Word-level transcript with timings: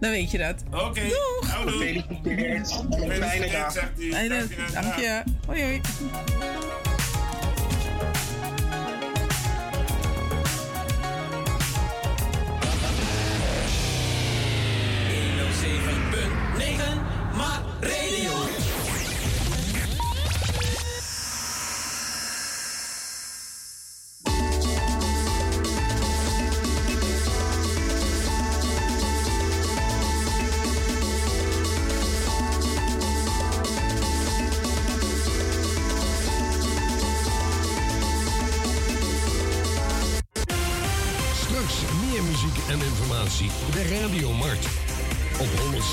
Dan 0.00 0.10
weet 0.10 0.30
je 0.30 0.38
dat. 0.38 0.62
Oké. 0.72 0.82
Okay. 0.82 1.08
Doeg. 1.08 1.62
Gefeliciteerd. 1.62 2.84
Een 2.90 3.12
fijne 3.12 3.50
dag. 3.50 3.74
Dank 4.72 4.94
je. 4.94 5.22
Hoi 5.46 5.62
hoi. 5.62 5.80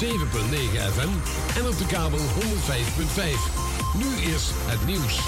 FM 0.02 1.10
en 1.60 1.68
op 1.68 1.78
de 1.78 1.86
kabel 1.88 2.20
105.5. 2.20 2.24
Nu 3.98 4.32
is 4.34 4.52
het 4.54 4.86
nieuws. 4.86 5.28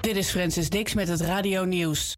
Dit 0.00 0.16
is 0.16 0.30
Francis 0.30 0.70
Dix 0.70 0.94
met 0.94 1.08
het 1.08 1.20
Radio 1.20 1.64
Nieuws. 1.64 2.16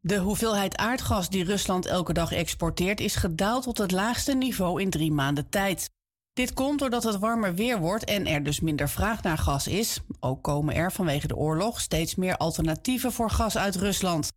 De 0.00 0.18
hoeveelheid 0.18 0.76
aardgas 0.76 1.28
die 1.28 1.44
Rusland 1.44 1.86
elke 1.86 2.12
dag 2.12 2.32
exporteert 2.32 3.00
is 3.00 3.16
gedaald 3.16 3.62
tot 3.62 3.78
het 3.78 3.90
laagste 3.90 4.34
niveau 4.34 4.80
in 4.80 4.90
drie 4.90 5.12
maanden 5.12 5.48
tijd. 5.48 5.90
Dit 6.32 6.54
komt 6.54 6.78
doordat 6.78 7.02
het 7.02 7.18
warmer 7.18 7.54
weer 7.54 7.78
wordt 7.78 8.04
en 8.04 8.26
er 8.26 8.42
dus 8.42 8.60
minder 8.60 8.88
vraag 8.88 9.22
naar 9.22 9.38
gas 9.38 9.66
is. 9.66 10.00
Ook 10.20 10.42
komen 10.42 10.74
er 10.74 10.92
vanwege 10.92 11.26
de 11.26 11.36
oorlog 11.36 11.80
steeds 11.80 12.14
meer 12.14 12.36
alternatieven 12.36 13.12
voor 13.12 13.30
gas 13.30 13.56
uit 13.58 13.76
Rusland. 13.76 14.30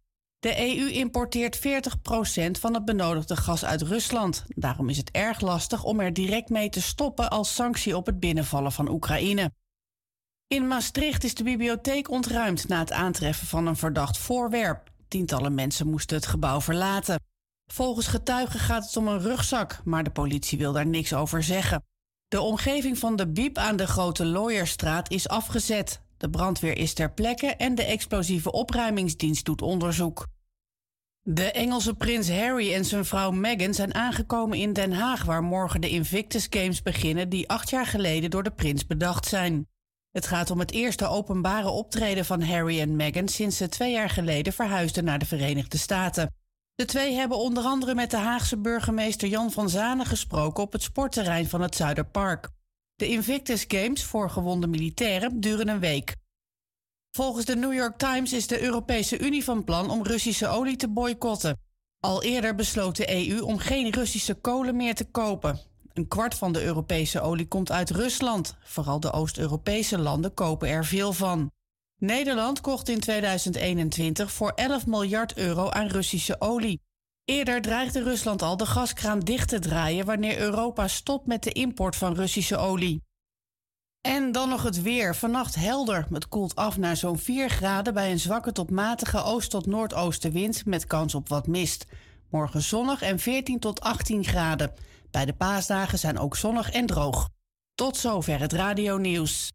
De 0.46 0.78
EU 0.78 0.90
importeert 0.90 1.58
40% 1.58 1.62
van 2.60 2.74
het 2.74 2.86
benodigde 2.86 3.36
gas 3.36 3.66
uit 3.66 3.82
Rusland. 3.82 4.46
Daarom 4.48 4.90
is 4.90 4.98
het 4.98 5.12
erg 5.12 5.42
lastig 5.42 5.84
om 5.84 6.00
er 6.00 6.14
direct 6.14 6.50
mee 6.50 6.70
te 6.70 6.82
stoppen 6.82 7.30
als 7.30 7.56
sanctie 7.56 7.98
op 7.98 8.06
het 8.06 8.20
binnenvallen 8.20 8.72
van 8.72 8.90
Oekraïne. 8.90 9.52
In 10.48 10.68
Maastricht 10.68 11.24
is 11.24 11.34
de 11.34 11.44
bibliotheek 11.44 12.10
ontruimd 12.10 12.68
na 12.68 12.80
het 12.80 12.92
aantreffen 12.92 13.48
van 13.48 13.68
een 13.68 13.76
verdacht 13.76 14.18
voorwerp. 14.18 14.92
Tientallen 15.08 15.54
mensen 15.54 15.88
moesten 15.88 16.18
het 16.18 16.26
gebouw 16.26 16.62
verlaten. 16.62 17.20
Volgens 17.72 18.08
getuigen 18.08 18.60
gaat 18.60 18.86
het 18.86 18.98
om 18.98 19.08
een 19.08 19.22
rugzak, 19.22 19.82
maar 19.84 20.04
de 20.04 20.12
politie 20.12 20.58
wil 20.58 20.72
daar 20.72 20.88
niks 20.88 21.14
over 21.14 21.44
zeggen. 21.44 21.84
De 22.28 22.42
omgeving 22.42 22.98
van 22.98 23.16
de 23.16 23.28
Biep 23.28 23.58
aan 23.58 23.76
de 23.76 23.88
Grote 23.88 24.26
Looierstraat 24.26 25.12
is 25.12 25.28
afgezet. 25.28 26.02
De 26.18 26.30
brandweer 26.30 26.78
is 26.78 26.94
ter 26.94 27.14
plekke 27.14 27.48
en 27.48 27.76
de 27.76 27.84
explosieve 27.84 28.52
opruimingsdienst 28.52 29.46
doet 29.46 29.62
onderzoek. 29.62 30.34
De 31.28 31.52
Engelse 31.52 31.94
prins 31.94 32.30
Harry 32.30 32.74
en 32.74 32.86
zijn 32.86 33.06
vrouw 33.06 33.32
Meghan 33.32 33.74
zijn 33.74 33.94
aangekomen 33.94 34.58
in 34.58 34.74
Den 34.74 34.92
Haag, 34.92 35.24
waar 35.24 35.44
morgen 35.44 35.82
de 35.82 35.90
Invictus 35.90 36.48
Games 36.50 36.82
beginnen, 36.82 37.30
die 37.30 37.50
acht 37.50 37.70
jaar 37.70 37.86
geleden 37.86 38.30
door 38.30 38.44
de 38.44 38.52
prins 38.52 38.86
bedacht 38.86 39.26
zijn. 39.26 39.68
Het 40.12 40.28
gaat 40.28 40.52
om 40.52 40.60
het 40.60 40.72
eerste 40.72 41.08
openbare 41.08 41.70
optreden 41.70 42.26
van 42.26 42.42
Harry 42.42 42.80
en 42.80 42.96
Meghan 42.96 43.28
sinds 43.28 43.58
ze 43.58 43.70
twee 43.70 43.92
jaar 43.92 44.10
geleden 44.10 44.54
verhuisden 44.54 45.04
naar 45.04 45.20
de 45.20 45.26
Verenigde 45.26 45.78
Staten. 45.78 46.36
De 46.76 46.86
twee 46.86 47.14
hebben 47.14 47.38
onder 47.38 47.64
andere 47.64 47.96
met 47.96 48.12
de 48.12 48.18
Haagse 48.18 48.58
burgemeester 48.58 49.28
Jan 49.28 49.52
van 49.52 49.70
Zanen 49.70 50.06
gesproken 50.06 50.64
op 50.64 50.72
het 50.72 50.84
sportterrein 50.84 51.48
van 51.48 51.62
het 51.62 51.76
Zuiderpark. 51.76 52.50
De 52.96 53.08
Invictus 53.08 53.66
Games 53.68 54.04
voor 54.04 54.30
gewonde 54.30 54.68
militairen 54.68 55.40
duren 55.40 55.68
een 55.68 55.80
week. 55.80 56.16
Volgens 57.16 57.46
de 57.46 57.56
New 57.56 57.74
York 57.74 57.98
Times 57.98 58.34
is 58.34 58.48
de 58.48 58.62
Europese 58.62 59.20
Unie 59.20 59.44
van 59.44 59.64
plan 59.64 59.90
om 59.90 60.04
Russische 60.04 60.48
olie 60.48 60.76
te 60.76 60.88
boycotten. 60.88 61.60
Al 62.00 62.24
eerder 62.24 62.56
besloot 62.56 62.96
de 62.96 63.30
EU 63.30 63.42
om 63.42 63.58
geen 63.58 63.92
Russische 63.92 64.34
kolen 64.34 64.76
meer 64.76 64.96
te 64.96 65.06
kopen. 65.06 65.60
Een 65.94 66.08
kwart 66.08 66.36
van 66.36 66.54
de 66.54 66.64
Europese 66.64 67.22
olie 67.22 67.48
komt 67.48 67.72
uit 67.72 67.90
Rusland. 67.90 68.56
Vooral 68.64 69.00
de 69.00 69.12
Oost-Europese 69.12 69.98
landen 69.98 70.34
kopen 70.34 70.68
er 70.68 70.86
veel 70.86 71.14
van. 71.14 71.52
Nederland 71.98 72.62
kocht 72.62 72.90
in 72.90 73.00
2021 73.00 74.32
voor 74.32 74.52
11 74.52 74.86
miljard 74.86 75.38
euro 75.38 75.70
aan 75.70 75.88
Russische 75.88 76.42
olie. 76.42 76.82
Eerder 77.26 77.62
dreigde 77.62 78.04
Rusland 78.04 78.42
al 78.42 78.58
de 78.58 78.66
gaskraan 78.66 79.20
dicht 79.20 79.50
te 79.50 79.60
draaien 79.60 80.06
wanneer 80.06 80.40
Europa 80.40 80.88
stopt 80.88 81.28
met 81.28 81.44
de 81.44 81.52
import 81.52 81.96
van 81.96 82.16
Russische 82.16 82.58
olie. 82.58 83.02
En 84.06 84.32
dan 84.32 84.50
nog 84.50 84.64
het 84.64 84.82
weer. 84.82 85.16
Vannacht 85.16 85.56
helder. 85.56 86.08
Het 86.12 86.28
koelt 86.28 86.56
af 86.56 86.78
naar 86.78 86.98
zo'n 86.98 87.20
4 87.20 87.50
graden 87.50 87.94
bij 87.94 88.12
een 88.12 88.20
zwakke 88.20 88.52
tot 88.52 88.70
matige 88.70 89.24
oost- 89.24 89.50
tot 89.50 89.66
noordoostenwind 89.66 90.66
met 90.66 90.88
kans 90.88 91.16
op 91.16 91.30
wat 91.30 91.48
mist. 91.48 91.86
Morgen 92.30 92.62
zonnig 92.62 93.02
en 93.02 93.20
14 93.20 93.60
tot 93.60 93.82
18 93.82 94.24
graden. 94.24 94.74
Bij 95.12 95.26
de 95.26 95.34
paasdagen 95.34 96.00
zijn 96.00 96.20
ook 96.20 96.36
zonnig 96.36 96.72
en 96.72 96.86
droog. 96.86 97.30
Tot 97.76 97.98
zover 97.98 98.40
het 98.40 98.54
radio 98.54 98.98
nieuws. 98.98 99.52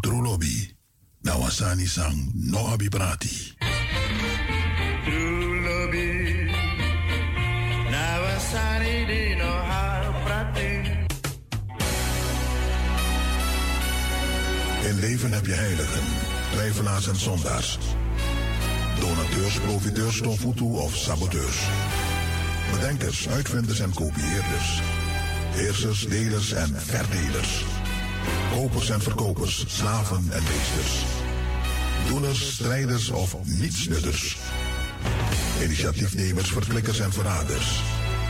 Trulobi, 0.00 0.76
Nawasani 1.20 1.86
sang 1.86 2.30
no 2.34 2.66
abibrati. 2.66 3.54
Leven 15.08 15.32
heb 15.32 15.46
je 15.46 15.52
heiligen, 15.52 16.02
twijfelaars 16.52 17.08
en 17.08 17.16
zondaars. 17.16 17.78
Donateurs, 19.00 19.60
profiteurs, 19.60 20.16
stomfutu 20.16 20.64
of 20.64 20.96
saboteurs. 20.96 21.58
Bedenkers, 22.72 23.28
uitvinders 23.28 23.80
en 23.80 23.94
kopieerders. 23.94 24.82
Heersers, 25.50 26.06
delers 26.08 26.52
en 26.52 26.74
verdelers. 26.76 27.64
Kopers 28.52 28.90
en 28.90 29.00
verkopers, 29.02 29.64
slaven 29.66 30.24
en 30.30 30.42
meesters. 30.42 31.04
Doeners, 32.08 32.52
strijders 32.52 33.08
of 33.08 33.36
nietsnutters. 33.44 34.36
Initiatiefnemers, 35.62 36.50
verklikkers 36.50 37.00
en 37.00 37.12
verraders. 37.12 37.80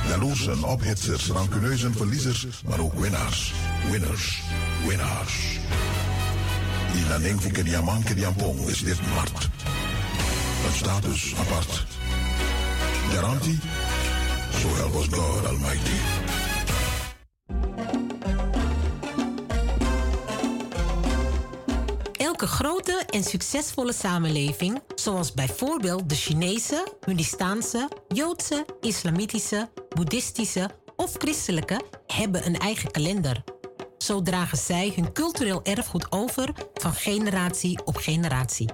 Jaloersen, 0.09 0.65
ophitsers, 0.65 1.27
rancuneuzen, 1.27 1.95
verliezers, 1.95 2.47
maar 2.69 2.81
ook 2.81 2.95
winnaars. 2.95 3.53
Winners, 3.91 4.43
winnaars. 4.87 5.59
Die 6.95 7.05
naning 7.05 7.43
van 7.43 7.51
Kediaman 7.51 8.03
Kediampong 8.03 8.59
is 8.69 8.79
dit 8.87 8.99
mart. 9.15 9.49
Een 10.67 10.75
status 10.75 11.35
apart. 11.37 11.87
Garantie? 13.11 13.59
So 14.61 14.69
help 14.75 14.95
us 14.95 15.07
God 15.11 15.47
Almighty. 15.47 15.99
Elke 22.13 22.47
grote 22.47 23.03
en 23.11 23.25
succesvolle 23.25 23.93
samenleving, 23.93 24.83
zoals 24.95 25.33
bijvoorbeeld 25.33 26.09
de 26.09 26.15
Chinese, 26.15 26.87
Hindistaanse, 27.07 27.89
Joodse, 28.09 28.65
Islamitische, 28.81 29.69
Boeddhistische 29.89 30.71
of 30.97 31.13
christelijke, 31.19 31.81
hebben 32.07 32.47
een 32.47 32.59
eigen 32.59 32.91
kalender. 32.91 33.54
Zo 34.05 34.23
dragen 34.23 34.59
zij 34.59 34.93
hun 34.95 35.13
cultureel 35.13 35.63
erfgoed 35.63 36.13
over 36.13 36.53
van 36.75 36.93
generatie 36.93 37.85
op 37.85 37.97
generatie. 37.97 38.69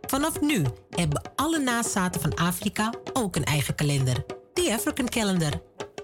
Vanaf 0.00 0.40
nu 0.40 0.64
hebben 0.90 1.32
alle 1.36 1.58
nazaten 1.58 2.20
van 2.20 2.34
Afrika 2.34 2.92
ook 3.12 3.36
een 3.36 3.44
eigen 3.44 3.74
kalender, 3.74 4.24
de 4.52 4.72
African 4.72 5.08
Calendar. 5.08 5.52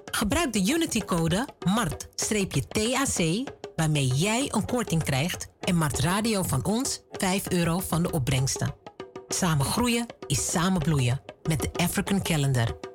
Gebruik 0.05 0.53
de 0.53 0.73
Unity-code 0.73 1.49
MART-TAC 1.65 3.19
waarmee 3.77 4.07
jij 4.07 4.49
een 4.51 4.67
korting 4.67 5.03
krijgt 5.03 5.49
en 5.61 5.77
Mart 5.77 5.99
Radio 5.99 6.43
van 6.43 6.65
ons 6.65 7.01
5 7.11 7.51
euro 7.51 7.79
van 7.79 8.03
de 8.03 8.11
opbrengsten. 8.11 8.75
Samen 9.29 9.67
groeien 9.67 10.07
is 10.27 10.51
samen 10.51 10.81
bloeien 10.81 11.21
met 11.43 11.61
de 11.61 11.71
African 11.73 12.23
Calendar. 12.23 12.92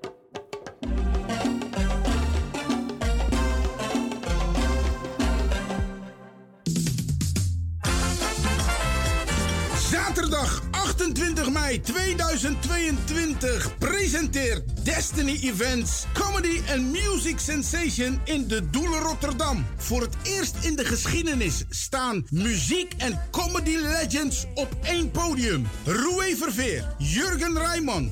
Zaterdag 10.57 10.61
28 10.71 11.49
mei 11.49 11.81
2022 11.81 13.77
presenteert 13.77 14.85
Destiny 14.85 15.39
Events 15.41 16.05
Comedy 16.13 16.61
and 16.69 16.91
Music 16.91 17.39
Sensation 17.39 18.19
in 18.23 18.47
de 18.47 18.69
Doelen 18.69 18.99
Rotterdam. 18.99 19.65
Voor 19.77 20.01
het 20.01 20.15
eerst 20.23 20.55
in 20.61 20.75
de 20.75 20.85
geschiedenis 20.85 21.63
staan 21.69 22.25
muziek 22.29 22.93
en 22.97 23.19
comedy 23.31 23.75
legends 23.75 24.45
op 24.55 24.77
één 24.83 25.11
podium. 25.11 25.67
Roué 25.85 26.35
Verveer, 26.35 26.95
Jurgen 26.97 27.57
Rijman, 27.57 28.11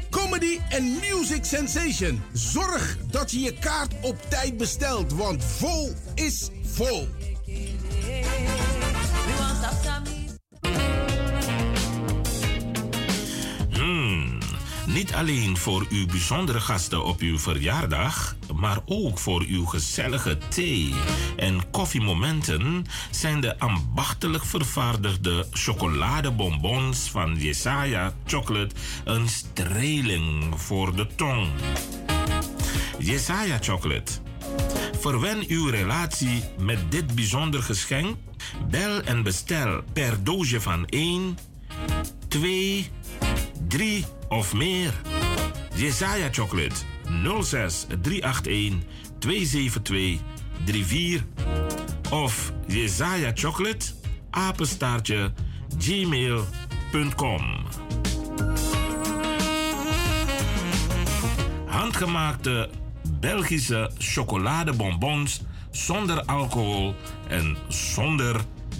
Comedy 0.11 0.59
and 0.69 0.99
Music 0.99 1.45
Sensation. 1.45 2.21
Zorg 2.33 2.97
dat 3.11 3.31
je 3.31 3.39
je 3.39 3.53
kaart 3.53 3.93
op 4.01 4.15
tijd 4.29 4.57
bestelt, 4.57 5.13
want 5.13 5.43
vol 5.43 5.93
is 6.15 6.49
vol. 6.63 7.07
Hmm, 13.69 14.30
niet 14.93 15.13
alleen 15.13 15.57
voor 15.57 15.85
uw 15.89 16.05
bijzondere 16.05 16.59
gasten 16.59 17.03
op 17.03 17.19
uw 17.19 17.39
verjaardag, 17.39 18.35
maar 18.55 18.79
ook 18.85 19.19
voor 19.19 19.43
uw 19.47 19.65
gezellige 19.65 20.37
thee- 20.49 20.93
en 21.35 21.69
koffiemomenten 21.69 22.85
zijn 23.11 23.41
de 23.41 23.59
ambachtelijk 23.59 24.45
vervaardigde 24.45 25.47
chocoladebonbons 25.51 27.09
van 27.09 27.35
Jesaja 27.35 28.13
Chocolate 28.25 28.75
een 29.03 29.29
streling 29.29 30.59
voor 30.61 30.95
de 30.95 31.07
tong. 31.15 31.47
Jesaja 32.99 33.57
Chocolate. 33.61 34.11
Verwen 34.99 35.43
uw 35.47 35.69
relatie 35.69 36.43
met 36.59 36.91
dit 36.91 37.15
bijzonder 37.15 37.63
geschenk. 37.63 38.15
Bel 38.69 39.01
en 39.01 39.23
bestel 39.23 39.83
per 39.93 40.23
doosje 40.23 40.61
van 40.61 40.85
1, 40.85 41.37
2, 42.27 42.89
3 43.71 44.03
of 44.27 44.53
meer. 44.53 44.93
Jesaja 45.75 46.29
Chocolate 46.31 46.75
06 47.41 47.85
381 48.01 48.83
272 49.19 50.19
34 50.65 51.21
of 52.09 52.51
Jesaja 52.67 53.31
Chocolate 53.33 53.85
apenstaartje 54.29 55.31
gmail.com. 55.77 57.43
Handgemaakte 61.65 62.69
Belgische 63.19 63.91
chocoladebonbons 63.97 65.41
zonder 65.71 66.25
alcohol 66.25 66.95
en 67.27 67.57
zonder 67.67 68.35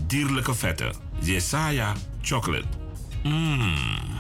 dierlijke 0.08 0.56
vetten. 0.56 0.94
Jesaja 1.20 1.94
Chocolate. 2.22 2.68
Mmm. 3.24 4.11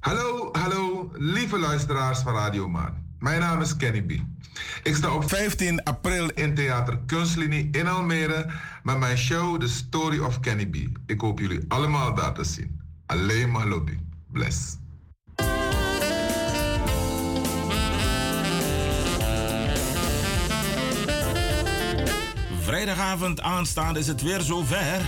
Hallo, 0.00 0.48
hallo, 0.52 1.10
lieve 1.12 1.58
luisteraars 1.58 2.18
van 2.18 2.34
Radio 2.34 2.68
Maan. 2.68 3.14
Mijn 3.18 3.40
naam 3.40 3.60
is 3.60 3.76
Kenny 3.76 4.02
B. 4.02 4.10
Ik 4.82 4.94
sta 4.94 5.14
op 5.14 5.28
15 5.28 5.82
april 5.82 6.28
in 6.28 6.54
Theater 6.54 6.98
Kunstlinie 7.06 7.68
in 7.72 7.86
Almere 7.86 8.50
met 8.82 8.98
mijn 8.98 9.16
show 9.16 9.60
The 9.60 9.68
Story 9.68 10.18
of 10.18 10.40
Kenny 10.40 10.66
B. 10.66 10.76
Ik 11.06 11.20
hoop 11.20 11.38
jullie 11.38 11.64
allemaal 11.68 12.14
daar 12.14 12.34
te 12.34 12.44
zien. 12.44 12.80
Alleen 13.06 13.50
maar 13.50 13.66
lobby. 13.66 13.98
Bless. 14.32 14.76
Vrijdagavond 22.72 23.40
aanstaande 23.40 23.98
is 23.98 24.06
het 24.06 24.22
weer 24.22 24.40
zover. 24.40 25.00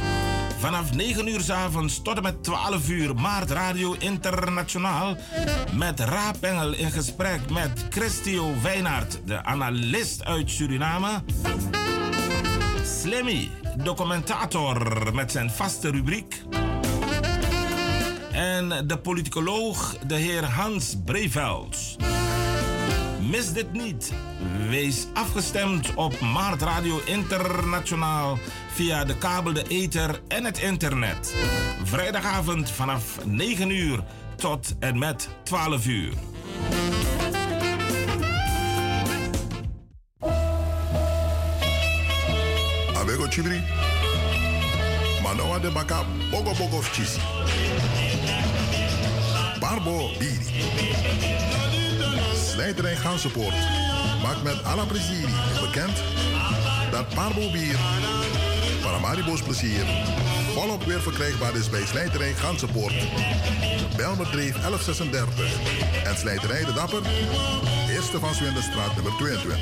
Vanaf 0.59 0.95
9 0.95 1.29
uur 1.29 1.41
s 1.41 1.51
avonds 1.51 2.03
tot 2.03 2.17
en 2.17 2.23
met 2.23 2.45
12 2.45 2.89
uur 2.89 3.15
Maart 3.15 3.51
Radio 3.51 3.97
Internationaal. 3.99 5.17
Met 5.73 6.01
Raap 6.01 6.37
Engel 6.41 6.75
in 6.75 6.91
gesprek 6.91 7.51
met 7.51 7.87
Christio 7.91 8.55
Wijnaert, 8.63 9.21
de 9.25 9.45
analist 9.45 10.25
uit 10.25 10.51
Suriname. 10.51 11.23
Slimmy, 13.01 13.51
documentator 13.77 15.11
met 15.15 15.33
zijn 15.33 15.51
vaste 15.51 15.91
rubriek. 15.91 16.43
En 18.33 18.87
de 18.87 18.99
politicoloog, 18.99 19.97
de 20.07 20.17
heer 20.17 20.45
Hans 20.45 20.97
Breveld. 21.05 21.97
Mis 23.35 23.53
dit 23.53 23.73
niet. 23.73 24.13
Wees 24.69 25.07
afgestemd 25.15 25.95
op 25.95 26.21
Maart 26.21 26.63
Radio 26.63 27.01
Internationaal 27.05 28.39
via 28.73 29.05
de 29.05 29.19
kabel, 29.19 29.53
de 29.53 29.65
ether 29.69 30.21
en 30.29 30.45
het 30.45 30.59
internet. 30.59 31.35
Vrijdagavond 31.83 32.71
vanaf 32.71 33.25
9 33.25 33.71
uur 33.71 34.05
tot 34.37 34.75
en 34.79 34.99
met 34.99 35.29
12 35.43 35.87
uur. 35.87 36.13
Abego 42.97 43.27
chibri. 43.29 43.63
Manoa 45.23 45.59
de 45.59 45.71
baka 45.71 46.05
bogo 46.31 46.55
bogo. 46.55 46.81
Barbo 49.61 50.11
biri. 50.19 51.44
Slijterij 52.55 52.97
Gansenpoort 52.97 53.55
maakt 54.23 54.43
met 54.43 54.65
alle 54.65 54.87
plezier 54.87 55.29
bekend 55.61 56.03
dat 56.91 57.15
Parbo 57.15 57.51
bier 57.51 57.77
Paramaribo's 58.83 59.43
plezier 59.43 59.85
volop 60.53 60.85
weer 60.85 61.01
verkrijgbaar 61.01 61.57
is 61.57 61.71
bij 61.71 61.87
Slijterij 61.87 62.33
Gansenpoort. 62.33 62.95
Belmerdreef 63.97 64.57
1136 64.61 66.05
en 66.05 66.17
Slijterij 66.17 66.65
de 66.65 66.73
Dapper, 66.73 67.03
eerste 67.89 68.19
van 68.19 68.35
Zwinderstraat 68.35 68.95
nummer 68.95 69.13
22. 69.19 69.59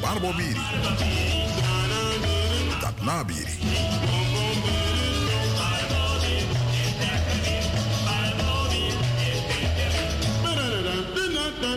Barbo 0.00 0.32
Biri. 0.36 0.60
Dat 2.80 2.94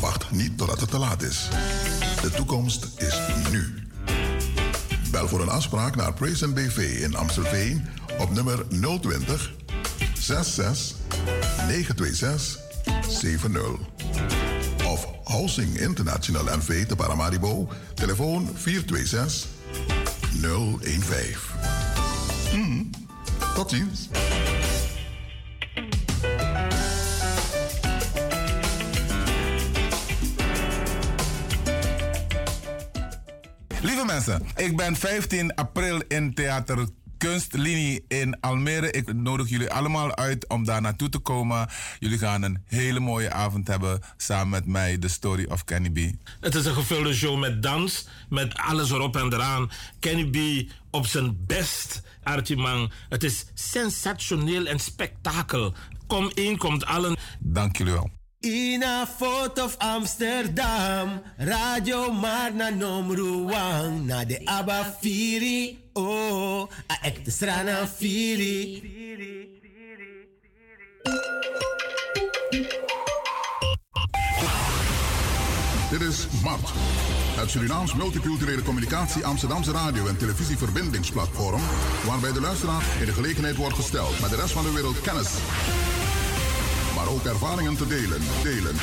Wacht 0.00 0.30
niet 0.30 0.58
totdat 0.58 0.80
het 0.80 0.90
te 0.90 0.98
laat 0.98 1.22
is. 1.22 1.48
De 2.22 2.30
toekomst 2.30 2.86
is 2.96 3.20
nu. 3.50 3.74
Bel 5.10 5.28
voor 5.28 5.40
een 5.40 5.48
afspraak 5.48 5.96
naar 5.96 6.12
Praise 6.12 6.48
BV 6.48 7.00
in 7.02 7.16
Amstelveen 7.16 7.88
op 8.18 8.30
nummer 8.30 8.64
020 9.00 9.52
66 10.18 10.96
926 11.66 12.66
70. 13.08 13.62
Of 14.86 15.06
Housing 15.24 15.80
International 15.80 16.56
NV 16.56 16.86
te 16.86 16.96
Paramaribo, 16.96 17.68
telefoon 17.94 18.48
426 18.54 19.48
015. 20.40 21.36
Hmm, 22.50 22.90
tot 23.54 23.70
ziens. 23.70 24.08
Mensen, 34.26 34.46
ik 34.56 34.76
ben 34.76 34.96
15 34.96 35.54
april 35.54 36.02
in 36.08 36.34
Theater 36.34 36.88
Kunstlinie 37.18 38.04
in 38.08 38.40
Almere. 38.40 38.90
Ik 38.90 39.12
nodig 39.12 39.48
jullie 39.48 39.72
allemaal 39.72 40.16
uit 40.16 40.48
om 40.48 40.64
daar 40.64 40.80
naartoe 40.80 41.08
te 41.08 41.18
komen. 41.18 41.68
Jullie 41.98 42.18
gaan 42.18 42.42
een 42.42 42.62
hele 42.66 43.00
mooie 43.00 43.32
avond 43.32 43.68
hebben 43.68 44.00
samen 44.16 44.48
met 44.48 44.66
mij, 44.66 44.98
The 44.98 45.08
Story 45.08 45.46
of 45.48 45.64
Kenny 45.64 45.90
B. 45.90 45.98
Het 46.40 46.54
is 46.54 46.64
een 46.64 46.74
gevulde 46.74 47.14
show 47.14 47.38
met 47.38 47.62
dans, 47.62 48.08
met 48.28 48.54
alles 48.54 48.90
erop 48.90 49.16
en 49.16 49.32
eraan. 49.32 49.70
Kenny 49.98 50.30
B 50.30 50.70
op 50.90 51.06
zijn 51.06 51.36
best, 51.46 52.02
Archie 52.22 52.88
Het 53.08 53.24
is 53.24 53.46
sensationeel 53.54 54.66
en 54.66 54.78
spektakel. 54.78 55.74
Kom 56.06 56.30
in, 56.34 56.56
komt 56.56 56.86
allen. 56.86 57.16
Dank 57.38 57.76
jullie 57.76 57.92
wel. 57.92 58.17
In 58.40 58.84
a 58.84 59.04
foto 59.04 59.64
of 59.64 59.74
Amsterdam, 59.78 61.22
radio 61.38 62.12
maar 62.12 62.54
na 62.54 62.70
nomruang, 62.70 64.06
na 64.06 64.24
de 64.24 64.40
Abba 64.44 64.94
Firi, 65.00 65.78
oh, 65.92 66.68
a 67.04 67.10
de 67.24 67.30
strana 67.30 67.86
Firi. 67.86 68.82
Dit 75.90 76.00
is 76.00 76.26
Mart, 76.42 76.70
het 77.36 77.50
Surinaams 77.50 77.94
Multiculturele 77.94 78.62
Communicatie 78.62 79.24
Amsterdamse 79.24 79.72
Radio- 79.72 80.06
en 80.06 80.16
Televisieverbindingsplatform, 80.16 81.60
waarbij 82.06 82.32
de 82.32 82.40
luisteraar 82.40 82.82
in 83.00 83.06
de 83.06 83.12
gelegenheid 83.12 83.56
wordt 83.56 83.74
gesteld. 83.74 84.20
Met 84.20 84.30
de 84.30 84.36
rest 84.36 84.52
van 84.52 84.62
de 84.62 84.72
wereld 84.72 85.00
kennis 85.00 85.28
maar 86.98 87.08
ook 87.08 87.24
ervaringen 87.24 87.76
te 87.76 87.86
delen. 87.86 88.20
delen. 88.42 88.76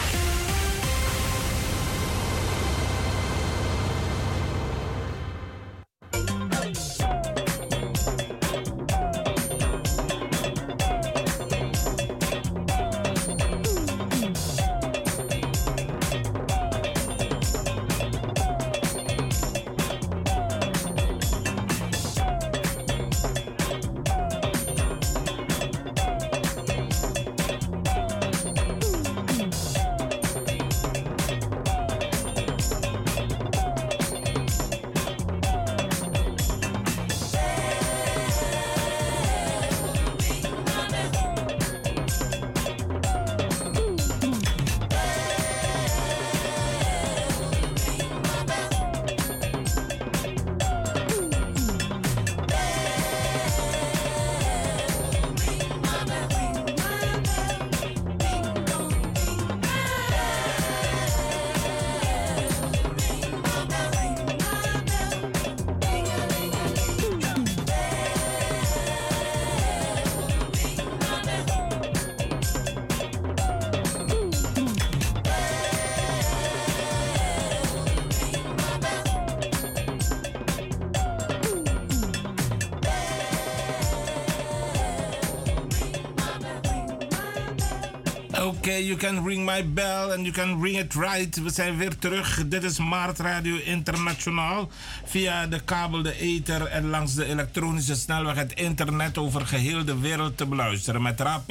You 88.95 89.13
can 89.13 89.25
ring 89.25 89.43
my 89.45 89.61
bell 89.61 90.11
and 90.11 90.25
you 90.25 90.31
can 90.31 90.61
ring 90.61 90.77
it 90.77 90.93
right. 90.93 91.43
We 91.43 91.49
zijn 91.49 91.77
weer 91.77 91.97
terug. 91.97 92.47
Dit 92.47 92.63
is 92.63 92.79
Maart 92.79 93.19
Radio 93.19 93.57
Internationaal. 93.63 94.69
Via 95.05 95.47
de 95.47 95.59
kabel, 95.59 96.01
de 96.01 96.19
ether 96.19 96.65
en 96.65 96.89
langs 96.89 97.13
de 97.13 97.25
elektronische 97.25 97.95
snelweg 97.95 98.35
het 98.35 98.53
internet 98.53 99.17
over 99.17 99.47
geheel 99.47 99.85
de 99.85 99.99
wereld 99.99 100.37
te 100.37 100.45
beluisteren. 100.45 101.01
Met 101.01 101.19
Raap 101.19 101.49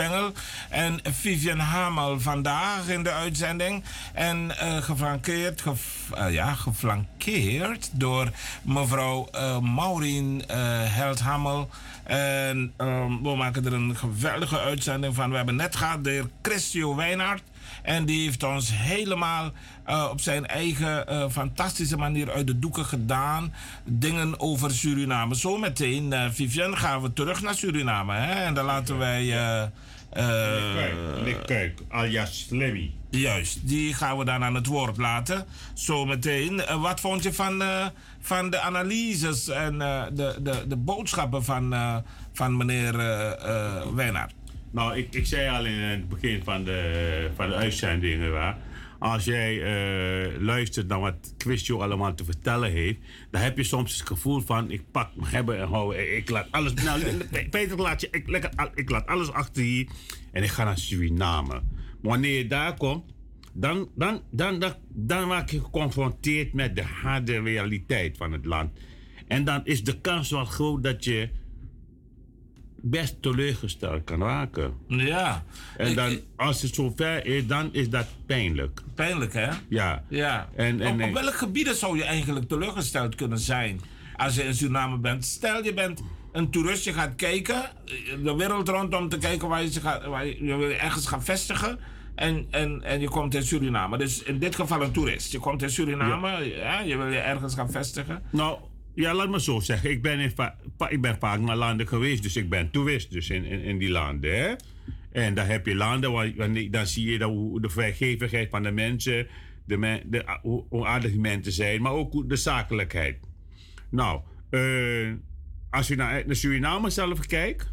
en 0.70 1.00
Vivian 1.02 1.58
Hamel 1.58 2.20
vandaag 2.20 2.88
in 2.88 3.02
de 3.02 3.12
uitzending. 3.12 3.84
En 4.12 4.54
uh, 4.62 4.76
geflankeerd, 4.76 5.60
gef, 5.60 6.10
uh, 6.18 6.32
ja, 6.32 6.54
geflankeerd 6.54 7.90
door 7.92 8.30
mevrouw 8.62 9.28
uh, 9.34 9.58
Maureen 9.58 10.42
Heldhamel. 10.46 11.70
En 12.04 12.72
um, 12.78 13.22
we 13.22 13.36
maken 13.36 13.66
er 13.66 13.72
een 13.72 13.96
geweldige 13.96 14.60
uitzending 14.60 15.14
van. 15.14 15.30
We 15.30 15.36
hebben 15.36 15.56
net 15.56 15.76
gehad 15.76 16.04
de 16.04 16.10
heer 16.10 16.26
Christio 16.42 16.94
Wijnaert. 16.94 17.42
En 17.82 18.04
die 18.04 18.24
heeft 18.24 18.42
ons 18.42 18.70
helemaal 18.72 19.52
uh, 19.88 20.08
op 20.10 20.20
zijn 20.20 20.46
eigen 20.46 21.12
uh, 21.12 21.28
fantastische 21.30 21.96
manier 21.96 22.32
uit 22.32 22.46
de 22.46 22.58
doeken 22.58 22.84
gedaan. 22.84 23.54
Dingen 23.84 24.40
over 24.40 24.70
Suriname. 24.70 25.34
Zometeen, 25.34 26.12
uh, 26.12 26.24
Vivienne, 26.30 26.76
gaan 26.76 27.02
we 27.02 27.12
terug 27.12 27.42
naar 27.42 27.54
Suriname. 27.54 28.14
Hè? 28.14 28.44
En 28.44 28.54
dan 28.54 28.64
laten 28.64 28.98
wij... 28.98 29.70
Nick 31.24 31.46
Kuik, 31.46 31.80
alias 31.88 32.38
Slimmy. 32.38 32.92
Juist, 33.10 33.68
die 33.68 33.94
gaan 33.94 34.18
we 34.18 34.24
dan 34.24 34.44
aan 34.44 34.54
het 34.54 34.66
woord 34.66 34.96
laten. 34.96 35.46
Zometeen. 35.74 36.62
wat 36.80 37.00
vond 37.00 37.22
je 37.22 37.32
van 37.32 37.62
van 38.20 38.50
de 38.50 38.60
analyses 38.60 39.48
en 39.48 39.78
de, 39.78 40.36
de, 40.42 40.64
de 40.68 40.76
boodschappen 40.76 41.44
van, 41.44 41.74
van 42.32 42.56
meneer 42.56 42.94
uh, 42.94 43.82
Wijnaard? 43.94 44.34
Nou, 44.74 44.96
ik, 44.96 45.14
ik 45.14 45.26
zei 45.26 45.56
al 45.56 45.64
in 45.64 45.78
het 45.78 46.08
begin 46.08 46.42
van 46.44 46.64
de, 46.64 47.30
van 47.36 47.48
de 47.48 47.54
uitzendingen 47.54 48.32
waar. 48.32 48.56
Als 49.04 49.24
jij 49.24 49.62
luistert 50.38 50.88
naar 50.88 51.00
wat 51.00 51.34
Quistio 51.36 51.80
allemaal 51.80 52.14
te 52.14 52.24
vertellen 52.24 52.70
heeft, 52.70 52.98
dan 53.30 53.40
heb 53.40 53.56
je 53.56 53.64
soms 53.64 53.98
het 53.98 54.06
gevoel 54.06 54.40
van: 54.40 54.70
ik 54.70 54.90
pak 54.90 55.16
mijn 55.16 55.30
hebben 55.30 55.58
en 55.58 55.68
hou, 55.68 55.96
ik 55.96 56.30
laat 56.30 56.46
alles. 56.50 56.74
Nou, 56.74 57.02
Peter, 57.50 57.76
laat 57.80 58.00
je, 58.00 58.08
ik, 58.10 58.28
lekker, 58.28 58.70
ik 58.74 58.90
laat 58.90 59.06
alles 59.06 59.30
achter 59.32 59.62
hier 59.62 59.88
en 60.32 60.42
ik 60.42 60.48
ga 60.48 60.64
naar 60.64 60.78
Suriname. 60.78 61.62
Wanneer 62.02 62.36
je 62.36 62.46
daar 62.46 62.76
komt, 62.76 63.04
dan, 63.52 63.88
dan, 63.94 64.22
dan, 64.30 64.58
dan, 64.58 64.74
dan 64.88 65.30
raak 65.30 65.50
je 65.50 65.60
geconfronteerd 65.60 66.52
met 66.52 66.76
de 66.76 66.82
harde 66.82 67.40
realiteit 67.40 68.16
van 68.16 68.32
het 68.32 68.44
land. 68.44 68.78
En 69.26 69.44
dan 69.44 69.60
is 69.64 69.84
de 69.84 70.00
kans 70.00 70.30
wel 70.30 70.44
groot 70.44 70.82
dat 70.82 71.04
je 71.04 71.28
best 72.84 73.22
teleurgesteld 73.22 74.04
kan 74.04 74.22
raken. 74.22 74.74
Ja. 74.86 75.44
En 75.76 75.94
dan, 75.94 76.18
als 76.36 76.62
het 76.62 76.74
zover 76.74 77.26
is, 77.26 77.46
dan 77.46 77.68
is 77.72 77.90
dat 77.90 78.06
pijnlijk. 78.26 78.80
Pijnlijk, 78.94 79.32
hè? 79.32 79.48
Ja. 79.68 80.04
ja. 80.08 80.48
En, 80.56 80.80
en, 80.80 81.02
op, 81.02 81.08
op 81.08 81.14
welke 81.14 81.32
gebieden 81.32 81.74
zou 81.74 81.96
je 81.96 82.04
eigenlijk 82.04 82.48
teleurgesteld 82.48 83.14
kunnen 83.14 83.38
zijn 83.38 83.80
als 84.16 84.34
je 84.34 84.42
in 84.42 84.54
Suriname 84.54 84.98
bent? 84.98 85.24
Stel, 85.24 85.64
je 85.64 85.74
bent 85.74 86.02
een 86.32 86.50
toerist, 86.50 86.84
je 86.84 86.92
gaat 86.92 87.14
kijken, 87.14 87.62
de 88.22 88.34
wereld 88.36 88.68
rondom 88.68 89.08
te 89.08 89.18
kijken 89.18 89.48
waar 89.48 89.62
je, 89.62 89.80
gaat, 89.80 90.04
waar 90.04 90.26
je, 90.26 90.44
je 90.44 90.74
ergens 90.74 91.06
gaan 91.06 91.22
vestigen. 91.22 91.78
En, 92.14 92.46
en, 92.50 92.82
en 92.82 93.00
je 93.00 93.08
komt 93.08 93.34
in 93.34 93.42
Suriname. 93.42 93.98
Dus 93.98 94.22
in 94.22 94.38
dit 94.38 94.54
geval 94.54 94.82
een 94.82 94.92
toerist. 94.92 95.32
Je 95.32 95.38
komt 95.38 95.62
in 95.62 95.70
Suriname, 95.70 96.56
ja. 96.56 96.80
je 96.80 96.96
wil 96.96 97.06
je 97.06 97.18
ergens 97.18 97.54
gaan 97.54 97.70
vestigen. 97.70 98.22
Nou, 98.30 98.58
ja, 98.94 99.14
laat 99.14 99.30
me 99.30 99.40
zo 99.40 99.60
zeggen. 99.60 99.90
Ik 99.90 100.02
ben, 100.02 100.20
in 100.20 100.32
ik 100.88 101.00
ben 101.00 101.16
vaak 101.18 101.40
naar 101.40 101.56
landen 101.56 101.88
geweest, 101.88 102.22
dus 102.22 102.36
ik 102.36 102.48
ben 102.48 102.70
toerist 102.70 103.10
dus 103.10 103.30
in, 103.30 103.44
in, 103.44 103.78
die 103.78 103.90
landen. 103.90 104.38
Hè? 104.38 104.54
En 105.12 105.34
daar 105.34 105.46
heb 105.48 105.66
je 105.66 105.74
landen 105.74 106.12
waar, 106.12 106.32
dan 106.70 106.86
zie 106.86 107.10
je 107.10 107.18
de, 107.18 107.58
de 107.60 107.68
vrijgevigheid 107.68 108.50
van 108.50 108.62
de 108.62 108.70
mensen, 108.70 109.26
de, 109.64 110.02
de, 110.06 110.38
hoe 110.68 110.86
aardig 110.86 111.14
mensen 111.14 111.52
zijn, 111.52 111.82
maar 111.82 111.92
ook 111.92 112.28
de 112.28 112.36
zakelijkheid. 112.36 113.16
Nou, 113.90 114.20
uh, 114.50 115.12
als 115.70 115.88
je 115.88 115.96
naar, 115.96 116.24
Suriname 116.28 116.90
zelf 116.90 117.26
kijkt, 117.26 117.72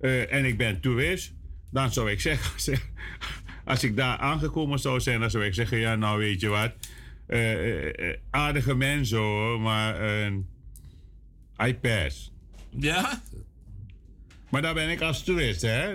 uh, 0.00 0.32
en 0.32 0.44
ik 0.44 0.58
ben 0.58 0.80
toerist, 0.80 1.34
dan 1.70 1.92
zou 1.92 2.10
ik 2.10 2.20
zeggen, 2.20 2.82
als 3.64 3.84
ik 3.84 3.96
daar 3.96 4.16
aangekomen 4.16 4.78
zou 4.78 5.00
zijn, 5.00 5.20
dan 5.20 5.30
zou 5.30 5.44
ik 5.44 5.54
zeggen: 5.54 5.78
ja, 5.78 5.96
nou 5.96 6.18
weet 6.18 6.40
je 6.40 6.48
wat. 6.48 6.72
Uh, 7.32 8.16
aardige 8.30 8.74
mensen 8.74 9.18
hoor, 9.18 9.60
maar 9.60 10.02
I 11.66 11.74
pass. 11.74 12.32
Ja? 12.70 13.22
Maar 14.48 14.62
daar 14.62 14.74
ben 14.74 14.90
ik 14.90 15.00
als 15.00 15.24
toerist, 15.24 15.62
hè? 15.62 15.94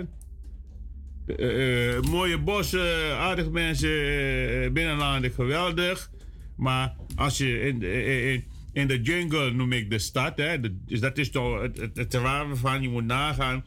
mooie 2.00 2.38
bossen, 2.38 3.16
aardige 3.16 3.50
mensen, 3.50 3.88
binnenlanden 4.72 5.32
geweldig. 5.32 6.10
Maar 6.56 6.96
als 7.16 7.38
je 7.38 7.60
in, 7.60 7.82
in, 7.82 8.44
in 8.72 8.86
de 8.88 9.00
jungle 9.00 9.50
noem 9.50 9.72
ik 9.72 9.90
de 9.90 9.98
stad. 9.98 10.36
Hè? 10.36 10.60
Dus 10.60 11.00
dat 11.00 11.18
is 11.18 11.30
toch 11.30 11.62
het, 11.62 11.76
het, 11.76 11.96
het 11.96 12.18
van, 12.52 12.82
je 12.82 12.88
moet 12.88 13.04
nagaan. 13.04 13.64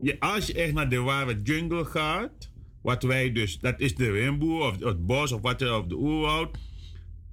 Je, 0.00 0.20
als 0.20 0.46
je 0.46 0.54
echt 0.54 0.72
naar 0.72 0.88
de 0.88 1.00
ware 1.00 1.40
jungle 1.42 1.84
gaat, 1.84 2.47
wat 2.88 3.02
wij 3.02 3.32
dus, 3.32 3.58
dat 3.58 3.80
is 3.80 3.94
de 3.94 4.10
rimboe 4.10 4.62
of 4.62 4.78
het 4.80 5.06
bos 5.06 5.32
of 5.32 5.40
wat 5.40 5.70
of 5.70 5.86
de 5.86 5.96
oerwoud, 5.96 6.58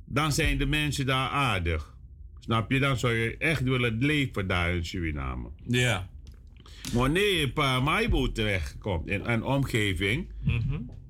dan 0.05 0.31
zijn 0.31 0.57
de 0.57 0.65
mensen 0.65 1.05
daar 1.05 1.29
aardig. 1.29 1.95
Snap 2.39 2.71
je? 2.71 2.79
Dan 2.79 2.97
zou 2.97 3.13
je 3.13 3.37
echt 3.37 3.63
willen 3.63 3.97
leven 3.97 4.47
daar 4.47 4.75
in 4.75 4.85
Suriname. 4.85 5.49
Ja. 5.67 6.09
Maar 6.63 7.01
wanneer 7.01 7.33
je 7.33 7.41
in 7.41 7.53
Paramaribo 7.53 8.31
terechtkomt 8.31 9.07
in 9.07 9.25
een 9.25 9.43
omgeving, 9.43 10.31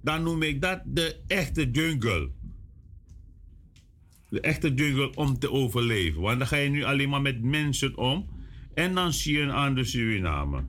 dan 0.01 0.23
noem 0.23 0.41
ik 0.41 0.61
dat 0.61 0.81
de 0.85 1.15
echte 1.27 1.71
jungle. 1.71 2.29
De 4.29 4.41
echte 4.41 4.73
jungle 4.73 5.15
om 5.15 5.39
te 5.39 5.51
overleven. 5.51 6.21
Want 6.21 6.37
dan 6.39 6.47
ga 6.47 6.57
je 6.57 6.69
nu 6.69 6.83
alleen 6.83 7.09
maar 7.09 7.21
met 7.21 7.41
mensen 7.41 7.97
om. 7.97 8.29
En 8.73 8.93
dan 8.93 9.13
zie 9.13 9.37
je 9.37 9.41
een 9.41 9.51
ander 9.51 9.85
Suriname. 9.85 10.63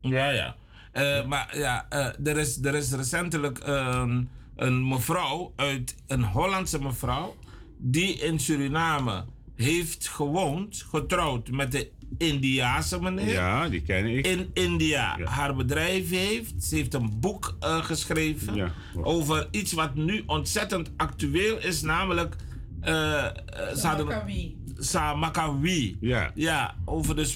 Ja, 0.00 0.30
ja. 0.30 0.56
Eh, 0.94 1.26
maar 1.26 1.58
ja, 1.58 1.86
eh, 1.88 2.26
er, 2.26 2.38
is, 2.38 2.58
er 2.62 2.74
is 2.74 2.92
recentelijk 2.92 3.60
een, 3.64 4.28
een 4.56 4.88
mevrouw, 4.88 5.52
uit, 5.56 5.94
een 6.06 6.24
Hollandse 6.24 6.82
mevrouw, 6.82 7.36
die 7.78 8.14
in 8.14 8.38
Suriname 8.38 9.24
heeft 9.56 10.08
gewoond, 10.08 10.86
getrouwd 10.90 11.50
met 11.50 11.72
de 11.72 11.90
Indiaanse 12.18 13.00
meneer. 13.00 13.32
Ja, 13.32 13.68
die 13.68 13.82
ken 13.82 14.06
ik. 14.06 14.26
In 14.26 14.50
India 14.52 15.18
haar 15.24 15.54
bedrijf 15.54 16.10
heeft. 16.10 16.64
Ze 16.64 16.74
heeft 16.74 16.94
een 16.94 17.20
boek 17.20 17.56
eh, 17.60 17.84
geschreven 17.84 18.54
Ja. 18.54 18.72
over 19.02 19.48
iets 19.50 19.72
wat 19.72 19.94
nu 19.94 20.22
ontzettend 20.26 20.90
actueel 20.96 21.58
is, 21.58 21.82
namelijk. 21.82 22.36
ze 22.82 23.80
hadden- 23.82 24.52
Samakawi. 24.78 25.96
Ja. 26.00 26.30
Ja, 26.34 26.74
over 26.84 27.16
de 27.16 27.34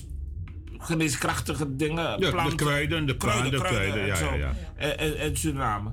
geneeskrachtige 0.78 1.76
dingen. 1.76 2.20
de 2.20 2.30
planten, 2.30 2.56
kruiden, 2.56 3.06
de 3.06 3.16
kruiden, 3.16 3.50
de 3.50 3.58
kruiden, 3.58 4.00
en 4.00 4.06
ja, 4.06 4.14
zo. 4.14 4.24
ja, 4.24 4.34
ja. 4.34 4.54
En, 4.76 4.98
en, 4.98 5.18
en 5.18 5.36
Suriname. 5.36 5.90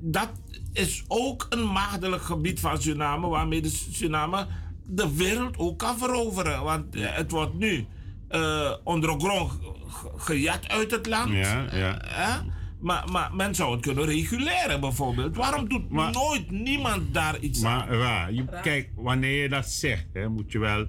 Dat 0.00 0.30
is 0.72 1.04
ook 1.08 1.46
een 1.50 1.72
maagdelijk 1.72 2.22
gebied 2.22 2.60
van 2.60 2.82
Suriname, 2.82 3.28
waarmee 3.28 3.62
de 3.62 3.68
Suriname 3.90 4.46
de 4.86 5.14
wereld 5.14 5.58
ook 5.58 5.78
kan 5.78 5.98
veroveren. 5.98 6.62
Want 6.62 6.94
eh, 6.96 7.02
het 7.14 7.30
wordt 7.30 7.54
nu 7.54 7.86
eh 8.28 8.72
ondergrond 8.84 9.52
ge- 9.88 10.10
gejat 10.16 10.68
uit 10.68 10.90
het 10.90 11.06
land. 11.06 11.30
Ja, 11.32 11.66
ja. 11.72 11.98
Hè? 12.04 12.40
Maar, 12.80 13.08
maar 13.12 13.34
men 13.34 13.54
zou 13.54 13.72
het 13.72 13.80
kunnen 13.80 14.04
reguleren, 14.04 14.80
bijvoorbeeld. 14.80 15.36
Waarom 15.36 15.68
doet 15.68 15.90
nooit 15.90 16.50
niemand 16.50 17.14
daar 17.14 17.38
iets 17.38 17.64
aan? 17.64 17.88
Maar 17.88 17.98
waar, 17.98 18.32
je, 18.32 18.44
kijk, 18.62 18.90
wanneer 18.96 19.42
je 19.42 19.48
dat 19.48 19.70
zegt, 19.70 20.06
hè, 20.12 20.28
moet 20.28 20.52
je 20.52 20.58
wel 20.58 20.86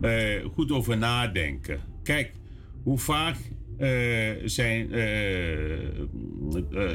eh, 0.00 0.44
goed 0.54 0.72
over 0.72 0.96
nadenken. 0.98 1.80
Kijk, 2.02 2.32
hoe 2.82 2.98
vaak 2.98 3.36
eh, 3.78 3.88
zijn, 4.44 4.92
eh, 4.92 5.72
eh, 5.72 6.06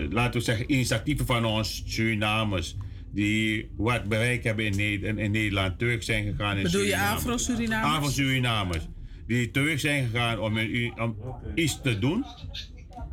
laten 0.10 0.40
we 0.40 0.46
zeggen, 0.46 0.72
initiatieven 0.72 1.26
van 1.26 1.46
ons 1.46 1.84
Surinamers 1.86 2.78
die 3.14 3.70
wat 3.78 4.04
bereik 4.04 4.44
hebben 4.44 4.66
in, 4.66 4.76
Nederland, 4.76 5.20
in 5.20 5.32
Nederland 5.32 5.80
terug 5.80 6.04
zijn 6.04 6.26
gegaan 6.26 6.58
in 6.58 6.64
Bedoel 6.64 6.82
je 6.82 6.88
Suriname. 6.88 7.16
Afro-Surinamers? 7.16 7.96
Afro-Surinamers. 7.98 8.88
Die 9.28 9.52
terug 9.52 9.80
zijn 9.80 10.06
gegaan 10.10 10.40
om, 10.40 10.58
een- 10.58 10.94
om 11.02 11.16
iets 11.56 11.82
te 11.82 12.00
doen. 12.00 12.24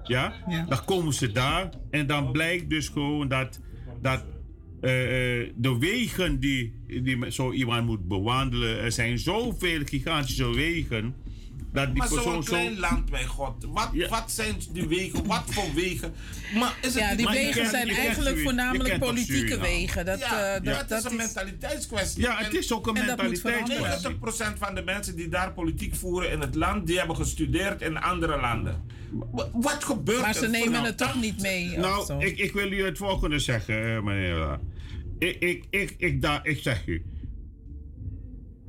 Ja? 0.05 0.33
Dan 0.69 0.85
komen 0.85 1.13
ze 1.15 1.33
daar 1.33 1.69
en 1.91 2.07
dan 2.07 2.33
blijkt 2.33 2.71
dus 2.71 2.89
gewoon 2.89 3.29
dat, 3.29 3.61
dat 4.03 4.25
de 5.57 5.77
wegen 5.79 6.41
die, 6.41 6.73
die 6.87 7.31
zo 7.31 7.53
iemand 7.53 7.87
moet 7.87 8.09
bewandelen, 8.09 8.79
er 8.81 8.93
zijn 8.93 9.19
zoveel 9.19 9.81
gigantische 9.85 10.55
wegen. 10.55 11.15
Dat 11.75 11.87
die 11.87 11.97
Maar 11.97 12.09
zo'n 12.09 12.23
zo. 12.23 12.39
klein 12.41 12.79
land, 12.79 13.11
mijn 13.11 13.27
god. 13.27 13.65
Wat, 13.69 13.89
wat 14.09 14.31
zijn 14.31 14.55
die 14.73 14.89
wegen? 14.89 15.27
Wat 15.27 15.43
voor 15.47 15.75
wegen? 15.75 16.13
Maar 16.59 16.77
is 16.83 16.87
het 16.95 16.95
Ja, 17.03 17.15
die 17.15 17.25
Maar 17.25 17.35
wegen 17.35 17.53
kent- 17.55 17.69
zijn 17.71 17.89
eigenlijk 17.89 18.39
voornamelijk 18.39 18.99
politieke 18.99 19.37
Suriname? 19.39 19.63
wegen. 19.63 20.05
Dat, 20.05 20.19
ja, 20.19 20.55
eh, 20.55 20.63
dat- 20.65 20.89
dat 20.89 21.05
is 21.05 21.11
een 21.11 21.17
mentaliteitskwestie. 21.17 22.23
Ja, 22.23 22.37
het 22.37 22.55
is 22.55 22.73
ook 22.73 22.87
een 22.87 22.97
en 22.97 23.07
dat 23.07 23.23
moet 23.23 23.43
mentaliteitskwestie. 23.43 24.09
90% 24.09 24.59
van 24.59 24.75
de 24.75 24.83
mensen 24.83 25.17
die 25.17 25.29
daar 25.29 25.53
politiek 25.53 25.95
voeren 25.95 26.31
in 26.31 26.41
het 26.41 26.55
land, 26.55 26.87
die 26.87 26.99
hebben 26.99 27.17
gestudeerd 27.17 27.83
in 27.83 27.97
andere 27.99 28.41
landen. 28.41 28.83
Wa- 29.31 29.49
Wat 29.53 29.85
gebeurt 29.85 30.21
Maar 30.21 30.29
er? 30.29 30.35
ze 30.35 30.49
nemen 30.49 30.67
vanaf 30.75 30.87
het 30.87 30.99
toch 30.99 31.21
niet 31.21 31.41
mee. 31.43 31.71
of 31.71 31.77
Nou, 31.77 32.05
zo. 32.05 32.19
ik, 32.19 32.39
ik 32.39 32.53
wil 32.53 32.73
u 32.73 32.85
het 32.85 32.99
volgende 32.99 33.39
zeggen, 33.39 33.95
eh, 33.97 34.03
meneer. 34.03 34.59
Ik, 35.19 35.37
ik, 35.39 35.65
ik, 35.71 35.95
ik, 35.99 36.23
da- 36.23 36.41
ik 36.45 36.59
zeg 36.63 36.87
u. 36.87 37.05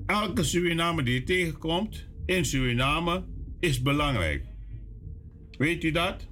Elke 0.06 0.44
Suriname 0.44 1.04
die 1.04 1.14
je 1.14 1.24
tegenkomt 1.24 2.06
in 2.26 2.46
Suriname 2.46 3.24
is 3.60 3.82
belangrijk. 3.82 4.46
Weet 5.58 5.84
u 5.84 5.92
dat? 5.92 6.28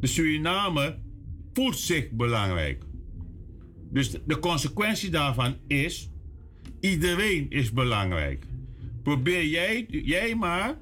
De 0.00 0.06
Suriname 0.06 0.98
voelt 1.52 1.78
zich 1.78 2.10
belangrijk. 2.10 2.82
Dus 3.90 4.10
de, 4.26 4.38
consequentie 4.38 5.10
daarvan 5.10 5.56
is: 5.66 6.10
iedereen 6.80 7.50
is 7.50 7.72
belangrijk. 7.72 8.44
Probeer 9.02 9.44
jij, 9.44 9.86
jij 9.88 10.34
maar 10.34 10.76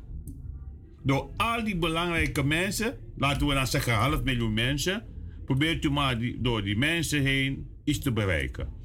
door 1.03 1.31
al 1.37 1.65
die 1.65 1.77
belangrijke 1.77 2.45
mensen, 2.45 2.99
laten 3.17 3.47
we 3.47 3.55
dan 3.55 3.67
zeggen 3.67 3.93
half 3.95 4.23
miljoen 4.23 4.55
mensen, 4.55 5.05
probeert 5.45 5.85
u 5.85 5.91
maar 5.91 6.19
die, 6.19 6.41
door 6.41 6.62
die 6.62 6.77
mensen 6.77 7.23
heen 7.23 7.67
iets 7.85 7.99
te 7.99 8.12
bereiken. 8.12 8.76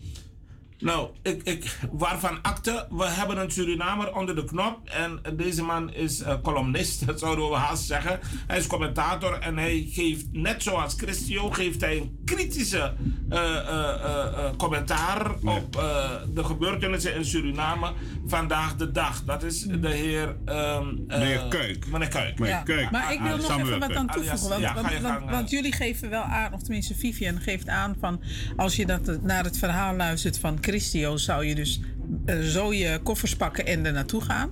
Nou, 0.81 1.09
ik, 1.21 1.41
ik, 1.43 1.77
waarvan 1.91 2.41
akte, 2.41 2.87
we 2.89 3.05
hebben 3.07 3.37
een 3.37 3.51
Surinamer 3.51 4.15
onder 4.15 4.35
de 4.35 4.43
knop. 4.43 4.89
En 4.89 5.21
deze 5.35 5.63
man 5.63 5.93
is 5.93 6.21
eh, 6.21 6.35
columnist, 6.41 7.05
dat 7.07 7.19
zouden 7.19 7.49
we 7.49 7.55
haast 7.55 7.83
zeggen. 7.83 8.19
Hij 8.47 8.57
is 8.57 8.67
commentator 8.67 9.39
en 9.39 9.57
hij 9.57 9.87
geeft, 9.89 10.25
net 10.31 10.63
zoals 10.63 10.93
Christio, 10.97 11.49
geeft 11.49 11.81
hij 11.81 11.97
een 11.97 12.19
kritische 12.25 12.93
eh, 13.29 13.57
eh, 13.57 14.55
commentaar 14.57 15.31
op 15.43 15.75
eh, 15.75 16.11
de 16.33 16.43
gebeurtenissen 16.43 17.15
in 17.15 17.25
Suriname 17.25 17.93
vandaag 18.25 18.75
de 18.75 18.91
dag. 18.91 19.23
Dat 19.23 19.43
is 19.43 19.61
de 19.61 19.89
heer... 19.89 20.35
ehm, 20.45 20.87
eh, 21.07 21.19
Meneer 21.19 21.47
Kuik. 21.49 21.87
Meneer 21.87 22.07
Kuik. 22.07 22.39
Ja, 22.39 22.89
Maar 22.91 23.13
ik 23.13 23.19
wil 23.19 23.37
nog 23.37 23.59
even 23.59 23.79
wat 23.79 23.95
aan 23.95 24.07
toevoegen. 24.07 24.49
Want, 24.49 24.61
Ja, 24.61 25.21
want, 25.29 25.49
jullie 25.49 25.71
geven 25.71 26.09
wel 26.09 26.21
aan, 26.21 26.53
of 26.53 26.61
tenminste 26.61 26.95
Vivian 26.95 27.39
geeft 27.39 27.67
aan 27.67 27.95
van... 27.99 28.21
als 28.57 28.75
je 28.75 28.85
dat, 28.85 29.21
naar 29.21 29.43
het 29.43 29.57
verhaal 29.57 29.95
luistert 29.95 30.39
van 30.39 30.57
Christio... 30.61 30.70
zou 30.79 31.45
je 31.45 31.55
dus 31.55 31.79
eh, 32.25 32.39
zo 32.39 32.73
je 32.73 32.99
koffers 33.03 33.35
pakken 33.35 33.65
en 33.65 33.85
er 33.85 33.93
naartoe 33.93 34.21
gaan. 34.21 34.49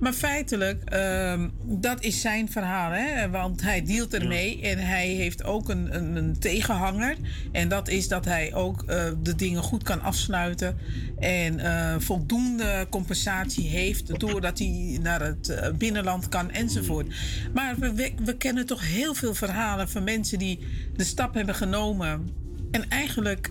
Maar 0.00 0.12
feitelijk, 0.12 0.82
ehm, 0.84 1.48
dat 1.64 2.02
is 2.02 2.20
zijn 2.20 2.50
verhaal. 2.50 2.90
Hè? 2.90 3.30
Want 3.30 3.62
hij 3.62 3.84
dealt 3.84 4.14
ermee 4.14 4.60
en 4.62 4.78
hij 4.78 5.08
heeft 5.08 5.44
ook 5.44 5.68
een, 5.68 5.96
een, 5.96 6.16
een 6.16 6.38
tegenhanger. 6.38 7.16
En 7.52 7.68
dat 7.68 7.88
is 7.88 8.08
dat 8.08 8.24
hij 8.24 8.54
ook 8.54 8.82
eh, 8.82 9.04
de 9.22 9.34
dingen 9.34 9.62
goed 9.62 9.82
kan 9.82 10.02
afsluiten... 10.02 10.76
en 11.18 11.60
eh, 11.60 11.94
voldoende 11.98 12.86
compensatie 12.90 13.68
heeft... 13.68 14.20
doordat 14.20 14.58
hij 14.58 14.98
naar 15.02 15.20
het 15.20 15.72
binnenland 15.78 16.28
kan 16.28 16.50
enzovoort. 16.50 17.14
Maar 17.54 17.74
we, 17.78 17.94
we, 17.94 18.12
we 18.24 18.36
kennen 18.36 18.66
toch 18.66 18.88
heel 18.88 19.14
veel 19.14 19.34
verhalen 19.34 19.88
van 19.88 20.04
mensen 20.04 20.38
die 20.38 20.58
de 20.96 21.04
stap 21.04 21.34
hebben 21.34 21.54
genomen... 21.54 22.28
en 22.70 22.88
eigenlijk 22.88 23.48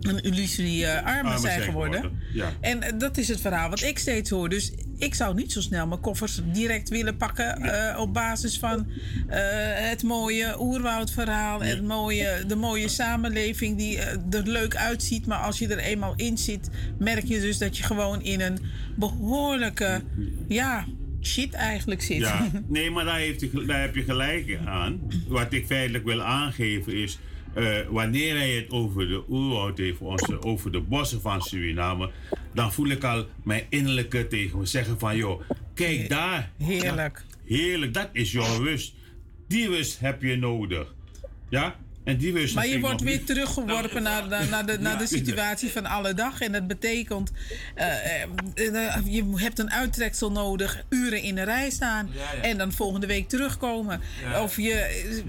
een 0.00 0.20
illusorie 0.20 0.86
eh, 0.86 0.96
armen 0.96 1.14
Armen 1.14 1.38
zijn 1.38 1.62
geworden. 1.62 2.20
ja. 2.32 2.52
En 2.60 2.82
eh, 2.82 2.92
dat 2.98 3.16
is 3.16 3.28
het 3.28 3.40
verhaal 3.40 3.70
wat 3.70 3.82
ik 3.82 3.98
steeds 3.98 4.30
hoor. 4.30 4.48
Dus 4.48 4.72
ik 4.96 5.14
zou 5.14 5.34
niet 5.34 5.52
zo 5.52 5.60
snel 5.60 5.86
mijn 5.86 6.00
koffers 6.00 6.40
direct 6.52 6.88
willen 6.88 7.16
pakken... 7.16 7.56
eh, 7.56 8.00
op 8.00 8.14
basis 8.14 8.58
van 8.58 8.86
het 9.28 10.02
mooie 10.02 10.60
oerwoudverhaal... 10.60 11.62
en 11.62 11.68
het 11.68 11.84
mooie, 11.84 12.44
de 12.46 12.56
mooie 12.56 12.88
samenleving 12.88 13.76
die 13.76 13.98
er 14.30 14.42
leuk 14.44 14.76
uitziet. 14.76 15.26
Maar 15.26 15.38
als 15.38 15.58
je 15.58 15.68
er 15.68 15.78
eenmaal 15.78 16.12
in 16.16 16.38
zit... 16.38 16.70
merk 16.98 17.24
je 17.24 17.40
dus 17.40 17.58
dat 17.58 17.76
je 17.76 17.82
gewoon 17.82 18.22
in 18.22 18.40
een 18.40 18.58
behoorlijke... 18.96 20.02
ja, 20.48 20.86
shit 21.22 21.52
eigenlijk 21.54 22.02
zit. 22.02 22.18
Ja, 22.18 22.50
nee, 22.66 22.90
maar 22.90 23.04
daar, 23.04 23.18
heeft 23.18 23.66
daar 23.66 23.80
heb 23.80 23.94
je 23.94 24.02
gelijk 24.02 24.58
aan. 24.64 25.00
Wat 25.28 25.52
ik 25.52 25.66
feitelijk 25.66 26.04
wil 26.04 26.22
aangeven 26.22 26.94
is. 26.94 27.18
Eh, 27.58 27.86
wanneer 27.88 28.36
hij 28.36 28.50
het 28.50 28.70
over 28.70 29.08
de 29.08 29.22
oerwoud 29.28 29.78
heeft, 29.78 30.00
onze, 30.00 30.42
over 30.42 30.72
de 30.72 30.80
bossen 30.80 31.20
van 31.20 31.42
Suriname, 31.42 32.10
dan 32.54 32.72
voel 32.72 32.88
ik 32.88 33.04
al 33.04 33.26
mijn 33.42 33.64
innerlijke 33.68 34.26
tegen 34.26 34.58
me 34.58 34.66
zeggen 34.66 34.98
van, 34.98 35.16
joh, 35.16 35.42
kijk 35.74 36.08
daar. 36.08 36.50
Heerlijk. 36.56 37.24
Heerlijk, 37.44 37.94
dat 37.94 38.08
is 38.12 38.32
jouw 38.32 38.62
rust. 38.62 38.94
Die 39.48 39.68
rust 39.68 39.98
heb 39.98 40.22
je 40.22 40.36
nodig. 40.36 40.94
Ja? 41.48 41.76
En 42.08 42.16
die 42.16 42.54
Maar 42.54 42.66
je 42.66 42.80
wordt 42.80 43.00
weer 43.00 43.16
niet. 43.16 43.26
teruggeworpen 43.26 44.02
naar, 44.02 44.28
naar, 44.28 44.48
naar 44.48 44.66
de, 44.66 44.78
naar 44.78 44.98
de 44.98 45.06
situatie 45.06 45.70
van 45.70 45.86
alle 45.86 46.14
dag. 46.14 46.40
En 46.40 46.52
dat 46.52 46.66
betekent, 46.66 47.30
eh, 47.74 47.86
eh, 48.14 48.22
eh, 48.54 48.96
je 49.04 49.24
hebt 49.34 49.58
een 49.58 49.70
uittreksel 49.70 50.32
nodig, 50.32 50.84
uren 50.88 51.22
in 51.22 51.34
de 51.34 51.42
rij 51.42 51.70
staan. 51.70 52.10
Ja, 52.14 52.20
ja. 52.32 52.42
En 52.42 52.58
dan 52.58 52.72
volgende 52.72 53.06
week 53.06 53.28
terugkomen. 53.28 54.00
Of 54.42 54.56
je, 54.56 54.72
eh, 54.72 55.26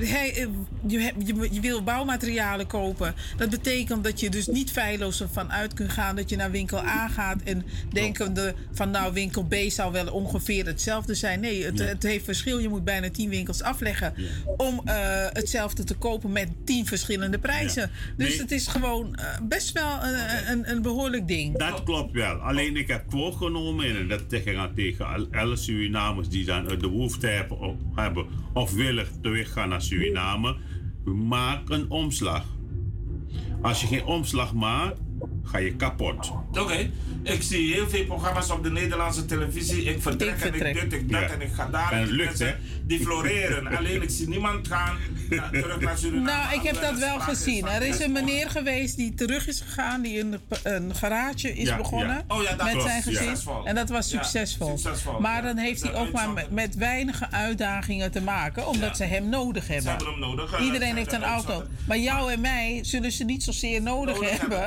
je, 0.87 0.99
hebt- 0.99 1.27
je, 1.27 1.47
je 1.51 1.59
wil 1.59 1.83
bouwmaterialen 1.83 2.67
kopen. 2.67 3.15
Dat 3.37 3.49
betekent 3.49 4.03
dat 4.03 4.19
je 4.19 4.29
dus 4.29 4.47
niet 4.47 4.71
feilloos 4.71 5.21
ervan 5.21 5.51
uit 5.51 5.73
kunt 5.73 5.91
gaan 5.91 6.15
dat 6.15 6.29
je 6.29 6.35
naar 6.35 6.51
winkel 6.51 6.77
A 6.77 7.07
gaat. 7.07 7.41
En 7.43 7.65
denkende 7.93 8.55
van 8.73 8.91
nou, 8.91 9.13
winkel 9.13 9.43
B 9.43 9.55
zou 9.67 9.91
wel 9.91 10.13
ongeveer 10.13 10.65
hetzelfde 10.65 11.15
zijn. 11.15 11.39
Nee, 11.39 11.65
het, 11.65 11.79
het 11.79 12.03
heeft 12.03 12.25
verschil. 12.25 12.59
Je 12.59 12.69
moet 12.69 12.83
bijna 12.83 13.09
tien 13.09 13.29
winkels 13.29 13.61
afleggen 13.61 14.13
om 14.57 14.81
hetzelfde 15.33 15.83
te 15.83 15.93
kopen 15.95 16.31
met 16.31 16.47
tien 16.69 16.85
verschillende 16.85 17.39
prijzen. 17.39 17.91
Dus 18.17 18.27
Nee. 18.29 18.37
het 18.37 18.51
is 18.51 18.67
gewoon 18.67 19.15
eh, 19.15 19.25
best 19.43 19.71
wel 19.71 20.03
een, 20.03 20.51
een, 20.51 20.71
een 20.71 20.81
behoorlijk 20.81 21.27
ding. 21.27 21.57
Dat 21.57 21.83
klopt 21.83 22.11
wel. 22.11 22.35
Alleen 22.35 22.75
ik 22.75 22.87
heb 22.87 23.03
voorgenomen, 23.07 23.97
en 23.97 24.07
dat 24.07 24.23
zeg 24.27 24.43
ik 24.45 24.55
aan 24.57 24.73
tegen 24.75 25.07
al- 25.07 25.27
alle 25.31 25.55
Surinamers 25.55 26.29
die 26.29 26.45
dan 26.45 26.67
de 26.67 26.77
behoefte 26.77 27.27
hebben 27.27 27.59
of, 27.59 27.75
hebben 27.95 28.25
of 28.53 28.73
willen 28.73 29.07
teruggaan 29.21 29.69
naar 29.69 29.81
Suriname, 29.81 30.55
maak 31.05 31.69
een 31.69 31.89
omslag. 31.89 32.45
Als 33.61 33.81
je 33.81 33.87
geen 33.87 34.03
omslag 34.05 34.53
maakt, 34.53 34.99
ga 35.43 35.57
je 35.57 35.75
kapot. 35.75 36.31
Oké, 36.51 36.89
ik 37.23 37.41
zie 37.41 37.73
heel 37.73 37.89
veel 37.89 38.05
programma's 38.05 38.49
op 38.49 38.63
de 38.63 38.71
Nederlandse 38.71 39.25
televisie. 39.25 39.83
Ik 39.83 40.01
vertrek, 40.01 40.35
Ik 40.35 40.41
en 40.41 40.53
ik 40.53 40.73
dit, 40.89 40.93
ik 40.93 41.11
dat 41.11 41.21
Ja. 41.21 41.27
en 41.29 41.41
ik 41.41 41.51
ga 41.53 41.65
daar. 41.65 41.91
En 41.91 42.07
lukt, 42.07 42.25
mensen, 42.27 42.47
hè? 42.47 42.53
Die 42.83 42.99
floreren. 42.99 43.77
Alleen 43.77 44.01
ik 44.01 44.09
zie 44.09 44.27
niemand 44.29 44.67
gaan 44.67 44.97
na- 45.29 45.49
terug 45.61 45.79
naar 45.79 45.97
Suriname. 45.97 46.25
Nou, 46.31 46.53
ik 46.53 46.61
heb 46.63 46.81
dat 46.81 46.99
wel 46.99 47.19
gezien. 47.19 47.67
Er 47.67 47.81
is 47.81 47.99
een 47.99 48.11
meneer 48.11 48.49
geweest 48.49 48.97
die 48.97 49.13
terug 49.13 49.47
is 49.47 49.61
gegaan, 49.61 50.01
die 50.01 50.19
een, 50.19 50.39
een 50.63 50.95
garage 50.95 51.53
is 51.55 51.67
Ja, 51.67 51.77
begonnen 51.77 52.23
ja. 52.27 52.35
Oh 52.35 52.43
ja, 52.43 52.55
dat 52.55 52.65
met 52.65 52.73
was 52.73 52.83
zijn 52.83 53.01
gezin. 53.03 53.17
succesvol. 53.23 53.65
En 53.65 53.75
dat 53.75 53.89
was 53.89 54.11
Ja, 54.11 54.23
succesvol. 54.23 54.77
succesvol, 54.77 55.19
Maar 55.19 55.35
ja. 55.35 55.41
dan 55.41 55.57
heeft 55.57 55.81
hij 55.83 55.93
ook 55.95 56.11
maar 56.11 56.29
met, 56.49 56.75
weinige 56.75 57.31
uitdagingen 57.31 58.11
te 58.11 58.21
maken, 58.21 58.67
omdat 58.67 58.89
Ja. 58.89 58.93
ze 58.95 59.03
hem 59.03 59.29
nodig 59.29 59.63
Ze 59.65 59.71
hebben. 59.71 59.89
hebben 59.91 60.07
hem 60.11 60.19
nodig. 60.19 60.53
eh, 60.53 60.65
Iedereen 60.65 60.89
ze 60.89 60.95
heeft 60.95 61.13
een 61.13 61.21
hebben 61.21 61.49
auto. 61.51 61.63
Maar 61.87 61.97
jou 61.97 62.31
en 62.31 62.41
mij 62.41 62.79
zullen 62.81 63.11
ze 63.11 63.23
niet 63.23 63.43
zozeer 63.43 63.81
nodig, 63.81 64.15
nodig 64.15 64.39
hebben. 64.39 64.57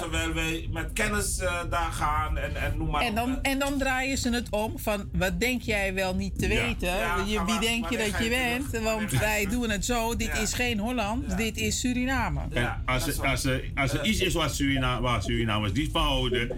Wij 0.43 0.69
met 0.73 0.93
kennis 0.93 1.39
eh, 1.39 1.61
daar 1.71 1.93
gaan 1.93 2.39
en, 2.39 2.57
en 2.57 2.75
noem 2.79 2.91
maar 2.91 3.03
En 3.03 3.09
op. 3.11 3.15
dan, 3.17 3.43
en 3.43 3.59
dan 3.59 3.79
draaien 3.79 4.19
ze 4.19 4.31
het 4.31 4.51
om 4.51 4.79
van 4.79 5.09
wat 5.13 5.41
denk 5.41 5.63
jij 5.63 5.95
wel 5.95 6.15
niet 6.15 6.39
te 6.39 6.49
Ja. 6.49 6.67
weten? 6.67 6.89
Ja, 6.89 7.17
je, 7.27 7.45
wie 7.45 7.61
denk 7.61 7.91
je 7.91 7.97
dat 7.97 8.23
je 8.23 8.29
bent? 8.29 8.71
terug? 8.71 8.83
Want 8.85 9.11
wij 9.11 9.47
doen 9.51 9.71
het 9.71 9.85
zo. 9.85 10.17
Dit 10.17 10.27
Ja. 10.27 10.33
is 10.35 10.53
geen 10.55 10.79
Holland, 10.79 11.25
Ja. 11.29 11.35
dit 11.37 11.57
is 11.57 11.81
Suriname. 11.81 12.41
En 12.53 12.61
Ja, 12.61 12.83
als, 12.87 13.07
er, 13.19 13.27
als, 13.29 13.45
er, 13.45 13.65
als 13.75 13.93
er 13.93 14.05
iets 14.05 14.21
is 14.21 14.35
wat 14.35 14.55
Surina, 14.55 15.01
waar 15.01 15.23
Surinamers 15.23 15.73
niet 15.73 15.91
van 15.93 16.03
houden, 16.03 16.51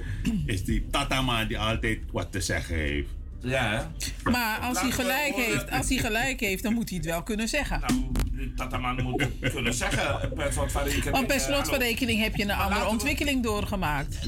is 0.47 0.65
die 0.65 0.87
tatama 0.91 1.45
die 1.45 1.59
altijd 1.59 1.99
wat 2.13 2.33
te 2.33 2.41
zeggen 2.41 2.77
heeft. 2.77 3.09
Ja, 3.45 3.71
hè? 3.71 4.31
Maar 4.31 4.59
als 4.59 4.81
hij, 4.81 4.91
gelijk 4.91 5.35
heeft, 5.35 5.71
als 5.71 5.89
hij 5.89 5.99
gelijk 5.99 6.41
heeft, 6.41 6.63
dan 6.63 6.75
moet 6.75 6.89
hij 6.89 6.99
het 6.99 7.07
wel 7.07 7.23
kunnen 7.23 7.49
zeggen. 7.49 7.81
Nou, 7.87 8.03
dat 8.57 8.71
de 8.71 8.79
man 8.79 9.03
moet 9.03 9.25
kunnen 9.53 9.75
zeggen. 9.75 10.33
Per 10.35 10.53
slot 10.53 10.73
van 10.73 10.83
rekening. 10.83 11.11
Want 11.11 11.27
per 11.27 11.37
eh, 11.37 11.43
slot 11.43 11.69
van 11.69 11.79
rekening 11.79 12.23
heb 12.23 12.37
je 12.37 12.43
een 12.43 12.51
andere 12.51 12.87
ontwikkeling 12.87 13.43
doorgemaakt. 13.43 14.19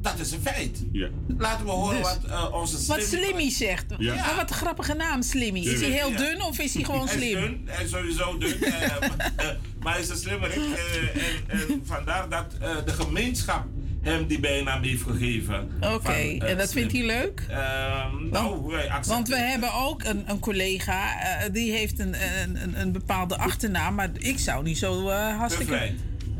Dat 0.00 0.18
is 0.18 0.30
een 0.32 0.40
feit. 0.40 0.82
Ja. 0.92 1.08
Laten 1.38 1.64
we 1.64 1.70
horen 1.70 1.96
Dus, 1.96 2.02
wat 2.12 2.24
eh, 2.30 2.54
onze 2.54 2.86
Wat 2.86 3.02
slim- 3.02 3.22
Slimmy 3.22 3.50
zegt. 3.50 3.84
Ja. 3.98 4.14
Maar 4.14 4.34
wat 4.36 4.50
een 4.50 4.56
grappige 4.56 4.94
naam, 4.94 5.22
Slimmy. 5.22 5.58
Is 5.60 5.80
hij 5.80 5.90
heel 5.90 6.10
Ja. 6.10 6.16
dun 6.16 6.42
of 6.42 6.58
is 6.58 6.74
hij 6.74 6.84
gewoon 6.90 7.06
Hij 7.08 7.16
is 7.16 7.22
slim? 7.22 7.40
dun, 7.40 7.62
hij 7.66 7.84
is 7.84 7.90
sowieso 7.90 8.38
dun. 8.38 8.62
eh, 8.62 8.96
maar 9.82 9.92
hij 9.92 10.02
is 10.02 10.08
een 10.08 10.16
slimmerik. 10.16 10.56
eh, 10.56 11.26
en, 11.26 11.60
en 11.68 11.82
vandaar 11.84 12.28
dat 12.28 12.46
eh, 12.60 12.76
de 12.84 12.92
gemeenschap 12.92 13.64
hem 14.04 14.26
die 14.26 14.40
bijnaam 14.40 14.82
heeft 14.82 15.02
gegeven. 15.02 15.70
Oké, 15.80 15.98
van, 16.00 16.12
eh, 16.12 16.50
en 16.50 16.56
dat 16.56 16.72
vindt 16.72 16.92
hij 16.92 17.04
leuk? 17.04 17.46
Ehm, 17.48 18.28
nou, 18.30 18.66
wij 18.66 18.90
Want 19.06 19.28
we 19.28 19.38
hebben 19.38 19.74
ook 19.74 20.04
een, 20.04 20.22
een 20.26 20.38
collega, 20.38 21.20
eh, 21.20 21.52
die 21.52 21.72
heeft 21.72 21.98
een, 21.98 22.14
een, 22.42 22.80
een, 22.80 22.92
bepaalde 22.92 23.36
achternaam, 23.36 23.94
maar 23.94 24.10
ik 24.18 24.38
zou 24.38 24.64
niet 24.64 24.78
zo 24.78 25.08
eh 25.08 25.38
hartstikke... 25.38 25.92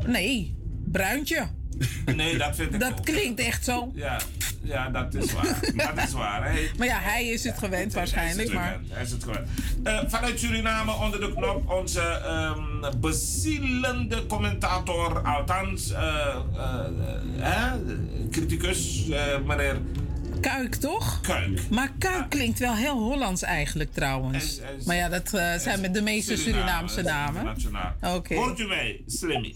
Nee, 0.06 0.56
Bruintje. 0.84 1.46
Nee, 2.16 2.38
dat 2.38 2.56
vind 2.56 2.74
ik 2.74 2.80
Dat 2.80 2.92
ook. 2.92 3.04
klinkt 3.04 3.40
echt 3.40 3.64
zo. 3.64 3.90
Ja, 3.94 4.20
ja, 4.62 4.90
dat 4.90 5.14
is 5.14 5.32
waar. 5.32 5.60
dat 5.76 6.06
is 6.06 6.12
waar. 6.12 6.44
Hij, 6.44 6.70
Maar 6.78 6.86
ja, 6.86 6.98
hij 6.98 7.26
is 7.26 7.44
het 7.44 7.58
gewend 7.58 7.92
waarschijnlijk. 7.92 8.52
Hij 8.52 8.62
is 8.64 8.70
het 8.70 8.80
Maar 8.88 8.96
Hij 8.96 9.02
is 9.02 9.10
het 9.10 9.22
gewend. 9.24 9.48
Eh, 9.82 9.98
vanuit 10.06 10.38
Suriname 10.38 10.92
onder 10.92 11.20
de 11.20 11.32
knop 11.32 11.70
onze 11.70 12.00
ehm 12.00 13.00
bezielende 13.00 14.26
commentator, 14.26 15.22
althans, 15.22 15.90
eh, 15.90 16.36
eh, 17.40 17.72
criticus, 18.30 19.04
meneer 19.46 19.76
Kuik 20.40 20.74
toch? 20.74 21.20
Kuik. 21.20 21.60
Maar 21.70 21.92
Kuik 21.98 22.30
klinkt 22.30 22.58
wel 22.58 22.74
heel 22.74 22.98
Hollands 22.98 23.42
eigenlijk 23.42 23.92
trouwens. 23.92 24.60
Maar 24.84 24.96
ja, 24.96 25.08
dat 25.08 25.28
zijn 25.60 25.80
met 25.80 25.94
de 25.94 26.02
meeste 26.02 26.36
Surinaamse 26.36 27.02
namen. 27.02 27.56
Oké. 28.14 28.34
Hoort 28.34 28.58
u 28.60 28.66
mij, 28.66 29.02
Slimmy? 29.06 29.54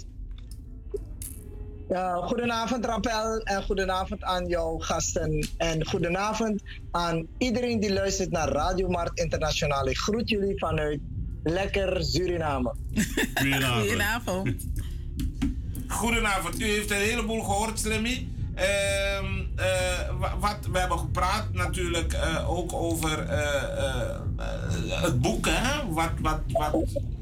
Ja, 1.88 2.14
goedenavond 2.27 2.85
Rappel 2.85 3.38
en 3.40 3.62
goedenavond 3.62 4.22
aan 4.22 4.46
jouw 4.46 4.79
gasten. 4.79 5.48
En 5.57 5.87
goedenavond 5.87 6.62
aan 6.90 7.27
iedereen 7.38 7.81
die 7.81 7.92
luistert 7.92 8.31
naar 8.31 8.48
Radio 8.48 8.88
Markt 8.88 9.18
Internationaal. 9.20 9.88
Ik 9.88 9.98
groet 9.98 10.29
jullie 10.29 10.59
vanuit 10.59 11.01
lekker 11.42 12.05
Suriname. 12.05 12.74
Goedenavond. 13.35 13.81
Goedenavond. 13.88 14.55
Goedenavond. 15.88 16.61
U 16.61 16.64
heeft 16.64 16.90
een 16.90 16.96
heleboel 16.96 17.42
gehoord, 17.42 17.79
Slimmy. 17.79 18.27
Ehm, 18.55 19.24
eh, 19.57 19.66
wa- 20.18 20.38
wat, 20.40 20.59
we 20.72 20.79
hebben 20.79 20.98
gepraat 20.98 21.53
natuurlijk 21.53 22.12
eh, 22.12 22.51
ook 22.51 22.72
over 22.72 23.18
eh, 23.29 23.62
eh, 23.62 24.11
eh, 24.37 25.03
het 25.03 25.20
boek, 25.20 25.46
hè? 25.48 25.92
Wat, 25.92 26.11
wat, 26.20 26.40
wat 26.48 26.74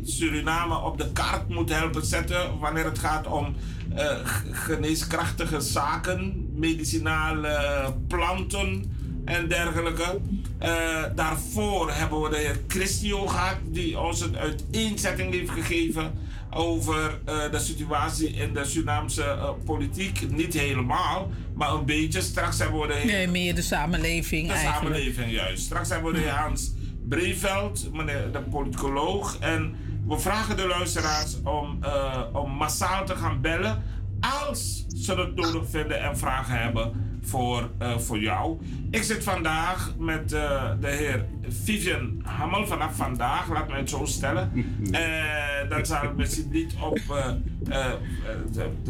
Suriname 0.04 0.78
op 0.80 0.98
de 0.98 1.12
kaart 1.12 1.48
moet 1.48 1.70
helpen 1.70 2.06
zetten 2.06 2.58
wanneer 2.58 2.84
het 2.84 2.98
gaat 2.98 3.26
om 3.26 3.54
eh, 3.96 4.16
geneeskrachtige 4.50 5.60
zaken, 5.60 6.48
medicinale 6.54 7.94
planten 8.08 8.92
en 9.24 9.48
dergelijke. 9.48 10.20
Eh, 10.58 11.04
daarvoor 11.14 11.92
hebben 11.92 12.22
we 12.22 12.28
de 12.28 12.36
heer 12.36 12.60
Christio 12.68 13.26
gehad, 13.26 13.56
die 13.64 14.00
ons 14.00 14.20
een 14.20 14.36
uiteenzetting 14.36 15.32
heeft 15.32 15.50
gegeven 15.50 16.12
over 16.50 17.20
eh, 17.24 17.50
de 17.50 17.58
situatie 17.58 18.28
in 18.28 18.54
de 18.54 18.64
Surinaamse 18.64 19.54
politiek. 19.64 20.30
Niet 20.30 20.54
helemaal, 20.54 21.30
maar 21.54 21.72
een 21.72 21.84
beetje. 21.84 22.20
Straks 22.20 22.58
hebben 22.58 22.80
we 22.80 22.86
de 22.86 22.94
heer 22.94 23.06
Nee, 23.06 23.28
meer 23.28 23.54
de 23.54 23.62
samenleving 23.62 24.46
de 24.46 24.52
eigenlijk. 24.52 24.94
samenleving 24.94 25.32
juist. 25.32 25.62
Straks 25.62 25.88
hebben 25.88 26.12
we 26.12 26.18
de 26.18 26.24
heer 26.24 26.34
Hans 26.34 26.72
Breveld, 27.08 27.88
meneer 27.92 28.32
de 28.32 28.40
politicoloog. 28.40 29.38
En 29.38 29.76
we 30.06 30.18
vragen 30.18 30.56
de 30.56 30.66
luisteraars 30.66 31.42
om, 31.42 31.78
eh, 31.82 32.22
om 32.32 32.50
massaal 32.50 33.04
te 33.04 33.16
gaan 33.16 33.40
bellen 33.40 33.82
als 34.20 34.86
ze 34.88 35.14
het 35.14 35.34
nodig 35.34 35.70
vinden 35.70 36.00
en 36.00 36.18
vragen 36.18 36.60
hebben 36.62 37.18
voor, 37.22 37.70
eh, 37.78 37.98
voor 37.98 38.18
jou. 38.18 38.58
Ik 38.90 39.02
zit 39.02 39.24
vandaag 39.24 39.94
met 39.98 40.32
eh, 40.32 40.70
de 40.80 40.88
heer 40.88 41.24
Vivian 41.48 42.20
Hammel. 42.24 42.66
Vanaf 42.66 42.96
vandaag, 42.96 43.48
laat 43.48 43.68
me 43.68 43.76
het 43.76 43.90
zo 43.90 44.04
stellen. 44.04 44.50
Dat 45.68 45.86
zal 45.86 46.12
misschien 46.16 46.50
niet, 46.50 46.74
op, 46.80 47.00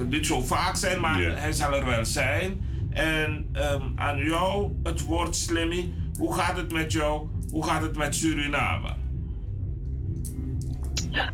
niet 0.09 0.27
zo 0.27 0.41
vaak 0.41 0.77
zijn, 0.77 1.01
maar 1.01 1.21
hij 1.21 1.53
zal 1.53 1.75
er 1.75 1.85
wel 1.85 2.05
zijn. 2.05 2.61
En 2.91 3.49
ehm, 3.53 3.83
aan 3.95 4.19
jou 4.19 4.73
het 4.83 5.05
woord 5.05 5.37
Slimmy. 5.37 5.93
Hoe 6.19 6.35
gaat 6.35 6.57
het 6.57 6.73
met 6.73 6.93
jou? 6.93 7.29
Hoe 7.51 7.65
gaat 7.65 7.83
het 7.83 7.97
met 7.97 8.15
Suriname? 8.15 8.89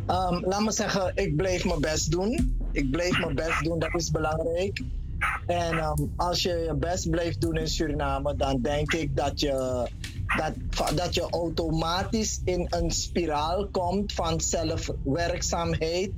Ehm, 0.07 0.45
laat 0.45 0.61
me 0.61 0.71
zeggen, 0.71 1.11
ik 1.15 1.35
bleef 1.35 1.65
mijn 1.65 1.81
best 1.81 2.11
doen. 2.11 2.57
Ik 2.71 2.91
bleef 2.91 3.19
mijn 3.19 3.35
best 3.35 3.63
doen, 3.63 3.79
dat 3.79 3.93
is 3.93 4.11
belangrijk. 4.11 4.81
En 5.45 5.77
ehm, 5.77 6.03
als 6.15 6.41
je 6.41 6.49
je 6.49 6.75
best 6.75 7.09
blijft 7.09 7.41
doen 7.41 7.57
in 7.57 7.67
Suriname, 7.67 8.35
dan 8.35 8.61
denk 8.61 8.93
ik 8.93 9.15
dat 9.15 9.39
je, 9.39 9.87
dat, 10.37 10.53
dat 10.95 11.13
je 11.13 11.27
automatisch 11.29 12.41
in 12.45 12.67
een 12.69 12.91
spiraal 12.91 13.67
komt 13.67 14.13
van 14.13 14.41
zelfwerkzaamheid. 14.41 16.11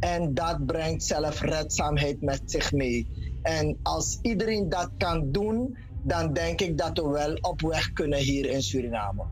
En 0.00 0.34
dat 0.34 0.66
brengt 0.66 1.02
zelfredzaamheid 1.02 2.20
met 2.20 2.42
zich 2.44 2.72
mee. 2.72 3.06
En 3.42 3.78
als 3.82 4.18
iedereen 4.22 4.68
dat 4.68 4.90
kan 4.96 5.32
doen, 5.32 5.78
dan 6.02 6.32
denk 6.32 6.60
ik 6.60 6.78
dat 6.78 6.98
we 6.98 7.08
wel 7.08 7.34
op 7.34 7.60
weg 7.60 7.92
kunnen 7.92 8.18
hier 8.18 8.46
in 8.46 8.62
Suriname. 8.62 9.22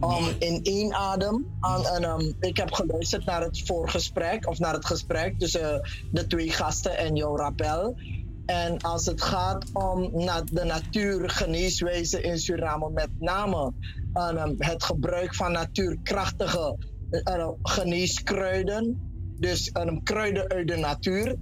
Om 0.00 0.24
in 0.38 0.60
één 0.62 0.94
adem 0.94 1.46
aan 1.60 1.86
en 1.86 2.04
um, 2.04 2.36
ik 2.40 2.56
heb 2.56 2.72
geluisterd 2.72 3.24
naar 3.24 3.42
het 3.42 3.62
voorgesprek 3.64 4.48
of 4.48 4.58
naar 4.58 4.74
het 4.74 4.86
gesprek 4.86 5.38
tussen 5.38 5.88
de 6.12 6.26
twee 6.26 6.50
gasten 6.50 6.98
en 6.98 7.16
jouw 7.16 7.36
rappel. 7.36 7.96
En 8.46 8.78
als 8.78 9.06
het 9.06 9.22
gaat 9.22 9.64
om 9.72 10.10
na 10.12 10.42
de 10.42 10.64
natuurgeneeswijze 10.64 12.20
in 12.20 12.38
Suriname, 12.38 12.90
met 12.90 13.08
name 13.18 13.72
um, 14.14 14.54
het 14.58 14.84
gebruik 14.84 15.34
van 15.34 15.52
natuurkrachtige 15.52 16.76
uh, 17.10 17.48
geneeskruiden, 17.62 19.00
dus 19.38 19.70
een 19.72 20.02
kruiden 20.02 20.48
uit 20.48 20.68
de 20.68 20.76
natuur, 20.76 21.36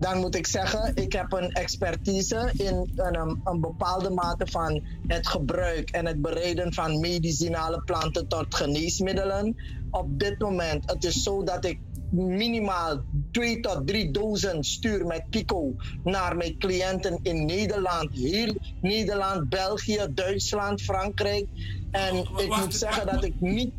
dan 0.00 0.18
moet 0.18 0.34
ik 0.34 0.46
zeggen, 0.46 0.92
ik 0.94 1.12
heb 1.12 1.32
een 1.32 1.52
expertise 1.52 2.52
in 2.56 2.90
een, 2.96 3.40
een 3.44 3.60
bepaalde 3.60 4.10
mate 4.10 4.46
van 4.46 4.82
het 5.06 5.28
gebruik 5.28 5.90
en 5.90 6.06
het 6.06 6.22
bereiden 6.22 6.74
van 6.74 7.00
medicinale 7.00 7.82
planten 7.84 8.28
tot 8.28 8.54
geneesmiddelen. 8.54 9.56
Op 9.90 10.18
dit 10.18 10.38
moment, 10.38 10.90
het 10.90 11.04
is 11.04 11.22
zo 11.22 11.44
dat 11.44 11.64
ik 11.64 11.78
minimaal 12.10 13.02
2 13.30 13.60
tot 13.60 13.86
3 13.86 14.10
dozen 14.10 14.64
stuur 14.64 15.06
met 15.06 15.30
Pico 15.30 15.74
naar 16.04 16.36
mijn 16.36 16.58
cliënten 16.58 17.18
in 17.22 17.44
Nederland, 17.46 18.12
heel 18.12 18.54
Nederland, 18.80 19.48
België, 19.48 20.06
Duitsland, 20.10 20.82
Frankrijk. 20.82 21.46
En 21.90 22.16
ik 22.16 22.56
moet 22.56 22.74
zeggen 22.74 23.06
dat 23.06 23.24
ik 23.24 23.34
niet. 23.40 23.72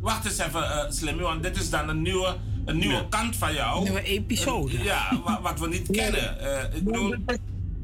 Wacht 0.00 0.24
eens 0.24 0.38
even, 0.38 0.60
uh, 0.60 0.90
Slimmy, 0.90 1.22
want 1.22 1.42
dit 1.42 1.56
is 1.56 1.70
dan 1.70 1.88
een 1.88 2.02
nieuwe, 2.02 2.36
een 2.66 2.78
nieuwe 2.78 3.08
kant 3.08 3.36
van 3.36 3.54
jou. 3.54 3.82
Nieuwe 3.82 4.02
episode. 4.02 4.78
Een, 4.78 4.84
ja, 4.84 5.20
wat, 5.24 5.40
wat, 5.42 5.60
we 5.60 5.68
niet 5.68 5.90
kennen. 5.90 6.36
Uh, 6.40 6.76
ik 6.76 6.84
bedoel, 6.84 7.14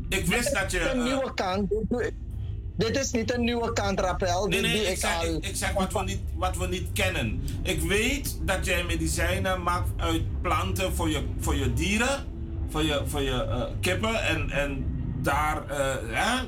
ik 0.09 0.27
wist 0.27 0.55
dat 0.55 0.71
je. 0.71 0.91
Een 0.91 0.99
uh, 0.99 1.05
nieuwe 1.05 1.35
kant. 1.35 1.73
Dit 2.77 2.97
is 2.97 3.11
niet 3.11 3.35
een 3.35 3.45
nieuwe 3.45 3.73
kant, 3.73 4.01
Rappel. 4.01 4.47
Nee, 4.47 4.61
nee, 4.61 4.73
die 4.73 4.83
ik, 4.83 4.89
ik, 4.89 4.97
zeg, 4.97 5.19
al... 5.19 5.35
ik, 5.35 5.47
ik 5.47 5.57
zeg 5.57 5.73
wat 5.73 5.93
we, 5.93 6.03
niet, 6.05 6.21
wat 6.35 6.57
we 6.57 6.67
niet 6.67 6.89
kennen. 6.93 7.43
Ik 7.63 7.81
weet 7.81 8.39
dat 8.43 8.65
jij 8.65 8.85
medicijnen 8.85 9.63
maakt 9.63 9.89
uit 9.97 10.41
planten 10.41 10.95
voor 10.95 11.11
je, 11.11 11.23
voor 11.39 11.57
je 11.57 11.73
dieren, 11.73 12.27
voor 12.69 12.83
je, 12.83 13.03
voor 13.07 13.21
je 13.21 13.47
uh, 13.49 13.63
kippen. 13.81 14.25
En, 14.25 14.51
en 14.51 14.85
daar 15.23 15.63
uh, 15.71 15.95
hè, 16.07 16.41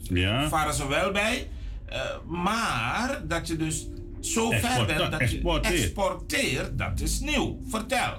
ja. 0.00 0.48
varen 0.48 0.74
ze 0.74 0.88
wel 0.88 1.12
bij. 1.12 1.48
Uh, 1.88 1.96
maar 2.26 3.22
dat 3.28 3.46
je 3.46 3.56
dus 3.56 3.86
zo 4.26 4.50
ver 4.50 4.58
Exporte- 4.58 4.94
bent 4.94 5.10
dat 5.10 5.20
exporteert. 5.20 5.76
je 5.76 5.82
exporteert, 5.82 6.78
dat 6.78 7.00
is 7.00 7.20
nieuw. 7.20 7.58
Vertel. 7.68 8.12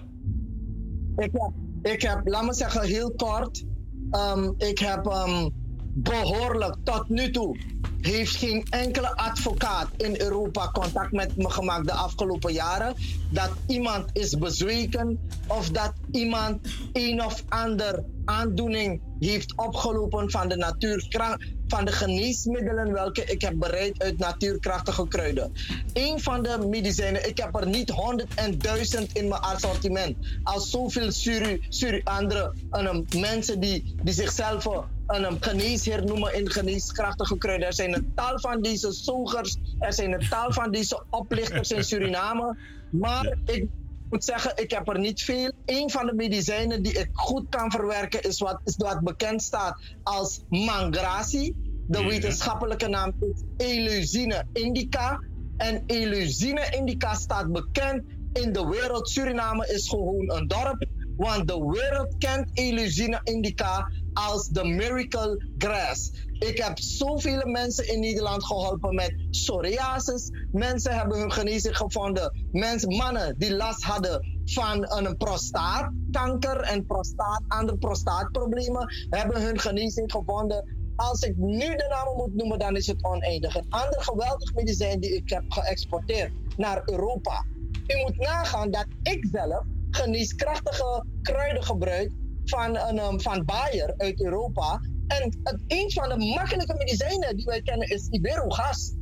Ik 1.17 1.29
heb, 1.31 1.51
ik 1.93 2.01
heb, 2.01 2.21
laat 2.27 2.45
me 2.45 2.53
zeggen, 2.53 2.81
heel 2.81 3.11
kort. 3.11 3.63
Um, 4.11 4.53
ik 4.57 4.79
heb 4.79 5.05
um, 5.05 5.51
behoorlijk 5.93 6.75
tot 6.83 7.09
nu 7.09 7.31
toe. 7.31 7.57
Heeft 8.01 8.35
geen 8.35 8.65
enkele 8.69 9.15
advocaat 9.15 9.87
in 9.97 10.21
Europa 10.21 10.71
contact 10.71 11.11
met 11.11 11.37
me 11.37 11.49
gemaakt 11.49 11.85
de 11.85 11.93
afgelopen 11.93 12.53
jaren. 12.53 12.95
Dat 13.31 13.49
iemand 13.67 14.09
is 14.13 14.37
bezweken 14.37 15.19
of 15.47 15.69
dat 15.69 15.93
iemand 16.11 16.67
een 16.93 17.23
of 17.23 17.43
ander 17.49 18.03
aandoening 18.25 19.01
heeft 19.19 19.53
opgelopen 19.55 20.31
van 20.31 20.47
de 20.47 20.55
natuurkracht, 20.55 21.45
van 21.67 21.85
de 21.85 21.91
geneesmiddelen 21.91 22.93
welke 22.93 23.23
ik 23.23 23.41
heb 23.41 23.53
bereid 23.59 24.03
uit 24.03 24.17
natuurkrachtige 24.17 25.07
kruiden. 25.07 25.53
Een 25.93 26.19
van 26.19 26.43
de 26.43 26.67
medicijnen, 26.69 27.29
ik 27.29 27.37
heb 27.37 27.55
er 27.55 27.67
niet 27.67 27.89
honderd 27.89 28.33
en 28.33 28.57
duizend 28.57 29.13
in 29.13 29.27
mijn 29.27 29.41
assortiment. 29.41 30.17
Als 30.43 30.69
zoveel 30.69 31.11
suri, 31.11 31.65
suri 31.69 32.01
andere 32.03 32.53
um, 32.71 33.05
mensen 33.19 33.59
die, 33.59 33.95
die 34.03 34.13
zichzelf 34.13 34.67
een 35.07 35.37
geneesheer 35.39 36.05
noemen 36.05 36.35
in 36.35 36.51
geneeskrachtige 36.51 37.37
kruiden. 37.37 37.67
Er 37.67 37.73
zijn 37.73 37.93
een 37.93 38.11
tal 38.15 38.39
van 38.39 38.61
deze 38.61 38.91
zogers, 38.91 39.57
er 39.79 39.93
zijn 39.93 40.13
een 40.13 40.27
tal 40.29 40.53
van 40.53 40.71
deze 40.71 41.03
oplichters 41.09 41.71
in 41.71 41.83
Suriname. 41.89 42.57
Maar 42.89 43.37
ik 43.45 43.65
moet 44.09 44.23
zeggen, 44.23 44.51
ik 44.55 44.71
heb 44.71 44.87
er 44.87 44.99
niet 44.99 45.21
veel. 45.21 45.51
Een 45.65 45.89
van 45.89 46.05
de 46.05 46.13
medicijnen 46.13 46.83
die 46.83 46.93
ik 46.93 47.09
goed 47.11 47.45
kan 47.49 47.71
verwerken 47.71 48.21
is 48.21 48.39
wat, 48.39 48.61
is 48.63 48.75
wat 48.75 49.03
bekend 49.03 49.43
staat 49.43 49.95
als 50.03 50.43
mangrasi. 50.47 51.53
De 51.87 52.03
wetenschappelijke 52.03 52.87
naam 52.87 53.13
is 53.19 53.43
Eleusine 53.67 54.45
indica. 54.53 55.19
En 55.57 55.83
Eleusine 55.85 56.67
indica 56.69 57.13
staat 57.13 57.51
bekend 57.51 58.03
in 58.33 58.53
de 58.53 58.67
wereld. 58.67 59.09
Suriname 59.09 59.67
is 59.67 59.89
gewoon 59.89 60.31
een 60.31 60.47
dorp. 60.47 60.85
Want 61.15 61.47
de 61.47 61.65
wereld 61.65 62.15
kent 62.17 62.49
Eleusine 62.53 63.19
indica 63.23 63.91
als 64.25 64.47
de 64.47 64.63
miracle 64.63 65.45
grass. 65.57 66.11
Ik 66.39 66.57
heb 66.57 66.79
zoveel 66.79 67.45
mensen 67.45 67.87
in 67.87 67.99
Nederland 67.99 68.45
geholpen 68.45 68.95
met 68.95 69.15
psoriasis. 69.31 70.29
Mensen 70.51 70.97
hebben 70.97 71.19
hun 71.19 71.31
genezing 71.31 71.77
gevonden. 71.77 72.47
Mensen, 72.51 72.95
mannen 72.95 73.35
die 73.37 73.55
last 73.55 73.83
hadden 73.83 74.41
van 74.45 74.91
een 74.91 75.17
prostaatkanker 75.17 76.59
en 76.61 76.85
prostaat, 76.85 77.41
andere 77.47 77.77
prostaatproblemen, 77.77 78.93
hebben 79.09 79.41
hun 79.41 79.59
genezing 79.59 80.11
gevonden. 80.11 80.75
Als 80.95 81.21
ik 81.21 81.37
nu 81.37 81.75
de 81.75 81.87
namen 81.89 82.15
moet 82.15 82.33
noemen, 82.33 82.59
dan 82.59 82.75
is 82.75 82.87
het 82.87 83.03
oneindig. 83.03 83.55
Een 83.55 83.69
ander 83.69 84.01
geweldig 84.01 84.53
medicijn 84.53 84.99
die 84.99 85.15
ik 85.15 85.29
heb 85.29 85.43
geëxporteerd 85.47 86.31
naar 86.55 86.81
Europa. 86.85 87.45
U 87.87 88.01
moet 88.01 88.17
nagaan 88.17 88.71
dat 88.71 88.85
ik 89.03 89.27
zelf 89.31 89.63
geneeskrachtige 89.91 91.05
kruiden 91.21 91.63
gebruik 91.63 92.11
van, 92.49 92.77
een, 92.77 93.21
van 93.21 93.45
Bayer 93.45 93.93
uit 93.97 94.21
Europa. 94.21 94.81
En 95.07 95.37
het, 95.43 95.63
een 95.67 95.91
van 95.91 96.09
de 96.09 96.33
makkelijke 96.35 96.75
medicijnen 96.77 97.35
die 97.35 97.45
wij 97.45 97.61
kennen 97.61 97.89
is 97.89 98.07
Iberogas. 98.09 98.95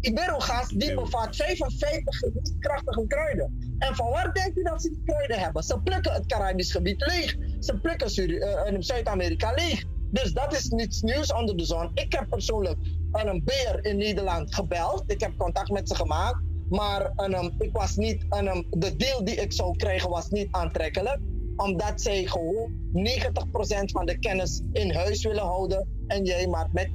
Iberogas 0.00 0.68
die 0.68 0.94
bevat 0.94 1.36
55 1.36 2.16
geneeskrachtige 2.16 3.06
kruiden. 3.06 3.74
En 3.78 3.94
van 3.94 4.10
waar 4.10 4.32
denkt 4.32 4.56
u 4.56 4.62
dat 4.62 4.82
ze 4.82 4.88
die 4.88 5.02
kruiden 5.04 5.38
hebben? 5.38 5.62
Ze 5.62 5.80
plukken 5.80 6.12
het 6.12 6.26
Caribisch 6.26 6.70
gebied 6.70 7.06
leeg. 7.06 7.36
Ze 7.58 7.78
plukken 7.80 8.30
uh, 8.30 8.76
Zuid-Amerika 8.78 9.52
leeg. 9.52 9.84
Dus 10.10 10.32
dat 10.32 10.54
is 10.54 10.68
niets 10.68 11.00
nieuws 11.00 11.32
onder 11.32 11.56
de 11.56 11.64
zon. 11.64 11.90
Ik 11.94 12.12
heb 12.12 12.28
persoonlijk 12.28 12.78
een 13.12 13.42
beer 13.44 13.84
in 13.84 13.96
Nederland 13.96 14.54
gebeld. 14.54 15.02
Ik 15.06 15.20
heb 15.20 15.32
contact 15.36 15.70
met 15.70 15.88
ze 15.88 15.94
gemaakt. 15.94 16.38
Maar 16.68 17.12
um, 17.16 17.54
ik 17.58 17.72
was 17.72 17.96
niet, 17.96 18.26
um, 18.30 18.66
de 18.70 18.96
deal 18.96 19.24
die 19.24 19.34
ik 19.34 19.52
zou 19.52 19.76
krijgen 19.76 20.10
was 20.10 20.28
niet 20.28 20.48
aantrekkelijk. 20.50 21.18
Omdat 21.60 22.00
zij 22.00 22.26
gewoon 22.26 22.72
90% 22.92 23.90
van 23.92 24.06
de 24.06 24.18
kennis 24.18 24.60
in 24.72 24.94
huis 24.94 25.24
willen 25.24 25.42
houden. 25.42 25.88
En 26.06 26.24
jij 26.24 26.46
maar 26.46 26.68
met 26.72 26.88
10% 26.88 26.94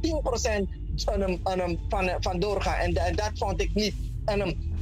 um, 1.13 1.39
van, 1.89 2.17
van 2.19 2.39
doorgaan. 2.39 2.75
En, 2.75 2.93
en, 2.93 3.15
dat 3.15 3.31
vond 3.33 3.61
ik 3.61 3.73
niet 3.73 3.93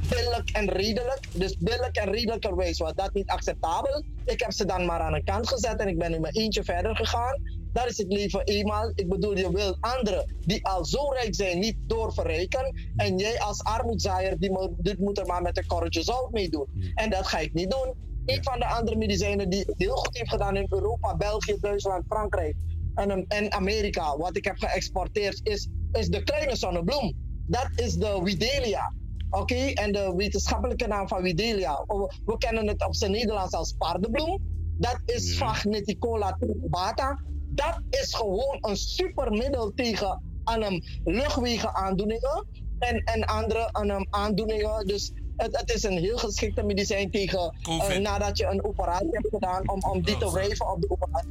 billig 0.08 0.44
en 0.52 0.68
redelijk. 0.68 1.20
Dus 1.32 1.56
billig 1.58 1.90
en 1.90 2.10
redelijkerwijs 2.10 2.78
was 2.78 2.92
dat 2.94 3.14
niet 3.14 3.28
acceptabel. 3.28 4.04
Ik 4.24 4.40
heb 4.40 4.52
ze 4.52 4.64
dan 4.64 4.84
maar 4.84 5.00
aan 5.00 5.12
de 5.12 5.24
kant 5.24 5.48
gezet 5.48 5.80
en 5.80 5.88
ik 5.88 5.98
ben 5.98 6.14
in 6.14 6.20
mijn 6.20 6.34
eentje 6.34 6.64
verder 6.64 6.96
gegaan. 6.96 7.62
Dat 7.72 7.86
is 7.88 7.98
het 7.98 8.12
leven 8.12 8.44
eenmaal. 8.44 8.92
Ik 8.94 9.08
bedoel, 9.08 9.36
je 9.36 9.52
wil 9.52 9.76
anderen 9.80 10.34
die 10.44 10.66
al 10.66 10.84
zo 10.84 11.08
rijk 11.08 11.34
zijn 11.34 11.58
niet 11.58 11.76
doorverrijken. 11.86 12.74
En 12.96 13.18
jij 13.18 13.40
als 13.40 13.62
armoedzaaier, 13.62 14.38
die 14.38 14.50
moet, 14.50 14.70
dit 14.78 14.98
moet 14.98 15.18
er 15.18 15.26
maar 15.26 15.42
met 15.42 15.58
een 15.58 15.66
korreltje 15.66 16.02
zout 16.02 16.30
mee 16.30 16.48
doen. 16.48 16.66
En 16.94 17.10
dat 17.10 17.26
ga 17.26 17.38
ik 17.38 17.54
niet 17.54 17.70
doen. 17.70 17.94
Een 18.26 18.42
van 18.42 18.58
de 18.58 18.66
andere 18.66 18.96
medicijnen 18.96 19.50
die 19.50 19.60
het 19.60 19.78
heel 19.78 19.96
goed 19.96 20.16
heeft 20.16 20.30
gedaan 20.30 20.56
in 20.56 20.66
Europa, 20.68 21.16
België, 21.16 21.56
Duitsland, 21.60 22.04
Frankrijk 22.08 22.56
en, 22.94 23.26
en 23.28 23.52
Amerika, 23.52 24.16
wat 24.16 24.36
ik 24.36 24.44
heb 24.44 24.56
geëxporteerd, 24.58 25.40
is, 25.42 25.68
is 25.92 26.08
de 26.08 26.22
kleine 26.22 26.56
zonnebloem. 26.56 27.12
Dat 27.46 27.68
is 27.74 27.94
de 27.94 28.20
Widelia. 28.22 28.92
Oké, 29.30 29.42
okay? 29.42 29.72
en 29.72 29.92
de 29.92 30.12
wetenschappelijke 30.16 30.86
naam 30.86 31.08
van 31.08 31.22
Widelia, 31.22 31.84
we 32.24 32.38
kennen 32.38 32.68
het 32.68 32.86
op 32.86 32.94
zijn 32.94 33.10
Nederlands 33.10 33.54
als 33.54 33.74
paardenbloem. 33.78 34.38
Dat 34.78 35.00
is. 35.04 35.36
Vagneticola 35.36 36.36
turbata 36.38 37.18
dat 37.54 37.80
is 37.90 38.14
gewoon 38.14 38.56
een 38.60 38.76
supermiddel 38.76 39.72
tegen 39.74 40.22
aan 40.44 40.82
luchtwegenaandoeningen 41.04 42.46
en, 42.78 42.98
en 43.04 43.24
andere 43.24 43.72
aan 43.72 44.06
aandoeningen. 44.10 44.86
Dus 44.86 45.12
het, 45.36 45.58
het, 45.58 45.70
is 45.70 45.82
een 45.82 45.98
heel 45.98 46.16
geschikte 46.16 46.62
medicijn 46.62 47.10
tegen 47.10 47.56
uh, 47.68 47.96
nadat 47.96 48.38
je 48.38 48.46
een 48.46 48.64
operatie 48.64 49.08
hebt 49.10 49.28
gedaan 49.28 49.70
om, 49.70 49.82
om 49.90 50.02
die 50.02 50.16
te 50.16 50.32
wrijven 50.32 50.72
op 50.72 50.80
de 50.80 50.90
operatie. 50.90 51.30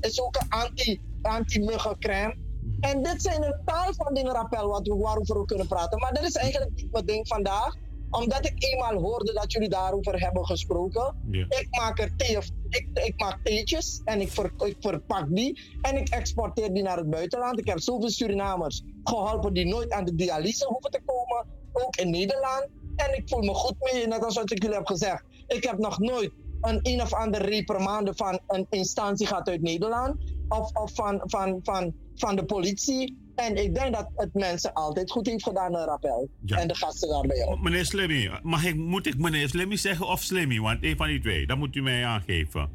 Het 0.00 0.10
is 0.10 0.20
ook 0.20 0.36
een 0.36 0.48
anti, 0.48 1.00
anti-muggencrème. 1.22 2.34
En 2.80 3.02
dit 3.02 3.22
zijn 3.22 3.42
een 3.42 3.60
taal 3.64 3.94
van 3.94 4.14
dingen, 4.14 4.32
rappel, 4.32 4.68
wat 4.68 4.86
we, 4.86 4.96
waarover 4.96 5.38
we 5.38 5.44
kunnen 5.44 5.66
praten. 5.66 5.98
Maar 5.98 6.12
dat 6.12 6.24
is 6.24 6.34
eigenlijk 6.34 6.72
niet 6.74 6.92
mijn 6.92 7.06
ding 7.06 7.28
vandaag 7.28 7.76
omdat 8.10 8.46
ik 8.46 8.64
eenmaal 8.64 8.94
hoorde 8.94 9.32
dat 9.32 9.52
jullie 9.52 9.68
daarover 9.68 10.20
hebben 10.20 10.46
gesproken. 10.46 11.14
Ja. 11.30 11.44
Ik 11.48 11.66
maak 11.70 11.98
er 11.98 12.16
thee 12.16 12.36
of 12.36 12.48
ik, 12.68 12.86
ik 12.92 13.14
maak 13.16 13.38
theetjes 13.42 14.00
en 14.04 14.20
ik, 14.20 14.30
ver, 14.30 14.52
ik 14.58 14.76
verpak 14.80 15.26
die 15.28 15.60
en 15.82 15.96
ik 15.96 16.08
exporteer 16.08 16.72
die 16.72 16.82
naar 16.82 16.96
het 16.96 17.10
buitenland. 17.10 17.58
Ik 17.58 17.66
heb 17.66 17.80
zoveel 17.80 18.10
Surinamers 18.10 18.82
geholpen 19.04 19.52
die 19.52 19.66
nooit 19.66 19.90
aan 19.90 20.04
de 20.04 20.14
dialyse 20.14 20.66
hoeven 20.66 20.90
te 20.90 21.00
komen, 21.04 21.46
ook 21.72 21.96
in 21.96 22.10
Nederland. 22.10 22.66
En 23.06 23.16
ik 23.16 23.28
voel 23.28 23.42
me 23.42 23.54
goed 23.54 23.92
mee, 23.92 24.06
net 24.06 24.24
als 24.24 24.34
wat 24.34 24.52
ik 24.52 24.62
jullie 24.62 24.76
heb 24.76 24.86
gezegd. 24.86 25.22
Ik 25.46 25.64
heb 25.64 25.78
nog 25.78 25.98
nooit 25.98 26.32
een 26.60 26.78
een 26.82 27.02
of 27.02 27.14
andere 27.14 27.44
reprimande 27.44 28.12
van 28.14 28.40
een 28.46 28.66
instantie 28.70 29.26
gehad 29.26 29.48
uit 29.48 29.62
Nederland 29.62 30.16
of, 30.48 30.70
of 30.72 30.94
van, 30.94 31.22
van, 31.24 31.60
van, 31.62 31.94
van 32.14 32.36
de 32.36 32.44
politie. 32.44 33.18
En 33.34 33.56
ik 33.56 33.74
denk 33.74 33.94
dat 33.94 34.08
het 34.16 34.34
mensen 34.34 34.72
altijd 34.72 35.10
goed 35.10 35.26
heeft 35.26 35.42
gedaan, 35.42 35.74
uh, 35.74 35.84
Rappel. 35.84 36.28
Ja. 36.44 36.56
En 36.56 36.68
de 36.68 36.74
gasten 36.74 37.08
daarbij 37.08 37.46
ook. 37.46 37.60
Meneer 37.60 37.86
Slimmy, 37.86 38.30
mag 38.42 38.64
ik, 38.64 38.76
moet 38.76 39.06
ik 39.06 39.18
meneer 39.18 39.48
Slimmy 39.48 39.76
zeggen 39.76 40.06
of 40.06 40.22
Slimmy? 40.22 40.58
Want 40.58 40.84
een 40.84 40.96
van 40.96 41.06
die 41.06 41.20
twee, 41.20 41.46
dat 41.46 41.56
moet 41.56 41.76
u 41.76 41.82
mij 41.82 42.04
aangeven. 42.04 42.68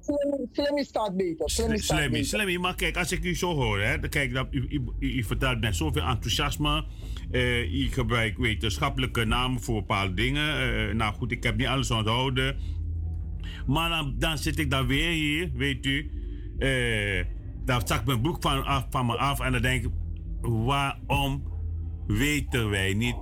Slimmy, 0.00 0.46
Slimmy 0.52 0.82
staat 0.82 1.16
beter. 1.16 1.50
Slimmy, 1.50 1.76
staat 1.76 1.96
Slimmy, 1.96 2.10
beter. 2.10 2.26
Slimmy, 2.26 2.56
maar 2.56 2.74
kijk, 2.74 2.96
als 2.96 3.12
ik 3.12 3.24
u 3.24 3.36
zo 3.36 3.54
hoor, 3.54 3.80
hè, 3.80 4.00
dan 4.00 4.10
kijk, 4.10 4.34
dat, 4.34 4.46
u, 4.50 4.66
u, 4.68 4.82
u, 4.98 5.16
u 5.16 5.24
vertelt 5.24 5.60
met 5.60 5.76
zoveel 5.76 6.02
enthousiasme. 6.02 6.84
Uh, 7.30 7.74
u 7.74 7.88
gebruikt 7.88 8.38
wetenschappelijke 8.38 9.24
namen 9.24 9.60
voor 9.62 9.74
bepaalde 9.74 10.14
dingen. 10.14 10.74
Uh, 10.88 10.94
nou 10.94 11.14
goed, 11.14 11.32
ik 11.32 11.42
heb 11.42 11.56
niet 11.56 11.66
alles 11.66 11.90
onthouden. 11.90 12.56
Maar 13.66 13.88
dan, 13.88 14.14
dan 14.18 14.38
zit 14.38 14.58
ik 14.58 14.70
dan 14.70 14.86
weer 14.86 15.10
hier, 15.10 15.50
weet 15.54 15.86
u. 15.86 16.10
eh 16.58 17.24
dan 17.64 17.86
zak 17.86 18.04
mijn 18.06 18.20
broek 18.20 18.42
van, 18.42 18.64
af, 18.64 18.86
van 18.90 19.06
me 19.06 19.16
af 19.16 19.40
en 19.40 19.52
dan 19.52 19.62
denk 19.62 19.84
ik... 19.84 19.90
Waarom 20.40 21.42
weten 22.06 22.70
wij 22.70 22.94
niet 22.94 23.16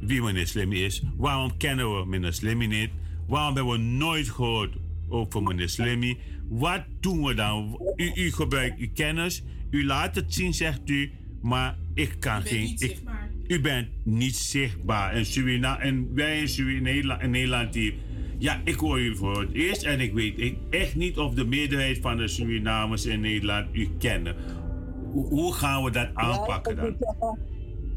wie 0.00 0.22
meneer 0.22 0.46
Slimmy 0.46 0.76
is? 0.76 1.02
Waarom 1.16 1.56
kennen 1.56 1.98
we 1.98 2.06
meneer 2.06 2.32
Slimmy 2.32 2.66
niet? 2.66 2.90
Waarom 3.26 3.54
hebben 3.54 3.72
we 3.72 3.78
nooit 3.78 4.28
gehoord 4.28 4.76
over 5.08 5.42
meneer 5.42 5.68
Slimmy? 5.68 6.18
Wat 6.48 6.84
doen 7.00 7.24
we 7.24 7.34
dan? 7.34 7.80
U, 7.96 8.12
u 8.14 8.32
gebruikt 8.32 8.78
uw 8.78 8.92
kennis, 8.94 9.44
u 9.70 9.86
laat 9.86 10.14
het 10.14 10.34
zien, 10.34 10.54
zegt 10.54 10.90
u, 10.90 11.12
maar 11.42 11.78
ik 11.94 12.16
kan 12.20 12.42
geen. 12.42 12.74
ik, 12.78 13.02
u 13.50 13.60
bent 13.60 13.88
niet 14.02 14.36
zichtbaar. 14.36 15.12
En, 15.12 15.26
Surina, 15.26 15.80
en 15.80 16.14
wij 16.14 16.38
in, 16.56 16.82
Nederland, 16.82 17.22
in 17.22 17.30
Nederland 17.30 17.72
die. 17.72 17.98
Ja, 18.38 18.60
ik 18.64 18.74
hoor 18.74 19.00
u 19.00 19.16
voor 19.16 19.40
het 19.40 19.52
eerst 19.52 19.82
en 19.82 20.00
ik 20.00 20.12
weet 20.12 20.54
echt 20.70 20.94
niet 20.94 21.18
of 21.18 21.34
de 21.34 21.44
meerderheid 21.44 21.98
van 21.98 22.16
de 22.16 22.28
Surinamers 22.28 23.06
in 23.06 23.20
Nederland 23.20 23.66
u 23.72 23.88
kennen. 23.98 24.36
Hoe, 25.12 25.26
hoe 25.26 25.52
gaan 25.52 25.84
we 25.84 25.90
dat 25.90 26.08
aanpakken 26.14 26.76
dan? 26.76 26.96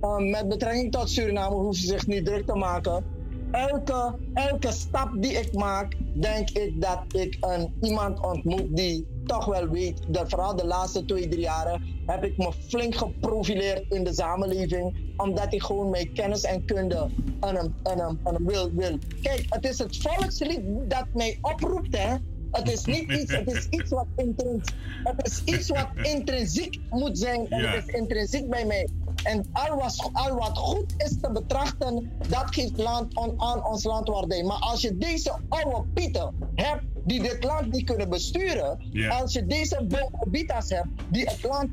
Uh, 0.02 0.32
met 0.32 0.48
betrekking 0.48 0.92
tot 0.92 1.10
Suriname 1.10 1.56
hoeft 1.56 1.80
ze 1.80 1.88
zich 1.88 2.08
niet 2.08 2.26
druk 2.26 2.46
te 2.46 2.56
maken. 2.56 3.04
Elke, 3.52 4.16
elke 4.34 4.72
stap 4.72 5.22
die 5.22 5.32
ik 5.32 5.54
maak, 5.54 5.96
denk 6.13 6.50
ik 6.50 6.82
dat 6.82 7.04
ik 7.12 7.38
een, 7.39 7.74
iemand 7.82 8.26
ontmoet 8.26 8.76
die 8.76 9.06
toch 9.25 9.45
wel 9.45 9.67
weet. 9.69 9.99
Dat 10.07 10.29
vooral 10.29 10.55
de 10.55 10.65
laatste 10.65 11.05
twee, 11.05 11.27
drie 11.27 11.41
jaren 11.41 11.81
heb 12.05 12.23
ik 12.23 12.38
me 12.38 12.51
flink 12.67 12.95
geprofileerd 12.95 13.86
in 13.89 14.03
de 14.03 14.13
samenleving. 14.13 15.13
Omdat 15.17 15.53
ik 15.53 15.63
gewoon 15.63 15.89
mijn 15.89 16.13
kennis 16.13 16.43
en 16.43 16.65
kunde 16.65 17.09
aan 17.39 17.55
hem, 17.55 17.75
aan 17.83 17.99
hem, 17.99 18.19
aan 18.23 18.33
hem 18.33 18.45
wil, 18.45 18.71
wil. 18.73 18.97
Kijk, 19.21 19.45
het 19.49 19.65
is 19.65 19.77
het 19.77 19.97
volkslied 19.97 20.62
dat 20.88 21.05
mij 21.13 21.38
oproept, 21.41 21.97
hè. 21.97 22.15
Het 22.51 22.71
is 22.71 22.86
niet 22.86 23.12
iets, 23.12 23.31
het 23.31 23.51
is 23.51 23.67
iets 23.69 23.89
wat 23.89 24.05
intrinsiek, 24.15 24.75
het 25.03 25.27
is 25.27 25.41
iets 25.45 25.69
wat 25.69 25.88
intrinsiek 26.01 26.79
moet 26.89 27.17
zijn 27.17 27.49
en 27.49 27.62
Ja. 27.62 27.71
het 27.71 27.88
is 27.88 27.93
intrinsiek 27.93 28.49
bij 28.49 28.65
mij. 28.65 28.88
En 29.23 29.49
al, 29.52 29.76
was, 29.76 30.10
al 30.13 30.36
wat 30.36 30.58
goed 30.58 30.93
is 30.97 31.19
te 31.21 31.32
betrachten, 31.32 32.12
dat 32.30 32.54
geeft 32.54 32.78
land 32.78 33.15
on- 33.15 33.41
aan 33.41 33.65
ons 33.65 33.84
land 33.84 34.08
waardering. 34.08 34.47
Maar 34.47 34.60
als 34.60 34.82
je 34.82 34.97
deze 34.97 35.39
oude 35.49 35.84
pieten 35.93 36.52
hebt 36.56 36.84
die 37.06 37.21
dit 37.21 37.43
land 37.43 37.71
niet 37.71 37.86
kunnen 37.86 38.10
besturen, 38.10 38.78
als 39.10 39.34
je 39.34 39.45
deze 39.45 39.86
bobitas 39.88 40.69
hebt 40.69 40.88
die 41.10 41.23
het 41.23 41.43
land 41.43 41.69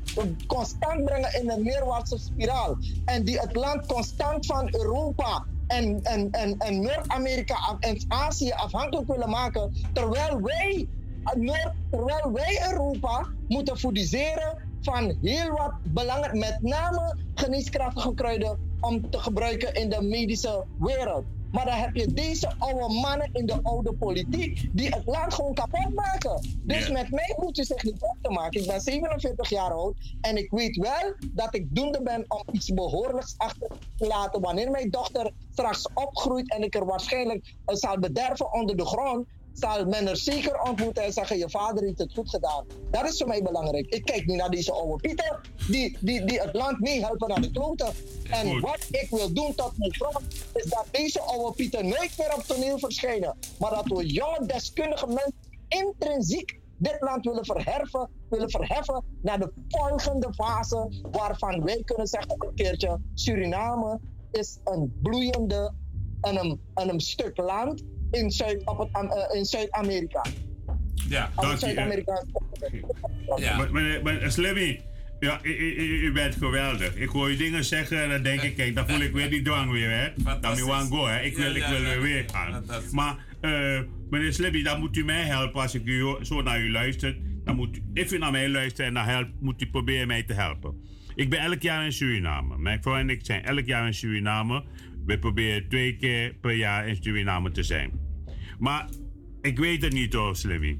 constant 0.47 1.03
brengen 1.03 1.41
in 1.41 1.49
een 1.49 1.63
neerwaartse 1.63 2.17
spiraal 2.17 2.77
en 3.05 3.23
die 3.23 3.39
het 3.39 3.55
land 3.55 3.85
constant 3.85 4.45
van 4.45 4.67
Europa 4.75 5.45
en, 5.67 6.03
en, 6.03 6.31
en, 6.31 6.57
en 6.57 6.81
Noord-Amerika 6.81 7.77
en 7.79 8.05
Azië 8.07 8.51
afhankelijk 8.51 9.07
willen 9.07 9.29
maken, 9.29 9.73
terwijl 9.93 10.41
wij, 10.41 10.87
Noord, 11.37 11.73
terwijl 11.89 12.31
wij 12.31 12.61
Europa 12.71 13.27
moeten 13.47 13.77
foodiseren 13.77 14.69
van 14.81 15.17
heel 15.21 15.51
wat 15.51 15.73
belangen, 15.83 16.37
met 16.37 16.57
name 16.61 17.17
geneeskrachtige 17.35 18.13
kruiden 18.13 18.59
om 18.79 19.09
te 19.09 19.19
gebruiken 19.19 19.73
in 19.73 19.89
de 19.89 20.01
medische 20.01 20.65
wereld. 20.79 21.25
Maar 21.51 21.65
dan 21.65 21.73
heb 21.73 21.95
je 21.95 22.13
deze 22.13 22.53
oude 22.57 22.93
mannen 22.93 23.29
in 23.33 23.45
de 23.45 23.59
oude 23.63 23.93
politiek 23.93 24.69
die 24.71 24.87
het 24.87 25.05
land 25.05 25.33
gewoon 25.33 25.53
kapot 25.53 25.93
maken. 25.93 26.41
Dus 26.63 26.89
met 26.89 27.11
mij 27.11 27.35
moet 27.37 27.55
je 27.55 27.63
zich 27.63 27.83
niet 27.83 28.01
op 28.01 28.17
te 28.21 28.29
maken. 28.29 28.61
Ik 28.61 28.67
ben 28.67 28.81
47 28.81 29.49
jaar 29.49 29.71
oud 29.71 29.95
en 30.21 30.37
ik 30.37 30.51
weet 30.51 30.75
wel 30.75 31.13
dat 31.31 31.55
ik 31.55 31.75
doende 31.75 32.01
ben 32.03 32.25
om 32.27 32.43
iets 32.51 32.73
behoorlijks 32.73 33.33
achter 33.37 33.67
te 33.97 34.07
laten. 34.07 34.41
Wanneer 34.41 34.71
mijn 34.71 34.89
dochter 34.89 35.31
straks 35.51 35.87
opgroeit 35.93 36.51
en 36.51 36.63
ik 36.63 36.75
er 36.75 36.85
waarschijnlijk 36.85 37.55
eh, 37.65 37.75
zal 37.75 37.99
bederven 37.99 38.53
onder 38.53 38.77
de 38.77 38.85
grond, 38.85 39.27
zal 39.53 39.85
men 39.85 40.07
er 40.07 40.17
zeker 40.17 40.61
ontmoeten 40.61 41.03
en 41.03 41.13
zeggen: 41.13 41.37
Je 41.37 41.49
vader 41.49 41.83
heeft 41.83 41.97
het 41.97 42.13
goed 42.13 42.29
gedaan. 42.29 42.65
Dat 42.91 43.09
is 43.09 43.17
voor 43.17 43.27
mij 43.27 43.41
belangrijk. 43.41 43.85
Ik 43.85 44.05
kijk 44.05 44.25
niet 44.25 44.37
naar 44.37 44.49
deze 44.49 44.71
oude 44.71 44.95
Pieter, 44.95 45.41
die, 45.67 45.97
die, 45.99 46.25
die 46.25 46.39
het 46.39 46.53
land 46.53 46.79
meehelpen 46.79 47.27
naar 47.27 47.41
de 47.41 47.51
kloten. 47.51 47.93
En 48.29 48.49
Goed. 48.49 48.61
wat 48.61 48.87
ik 48.89 49.07
wil 49.09 49.33
doen 49.33 49.55
tot 49.55 49.77
mijn 49.77 49.93
vrouw, 49.93 50.21
is 50.53 50.63
dat 50.63 50.85
deze 50.91 51.21
oude 51.21 51.55
Pieter 51.55 51.83
nooit 51.83 52.13
meer 52.17 52.33
op 52.35 52.43
toneel 52.43 52.79
verschijnen. 52.79 53.37
Maar 53.59 53.69
dat 53.69 53.87
we 53.87 54.05
jonge, 54.05 54.45
deskundige 54.45 55.07
mensen 55.07 55.33
intrinsiek 55.67 56.59
dit 56.77 56.97
land 56.99 57.25
willen 57.25 57.45
verheffen, 57.45 58.09
willen 58.29 58.49
verheffen 58.49 59.03
naar 59.21 59.39
de 59.39 59.51
volgende 59.67 60.33
fase, 60.33 61.01
waarvan 61.11 61.63
wij 61.63 61.81
kunnen 61.85 62.07
zeggen 62.07 62.35
een 62.37 62.53
keertje: 62.55 62.99
Suriname 63.13 63.99
is 64.31 64.59
een 64.63 64.93
bloeiende 65.01 65.73
en 66.21 66.39
een, 66.39 66.61
en 66.73 66.89
een 66.89 66.99
stuk 66.99 67.37
land 67.37 67.83
in 68.11 68.31
Zuid- 68.31 68.61
op 68.65 68.77
het 68.77 69.11
eh, 69.11 69.37
in 69.37 69.45
Zuid-Amerika. 69.45 70.21
Ja, 71.09 71.31
dank. 71.35 71.59
Zuid-Amerika. 71.59 72.23
Maar, 73.57 73.71
maar, 73.71 73.99
maar 74.03 74.31
Slimmy, 74.31 74.81
ja, 75.19 75.39
u, 75.43 75.49
u- 75.49 75.75
u- 75.75 76.05
u 76.05 76.11
bent 76.11 76.35
geweldig. 76.35 76.95
Ik 76.95 77.09
hoor 77.09 77.29
je 77.31 77.37
dingen 77.37 77.63
zeggen 77.65 78.03
en 78.03 78.09
dan 78.09 78.21
denk 78.23 78.41
ik, 78.41 78.55
kijk, 78.55 78.75
dan 78.75 78.87
voel 78.89 78.99
ik 78.99 79.11
weer 79.13 79.29
die 79.29 79.41
dwang 79.41 79.71
weer, 79.71 79.89
hè. 79.89 80.07
Dan 80.41 80.51
moet 80.51 80.59
want 80.59 80.89
go, 80.89 81.07
hè. 81.07 81.19
Ik 81.21 81.37
wil, 81.37 81.55
ik 81.55 81.65
wil 81.65 81.79
weer 81.79 82.01
weer 82.01 82.25
gaan. 82.31 82.63
Maar, 82.91 83.17
eh, 83.41 83.79
meneer 84.09 84.33
Slimmy, 84.33 84.63
dan 84.63 84.79
moet 84.79 84.97
u 84.97 85.03
mij 85.03 85.23
helpen 85.23 85.61
als 85.61 85.73
ik 85.75 85.85
u 85.85 86.15
zo 86.21 86.41
naar 86.41 86.61
u 86.61 86.71
luister. 86.71 87.17
Dan 87.43 87.55
moet 87.55 87.77
u, 87.77 87.81
if 87.93 88.11
u 88.11 88.17
naar 88.17 88.31
mij 88.31 88.49
luistert, 88.49 88.87
en 88.87 88.93
dan 88.93 89.03
help, 89.05 89.27
moet 89.39 89.61
u 89.61 89.69
proberen 89.69 90.07
mij 90.07 90.23
te 90.23 90.33
helpen. 90.33 90.89
Ik 91.15 91.29
ben 91.29 91.39
elk 91.39 91.61
jaar 91.61 91.85
in 91.85 91.91
Suriname. 91.93 92.57
Mijn 92.57 92.81
vrouw 92.81 92.95
en 92.95 93.09
ik 93.09 93.19
zijn 93.25 93.43
elk 93.45 93.65
jaar 93.65 93.85
in 93.87 93.93
Suriname. 93.93 94.63
We 95.05 95.19
proberen 95.19 95.67
twee 95.69 95.95
keer 95.95 96.33
per 96.41 96.55
jaar 96.55 96.87
in 96.87 96.97
Suriname 97.01 97.51
te 97.51 97.63
zijn. 97.63 97.91
Maar 98.59 98.89
ik 99.41 99.59
weet 99.59 99.81
het 99.81 99.93
niet 99.93 100.13
hoor, 100.13 100.35
Slimmy. 100.35 100.79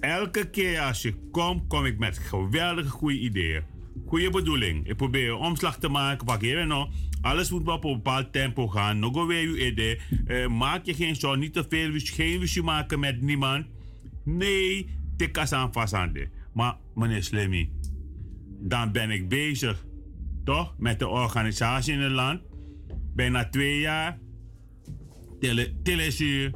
Elke 0.00 0.50
keer 0.50 0.80
als 0.80 1.02
je 1.02 1.14
komt, 1.30 1.68
kom 1.68 1.84
ik 1.84 1.98
met 1.98 2.18
geweldige 2.18 2.88
goede 2.88 3.18
ideeën. 3.18 3.62
Goede 4.06 4.30
bedoeling. 4.30 4.88
Ik 4.88 4.96
probeer 4.96 5.36
omslag 5.36 5.78
te 5.78 5.88
maken. 5.88 6.26
Pak 6.26 6.42
nou. 6.42 6.88
Alles 7.20 7.50
moet 7.50 7.68
op 7.68 7.84
een 7.84 7.92
bepaald 7.92 8.32
tempo 8.32 8.68
gaan. 8.68 8.98
Nog 8.98 9.26
weer 9.26 9.48
uw 9.48 9.56
idee. 9.56 10.00
Eh, 10.26 10.46
maak 10.46 10.84
je 10.84 10.94
geen 10.94 11.16
zorgen. 11.16 11.40
Niet 11.40 11.52
te 11.52 11.64
veel. 11.68 11.90
Geen 11.94 12.64
maken 12.64 13.00
met 13.00 13.20
niemand. 13.20 13.66
Nee, 14.24 14.88
tikkas 15.16 15.52
aan 15.52 16.12
dit. 16.12 16.28
Maar 16.52 16.76
meneer 16.94 17.22
Slimmy, 17.22 17.70
dan 18.60 18.92
ben 18.92 19.10
ik 19.10 19.28
bezig. 19.28 19.86
Toch? 20.44 20.74
Met 20.78 20.98
de 20.98 21.08
organisatie 21.08 21.92
in 21.92 22.00
het 22.00 22.12
land. 22.12 22.40
Bijna 23.18 23.48
twee 23.48 23.80
jaar. 23.80 24.18
Tele, 25.40 25.82
telesuur. 25.82 26.52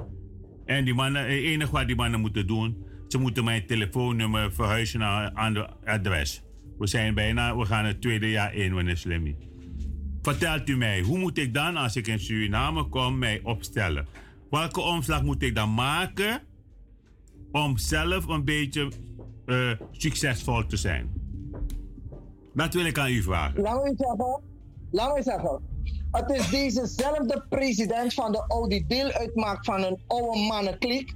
En 0.64 0.84
die 0.84 0.94
mannen, 0.94 1.22
het 1.22 1.30
enige 1.30 1.72
wat 1.72 1.86
die 1.86 1.96
mannen 1.96 2.20
moeten 2.20 2.46
doen, 2.46 2.84
ze 3.08 3.18
moeten 3.18 3.44
mijn 3.44 3.66
telefoonnummer 3.66 4.52
verhuizen 4.52 4.98
naar 4.98 5.26
een 5.26 5.34
ander 5.34 5.68
adres. 5.84 6.42
We 6.78 6.86
zijn 6.86 7.14
bijna, 7.14 7.56
we 7.56 7.64
gaan 7.64 7.84
het 7.84 8.00
tweede 8.00 8.30
jaar 8.30 8.54
in, 8.54 8.74
meneer 8.74 8.96
Slimmy. 8.96 9.36
Vertelt 10.22 10.68
u 10.68 10.76
mij, 10.76 11.00
hoe 11.00 11.18
moet 11.18 11.38
ik 11.38 11.54
dan, 11.54 11.76
als 11.76 11.96
ik 11.96 12.06
in 12.06 12.20
Suriname 12.20 12.88
kom, 12.88 13.18
mij 13.18 13.40
opstellen? 13.42 14.06
Welke 14.50 14.80
omslag 14.80 15.22
moet 15.22 15.42
ik 15.42 15.54
dan 15.54 15.74
maken 15.74 16.40
om 17.52 17.76
zelf 17.76 18.26
een 18.26 18.44
beetje 18.44 18.88
eh, 19.46 19.70
succesvol 19.90 20.66
te 20.66 20.76
zijn? 20.76 21.12
Dat 22.54 22.74
wil 22.74 22.84
ik 22.84 22.98
aan 22.98 23.10
u 23.10 23.22
vragen. 23.22 23.60
Laat 23.62 23.82
me 23.82 23.94
zeggen, 23.96 24.40
laat 24.90 25.16
me 25.16 25.22
zeggen. 25.22 25.71
Het 26.12 26.30
is 26.30 26.50
dezezelfde 26.50 27.44
president 27.48 28.14
van 28.14 28.32
de 28.32 28.44
oude 28.46 28.86
deel 28.86 29.10
uitmaakt 29.10 29.64
van 29.64 29.82
een 29.82 30.02
oude 30.06 30.38
mannenkliek, 30.38 31.12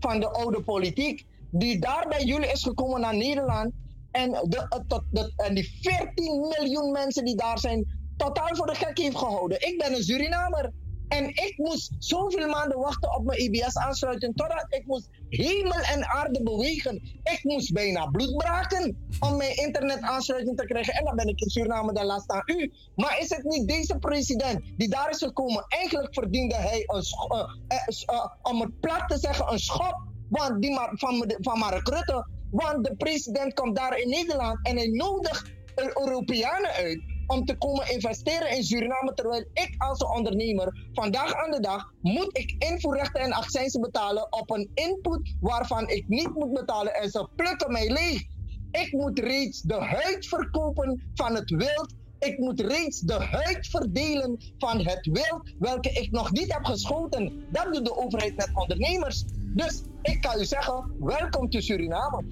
van 0.00 0.20
de 0.20 0.30
oude 0.30 0.62
politiek, 0.62 1.26
die 1.50 1.78
daar 1.78 2.06
bij 2.08 2.24
jullie 2.24 2.50
is 2.52 2.62
gekomen 2.62 3.00
naar 3.00 3.16
Nederland. 3.16 3.72
En, 4.10 4.30
de, 4.30 4.84
de, 5.10 5.32
en 5.36 5.54
die 5.54 5.78
14 5.82 6.40
miljoen 6.40 6.90
mensen 6.92 7.24
die 7.24 7.36
daar 7.36 7.58
zijn, 7.58 7.86
totaal 8.16 8.56
voor 8.56 8.66
de 8.66 8.74
gek 8.74 8.98
heeft 8.98 9.16
gehouden. 9.16 9.60
Ik 9.60 9.78
ben 9.78 9.94
een 9.94 10.02
Surinamer. 10.02 10.72
En 11.08 11.28
ik 11.28 11.54
moest 11.56 11.94
zoveel 11.98 12.48
maanden 12.48 12.78
wachten 12.78 13.16
op 13.16 13.24
mijn 13.24 13.40
IBS-aansluiting, 13.40 14.36
totdat 14.36 14.66
ik 14.68 14.86
moest 14.86 15.08
hemel 15.28 15.80
en 15.80 16.06
aarde 16.06 16.42
bewegen. 16.42 16.94
Ik 17.22 17.40
moest 17.42 17.72
bijna 17.72 18.06
bloed 18.06 18.36
braken 18.36 19.06
om 19.20 19.36
mijn 19.36 19.56
internetaansluiting 19.56 20.56
te 20.56 20.64
krijgen. 20.66 20.94
En 20.94 21.04
dan 21.04 21.16
ben 21.16 21.28
ik 21.28 21.40
in 21.40 21.50
Suriname 21.50 21.92
de 21.92 22.04
laatste 22.04 22.32
aan 22.32 22.56
u. 22.56 22.72
Maar 22.94 23.18
is 23.20 23.28
het 23.28 23.44
niet 23.44 23.68
deze 23.68 23.98
president 23.98 24.60
die 24.76 24.88
daar 24.88 25.10
is 25.10 25.18
gekomen? 25.18 25.64
Eigenlijk 25.68 26.14
verdiende 26.14 26.54
hij 26.54 26.82
een 26.86 27.02
eh, 27.28 27.78
eh, 27.78 28.16
eh, 28.16 28.26
om 28.42 28.60
het 28.60 28.80
plat 28.80 29.08
te 29.08 29.18
zeggen, 29.18 29.52
een 29.52 29.58
schop 29.58 30.06
want 30.28 30.62
die 30.62 30.78
van, 30.92 31.34
van 31.40 31.58
Mark 31.58 31.88
Rutte. 31.88 32.26
Want 32.50 32.84
de 32.84 32.96
president 32.96 33.54
komt 33.54 33.76
daar 33.76 33.98
in 33.98 34.08
Nederland 34.08 34.58
en 34.66 34.76
hij 34.76 34.86
nodigt 34.86 35.52
Eu- 35.74 35.92
Europeanen 35.94 36.70
uit 36.70 37.00
om 37.28 37.44
te 37.44 37.56
komen 37.56 37.92
investeren 37.92 38.56
in 38.56 38.64
Suriname. 38.64 39.14
Terwijl 39.14 39.44
ik 39.52 39.74
als 39.78 40.04
ondernemer 40.04 40.88
vandaag 40.92 41.34
aan 41.34 41.50
de 41.50 41.60
dag 41.60 41.92
moet 42.00 42.38
ik 42.38 42.54
invoerrechten 42.58 43.20
en 43.20 43.32
accijnsen 43.32 43.80
betalen 43.80 44.32
op 44.32 44.50
een 44.50 44.70
input 44.74 45.36
waarvan 45.40 45.88
ik 45.88 46.08
niet 46.08 46.34
moet 46.34 46.52
betalen 46.52 46.94
en 46.94 47.10
ze 47.10 47.28
plukken 47.36 47.72
mij 47.72 47.88
leeg. 47.90 48.22
Ik 48.70 48.92
moet 48.92 49.18
reeds 49.18 49.60
de 49.60 49.74
huid 49.74 50.26
verkopen 50.26 51.10
van 51.14 51.34
het 51.34 51.50
wild. 51.50 51.94
Ik 52.18 52.38
moet 52.38 52.60
reeds 52.60 53.00
de 53.00 53.12
huid 53.12 53.66
verdelen 53.66 54.36
van 54.58 54.78
het 54.78 55.06
wild 55.06 55.54
welke 55.58 55.90
ik 55.90 56.10
nog 56.10 56.32
niet 56.32 56.52
heb 56.52 56.64
geschoten. 56.64 57.44
Dat 57.50 57.74
doet 57.74 57.84
de 57.84 57.96
overheid 57.96 58.36
met 58.36 58.50
ondernemers. 58.54 59.24
Dus 59.54 59.82
ik 60.02 60.20
kan 60.20 60.40
u 60.40 60.44
zeggen, 60.44 60.92
welkom 61.00 61.50
to 61.50 61.60
Suriname. 61.60 62.24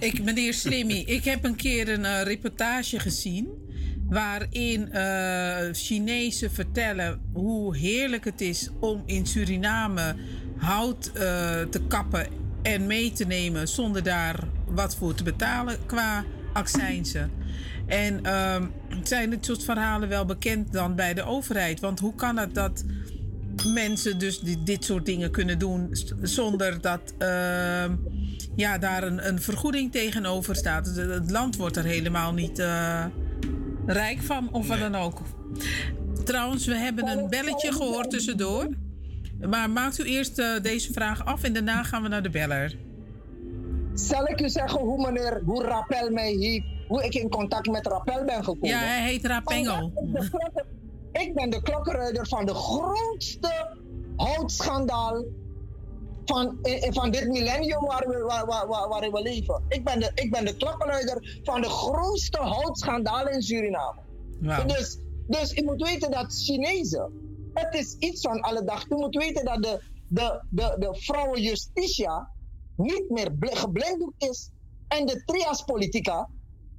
Ik, 0.00 0.22
meneer 0.22 0.54
Slimmy, 0.54 1.02
ik 1.06 1.24
heb 1.24 1.44
een 1.44 1.56
keer 1.56 1.88
een 1.88 2.04
eh, 2.04 2.22
reportage 2.22 2.98
gezien. 2.98 3.68
Waarin 4.10 4.92
eh 4.92 5.68
Chinezen 5.72 6.50
vertellen 6.50 7.20
hoe 7.32 7.76
heerlijk 7.76 8.24
het 8.24 8.40
is 8.40 8.70
om 8.80 9.02
in 9.06 9.26
Suriname 9.26 10.14
hout 10.56 11.06
eh, 11.14 11.20
te 11.60 11.80
kappen 11.88 12.26
en 12.62 12.86
mee 12.86 13.12
te 13.12 13.24
nemen 13.24 13.68
zonder 13.68 14.02
daar 14.02 14.38
wat 14.66 14.96
voor 14.96 15.14
te 15.14 15.22
betalen 15.22 15.76
qua 15.86 16.24
accijnsen. 16.52 17.30
En 17.86 18.24
ehm, 18.24 18.66
zijn 19.02 19.30
dit 19.30 19.44
soort 19.44 19.64
verhalen 19.64 20.08
wel 20.08 20.24
bekend 20.24 20.72
dan 20.72 20.94
bij 20.94 21.14
de 21.14 21.22
overheid? 21.22 21.80
Want 21.80 22.00
hoe 22.00 22.14
kan 22.14 22.36
het 22.38 22.54
dat 22.54 22.84
mensen 23.66 24.18
dus 24.18 24.40
di- 24.40 24.62
dit 24.64 24.84
soort 24.84 25.06
dingen 25.06 25.30
kunnen 25.30 25.58
doen 25.58 25.88
zonder 26.22 26.80
dat 26.80 27.14
ehm, 27.18 27.94
ja, 28.56 28.78
daar 28.78 29.02
een, 29.02 29.28
een 29.28 29.40
vergoeding 29.40 29.92
tegenover 29.92 30.56
staat? 30.56 30.86
Het, 30.86 30.96
het 30.96 31.30
land 31.30 31.56
wordt 31.56 31.76
er 31.76 31.84
helemaal 31.84 32.32
niet 32.32 32.58
eh, 32.58 33.04
rijk 33.92 34.20
van 34.22 34.48
of 34.52 34.68
wat 34.68 34.78
dan 34.78 34.94
ook. 34.94 35.18
Trouwens, 36.24 36.66
we 36.66 36.74
hebben 36.74 37.08
een 37.08 37.28
belletje 37.28 37.72
gehoord 37.72 38.10
tussendoor. 38.10 38.68
Maar 39.48 39.70
maakt 39.70 39.98
u 39.98 40.04
eerst 40.04 40.38
eh, 40.38 40.46
deze 40.62 40.92
vraag 40.92 41.24
af 41.24 41.42
en 41.42 41.52
daarna 41.52 41.82
gaan 41.82 42.02
we 42.02 42.08
naar 42.08 42.22
de 42.22 42.30
beller. 42.30 42.76
Zal 43.94 44.26
ik 44.26 44.40
u 44.40 44.48
zeggen 44.48 44.80
hoe 44.80 45.00
meneer, 45.10 45.42
hoe 45.44 45.62
Rappel 45.64 46.10
mij 46.10 46.32
heeft, 46.32 46.64
hoe 46.88 47.04
ik 47.04 47.14
in 47.14 47.28
contact 47.28 47.70
met 47.70 47.86
Rappel 47.86 48.24
ben 48.24 48.44
gekomen? 48.44 48.68
Ja, 48.68 48.78
hij 48.78 49.02
heet 49.02 49.26
Rapengel. 49.26 49.90
Klokken- 49.92 50.64
Ik 51.12 51.34
ben 51.34 51.50
de 51.50 51.62
klokkenluider 51.62 52.26
van 52.28 52.46
de 52.46 52.54
grootste 52.54 53.76
houtschandaal 54.16 55.24
van, 56.30 56.58
eh, 56.62 56.86
eh, 56.86 56.92
van 56.92 57.10
dit 57.10 57.26
millennium 57.28 57.84
waar 57.86 58.04
we, 58.08 58.18
waar, 58.18 58.46
waar, 58.46 58.66
waar, 58.66 58.88
waarin 58.88 59.12
we 59.12 59.22
leven. 59.22 59.62
Ik 59.68 59.84
ben, 59.84 60.00
de, 60.00 60.10
ik 60.14 60.30
ben 60.30 60.44
de 60.44 60.56
klokkenluider 60.56 61.40
van 61.42 61.60
de 61.60 61.68
grootste 61.68 62.38
houtschandaal 62.40 63.28
in 63.28 63.42
Suriname. 63.42 64.00
Dus, 64.66 64.98
dus 65.26 65.56
u 65.56 65.62
moet 65.64 65.82
weten 65.82 66.10
dat 66.10 66.32
Chinezen, 66.44 67.06
het 67.54 67.74
is 67.74 67.96
iets 67.98 68.20
van 68.20 68.40
alle 68.40 68.64
dag. 68.64 68.88
U 68.88 68.94
moet 68.96 69.16
weten 69.16 69.44
dat 69.44 69.62
de, 69.62 69.82
de, 70.08 70.44
de, 70.50 70.76
de 70.78 70.94
vrouwen 71.00 71.40
Justitia 71.42 72.30
niet 72.76 73.10
meer 73.10 73.32
bl- 73.32 73.54
geblinddoekt 73.54 74.24
is. 74.24 74.50
En 74.88 75.06
de 75.06 75.22
trias 75.24 75.62
politica, 75.62 76.28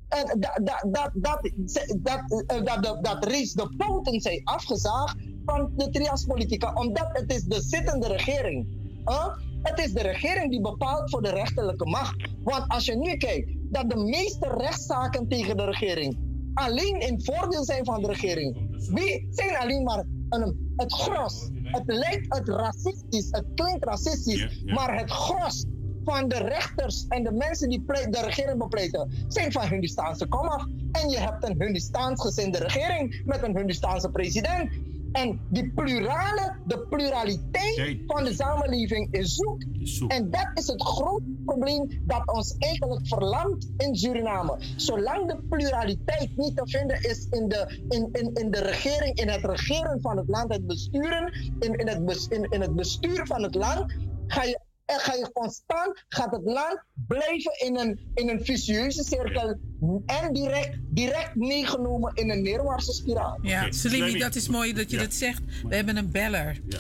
en 0.08 0.40
dat, 0.40 0.60
dat, 0.64 0.84
dat, 0.94 1.12
dat, 1.14 1.52
dat, 1.98 2.44
eh, 2.48 2.64
dat, 2.64 2.84
dat, 2.84 3.04
dat 3.04 3.26
reeds 3.26 3.54
de 3.54 3.76
poten 3.78 4.22
zijn 4.22 4.42
afgezaagd 4.44 5.16
van 5.46 5.72
de 5.76 5.90
trias 5.90 6.26
politica, 6.26 6.74
omdat 6.74 7.10
het 7.12 7.34
is 7.34 7.44
de 7.44 7.62
zittende 7.62 8.08
regering. 8.08 8.81
Huh? 9.06 9.36
Het 9.62 9.80
is 9.80 9.94
de 9.94 10.02
regering 10.02 10.52
die 10.52 10.62
bepaalt 10.62 11.10
voor 11.10 11.22
de 11.22 11.30
rechterlijke 11.30 11.86
macht. 11.86 12.16
Want 12.44 12.64
als 12.68 12.86
je 12.86 12.96
nu 12.96 13.18
kijkt 13.18 13.52
dat 13.72 13.90
de 13.90 13.98
meeste 13.98 14.56
rechtszaken 14.58 15.28
tegen 15.28 15.58
de 15.58 15.66
regering 15.66 16.30
alleen 16.54 17.00
in 17.00 17.22
voordeel 17.24 17.64
zijn 17.64 17.86
van 17.86 18.02
de 18.02 18.08
regering. 18.08 18.78
Wie 18.94 19.28
zijn 19.30 19.58
alleen 19.58 19.84
maar 19.84 20.06
een, 20.30 20.74
het 20.76 20.94
gros. 20.94 21.50
Het 21.64 21.84
lijkt 21.86 22.36
het 22.36 22.48
racistisch, 22.48 23.28
het 23.32 23.46
klinkt 23.56 23.86
racistisch, 23.86 24.64
maar 24.66 25.00
het 25.00 25.12
gros 25.12 25.66
van 26.04 26.28
de 26.28 26.38
rechters 26.38 27.06
en 27.08 27.24
de 27.24 27.32
mensen 27.32 27.70
die 27.70 27.84
de 27.86 28.22
regering 28.24 28.58
bepleiten 28.58 29.26
zijn 29.28 29.52
van 29.52 29.68
Hindustaanse 29.68 30.28
komaf. 30.28 30.66
En 30.92 31.10
je 31.10 31.20
hebt 31.20 31.50
een 31.50 31.62
Hindustaans 31.62 32.22
gezinde 32.22 32.58
regering 32.58 33.22
met 33.26 33.44
een 33.44 33.58
Hindustaanse 33.58 34.10
president. 34.10 34.72
En 35.12 35.40
die 35.50 35.72
plurale, 35.74 36.56
de 36.66 36.86
pluraliteit 36.90 38.04
van 38.08 38.24
de 38.24 38.34
samenleving 38.34 39.08
is 39.12 39.36
zoek. 39.36 39.64
En 40.08 40.30
dat 40.30 40.52
is 40.54 40.68
het 40.68 40.82
grote 40.82 41.42
probleem 41.46 42.02
dat 42.06 42.32
ons 42.34 42.56
eigenlijk 42.58 43.08
verlamt 43.08 43.72
in 43.78 43.96
Suriname. 43.96 44.58
Zolang 44.76 45.28
de 45.28 45.44
pluraliteit 45.50 46.38
niet 46.38 46.56
te 46.58 46.68
vinden 46.68 47.02
is 47.02 47.28
in 47.30 47.48
de, 47.48 47.82
in, 47.90 48.10
in, 48.12 48.34
in 48.34 48.52
de 48.52 48.60
regering, 48.62 49.18
in 49.18 49.30
het 49.30 49.46
regeren 49.46 50.02
van 50.02 50.18
het 50.18 50.28
land, 50.28 50.54
het 50.54 50.68
besturen, 50.68 51.34
in, 51.60 51.76
in, 51.76 51.88
het, 51.88 52.06
bes- 52.06 52.28
in, 52.28 52.44
in 52.50 52.62
het 52.62 52.76
bestuur 52.76 53.26
van 53.28 53.44
het 53.44 53.56
land, 53.56 53.94
ga 54.28 54.44
je, 54.44 54.60
eh, 54.86 54.96
ga 54.98 55.14
je 55.14 55.32
constant, 55.34 56.06
gaat 56.08 56.32
het 56.32 56.44
land 56.44 56.80
blijven 57.08 57.60
in 57.66 57.78
een, 57.78 58.00
in 58.14 58.30
een 58.30 58.46
vicieuze 58.46 59.04
cirkel 59.04 59.58
en 60.06 60.34
direct, 60.34 60.78
direct 60.82 61.36
meegenomen 61.36 62.12
in 62.16 62.30
een 62.30 62.42
neerwaartse 62.42 62.94
spiraal. 62.94 63.40
Ja, 63.42 63.72
Slimmy, 63.72 64.20
dat 64.20 64.36
is 64.36 64.48
mooi 64.50 64.74
dat 64.74 64.90
je 64.90 64.96
Ja. 64.98 65.04
dat 65.04 65.14
zegt. 65.14 65.42
We 65.68 65.76
hebben 65.76 65.98
een 65.98 66.12
beller. 66.12 66.62
Ja, 66.68 66.80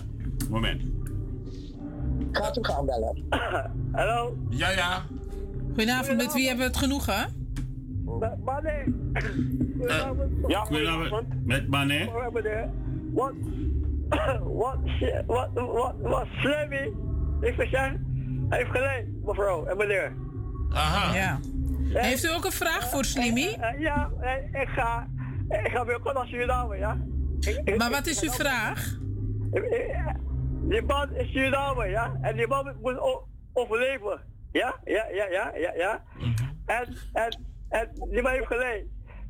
moment. 0.50 0.82
Gaat 2.32 2.58
u 2.58 2.64
gaan 2.64 2.86
bellen. 2.86 3.24
Hallo? 3.92 4.38
Ja, 4.50 4.70
ja. 4.70 5.04
Goedenavond, 5.68 6.18
met 6.18 6.34
wie 6.34 6.48
hebben 6.48 6.66
we 6.66 6.72
het 6.72 6.80
genoegen? 6.82 7.40
Mane. 8.44 8.94
Ja, 10.48 10.64
goedenavond. 10.64 11.46
Met 11.46 11.68
Mané. 11.68 12.10
Wat, 13.14 13.34
wat, 14.44 14.78
wat, 15.26 15.50
wat, 15.54 15.96
wat 16.02 16.28
Heeft 17.42 17.60
gezegd, 17.60 17.96
hij 18.50 18.58
heeft 18.58 18.72
gelijk, 18.72 19.06
mevrouw 19.24 19.66
en 19.66 19.78
meneer. 19.78 20.14
Aha. 20.74 21.14
Ja. 21.16 21.40
Heeft 22.00 22.24
u 22.24 22.30
ook 22.30 22.46
een 22.46 22.52
vraag 22.52 22.90
voor 22.90 23.06
Slimmy? 23.06 23.48
Eh, 23.60 23.70
eh, 23.74 23.80
Ja, 23.80 24.10
eh, 24.22 24.62
ik 24.62 24.68
ga, 24.68 25.08
ik 25.50 25.72
ga 25.72 25.86
weer 25.86 26.00
naar 26.14 26.26
Suriname, 26.28 26.78
ja. 26.78 26.98
Ik- 27.40 27.62
ik- 27.64 27.78
Maar 27.78 27.92
wat 27.92 28.08
is 28.08 28.22
ik- 28.24 28.30
uw 28.30 28.36
vraag? 28.36 28.98
Ik- 29.52 29.64
ik- 29.64 30.16
Die 30.62 30.82
man 30.82 31.14
is 31.16 31.32
Suriname, 31.32 31.88
ja. 31.88 32.18
En 32.22 32.36
die 32.36 32.48
man 32.48 32.76
moet 32.82 33.00
overleven. 33.54 34.22
Ja, 34.52 34.76
ja, 34.86 35.06
ja, 35.14 35.26
ja, 35.28 35.52
ja, 35.56 35.74
ja. 35.74 36.04
En, 36.66 36.96
en, 37.14 37.40
en 37.70 37.90
die 38.10 38.22
man 38.22 38.32
heeft 38.32 38.48
gelijk. 38.48 38.86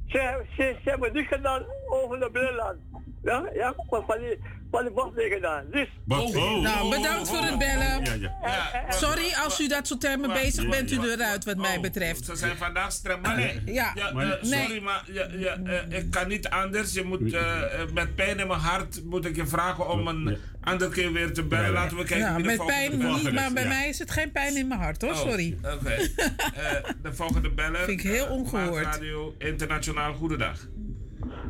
Ze, 0.07 0.43
ze, 0.55 0.75
ze 0.83 0.89
hebben 0.89 1.13
niet 1.13 1.27
gedaan 1.27 1.63
over 1.89 2.19
de 2.19 2.29
binnenland. 2.31 2.77
Ja, 3.23 3.49
ja, 3.53 3.73
van, 3.89 4.03
van 4.07 4.17
die, 4.19 4.37
van 4.71 4.83
die 4.83 4.93
bosdingen 4.93 5.31
gedaan. 5.31 5.65
Dus... 5.71 5.87
Nou, 6.05 6.89
bedankt 6.89 7.29
voor 7.29 7.37
het 7.43 7.57
bellen. 7.57 8.03
Ja, 8.03 8.31
ja. 8.41 8.91
Sorry 8.91 9.33
als 9.43 9.59
u 9.59 9.67
dat 9.67 9.87
soort 9.87 10.01
termen 10.01 10.33
bezig 10.33 10.69
bent, 10.69 10.91
u 10.91 10.97
eruit 11.11 11.45
wat 11.45 11.57
mij 11.57 11.79
betreft. 11.79 12.25
Ze 12.25 12.35
zijn 12.35 12.57
vandaag 12.57 12.91
streng. 12.91 13.21
Maar 13.21 13.35
nee, 13.35 13.61
Ja, 13.73 13.95
eh, 13.95 14.31
sorry, 14.41 14.81
maar 14.83 15.03
ja, 15.11 15.27
ja, 15.31 15.57
eh, 15.63 15.97
ik 15.99 16.11
kan 16.11 16.27
niet 16.27 16.49
anders. 16.49 16.93
Je 16.93 17.03
moet, 17.03 17.33
eh, 17.33 17.61
eh, 17.81 17.89
met 17.93 18.15
pijn 18.15 18.39
in 18.39 18.47
mijn 18.47 18.59
hart 18.59 19.03
moet 19.03 19.25
ik 19.25 19.35
je 19.35 19.45
vragen 19.47 19.89
om 19.89 20.07
een 20.07 20.37
andere 20.61 20.91
keer 20.91 21.11
weer 21.13 21.33
te 21.33 21.43
bellen. 21.43 21.71
Laten 21.71 21.97
we 21.97 22.03
kijken 22.03 22.27
Ja, 22.27 22.37
de 22.37 22.43
met 22.43 22.55
volgende 22.55 22.97
pijn 22.97 23.13
niet, 23.13 23.31
maar 23.33 23.53
bij 23.53 23.67
mij 23.67 23.89
is 23.89 23.99
het 23.99 24.11
geen 24.11 24.31
pijn 24.31 24.57
in 24.57 24.67
mijn 24.67 24.79
hart 24.79 25.01
hoor, 25.01 25.11
Oh, 25.11 25.17
sorry. 25.17 25.57
Oké. 25.61 25.89
Eh, 25.91 26.73
de 27.01 27.13
volgende 27.13 27.49
beller. 27.51 27.79
Vind 27.85 27.99
ik 27.99 28.11
heel 28.11 28.25
eh, 28.25 28.31
ongehoord. 28.31 28.83
Radio 28.83 29.35
Internationaal, 29.37 30.13
goedendag. 30.13 30.67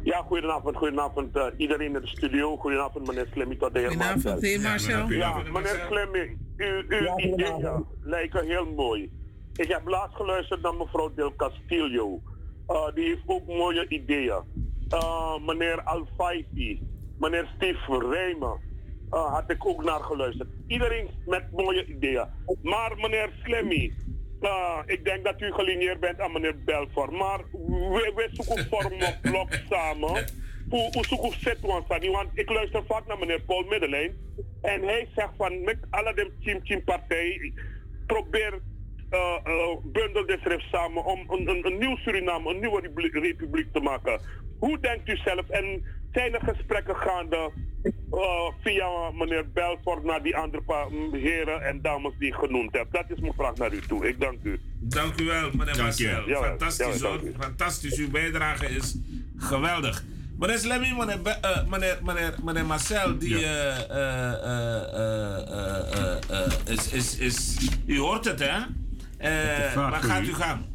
Ja, 0.03 0.21
goedenavond, 0.21 0.77
goedenavond 0.77 1.35
uh, 1.35 1.45
iedereen 1.57 1.95
in 1.95 2.01
de 2.01 2.07
studio. 2.07 2.57
Goedenavond 2.57 3.07
meneer 3.07 3.27
Slemmy 3.33 3.55
tot 3.55 3.73
de 3.73 3.79
heer 3.79 3.87
Goedenavond, 3.87 4.23
Marcel. 4.23 4.49
heer 4.49 4.61
Marcel. 4.61 5.09
Ja, 5.09 5.41
meneer 5.51 5.85
Slemmy, 5.89 6.37
uw, 6.57 6.83
uw 6.87 7.17
ideeën 7.17 7.85
lijken 8.03 8.45
heel 8.45 8.65
mooi. 8.65 9.11
Ik 9.55 9.67
heb 9.67 9.87
laatst 9.87 10.15
geluisterd 10.15 10.61
naar 10.61 10.75
mevrouw 10.75 11.13
Del 11.13 11.35
Castillo. 11.35 12.21
Uh, 12.67 12.93
die 12.93 13.05
heeft 13.05 13.21
ook 13.25 13.47
mooie 13.47 13.87
ideeën. 13.87 14.41
Uh, 14.93 15.37
meneer 15.45 15.81
Alfaifi, 15.83 16.81
meneer 17.19 17.49
Steve 17.55 18.07
Rijmen, 18.09 18.59
uh, 19.11 19.33
had 19.33 19.49
ik 19.51 19.65
ook 19.65 19.83
naar 19.83 19.99
geluisterd. 19.99 20.49
Iedereen 20.67 21.09
met 21.25 21.51
mooie 21.51 21.85
ideeën. 21.85 22.25
Maar 22.61 22.95
meneer 22.97 23.29
Slemmy, 23.43 23.93
uh, 24.41 24.79
ik 24.85 25.05
denk 25.05 25.23
dat 25.23 25.41
u 25.41 25.51
gelineerd 25.51 25.99
bent 25.99 26.19
aan 26.19 26.31
meneer 26.31 26.63
Belfort. 26.63 27.11
Maar 27.11 27.39
we, 27.51 28.11
we 28.15 28.29
zoeken 28.31 28.67
vorm 28.69 28.93
of 28.93 29.21
blok 29.31 29.49
samen. 29.69 30.25
Hoe, 30.69 30.91
hoe 30.91 31.05
zoeken 31.05 31.29
we 31.29 31.49
het 31.49 32.05
Want 32.05 32.29
ik 32.33 32.49
luister 32.49 32.83
vaak 32.87 33.07
naar 33.07 33.19
meneer 33.19 33.41
Paul 33.41 33.63
Middelijn. 33.63 34.13
En 34.61 34.81
hij 34.81 35.07
zegt 35.15 35.33
van 35.37 35.63
met 35.63 35.77
alle 35.89 36.13
de 36.13 36.31
Chim 36.39 36.59
Chim 36.63 36.83
partij 36.83 37.53
probeer 38.07 38.59
uh, 39.11 39.37
uh, 39.47 39.75
bundel 39.83 40.25
de 40.25 40.37
schrift 40.41 40.69
samen 40.71 41.05
om 41.05 41.19
een, 41.27 41.49
een, 41.49 41.65
een 41.65 41.77
nieuw 41.77 41.95
Suriname, 41.95 42.49
een 42.49 42.59
nieuwe 42.59 42.81
republiek, 42.81 43.13
republiek 43.13 43.73
te 43.73 43.79
maken. 43.79 44.21
Hoe 44.59 44.79
denkt 44.79 45.09
u 45.09 45.15
zelf? 45.15 45.49
En 45.49 45.85
zijn 46.13 46.33
er 46.33 46.41
gesprekken 46.53 46.95
gaande 46.95 47.51
uh, 48.13 48.21
via 48.63 48.87
meneer 49.13 49.51
Belfort 49.53 50.03
naar 50.03 50.23
die 50.23 50.35
andere 50.37 50.63
pa- 50.63 50.87
heren 51.11 51.61
en 51.61 51.81
dames 51.81 52.13
die 52.19 52.27
ik 52.27 52.33
genoemd 52.33 52.73
heb? 52.73 52.87
Dat 52.91 53.03
is 53.07 53.19
mijn 53.19 53.33
vraag 53.33 53.55
naar 53.55 53.73
u 53.73 53.79
toe. 53.81 54.07
Ik 54.07 54.19
dank 54.19 54.39
u. 54.43 54.59
Dank 54.79 55.19
u 55.21 55.25
wel, 55.25 55.49
meneer 55.53 55.75
Dank 55.77 55.91
je. 55.93 56.07
Marcel. 56.27 56.43
Fantastisch 56.43 56.99
jawel, 56.99 57.19
hoor. 57.19 57.29
Fantastisch. 57.39 57.97
Uw 57.97 58.09
bijdrage 58.11 58.65
is 58.65 58.95
geweldig. 59.37 60.03
Meneer 60.39 60.57
Slemmy, 60.57 60.93
meneer, 60.97 61.21
Be- 61.21 61.29
eh, 61.41 61.65
meneer, 61.67 61.99
meneer, 62.03 62.35
meneer 62.43 62.65
Marcel, 62.65 63.17
die 63.17 63.35
eh, 63.35 63.67
eh, 63.89 64.33
eh, 64.33 64.93
eh, 64.93 65.37
eh, 65.47 66.17
eh, 66.29 66.45
eh, 66.45 66.51
is, 66.65 66.91
is, 66.91 67.17
is... 67.17 67.57
U 67.85 67.99
hoort 67.99 68.25
het, 68.25 68.39
hè? 68.39 68.57
Eh, 69.17 69.75
maar 69.75 69.91
gaat 70.03 70.21
u. 70.21 70.27
u 70.27 70.33
gaan. 70.33 70.65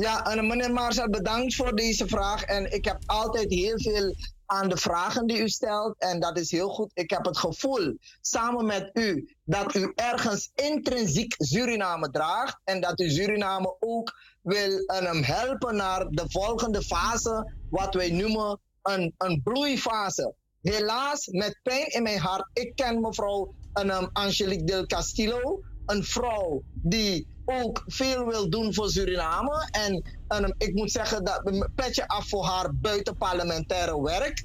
Ja, 0.00 0.24
en 0.26 0.46
meneer 0.46 0.72
Marcel, 0.72 1.08
bedankt 1.08 1.54
voor 1.54 1.76
deze 1.76 2.06
vraag. 2.06 2.42
En 2.42 2.72
ik 2.72 2.84
heb 2.84 2.98
altijd 3.06 3.50
heel 3.50 3.80
veel 3.80 4.14
aan 4.46 4.68
de 4.68 4.76
vragen 4.76 5.26
die 5.26 5.38
u 5.38 5.48
stelt. 5.48 5.94
En 5.98 6.20
dat 6.20 6.38
is 6.38 6.50
heel 6.50 6.68
goed. 6.68 6.90
Ik 6.94 7.10
heb 7.10 7.24
het 7.24 7.38
gevoel, 7.38 7.98
samen 8.20 8.66
met 8.66 8.90
u, 8.92 9.36
dat 9.44 9.74
u 9.74 9.92
ergens 9.94 10.50
intrinsiek 10.54 11.34
Suriname 11.38 12.10
draagt. 12.10 12.60
En 12.64 12.80
dat 12.80 13.00
u 13.00 13.10
Suriname 13.10 13.76
ook 13.80 14.12
wil 14.42 14.70
um, 14.70 15.22
helpen 15.22 15.76
naar 15.76 16.06
de 16.08 16.24
volgende 16.28 16.82
fase, 16.82 17.52
wat 17.70 17.94
wij 17.94 18.10
noemen 18.10 18.60
een, 18.82 19.14
een 19.18 19.40
bloeifase. 19.42 20.34
Helaas, 20.60 21.26
met 21.26 21.60
pijn 21.62 21.86
in 21.86 22.02
mijn 22.02 22.18
hart, 22.18 22.50
ik 22.52 22.72
ken 22.74 23.00
mevrouw 23.00 23.54
um, 23.80 24.08
Angelique 24.12 24.64
Del 24.64 24.86
Castillo, 24.86 25.60
een 25.86 26.04
vrouw 26.04 26.62
die 26.74 27.26
ook 27.50 27.82
veel 27.86 28.26
wil 28.26 28.50
doen 28.50 28.74
voor 28.74 28.90
Suriname. 28.90 29.68
En, 29.70 30.02
en 30.26 30.54
ik 30.58 30.74
moet 30.74 30.90
zeggen 30.90 31.24
dat 31.24 31.68
petje 31.74 32.08
af 32.08 32.28
voor 32.28 32.44
haar 32.44 32.74
buitenparlementaire 32.74 34.02
werk. 34.02 34.44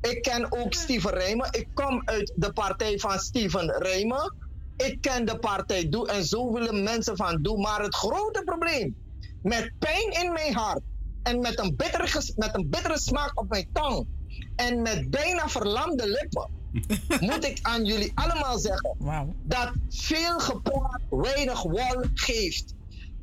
Ik 0.00 0.22
ken 0.22 0.52
ook 0.52 0.74
Steven 0.74 1.10
Remen. 1.10 1.48
Ik 1.50 1.68
kom 1.74 2.02
uit 2.04 2.32
de 2.34 2.52
partij 2.52 2.98
van 2.98 3.18
Steven 3.18 3.70
Remen. 3.70 4.34
Ik 4.76 5.00
ken 5.00 5.24
de 5.26 5.38
partij 5.38 5.88
Doe 5.88 6.08
en 6.08 6.24
zo 6.24 6.52
willen 6.52 6.82
mensen 6.82 7.16
van 7.16 7.42
Doe. 7.42 7.60
Maar 7.60 7.82
het 7.82 7.94
grote 7.94 8.42
probleem, 8.44 8.96
met 9.42 9.72
pijn 9.78 10.22
in 10.22 10.32
mijn 10.32 10.54
hart 10.54 10.82
en 11.22 11.40
met 11.40 11.58
een 11.58 11.76
bittere, 11.76 12.32
met 12.36 12.54
een 12.54 12.68
bittere 12.70 12.98
smaak 12.98 13.40
op 13.40 13.48
mijn 13.48 13.68
tong 13.72 14.06
en 14.56 14.82
met 14.82 15.10
bijna 15.10 15.48
verlamde 15.48 16.08
lippen, 16.08 16.50
moet 17.20 17.44
ik 17.44 17.58
aan 17.62 17.84
jullie 17.84 18.12
allemaal 18.14 18.58
zeggen 18.58 18.96
dat 19.42 19.72
veel 19.88 20.38
gepraat 20.38 21.00
weinig 21.10 21.62
wol 21.62 22.04
geeft. 22.14 22.74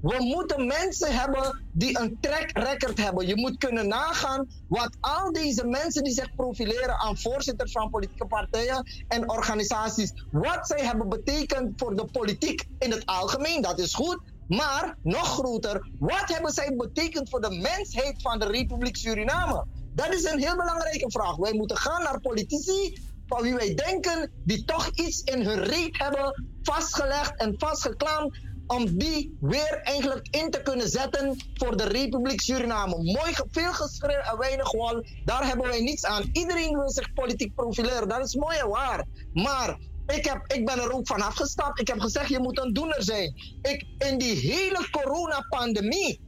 We 0.02 0.16
moeten 0.20 0.68
mensen 0.68 1.16
hebben 1.20 1.62
die 1.72 2.00
een 2.00 2.18
track 2.20 2.50
record 2.54 2.98
hebben. 2.98 3.28
Je 3.28 3.36
moet 3.36 3.58
kunnen 3.58 3.88
nagaan 3.88 4.50
wat 4.68 4.90
al 5.00 5.32
deze 5.32 5.66
mensen 5.66 6.04
die 6.04 6.14
zich 6.14 6.36
profileren 6.36 6.98
aan 7.00 7.18
voorzitters 7.18 7.72
van 7.72 7.90
politieke 7.90 8.26
partijen 8.26 9.04
en 9.08 9.30
organisaties, 9.30 10.14
wat 10.32 10.68
zij 10.68 10.86
hebben 10.86 11.10
betekend 11.10 11.74
voor 11.76 11.96
de 11.96 12.06
politiek 12.06 12.66
in 12.80 12.92
het 12.92 13.06
algemeen. 13.06 13.62
Dat 13.62 13.80
is 13.80 13.94
goed. 13.94 14.20
Maar 14.48 14.98
nog 15.04 15.28
groter, 15.28 15.90
wat 16.00 16.24
hebben 16.26 16.52
zij 16.52 16.76
betekend 16.76 17.30
voor 17.30 17.42
de 17.42 17.56
mensheid 17.56 18.22
van 18.22 18.40
de 18.40 18.46
Republiek 18.46 18.96
Suriname? 18.96 19.66
Dat 19.96 20.14
is 20.14 20.24
een 20.24 20.40
heel 20.40 20.56
belangrijke 20.56 21.12
vraag. 21.12 21.36
Wij 21.36 21.54
moeten 21.54 21.78
gaan 21.78 22.04
naar 22.04 22.20
politici 22.20 23.02
van 23.32 23.42
wie 23.42 23.56
wij 23.56 23.74
denken 23.74 24.32
die 24.44 24.66
toch 24.66 24.90
iets 24.94 25.22
in 25.22 25.46
hun 25.46 25.64
reet 25.64 25.98
hebben 25.98 26.50
vastgelegd 26.62 27.40
en 27.40 27.54
vastgeklaamd 27.58 28.38
om 28.68 28.98
die 28.98 29.38
weer 29.40 29.80
eigenlijk 29.84 30.28
in 30.30 30.50
te 30.50 30.62
kunnen 30.62 30.90
zetten 30.90 31.36
voor 31.54 31.78
de 31.78 31.84
Republiek 31.84 32.42
Suriname. 32.42 32.96
Mooi, 32.96 33.34
veel 33.52 33.74
geschreeuw 33.74 34.20
en 34.20 34.38
weinig 34.38 34.72
wal, 34.72 35.06
daar 35.26 35.48
hebben 35.48 35.68
wij 35.68 35.82
niets 35.82 36.06
aan. 36.06 36.30
Iedereen 36.32 36.78
wil 36.78 36.90
zich 36.90 37.14
politiek 37.14 37.56
profileren, 37.56 38.08
dat 38.08 38.26
is 38.26 38.36
mooi 38.36 38.58
en 38.58 38.70
waar. 38.70 39.06
Maar 39.34 39.80
ik, 40.06 40.26
heb, 40.26 40.44
ik 40.54 40.66
ben 40.66 40.80
er 40.80 40.92
ook 40.92 41.08
van 41.08 41.22
afgestapt. 41.22 41.80
Ik 41.80 41.88
heb 41.88 42.00
gezegd, 42.00 42.30
je 42.30 42.40
moet 42.40 42.60
een 42.60 42.74
doener 42.74 43.04
zijn. 43.04 43.34
Ik, 43.62 43.86
in 43.98 44.18
die 44.18 44.36
hele 44.36 44.88
coronapandemie, 44.92 46.22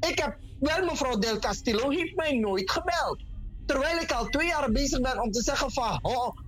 ik 0.00 0.18
heb 0.18 0.36
wel 0.60 0.84
mevrouw 0.84 1.18
Del 1.18 1.38
Castillo 1.38 1.90
heeft 1.90 2.16
mij 2.16 2.32
nooit 2.32 2.70
gebeld. 2.70 3.22
Terwijl 3.66 3.98
ik 3.98 4.12
al 4.12 4.26
twee 4.26 4.46
jaar 4.46 4.72
bezig 4.72 5.00
ben 5.00 5.20
om 5.20 5.30
te 5.30 5.42
zeggen 5.42 5.72
van 5.72 5.98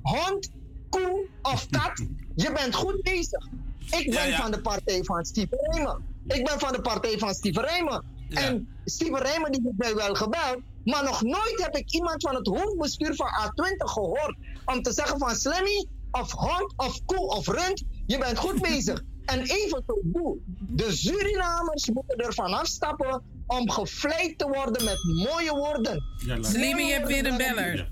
hond, 0.02 0.50
koe 0.88 1.26
of 1.42 1.66
kat, 1.70 2.06
je 2.44 2.52
bent 2.52 2.74
goed 2.74 3.02
bezig. 3.02 3.46
Ik 3.90 4.10
ben 4.10 4.32
van 4.32 4.50
de 4.50 4.60
partij 4.60 5.04
van 5.04 5.24
Steven 5.24 5.58
Rijmen. 5.60 6.04
Ik 6.26 6.44
ben 6.44 6.58
van 6.58 6.72
de 6.72 6.80
partij 6.80 7.18
van 7.18 7.34
Steven 7.34 7.62
Rijmen. 7.62 8.04
En 8.28 8.68
Steven 8.84 9.18
Rijmen 9.18 9.52
die 9.52 9.60
heeft 9.64 9.78
mij 9.78 9.94
wel 9.94 10.14
gebeld, 10.14 10.58
maar 10.84 11.04
nog 11.04 11.22
nooit 11.22 11.62
heb 11.62 11.76
ik 11.76 11.90
iemand 11.90 12.22
van 12.22 12.34
het 12.34 12.46
hoofdbestuur 12.46 13.14
van 13.14 13.26
A20 13.26 13.76
gehoord 13.76 14.36
om 14.64 14.82
te 14.82 14.92
zeggen 14.92 15.18
van 15.18 15.34
Slemmy 15.34 15.86
of 16.10 16.32
hond 16.32 16.72
of 16.76 17.04
koe 17.04 17.28
of 17.28 17.46
rund, 17.46 17.84
je 18.06 18.18
bent 18.18 18.38
goed 18.38 18.62
bezig. 18.62 19.02
En 19.24 19.40
even 19.40 19.82
zo 19.86 20.38
de 20.58 20.92
Surinamers 20.92 21.90
moeten 21.90 22.16
ervan 22.16 22.52
afstappen 22.52 23.22
om 23.48 23.70
gevleid 23.70 24.38
te 24.38 24.48
worden 24.48 24.84
met 24.84 24.98
mooie 25.04 25.50
woorden. 25.50 26.02
Ja, 26.26 26.42
Slimmy, 26.42 26.82
je 26.82 26.92
hebt 26.92 27.06
weer 27.06 27.26
een 27.26 27.36
beller. 27.36 27.90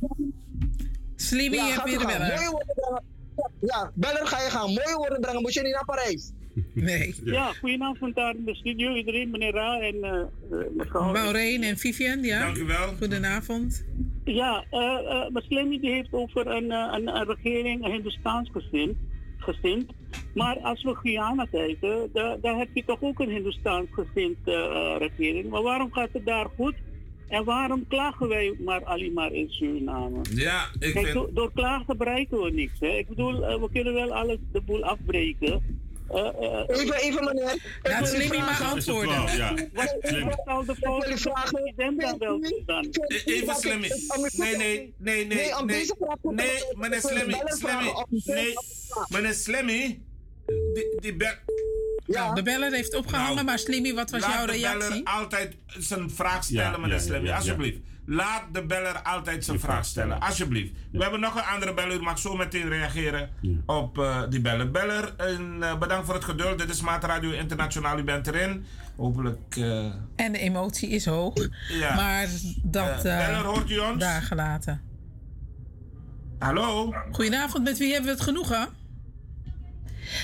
Slimmy, 1.17 1.57
je 1.57 1.73
hebt 1.73 1.85
weer 1.85 2.01
een 2.01 2.07
beller. 2.07 2.65
Ja, 3.61 3.91
beller 3.95 4.27
ga 4.27 4.43
je 4.43 4.51
gaan. 4.51 4.67
Mooie 4.67 4.95
woorden 4.97 5.21
brengen, 5.21 5.43
moet 5.43 5.55
je 5.55 5.63
niet 5.63 5.73
naar 5.73 5.85
Parijs. 5.85 6.33
Nee. 6.73 7.15
Ja, 7.25 7.53
goedenavond 7.53 8.15
daar 8.15 8.35
in 8.37 8.45
de 8.45 8.55
studio, 8.55 8.95
iedereen, 8.95 9.31
meneer 9.31 9.53
Ra 9.53 9.81
en 9.81 9.95
uh, 9.95 10.59
mevrouw. 10.77 11.13
Maureen 11.13 11.63
en 11.63 11.77
Vivian, 11.77 12.23
ja. 12.23 12.41
Dank 12.41 12.57
u 12.57 12.65
wel. 12.65 12.95
Goedenavond. 12.99 13.85
Ja, 14.25 14.65
uh, 14.71 14.81
uh, 14.81 15.27
Slimmy 15.35 15.81
die 15.81 15.91
heeft 15.91 16.13
over 16.13 16.47
een, 16.47 16.71
een, 16.71 17.09
een 17.09 17.27
regering, 17.27 17.85
een 17.85 17.91
Hindoestaans 17.91 18.51
gezin 18.53 18.99
gezind. 19.39 19.93
Maar 20.35 20.59
als 20.59 20.83
we 20.83 20.95
Guyana 20.95 21.47
kijken, 21.51 22.11
daar, 22.13 22.41
daar 22.41 22.57
heb 22.57 22.69
je 22.75 22.85
toch 22.85 23.03
ook 23.03 23.21
een 23.21 23.31
Hindoestaans 23.31 23.89
gezind 23.91 24.37
uh, 24.45 24.97
regering. 24.99 25.51
Maar 25.51 25.63
waarom 25.63 25.93
gaat 25.93 26.13
het 26.13 26.27
daar 26.27 26.47
goed? 26.57 26.75
En 27.29 27.45
waarom 27.45 27.87
klagen 27.89 28.29
wij 28.29 28.57
maar 28.65 28.85
alleen 28.85 29.13
maar 29.13 29.33
in 29.33 29.51
Suriname? 29.51 30.21
Ja, 30.35 30.69
ik 30.79 30.93
Kijk, 30.93 31.07
vind... 31.07 31.13
door, 31.13 31.31
door 31.35 31.53
klagen 31.53 31.97
bereiken 31.97 32.43
we 32.43 32.51
niks. 32.51 32.81
Hè? 32.81 32.89
Ik 32.89 33.09
bedoel, 33.09 33.43
uh, 33.43 33.61
we 33.61 33.69
kunnen 33.73 33.95
wel 33.95 34.15
alles 34.15 34.39
de 34.53 34.61
boel 34.61 34.85
afbreken. 34.85 35.63
Uh, 36.11 36.31
uh, 36.41 36.79
even, 36.81 36.95
even 36.95 37.25
meneer. 37.25 37.79
Laat 37.83 38.09
Slimmy 38.09 38.39
maar 38.39 38.63
antwoorden. 38.63 39.23
Wat, 39.73 40.43
zal 40.45 40.65
de 40.65 40.75
volgende 40.81 41.17
president 41.53 42.01
dan 42.01 42.19
wel 42.19 42.41
dan? 42.67 42.95
Even 43.25 43.55
Slimmy. 43.55 43.91
Nee, 44.33 44.57
nee, 44.57 44.95
nee, 44.99 45.27
nee. 45.27 45.53
Nee, 45.65 45.77
nee 46.23 46.63
meneer 46.75 47.01
Slimmy. 47.01 47.43
Slimmy. 47.47 47.95
Nee, 48.25 48.53
meneer 49.09 49.35
Slimmy. 49.35 50.01
Die, 50.75 51.01
die 51.01 51.17
ja. 52.07 52.23
Nou, 52.23 52.35
de 52.35 52.43
beller 52.43 52.73
heeft 52.73 52.95
opgehangen, 52.95 53.35
nou, 53.35 53.47
maar 53.47 53.59
Slimmy, 53.59 53.95
wat 53.95 54.11
was 54.11 54.21
jouw 54.21 54.45
reactie? 54.45 54.61
Laat 54.61 54.81
de 54.81 54.89
beller 54.89 55.03
altijd 55.05 55.57
zijn 55.67 56.11
vraag 56.11 56.45
stellen, 56.45 56.71
ja, 56.71 56.77
meneer 56.77 56.97
ja, 56.97 57.03
Slimmy, 57.03 57.27
ja, 57.27 57.37
alsjeblieft. 57.37 57.79
Laat 58.07 58.43
de 58.53 58.67
beller 58.67 59.03
altijd 59.03 59.45
zijn 59.45 59.61
vraag 59.61 59.85
stellen, 59.85 60.21
alsjeblieft. 60.21 60.73
We 60.93 61.03
hebben 61.03 61.21
nog 61.21 61.35
een 61.35 61.45
andere 61.45 61.75
beller, 61.75 61.97
u 61.97 62.01
mag 62.01 62.19
zo 62.19 62.37
meteen 62.37 62.69
reageren 62.69 63.31
op 63.67 63.99
uh, 63.99 64.23
die 64.29 64.41
beller. 64.41 64.71
Beller, 64.71 65.15
en, 65.17 65.57
uh, 65.61 65.79
bedankt 65.79 66.07
voor 66.07 66.15
het 66.15 66.25
geduld. 66.25 66.59
Dit 66.59 66.71
is 66.71 66.81
Maat 66.81 67.05
Radio 67.05 67.31
Internationaal, 67.31 67.99
u 67.99 68.03
bent 68.03 68.27
erin. 68.27 68.65
Hopelijk... 68.97 69.57
Uh... 69.57 69.93
En 70.17 70.33
de 70.33 70.39
emotie 70.39 70.89
is 70.89 71.07
hoog, 71.07 71.35
maar 71.97 72.29
dat 72.63 73.03
beller, 73.03 73.45
hoort 73.45 73.71
u 73.71 73.79
ons? 73.79 74.01
daar 74.01 74.23
gelaten. 74.23 74.83
Hallo? 76.39 76.95
Goedenavond, 77.13 77.65
met 77.65 77.79
wie 77.79 77.93
hebben 77.93 78.11
we 78.11 78.17
het 78.17 78.25
genoegen? 78.25 78.69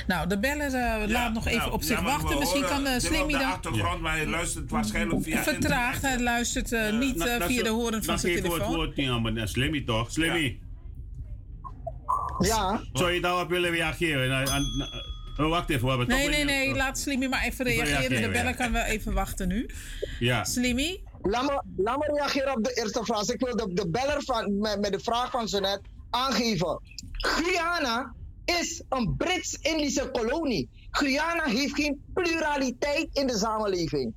Nou, 0.06 0.28
de 0.28 0.38
beller 0.38 0.66
uh, 0.66 0.72
ja, 0.72 1.08
laat 1.08 1.32
nog 1.32 1.46
even 1.46 1.58
nou, 1.58 1.72
op 1.72 1.82
zich 1.82 1.98
ja, 1.98 2.04
wachten. 2.04 2.38
Misschien 2.38 2.64
kan 2.64 2.86
uh, 2.86 2.92
Slimmy 2.98 3.32
dan... 3.32 3.40
de 3.40 3.46
achtergrond, 3.46 4.00
maar 4.00 4.16
hij 4.16 4.26
luistert 4.26 4.70
waarschijnlijk 4.70 5.22
via 5.22 5.42
Vertraagd, 5.42 6.02
hij 6.02 6.20
luistert 6.20 6.72
uh, 6.72 6.98
niet 6.98 7.16
na, 7.16 7.36
na, 7.36 7.46
via 7.46 7.62
de 7.62 7.68
horen 7.68 8.04
van 8.04 8.18
zijn 8.18 8.42
telefoon. 8.42 8.74
Woord 8.74 8.96
niet 8.96 9.08
aan, 9.08 9.22
maar 9.22 9.48
Slimmy 9.48 9.80
toch? 9.80 10.10
Slimmy? 10.10 10.58
Ja? 12.38 12.80
Zou 12.92 13.10
je 13.10 13.20
daarop 13.20 13.48
willen 13.48 13.70
reageren? 13.70 14.48
Oh, 15.36 15.48
wacht 15.48 15.70
even, 15.70 15.82
we 15.82 15.88
hebben 15.88 16.08
Nee, 16.08 16.28
nee, 16.28 16.44
nee, 16.44 16.74
laat 16.74 16.98
Slimmy 16.98 17.26
maar 17.26 17.42
even 17.42 17.64
reageren. 17.64 17.98
reageren 17.98 18.22
de 18.22 18.28
beller 18.28 18.54
kan 18.54 18.72
wel 18.72 18.82
even 18.82 19.12
wachten 19.12 19.48
nu. 19.48 19.70
Ja. 20.18 20.44
Slimmy? 20.44 21.02
Laat 21.22 21.42
me, 21.42 21.82
laat 21.82 21.98
me 21.98 22.14
reageren 22.14 22.56
op 22.56 22.64
de 22.64 22.72
eerste 22.74 23.04
vraag. 23.04 23.28
Ik 23.28 23.40
wil 23.40 23.56
de, 23.56 23.72
de 23.72 23.88
beller 23.88 24.22
van, 24.24 24.58
met, 24.58 24.80
met 24.80 24.92
de 24.92 25.00
vraag 25.00 25.30
van 25.30 25.48
zo 25.48 25.60
net 25.60 25.80
aangeven. 26.10 26.80
Guyana 27.12 28.12
is 28.44 28.82
een 28.88 29.14
Brits-Indische 29.16 30.10
kolonie. 30.10 30.70
Guyana 30.90 31.44
heeft 31.44 31.74
geen 31.74 32.02
pluraliteit 32.12 33.08
in 33.12 33.26
de 33.26 33.36
samenleving. 33.38 34.14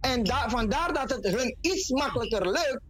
En 0.00 0.24
da 0.24 0.48
vandaar 0.48 0.92
dat 0.92 1.10
het 1.10 1.26
hun 1.26 1.56
iets 1.60 1.90
makkelijker 1.90 2.46
lukt 2.46 2.80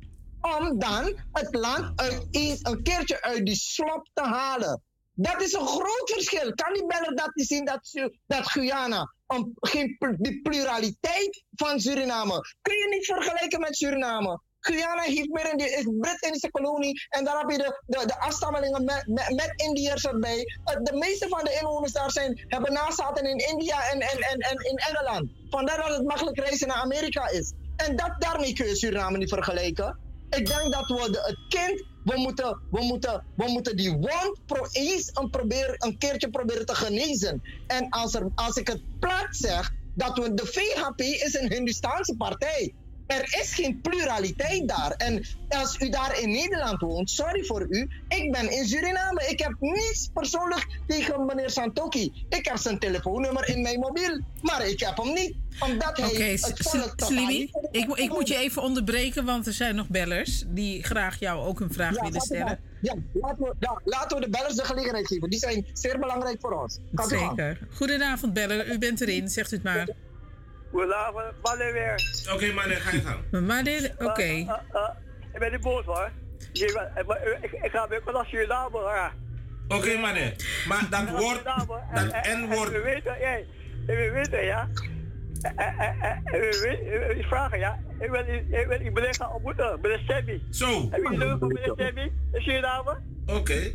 om 0.41 0.79
dan 0.79 1.19
het 1.33 1.55
land 1.55 2.01
uit 2.01 2.27
eens 2.31 2.59
een 2.63 2.83
keertje 2.83 3.23
uit 3.23 3.47
die 3.47 3.55
slop 3.55 4.09
te 4.13 4.23
halen. 4.23 4.83
Dat 5.13 5.43
is 5.43 5.53
een 5.53 5.67
groot 5.67 6.11
verschil. 6.15 6.55
Kan 6.55 6.73
die 6.73 6.87
beller 6.87 7.17
dat 7.17 7.31
zien 7.35 7.65
dat, 7.65 8.11
dat 8.27 8.47
Guyana 8.47 9.15
om 9.27 9.53
geen 9.55 9.97
die 10.19 10.41
pluraliteit 10.41 11.45
van 11.51 11.81
Suriname 11.81 12.41
kun 12.63 12.77
je 12.77 12.87
niet 12.91 13.07
vergelijken 13.07 13.61
met 13.61 13.77
Suriname. 13.77 14.41
Guyana 14.61 15.03
heeft 15.03 15.29
meer 15.29 15.51
in 15.51 15.57
de 15.57 15.97
Brit-Indische 16.01 16.51
kolonie. 16.51 17.07
En 17.09 17.25
daar 17.25 17.39
heb 17.39 17.51
je 17.51 17.57
de, 17.57 17.83
de, 17.87 18.07
de 18.07 18.21
afstammelingen 18.21 18.85
met, 18.85 19.07
met, 19.07 19.53
Indiërs 19.57 20.05
erbij. 20.05 20.45
Eh, 20.65 20.77
de 20.83 20.97
meeste 20.97 21.29
van 21.29 21.45
de 21.45 21.59
inwoners 21.61 21.93
daar 21.93 22.11
zijn, 22.11 22.45
hebben 22.49 22.73
nazaten 22.73 23.25
in 23.25 23.39
India 23.39 23.91
en, 23.91 24.01
en, 24.01 24.19
en, 24.19 24.39
en 24.39 24.65
in 24.71 24.77
Engeland. 24.77 25.31
Vandaar 25.51 25.77
dat 25.77 25.97
het 25.97 26.07
makkelijk 26.07 26.39
reizen 26.39 26.69
naar 26.69 26.77
Amerika 26.77 27.29
is. 27.29 27.53
En 27.77 27.97
dat, 27.97 28.15
daarmee 28.19 28.53
kun 28.53 28.67
je 28.67 28.77
Suriname 28.77 29.19
niet 29.19 29.29
vergelijken. 29.29 29.99
Ik 30.31 30.47
denk 30.47 30.73
dat 30.73 30.89
we 30.89 31.01
het 31.03 31.39
kind, 31.49 31.85
we 32.05 32.19
moeten, 32.19 32.61
we 32.71 32.83
moeten, 32.83 33.25
we 33.37 33.51
moeten 33.51 33.77
die 33.77 33.91
wond 33.91 34.41
pro, 34.47 34.67
eens 34.71 35.11
een, 35.15 35.75
een 35.79 35.99
keertje 35.99 36.31
proberen 36.31 36.67
te 36.67 36.75
genezen. 36.75 37.43
En 37.67 37.89
als, 37.89 38.15
er, 38.15 38.29
als 38.35 38.57
ik 38.57 38.67
het 38.67 38.83
plat 38.99 39.29
zeg, 39.31 39.71
dat 39.95 40.19
we 40.19 40.35
de 40.35 40.47
VHP 40.47 41.01
is 41.01 41.35
een 41.35 41.53
Hindustaanse 41.53 42.17
partij 42.17 42.75
Er 43.11 43.41
is 43.41 43.55
geen 43.55 43.81
pluraliteit 43.81 44.69
daar. 44.69 44.91
En 44.91 45.25
als 45.49 45.79
u 45.81 45.89
daar 45.89 46.21
in 46.21 46.31
Nederland 46.31 46.81
woont, 46.81 47.11
sorry 47.11 47.45
voor 47.45 47.67
u, 47.69 47.89
ik 48.09 48.33
ben 48.33 48.51
in 48.51 48.67
Suriname. 48.67 49.27
Ik 49.29 49.39
heb 49.39 49.55
niets 49.61 50.11
persoonlijk 50.15 50.67
tegen 50.87 51.27
meneer 51.27 51.51
Santoki. 51.51 52.25
Ik 52.29 52.47
heb 52.47 52.57
zijn 52.57 52.79
telefoonnummer 52.79 53.49
in 53.49 53.63
mijn 53.63 53.79
mobiel, 53.79 54.21
maar 54.41 54.67
ik 54.67 54.81
heb 54.81 54.97
hem 54.97 55.13
niet. 55.13 55.35
Omdat 55.61 55.97
hij 55.97 56.09
Oké, 56.09 56.23
het 56.23 56.61
volk 56.63 57.11
ik, 57.71 57.97
ik 57.97 58.09
moet 58.09 58.29
je 58.29 58.37
even 58.37 58.63
onderbreken, 58.63 59.25
want 59.25 59.47
er 59.47 59.53
zijn 59.53 59.75
nog 59.75 59.89
bellers 59.89 60.45
die 60.47 60.85
graag 60.85 61.19
jou 61.19 61.47
ook 61.47 61.61
een 61.61 61.73
vraag 61.73 61.95
Ja, 61.95 62.03
willen 62.03 62.21
stellen. 62.21 62.59
Ja, 62.81 62.95
laten 63.13 63.45
we, 63.45 63.55
ja, 63.59 63.81
laten 63.85 64.19
we 64.19 64.25
de 64.25 64.31
bellers 64.31 64.55
de 64.55 64.65
gelegenheid 64.65 65.07
geven. 65.07 65.31
Die 65.31 65.39
zijn 65.39 65.67
zeer 65.73 65.99
belangrijk 65.99 66.41
voor 66.41 66.63
ons. 66.63 66.79
Zeker. 66.93 67.59
Goedenavond, 67.75 68.33
beller. 68.33 68.73
U 68.73 68.79
bent 68.79 69.01
erin, 69.01 69.29
zegt 69.29 69.53
u 69.53 69.55
het 69.55 69.65
maar. 69.65 69.89
Goedenavond, 70.71 71.25
wanneer 71.43 71.73
weer? 71.73 71.95
Oké, 72.35 72.53
maar 72.53 72.69
ga 72.81 72.91
je 72.91 73.01
gang. 73.01 73.47
Maar 73.47 73.65
dit, 73.65 73.95
oké. 73.99 74.23
Eh, 74.23 74.39
eh, 74.39 74.55
eh, 74.73 74.89
ik 75.33 75.39
ben 75.39 75.51
niet 75.53 75.61
boos 75.61 75.85
hoor. 75.85 76.11
Eh, 76.53 76.77
eh, 76.95 77.43
ik, 77.43 77.53
ik 77.53 77.71
ga 77.71 77.89
weer 77.89 78.03
naar 78.13 78.25
Suriname 78.27 78.79
hoor. 78.79 79.13
Oké, 79.69 79.97
meneer. 79.97 80.35
Maar 80.69 80.87
dat 80.91 81.09
woord, 81.21 81.45
dat 81.45 81.67
N-woord. 82.37 82.71
We 82.71 82.81
weten, 82.81 83.17
we 83.87 84.11
ja. 84.45 84.69
Eh, 85.57 85.67
eh, 85.67 85.89
eh, 85.89 86.11
eh, 86.11 86.17
We 86.25 86.61
weten, 86.63 86.85
we- 87.09 87.15
we 87.17 87.23
vragen 87.23 87.59
ja. 87.59 87.79
Ik 88.01 88.11
wil, 88.11 88.21
ik 88.61 88.67
wil 88.69 88.79
die 88.79 88.91
meneer 88.91 89.15
gaan 89.15 89.33
ontmoeten, 89.33 89.79
meneer 89.83 90.03
Sammy. 90.07 90.43
Zo. 90.51 90.89
Heb 90.91 91.03
je 91.03 91.09
nummer 91.17 91.39
van 91.39 91.49
meneer 91.49 91.73
Sammy 91.77 92.13
in 92.33 92.41
Suriname? 92.43 92.99
Oké. 93.27 93.73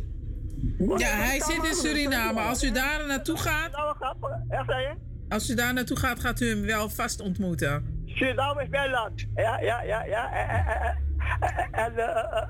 Ja, 0.96 1.08
hij 1.08 1.40
zit 1.40 1.64
in 1.64 1.74
Suriname. 1.74 2.40
Als 2.40 2.62
u 2.64 2.70
daar 2.72 3.06
naartoe 3.06 3.38
gaat, 3.38 3.74
Echt 4.48 4.64
zei 4.66 4.82
je? 4.82 4.94
Als 5.28 5.50
u 5.50 5.54
daar 5.54 5.72
naartoe 5.74 5.96
gaat, 5.96 6.20
gaat 6.20 6.40
u 6.40 6.48
hem 6.48 6.62
wel 6.62 6.88
vast 6.90 7.20
ontmoeten. 7.20 8.02
Suriname 8.06 8.62
is 8.62 8.68
mijn 8.68 8.90
land. 8.90 9.26
Ja, 9.34 9.60
ja, 9.60 9.82
ja, 9.82 10.04
ja. 10.04 10.30
En 11.72 11.96
eh, 11.98 12.48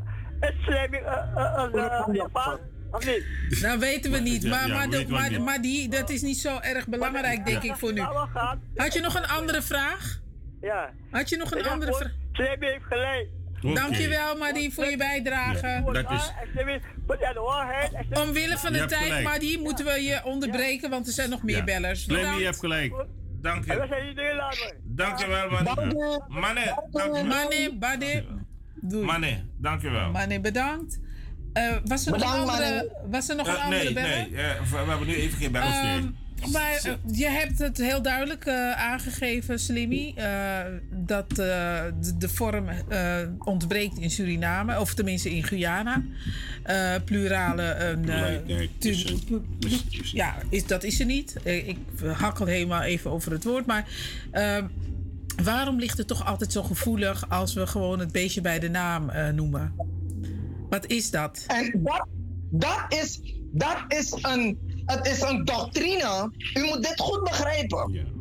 Japan, 2.12 2.58
of 2.90 3.06
niet? 3.06 3.24
Dat 3.60 3.78
weten 3.78 4.10
we 4.10 4.18
niet. 4.18 4.44
Maar, 4.46 4.68
maar, 4.68 4.88
de- 4.90 5.06
maar, 5.08 5.40
maar 5.42 5.60
die, 5.60 5.88
dat 5.88 6.10
is 6.10 6.22
niet 6.22 6.38
zo 6.38 6.58
erg 6.60 6.88
belangrijk, 6.88 7.44
denk 7.46 7.62
ik, 7.62 7.74
voor 7.76 7.92
nu. 7.92 8.00
Had 8.74 8.92
je 8.92 9.00
nog 9.00 9.14
een 9.14 9.26
andere 9.26 9.62
vraag? 9.62 10.20
Ja. 10.60 10.90
Had 11.10 11.28
je 11.28 11.36
nog 11.36 11.50
een 11.50 11.66
andere 11.66 11.94
vraag? 11.94 12.12
Heeft 12.32 12.84
gelijk. 12.88 13.28
Dankjewel, 13.60 14.36
Madi, 14.36 14.72
voor 14.72 14.84
je 14.86 14.96
bijdrage. 14.96 15.82
dat 15.92 16.10
is-. 16.10 16.32
Omwille 18.20 18.58
van 18.58 18.72
Je 18.72 18.78
de 18.80 18.86
tijd, 18.86 19.02
gelijk. 19.02 19.24
Madi, 19.24 19.58
moeten 19.58 19.84
we 19.84 19.90
je 20.02 20.20
onderbreken, 20.24 20.90
want 20.90 21.06
er 21.06 21.12
zijn 21.12 21.30
nog 21.30 21.42
meer 21.42 21.56
Ja. 21.56 21.64
bellers. 21.64 22.06
Bedankt. 22.06 22.38
je 22.38 22.44
hebt 22.44 22.58
gelijk. 22.58 22.94
Dank 23.42 23.64
je. 23.64 23.84
zijn 23.88 24.06
niet 24.06 24.16
Nederlander. 24.16 24.74
Dankjewel. 24.82 25.48
Mane. 26.28 26.74
Mane, 30.12 30.40
bedankt. 30.40 30.98
Eh, 31.52 31.76
was 31.84 32.06
er 32.06 32.12
nog 32.12 32.20
een 32.20 32.28
andere, 32.40 32.46
Mane. 32.46 32.92
was 33.10 33.28
er 33.28 33.36
nog 33.36 33.46
een 33.46 33.54
Eh, 33.56 33.64
andere 33.64 33.84
nee, 33.84 33.92
beller? 33.92 34.08
nee. 34.30 34.42
eh, 34.42 34.60
we 34.60 34.70
we 34.84 34.90
hebben 34.90 35.06
nu 35.06 35.14
even 35.14 35.38
geen 35.38 35.52
bellers 35.52 35.74
Ehm, 35.76 35.84
meer. 36.02 36.12
Maar 36.52 36.80
eh, 36.84 36.92
je 37.12 37.26
hebt 37.28 37.58
het 37.58 37.76
heel 37.78 38.02
duidelijk 38.02 38.44
eh, 38.44 38.72
aangegeven, 38.72 39.58
Slimmy, 39.60 40.12
eh, 40.16 40.60
dat 40.90 41.30
eh, 41.30 41.36
de, 42.00 42.16
de 42.18 42.28
vorm 42.28 42.68
eh, 42.68 43.18
ontbreekt 43.38 43.98
in 43.98 44.10
Suriname, 44.10 44.80
of 44.80 44.94
tenminste 44.94 45.30
in 45.34 45.42
Guyana. 45.44 46.02
Eh, 46.62 46.94
plurale. 47.04 47.62
eh, 47.62 47.96
ja, 50.12 50.34
is, 50.50 50.66
dat 50.66 50.84
is 50.84 51.00
er 51.00 51.06
niet. 51.06 51.36
Ik 51.44 51.78
hakkel 52.12 52.46
helemaal 52.46 52.82
even 52.82 53.10
over 53.10 53.32
het 53.32 53.44
woord, 53.44 53.66
maar. 53.66 53.88
ehm, 54.30 54.66
Waarom 55.42 55.78
ligt 55.78 55.98
het 55.98 56.06
toch 56.06 56.26
altijd 56.26 56.52
zo 56.52 56.62
gevoelig 56.62 57.28
als 57.30 57.54
we 57.54 57.66
gewoon 57.66 57.98
het 57.98 58.12
beestje 58.12 58.40
bij 58.40 58.58
de 58.58 58.68
naam 58.70 59.08
eh, 59.10 59.28
noemen? 59.28 59.72
Wat 60.70 60.86
is 60.86 61.10
dat? 61.10 61.44
En 61.46 61.72
dat, 61.82 62.06
dat, 62.50 62.84
is, 62.88 63.20
dat 63.52 63.84
is, 63.88 64.18
een, 64.22 64.58
het 64.86 65.06
is 65.06 65.20
een 65.20 65.44
doctrine. 65.44 66.30
U 66.54 66.60
moet 66.62 66.82
dit 66.82 67.00
goed 67.00 67.24
begrijpen. 67.24 68.14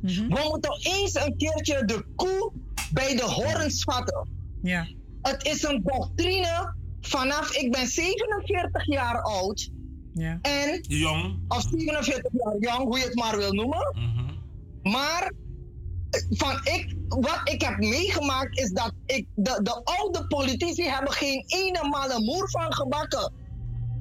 We 0.00 0.48
moeten 0.50 0.78
eens 0.82 1.14
een 1.14 1.36
keertje 1.36 1.84
de 1.84 2.04
koe 2.16 2.52
bij 2.92 3.16
de 3.16 3.22
horens 3.22 3.82
vatten. 3.84 4.28
Ja. 4.62 4.86
Het 5.22 5.44
is 5.44 5.62
een 5.62 5.82
doctrine 5.82 6.74
vanaf, 7.00 7.56
ik 7.56 7.72
ben 7.72 7.86
47 7.86 8.86
jaar 8.86 9.22
oud. 9.22 9.70
Ja. 10.12 10.38
En, 10.42 10.84
Jong. 10.88 11.38
of 11.48 11.62
47 11.70 12.30
jaar 12.32 12.56
jong, 12.58 12.88
hoe 12.88 12.98
je 12.98 13.04
het 13.04 13.14
maar 13.14 13.36
wil 13.36 13.52
noemen. 13.52 13.94
Maar 14.82 15.32
eh, 16.10 16.20
van 16.30 16.60
ik, 16.62 16.96
wat 17.08 17.40
ik 17.44 17.62
heb 17.62 17.78
meegemaakt 17.78 18.58
is 18.58 18.70
dat 18.70 18.92
ik, 19.06 19.26
de, 19.34 19.60
de 19.62 19.84
oude 19.84 20.26
politici 20.26 20.88
hebben 20.88 21.12
geen 21.12 21.44
ene 21.46 21.88
malle 21.88 22.20
moer 22.20 22.50
van 22.50 22.74
gebakken. 22.74 23.32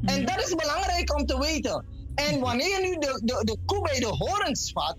En 0.01 0.25
dat 0.25 0.39
is 0.39 0.55
belangrijk 0.55 1.17
om 1.17 1.25
te 1.25 1.39
weten. 1.39 1.85
En 2.27 2.39
wanneer 2.39 2.81
nu 2.81 2.93
de, 2.93 3.21
de, 3.23 3.43
de 3.43 3.57
koe 3.65 3.81
bij 3.81 3.99
de 3.99 4.15
horens 4.17 4.71
vat, 4.71 4.97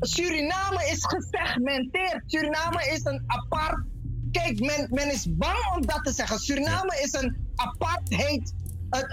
Suriname 0.00 0.88
is 0.92 1.04
gesegmenteerd. 1.04 2.22
Suriname 2.26 2.90
is 2.92 3.04
een 3.04 3.22
apart. 3.26 3.84
Kijk, 4.30 4.60
men, 4.60 4.88
men 4.90 5.12
is 5.12 5.26
bang 5.36 5.74
om 5.76 5.86
dat 5.86 6.04
te 6.04 6.12
zeggen. 6.12 6.38
Suriname 6.38 7.00
is 7.02 7.12
een 7.12 7.36
apartheid. 7.54 8.54
Een 8.90 9.06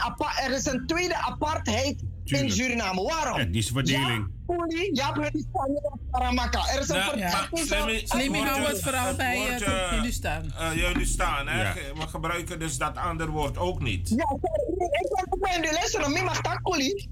er 0.43 0.51
is 0.51 0.65
een 0.65 0.85
tweede 0.87 1.15
apartheid 1.15 2.03
in 2.23 2.37
Tuurlijk. 2.37 2.53
Suriname. 2.53 3.03
Waarom? 3.03 3.39
Etnische 3.39 3.73
verdeling. 3.73 4.27
Ja, 4.47 4.55
Puli, 4.55 4.89
ja, 4.93 5.13
Hindustan, 5.13 5.71
ja, 5.83 5.97
Paramaka. 6.11 6.67
Er 6.73 6.79
is 6.79 6.89
een 6.89 6.95
maar 6.95 7.03
verdeling. 7.09 7.67
Slimmy- 7.67 8.01
Slimmy 8.05 8.37
het 8.37 8.47
houdt 8.47 8.59
woordje- 8.59 8.75
het 8.75 8.83
vooral 8.83 9.15
bij 9.15 9.33
eh, 9.35 9.49
woordje, 9.49 9.87
Hindustan. 9.95 10.53
eh, 10.57 10.69
Hindustan, 10.69 11.47
hè? 11.47 11.61
Ja. 11.61 11.73
We 11.73 12.07
gebruiken 12.07 12.59
dus 12.59 12.77
dat 12.77 12.97
andere 12.97 13.29
woord 13.31 13.57
ook 13.57 13.81
niet. 13.81 14.09
Ja, 14.09 14.15
sorry, 14.15 14.85
ik 14.85 15.09
ben 15.15 15.25
ook 15.29 15.39
bij 15.39 15.61
de 15.61 15.71
luisteren. 15.73 16.11
Mij 16.11 16.23
mag 16.23 16.41
dat 16.41 16.59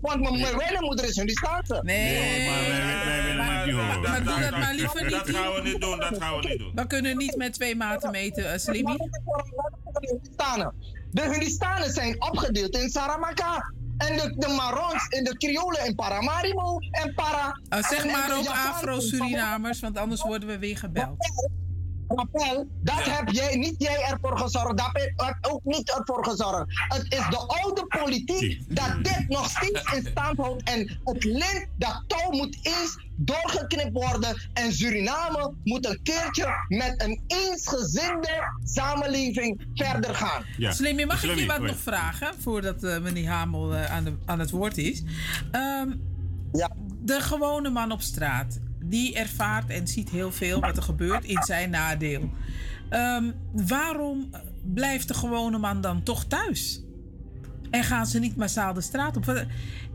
want 0.01 0.21
mijn 0.21 0.39
mijn 0.41 0.57
wijnmoeder 0.57 1.05
is 1.05 1.15
Hindustaanse. 1.15 1.79
Nee, 1.83 2.49
maar 2.49 2.59
wij, 2.59 3.05
wij, 3.05 3.23
willen 3.23 3.45
het 3.45 3.65
niet 3.65 3.75
horen. 3.75 4.01
maar 4.01 4.23
doe 4.23 4.39
dat 4.39 4.51
maar 4.59 4.73
liever 4.73 5.09
Dat 5.09 5.25
niet. 5.27 5.35
gaan 5.35 5.53
we 5.53 5.61
niet 5.61 5.81
doen, 5.81 5.99
dat 5.99 6.17
gaan 6.19 6.39
we 6.39 6.47
niet 6.47 6.59
doen. 6.59 6.71
We 6.75 6.87
kunnen 6.87 7.17
niet 7.17 7.35
met 7.35 7.53
twee 7.53 7.75
maten 7.75 8.11
meten, 8.11 8.51
eh, 8.51 8.59
Slimmy. 8.59 8.97
De 11.11 11.21
Hindustanen 11.31 11.91
zijn 11.91 12.21
opgedeeld 12.21 12.75
in 12.77 12.89
Saramaka. 12.89 13.73
En 14.07 14.17
de, 14.17 14.33
de 14.37 14.47
Marons 14.47 15.07
en 15.09 15.23
de 15.23 15.37
Kriolen 15.37 15.85
in 15.85 15.95
Paramaribo 15.95 16.77
en 16.91 17.13
Para. 17.13 17.59
Eh, 17.69 17.83
zeg 17.83 18.05
en- 18.05 18.11
maar 18.11 18.37
ook 18.37 18.47
Afro-Surinamers, 18.47 19.79
want 19.79 19.97
anders 19.97 20.21
worden 20.21 20.47
we 20.49 20.59
weer 20.59 20.77
gebeld. 20.77 21.17
Rappel, 22.15 22.67
dat 22.83 23.03
heb 23.03 23.29
jij, 23.29 23.55
niet 23.55 23.75
jij 23.77 24.03
ervoor 24.03 24.37
gezorgd, 24.37 24.77
dat 24.77 24.89
heb 24.93 25.29
ik 25.29 25.51
ook 25.51 25.63
niet 25.63 25.89
ervoor 25.89 26.25
gezorgd. 26.25 26.65
Het 26.87 27.03
is 27.03 27.29
de 27.29 27.37
oude 27.37 27.85
politiek 27.87 28.63
dat 28.67 29.03
dit 29.03 29.25
nog 29.27 29.49
steeds 29.49 29.93
in 29.93 30.05
stand 30.11 30.37
houdt. 30.37 30.63
En 30.63 30.99
het 31.03 31.23
lint, 31.23 31.67
dat 31.77 32.03
touw 32.07 32.31
moet 32.31 32.57
eens 32.61 32.97
doorgeknipt 33.15 33.91
worden. 33.91 34.49
En 34.53 34.73
Suriname 34.73 35.53
moet 35.63 35.85
een 35.85 35.99
keertje 36.03 36.47
met 36.67 37.03
een 37.03 37.21
eensgezinde 37.27 38.53
samenleving 38.63 39.67
verder 39.73 40.15
gaan. 40.15 40.43
Slimmy, 40.57 41.03
mag 41.03 41.23
ik 41.23 41.29
je 41.29 41.35
Slimmy, 41.35 41.57
wat 41.57 41.67
nog 41.67 41.77
vragen 41.77 42.33
voordat 42.39 42.83
eh, 42.83 42.99
meneer 42.99 43.29
Hamel 43.29 43.73
eh, 43.75 43.91
aan, 43.91 44.03
de, 44.03 44.13
aan 44.25 44.39
het 44.39 44.49
woord 44.49 44.77
is? 44.77 45.03
Ehm, 45.51 45.91
De 47.03 47.21
gewone 47.21 47.69
man 47.69 47.91
op 47.91 48.01
straat, 48.01 48.59
die 48.91 49.15
ervaart 49.15 49.69
en 49.69 49.87
ziet 49.87 50.09
heel 50.09 50.31
veel 50.31 50.59
wat 50.59 50.77
er 50.77 50.83
gebeurt 50.83 51.23
in 51.23 51.43
zijn 51.43 51.69
nadeel. 51.69 52.29
Ehm, 52.89 53.31
waarom 53.51 54.29
blijft 54.73 55.07
de 55.07 55.13
gewone 55.13 55.57
man 55.57 55.81
dan 55.81 56.03
toch 56.03 56.25
thuis? 56.25 56.81
En 57.71 57.83
gaan 57.83 58.05
ze 58.05 58.19
niet 58.19 58.35
massaal 58.35 58.73
de 58.73 58.81
straat 58.81 59.17
op? 59.17 59.25
Wat- 59.25 59.45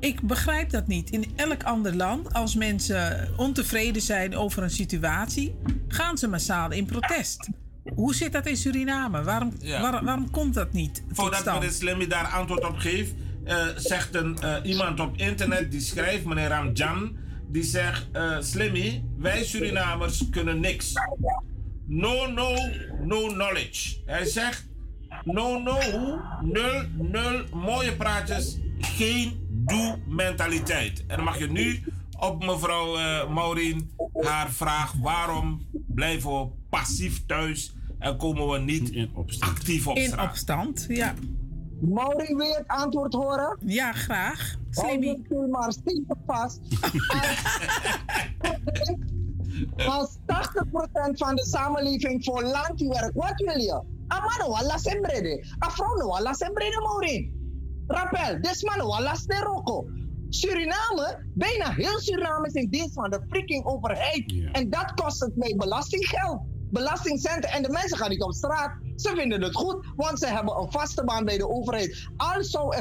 Ik 0.01 0.21
begrijp 0.21 0.71
dat 0.71 0.87
niet. 0.87 1.11
In 1.11 1.25
elk 1.37 1.63
ander 1.63 1.97
land, 1.97 2.33
als 2.33 2.55
mensen 2.55 3.29
ontevreden 3.37 4.03
zijn 4.03 4.37
over 4.37 4.63
een 4.63 4.71
situatie, 4.71 5.55
gaan 5.89 6.19
ze 6.19 6.29
massaal 6.29 6.71
in 6.73 6.87
protest. 6.87 7.49
Hoe 7.95 8.15
zit 8.15 8.33
dat 8.33 8.47
in 8.47 8.57
Suriname? 8.57 9.23
Waarom, 9.23 9.53
Ja. 9.61 9.81
waar- 9.81 10.05
waarom 10.05 10.31
komt 10.31 10.55
dat 10.55 10.73
niet? 10.73 11.03
Voordat 11.13 11.45
meneer 11.45 11.71
Slimmy 11.71 12.07
daar 12.07 12.27
antwoord 12.27 12.65
op 12.69 12.77
geeft, 12.79 13.13
eh, 13.45 13.67
zegt 13.77 14.15
een, 14.15 14.39
eh, 14.39 14.55
iemand 14.63 15.01
op 15.01 15.17
internet 15.17 15.71
die 15.71 15.81
schrijft, 15.81 16.25
meneer 16.25 16.49
Ramjan, 16.49 17.17
die 17.49 17.63
zegt: 17.63 18.07
eh, 18.13 18.37
Slimmy, 18.41 19.05
wij 19.19 19.45
Surinamers 19.45 20.29
kunnen 20.31 20.61
niks. 20.61 20.93
No, 21.87 22.27
no, 22.31 22.55
no 23.05 23.27
knowledge. 23.27 23.97
Hij 24.07 24.25
zegt: 24.25 24.67
No, 25.25 25.59
no, 25.63 25.79
nul, 26.43 26.83
nul, 26.97 27.45
mooie 27.53 27.97
praatjes, 27.97 28.59
geen 28.79 29.47
doe-mentaliteit. 29.51 31.05
En 31.07 31.17
dan 31.17 31.25
mag 31.25 31.39
je 31.39 31.51
nu 31.51 31.83
op 32.19 32.45
mevrouw 32.45 32.97
eh 32.97 33.31
Maureen 33.35 33.91
haar 34.21 34.51
vraag: 34.51 34.93
waarom 34.93 35.67
blijven 35.87 36.31
we 36.41 36.49
passief 36.71 37.27
thuis 37.27 37.75
en 37.99 38.17
komen 38.17 38.49
we 38.49 38.59
niet 38.59 39.09
actief 39.39 39.87
op 39.87 39.97
In 39.97 40.07
straat? 40.09 40.29
opstand, 40.31 40.85
ja. 40.89 41.15
Wil 41.81 42.47
je 42.47 42.55
het 42.57 42.67
antwoord 42.67 43.13
horen? 43.13 43.59
Ja, 43.65 43.93
graag. 43.93 44.55
Slimmy. 44.71 45.21
Je 45.29 45.47
maar 45.51 45.73
vast. 46.27 46.61
Als 49.87 50.19
80% 50.19 50.21
van 51.13 51.35
de 51.35 51.45
samenleving 51.45 52.25
voor 52.25 52.43
landwerk. 52.43 53.11
Wat 53.15 53.35
wil 53.37 53.59
je? 53.59 53.83
Een 54.09 54.23
man 54.39 54.51
wala 54.51 54.77
sembrede. 54.77 55.45
Een 55.59 55.71
vrouw 55.71 56.33
sembrede 56.33 56.81
Maureen. 56.81 57.35
Rappel, 57.87 58.41
des 58.41 58.63
man 58.63 59.17
steroko. 59.17 59.87
Suriname, 60.29 61.25
bijna 61.35 61.71
heel 61.71 61.99
Suriname 61.99 62.47
is 62.47 62.53
in 62.53 62.69
dienst 62.71 62.95
van 62.95 63.11
de 63.11 63.21
freaking 63.29 63.65
overheid. 63.65 64.35
En 64.53 64.71
dat 64.71 64.95
kost 64.95 65.21
het 65.21 65.37
mij 65.37 65.55
belastinggeld. 65.57 66.41
Belastingcenten. 66.69 67.51
En 67.51 67.63
de 67.63 67.71
mensen 67.71 67.99
gaan 67.99 68.11
niet 68.11 68.23
op 68.23 68.33
straat. 68.33 68.73
Ze 68.97 69.13
vinden 69.17 69.43
het 69.43 69.55
goed, 69.55 69.87
want 69.97 70.19
ze 70.19 70.27
hebben 70.27 70.59
een 70.59 70.71
vaste 70.71 71.05
baan 71.05 71.25
bij 71.25 71.39
de 71.39 71.49
overheid. 71.49 72.09
Also, 72.17 72.73
uh, 72.73 72.79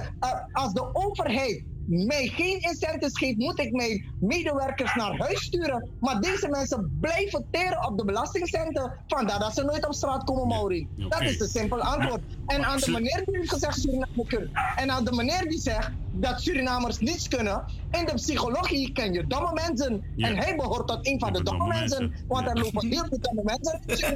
als 0.52 0.74
de 0.74 0.90
overheid 0.94 1.66
mij 1.88 2.28
geen 2.28 2.62
incentives 2.62 3.18
geeft, 3.18 3.38
moet 3.38 3.60
ik 3.60 3.72
mijn 3.72 4.14
medewerkers 4.20 4.96
naar 4.96 5.18
huis 5.18 5.44
sturen. 5.44 5.90
Maar 6.00 6.22
deze 6.22 6.48
mensen 6.50 6.98
blijven 7.02 7.46
teren 7.52 7.88
op 7.88 7.98
de 7.98 8.06
belastingcenten. 8.06 8.94
Vandaar 9.08 9.40
dat 9.40 9.54
ze 9.54 9.64
nooit 9.64 9.88
op 9.88 9.94
straat 9.94 10.24
komen, 10.24 10.48
Mauri. 10.48 10.88
Dat 10.96 11.22
is 11.22 11.38
de 11.38 11.48
simpele 11.48 11.84
antwoord. 11.84 12.22
En 12.46 12.66
aan 12.66 12.80
de 12.80 12.92
meneer 12.92 13.24
die 13.26 13.38
heeft 13.38 13.50
gezegd 13.50 13.80
Suriname 13.80 14.26
kunnen. 14.28 14.52
En 14.76 14.92
aan 14.92 15.06
de 15.06 15.12
meneer 15.12 15.50
die 15.50 15.60
zegt 15.60 15.92
dat 16.12 16.42
Surinamers 16.42 17.00
niets 17.00 17.28
kunnen. 17.28 17.64
In 17.92 18.06
de 18.06 18.14
psychologie 18.14 18.92
ken 18.92 19.14
je 19.14 19.28
domme 19.28 19.54
mensen. 19.54 20.04
En 20.18 20.38
hij 20.38 20.56
behoort 20.56 20.88
tot 20.88 21.08
een 21.08 21.20
van 21.20 21.34
de 21.34 21.44
domme, 21.44 21.68
mensen. 21.68 22.14
Want 22.28 22.48
er 22.48 22.60
lopen 22.60 22.88
heel 22.88 23.06
veel 23.10 23.20
domme 23.20 23.42
mensen 23.44 23.82
in. 23.86 24.16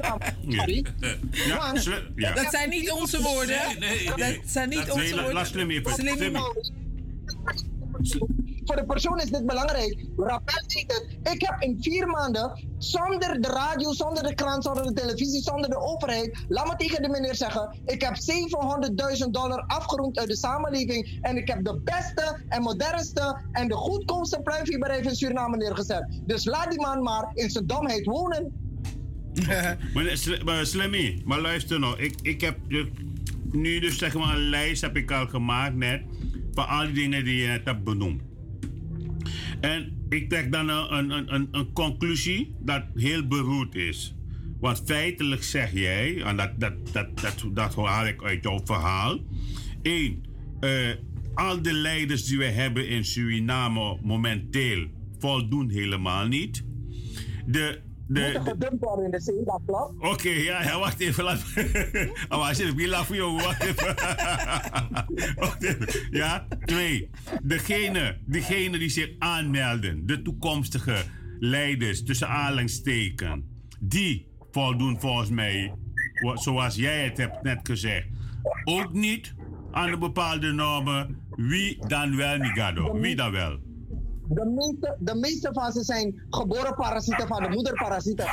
Want, 1.56 1.84
Dat 2.34 2.50
zijn 2.50 2.70
niet 2.70 2.90
onze 2.90 3.22
woorden. 3.22 3.58
Dat 4.16 4.36
zijn 4.44 4.68
niet 4.68 4.90
onze 4.90 5.22
woorden. 5.22 5.46
Slim 5.46 5.70
voor 8.70 8.76
de 8.76 8.84
persoon 8.86 9.20
is 9.20 9.30
dit 9.30 9.46
belangrijk. 9.46 10.06
Rappel 10.16 10.62
zegt 10.66 10.92
het. 10.92 11.32
Ik 11.34 11.40
heb 11.46 11.62
in 11.62 11.76
vier 11.80 12.06
maanden 12.06 12.68
zonder 12.78 13.40
de 13.40 13.48
radio, 13.48 13.92
zonder 13.92 14.22
de 14.22 14.34
krant, 14.34 14.64
zonder 14.64 14.84
de 14.84 14.92
televisie, 14.92 15.42
zonder 15.42 15.70
de 15.70 15.78
overheid. 15.78 16.44
Laat 16.48 16.66
me 16.66 16.76
tegen 16.76 17.02
de 17.02 17.08
meneer 17.08 17.34
zeggen. 17.34 17.76
Ik 17.84 18.02
heb 18.02 18.14
700.000 19.24 19.30
dollar 19.30 19.64
afgeroemd 19.66 20.18
uit 20.18 20.28
de 20.28 20.36
samenleving. 20.36 21.18
En 21.20 21.36
ik 21.36 21.48
heb 21.48 21.64
de 21.64 21.80
beste 21.84 22.42
en 22.48 22.62
modernste 22.62 23.40
en 23.52 23.68
de 23.68 23.74
goedkoopste 23.74 24.40
pluimveebedrijf 24.40 25.04
in 25.04 25.14
Suriname 25.14 25.56
neergezet. 25.56 26.20
Dus 26.26 26.44
laat 26.44 26.70
die 26.70 26.80
man 26.80 27.02
maar 27.02 27.30
in 27.34 27.50
zijn 27.50 27.66
domheid 27.66 28.04
wonen. 28.04 28.52
maar 30.44 30.66
Slimmy, 30.66 31.22
maar 31.24 31.40
luister 31.40 31.78
nou. 31.78 32.02
Ik, 32.02 32.14
ik 32.22 32.40
heb 32.40 32.58
nu 33.52 33.80
dus 33.80 33.98
zeg 33.98 34.14
maar 34.14 34.34
een 34.34 34.48
lijst 34.48 34.80
heb 34.80 34.96
ik 34.96 35.10
al 35.10 35.26
gemaakt 35.26 35.74
net 35.74 36.02
van 36.54 36.68
al 36.68 36.84
die 36.84 36.92
dingen 36.92 37.24
die 37.24 37.36
je 37.36 37.46
net 37.46 37.64
hebt 37.64 37.84
benoemd. 37.84 38.22
En 39.60 39.92
ik 40.08 40.28
trek 40.28 40.52
dan 40.52 40.68
een, 40.68 41.10
een, 41.10 41.34
een, 41.34 41.48
een 41.50 41.72
conclusie 41.72 42.54
dat 42.60 42.84
heel 42.94 43.26
beroerd 43.26 43.74
is. 43.74 44.14
Want 44.60 44.82
feitelijk 44.84 45.42
zeg 45.42 45.72
jij, 45.72 46.22
en 46.22 46.36
dat, 46.36 46.60
dat, 46.60 46.92
dat, 46.92 47.20
dat, 47.20 47.44
dat 47.74 48.06
ik 48.06 48.22
uit 48.22 48.42
jouw 48.42 48.60
verhaal. 48.64 49.18
Eén, 49.82 50.24
uh, 50.60 50.88
al 51.34 51.62
de 51.62 51.72
leiders 51.72 52.24
die 52.24 52.38
we 52.38 52.44
hebben 52.44 52.88
in 52.88 53.04
Suriname 53.04 53.98
momenteel 54.02 54.86
voldoen 55.18 55.70
helemaal 55.70 56.26
niet. 56.26 56.64
De, 57.46 57.80
de, 58.12 58.76
worden 58.80 59.04
in 59.04 59.10
de 59.10 59.20
zee, 59.20 59.44
dat 59.44 59.60
klopt. 59.66 59.94
Oké, 59.96 60.08
okay, 60.08 60.42
ja, 60.42 60.62
ja, 60.62 60.78
wacht 60.78 61.00
even. 61.00 61.24
Laat... 61.24 61.44
oh, 62.28 62.48
als 62.48 62.58
je 62.58 62.74
wil 62.74 63.04
voor 63.04 63.16
jou, 63.16 63.32
wacht 63.42 63.62
even. 63.62 63.94
Ja, 66.10 66.46
twee. 66.64 67.10
Degene, 67.42 68.18
degene 68.26 68.78
die 68.78 68.88
zich 68.88 69.10
aanmelden, 69.18 70.06
de 70.06 70.22
toekomstige 70.22 70.96
leiders, 71.38 72.04
tussen 72.04 72.28
aanhalingstekens, 72.28 73.44
die 73.80 74.26
voldoen 74.50 75.00
volgens 75.00 75.30
mij, 75.30 75.74
zoals 76.34 76.74
jij 76.74 77.04
het 77.04 77.16
hebt 77.16 77.42
net 77.42 77.60
gezegd, 77.62 78.06
ook 78.64 78.92
niet 78.92 79.34
aan 79.70 79.90
de 79.90 79.98
bepaalde 79.98 80.52
normen. 80.52 81.18
Wie 81.30 81.86
dan 81.86 82.16
wel, 82.16 82.36
Nigado? 82.36 83.00
Wie 83.00 83.16
dan 83.16 83.30
wel? 83.30 83.69
De 84.32 84.46
meeste, 84.46 84.96
de 84.98 85.14
meeste 85.14 85.48
van 85.52 85.72
ze 85.72 85.84
zijn 85.84 86.22
geboren 86.30 86.74
parasieten 86.74 87.26
van 87.26 87.42
de 87.42 87.48
moederparasieten. 87.48 88.26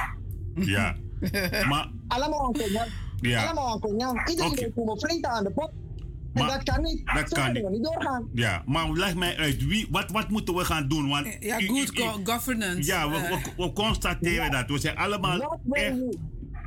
Ja. 0.55 0.95
maar... 1.69 1.91
Allemaal 2.07 2.45
aan 2.45 2.53
konjan. 2.53 2.87
Ja. 3.19 3.45
Allemaal 3.45 3.71
aan 3.71 3.79
konjan. 3.79 4.21
Iedereen 4.29 4.51
okay. 4.51 4.71
komen 4.75 4.99
vreten 4.99 5.29
aan 5.29 5.43
de 5.43 5.51
pot. 5.51 5.71
En 6.33 6.45
maar, 6.45 6.47
dat 6.47 6.63
kan 6.63 6.83
niet. 6.83 7.05
Dat 7.05 7.29
Zo 7.29 7.41
kan 7.41 7.53
niet. 7.53 7.63
we 7.63 7.69
niet 7.69 7.83
doorgaan. 7.83 8.29
Ja, 8.33 8.63
maar 8.65 8.91
leg 8.91 9.15
mij 9.15 9.37
uit. 9.37 9.65
Wie, 9.65 9.87
wat, 9.91 10.11
wat 10.11 10.29
moeten 10.29 10.55
we 10.55 10.65
gaan 10.65 10.87
doen? 10.87 11.09
Want 11.09 11.37
ja, 11.39 11.59
good 11.59 11.91
governance. 12.23 12.83
Ja, 12.83 13.09
we, 13.09 13.17
we, 13.17 13.63
we 13.63 13.73
constateren 13.73 14.45
ja. 14.45 14.49
dat. 14.49 14.69
We 14.69 14.79
zijn 14.79 14.97
allemaal 14.97 15.37
wat, 15.37 15.59
echt... 15.71 15.97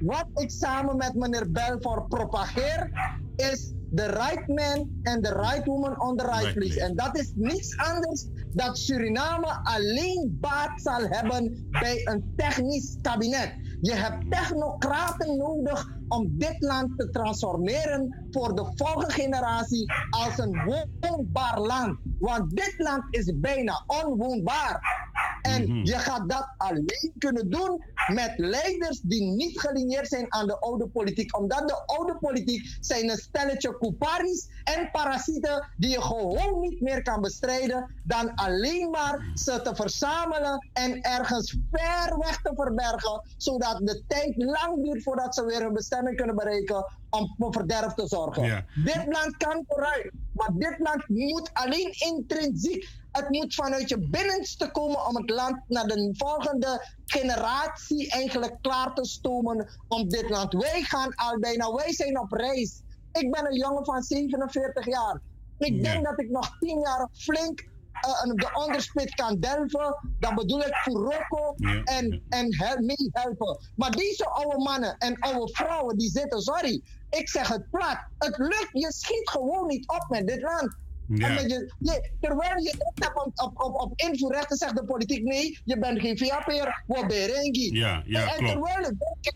wat 0.01 0.27
ik 0.35 0.51
samen 0.51 0.97
met 0.97 1.15
meneer 1.15 1.51
Belfort 1.51 2.09
propageer, 2.09 2.91
is 3.37 3.73
the 3.95 4.09
right 4.09 4.49
man 4.49 5.01
and 5.05 5.25
the 5.25 5.33
right 5.33 5.67
woman 5.67 5.95
on 5.99 6.17
the 6.17 6.25
right, 6.25 6.45
right 6.45 6.55
place. 6.55 6.81
En 6.81 6.97
dat 6.97 7.19
is 7.19 7.33
niets 7.35 7.77
anders 7.77 8.27
dat 8.55 8.79
Suriname 8.79 9.61
alleen 9.63 10.39
baat 10.41 10.81
zal 10.81 11.01
hebben 11.09 11.67
bij 11.71 12.01
een 12.05 12.33
technisch 12.37 12.97
kabinet. 13.03 13.53
Je 13.81 13.95
hebt 13.95 14.31
technocraten 14.31 15.37
nodig 15.37 15.99
om 16.11 16.39
dit 16.39 16.57
land 16.59 16.99
te 16.99 17.11
transformeren 17.11 18.29
voor 18.31 18.55
de 18.55 18.73
volgende 18.75 19.13
generatie 19.13 19.93
als 20.11 20.39
een 20.39 20.85
woonbaar 21.01 21.61
land. 21.61 21.99
Want 22.19 22.57
dit 22.57 22.75
land 22.77 23.05
is 23.11 23.33
bijna 23.35 23.85
onwoonbaar. 23.87 24.99
En 25.43 25.63
mm 25.63 25.71
-hmm. 25.71 25.85
je 25.85 25.99
gaat 25.99 26.29
dat 26.29 26.55
alleen 26.57 27.13
kunnen 27.19 27.51
doen 27.51 27.85
met 28.13 28.33
leiders 28.37 29.01
die 29.01 29.23
niet 29.23 29.61
gelineerd 29.61 30.09
zijn 30.09 30.33
aan 30.33 30.47
de 30.47 30.59
oude 30.59 30.89
politiek. 30.89 31.37
Omdat 31.39 31.69
de 31.69 31.87
oude 31.87 32.17
politiek 32.21 32.77
zijn 32.81 33.11
een 33.11 33.17
stelletje 33.19 33.79
couparis 33.79 34.49
en 34.65 34.91
parasieten 34.93 35.69
die 35.77 35.91
je 35.91 36.03
gewoon 36.03 36.61
niet 36.61 36.81
meer 36.81 37.03
kan 37.03 37.21
bestrijden 37.21 37.95
dan 38.05 38.35
alleen 38.35 38.91
maar 38.91 39.31
ze 39.35 39.63
te 39.63 39.75
verzamelen 39.75 40.69
en 40.73 41.01
ergens 41.01 41.57
ver 41.71 42.19
weg 42.19 42.43
te 42.43 42.53
verbergen, 42.55 43.23
zodat 43.37 43.79
de 43.79 44.05
tijd 44.07 44.35
lang 44.37 44.85
duurt 44.85 45.03
voordat 45.03 45.35
ze 45.35 45.45
weer 45.45 45.61
hun 45.61 45.73
bestemming 45.73 46.00
kunnen 46.15 46.37
bereiken 46.37 46.85
om 47.11 47.35
voor 47.39 47.53
verderf 47.53 47.95
te 47.95 48.07
zorgen. 48.07 48.45
Ja. 48.45 48.65
Dit 48.85 49.07
land 49.07 49.37
kan 49.37 49.65
vooruit, 49.67 50.11
maar 50.33 50.51
dit 50.53 50.79
land 50.79 51.09
moet 51.09 51.51
alleen 51.53 51.93
intrinsiek 51.99 52.99
het 53.13 53.29
moet 53.29 53.55
vanuit 53.55 53.89
je 53.89 53.99
binnenste 53.99 54.71
komen 54.71 55.07
om 55.07 55.17
het 55.17 55.31
land 55.31 55.57
naar 55.69 55.87
de 55.87 56.15
volgende 56.17 56.87
generatie 57.07 58.11
eigenlijk 58.11 58.57
klaar 58.61 58.95
te 58.95 59.05
stomen 59.05 59.69
om 59.89 60.09
dit 60.09 60.31
land. 60.31 60.53
Wij 60.53 60.83
gaan 60.83 61.15
al 61.15 61.39
bijna, 61.39 61.73
wij 61.73 61.93
zijn 61.93 62.21
op 62.21 62.33
reis. 62.33 62.83
Ik 63.13 63.31
ben 63.31 63.47
een 63.47 63.57
jongen 63.57 63.85
van 63.85 64.03
47 64.03 64.87
jaar. 64.87 65.21
Ik 65.59 65.75
ja. 65.75 65.83
denk 65.83 66.05
dat 66.05 66.21
ik 66.21 66.31
nog 66.31 66.59
10 66.59 66.81
jaar 66.81 67.09
flink 67.13 67.69
uh, 68.07 68.35
de 68.35 68.51
onderspit 68.53 69.15
kan 69.15 69.41
delven. 69.41 69.99
Dan 70.19 70.35
bedoel 70.35 70.61
ik 70.61 70.75
Furoko 70.75 71.55
ja. 71.57 71.83
en, 71.83 72.23
en 72.29 72.57
hel, 72.57 72.77
meehelpen. 72.81 73.59
Maar 73.77 73.91
deze 73.91 74.27
oude 74.27 74.59
mannen 74.59 74.97
en 74.99 75.19
oude 75.19 75.53
vrouwen 75.53 75.99
die 75.99 76.11
zitten, 76.11 76.41
sorry, 76.41 76.83
ik 77.11 77.29
zeg 77.29 77.49
het 77.49 77.71
plat. 77.71 77.99
Het 78.19 78.39
lukt, 78.39 78.69
je 78.73 78.93
schiet 78.93 79.29
gewoon 79.29 79.67
niet 79.67 79.89
op 79.89 80.07
met 80.09 80.27
dit 80.27 80.43
land. 80.43 80.77
Ja. 81.09 81.41
Je, 81.41 81.73
je, 81.79 82.11
terwijl 82.21 82.63
je 82.63 82.75
hebt 82.95 83.15
op, 83.15 83.33
op, 83.35 83.65
op, 83.65 83.75
op 83.75 83.93
invoerrechten, 84.01 84.57
zegt 84.57 84.77
de 84.77 84.85
politiek 84.85 85.23
nee, 85.23 85.61
je 85.65 85.79
bent 85.79 86.01
geen 86.01 86.19
VAP'er, 86.19 86.85
wat 86.87 87.07
berengi. 87.07 87.79
Ja, 87.79 88.03
ja, 88.07 88.23
en, 88.23 88.29
en 88.29 88.47
terwijl 88.47 88.83
de 88.83 89.33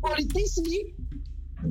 politici 0.00 0.94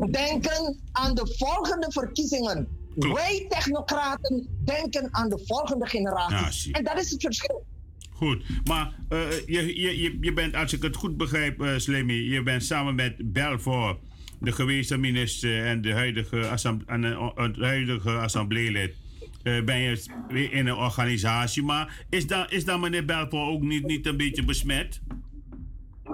denken 0.09 0.79
aan 0.91 1.15
de 1.15 1.35
volgende 1.37 1.91
verkiezingen. 1.91 2.76
Klopt. 2.99 3.19
Wij 3.19 3.45
technocraten 3.49 4.47
denken 4.65 5.07
aan 5.11 5.29
de 5.29 5.43
volgende 5.45 5.87
generatie. 5.87 6.71
Ja, 6.71 6.77
en 6.77 6.83
dat 6.83 6.99
is 6.99 7.11
het 7.11 7.21
verschil. 7.21 7.65
Goed, 8.11 8.43
maar 8.63 8.95
uh, 9.09 9.31
je, 9.45 9.81
je, 9.81 10.17
je 10.21 10.33
bent, 10.33 10.55
als 10.55 10.73
ik 10.73 10.81
het 10.81 10.95
goed 10.95 11.17
begrijp, 11.17 11.61
uh, 11.61 11.77
Slimmy, 11.77 12.13
je 12.13 12.43
bent 12.43 12.63
samen 12.63 12.95
met 12.95 13.33
Belfort, 13.33 13.99
de 14.39 14.51
gewezen 14.51 14.99
minister 14.99 15.65
en 15.65 15.81
de 15.81 15.93
huidige, 15.93 16.39
en, 16.85 17.03
uh, 17.03 17.29
het 17.35 17.57
huidige 17.57 18.11
assembleelid, 18.11 18.95
uh, 19.43 19.63
ben 19.63 19.77
je 19.77 20.49
in 20.51 20.67
een 20.67 20.75
organisatie. 20.75 21.63
Maar 21.63 22.05
is 22.09 22.27
dan, 22.27 22.49
is 22.49 22.65
dan 22.65 22.79
meneer 22.79 23.05
Belfort 23.05 23.49
ook 23.49 23.61
niet, 23.61 23.85
niet 23.85 24.05
een 24.05 24.17
beetje 24.17 24.45
besmet? 24.45 25.01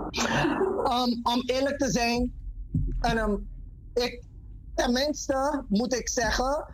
Um, 0.01 1.19
om 1.23 1.43
eerlijk 1.45 1.77
te 1.77 1.91
zijn, 1.91 2.34
en, 2.99 3.17
um, 3.17 3.47
ik, 3.93 4.21
tenminste 4.76 5.63
moet 5.67 5.93
ik 5.93 6.09
zeggen 6.09 6.65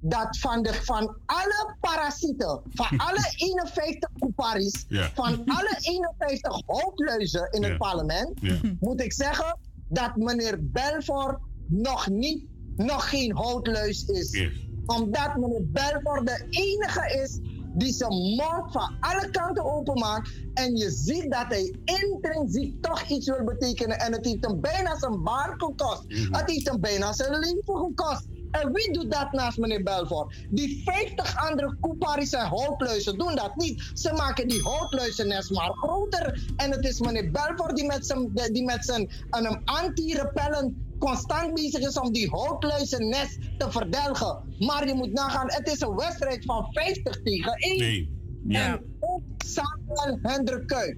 dat 0.00 0.38
van, 0.38 0.62
de, 0.62 0.74
van 0.74 1.16
alle 1.26 1.76
parasieten, 1.80 2.60
van 2.68 2.98
alle 3.08 3.32
51 3.36 4.10
couparis, 4.18 4.86
van 5.14 5.44
alle 5.44 5.76
51 5.80 6.62
houtluizen 6.66 7.48
in 7.50 7.64
het 7.64 7.78
parlement, 7.78 8.40
moet 8.80 9.00
ik 9.00 9.12
zeggen 9.12 9.58
dat 9.88 10.16
meneer 10.16 10.58
Belfort 10.60 11.38
nog 11.66 12.08
niet, 12.08 12.44
nog 12.76 13.08
geen 13.08 13.36
houtluis 13.36 14.04
is. 14.04 14.48
Omdat 14.86 15.36
meneer 15.36 15.70
Belfort 15.70 16.26
de 16.26 16.46
enige 16.50 17.20
is 17.22 17.40
die 17.78 17.92
zijn 17.92 18.12
mond 18.12 18.72
van 18.72 18.96
alle 19.00 19.30
kanten 19.30 19.64
openmaakt. 19.64 20.30
En 20.54 20.76
je 20.76 20.90
ziet 20.90 21.30
dat 21.32 21.46
hij 21.48 21.74
intrinsiek 21.84 22.82
toch 22.82 23.02
iets 23.02 23.26
wil 23.26 23.44
betekenen. 23.44 23.98
En 23.98 24.12
het 24.12 24.24
heeft 24.24 24.46
hem 24.46 24.60
bijna 24.60 24.98
zijn 24.98 25.22
baan 25.22 25.54
gekost. 25.56 26.04
Het 26.08 26.50
heeft 26.50 26.68
hem 26.68 26.80
bijna 26.80 27.12
zijn 27.12 27.38
leven 27.38 27.76
gekost. 27.76 28.26
En 28.50 28.72
wie 28.72 28.92
doet 28.92 29.12
dat 29.12 29.32
naast 29.32 29.58
meneer 29.58 29.82
Belfort? 29.82 30.34
Die 30.50 30.82
50 30.84 31.48
andere 31.48 31.76
Koeparis 31.80 32.32
en 32.32 32.46
houtluizen 32.46 33.18
doen 33.18 33.34
dat 33.34 33.56
niet. 33.56 33.90
Ze 33.94 34.12
maken 34.12 34.48
die 34.48 34.62
houtluizennest 34.62 35.50
maar 35.50 35.72
groter. 35.72 36.52
En 36.56 36.70
het 36.70 36.84
is 36.84 37.00
meneer 37.00 37.30
Belfort 37.30 37.76
die 37.76 37.86
met 37.86 38.06
zijn, 38.06 38.30
die 38.52 38.64
met 38.64 38.84
zijn 38.84 39.10
een 39.30 39.60
anti-repellent 39.64 40.74
constant 40.98 41.54
bezig 41.54 41.80
is 41.80 41.98
om 41.98 42.12
die 42.12 42.28
houtluizennest 42.30 43.38
te 43.58 43.70
verdelgen. 43.70 44.42
Maar 44.58 44.86
je 44.86 44.94
moet 44.94 45.12
nagaan, 45.12 45.46
het 45.46 45.68
is 45.68 45.80
een 45.80 45.96
wedstrijd 45.96 46.44
van 46.44 46.66
50 46.72 47.22
tegen 47.22 47.52
1. 47.52 48.08
Nee. 48.42 48.60
En 48.60 48.96
ook 49.00 49.22
Samuel 49.36 50.18
Hendrik 50.22 50.66
Kuik, 50.66 50.96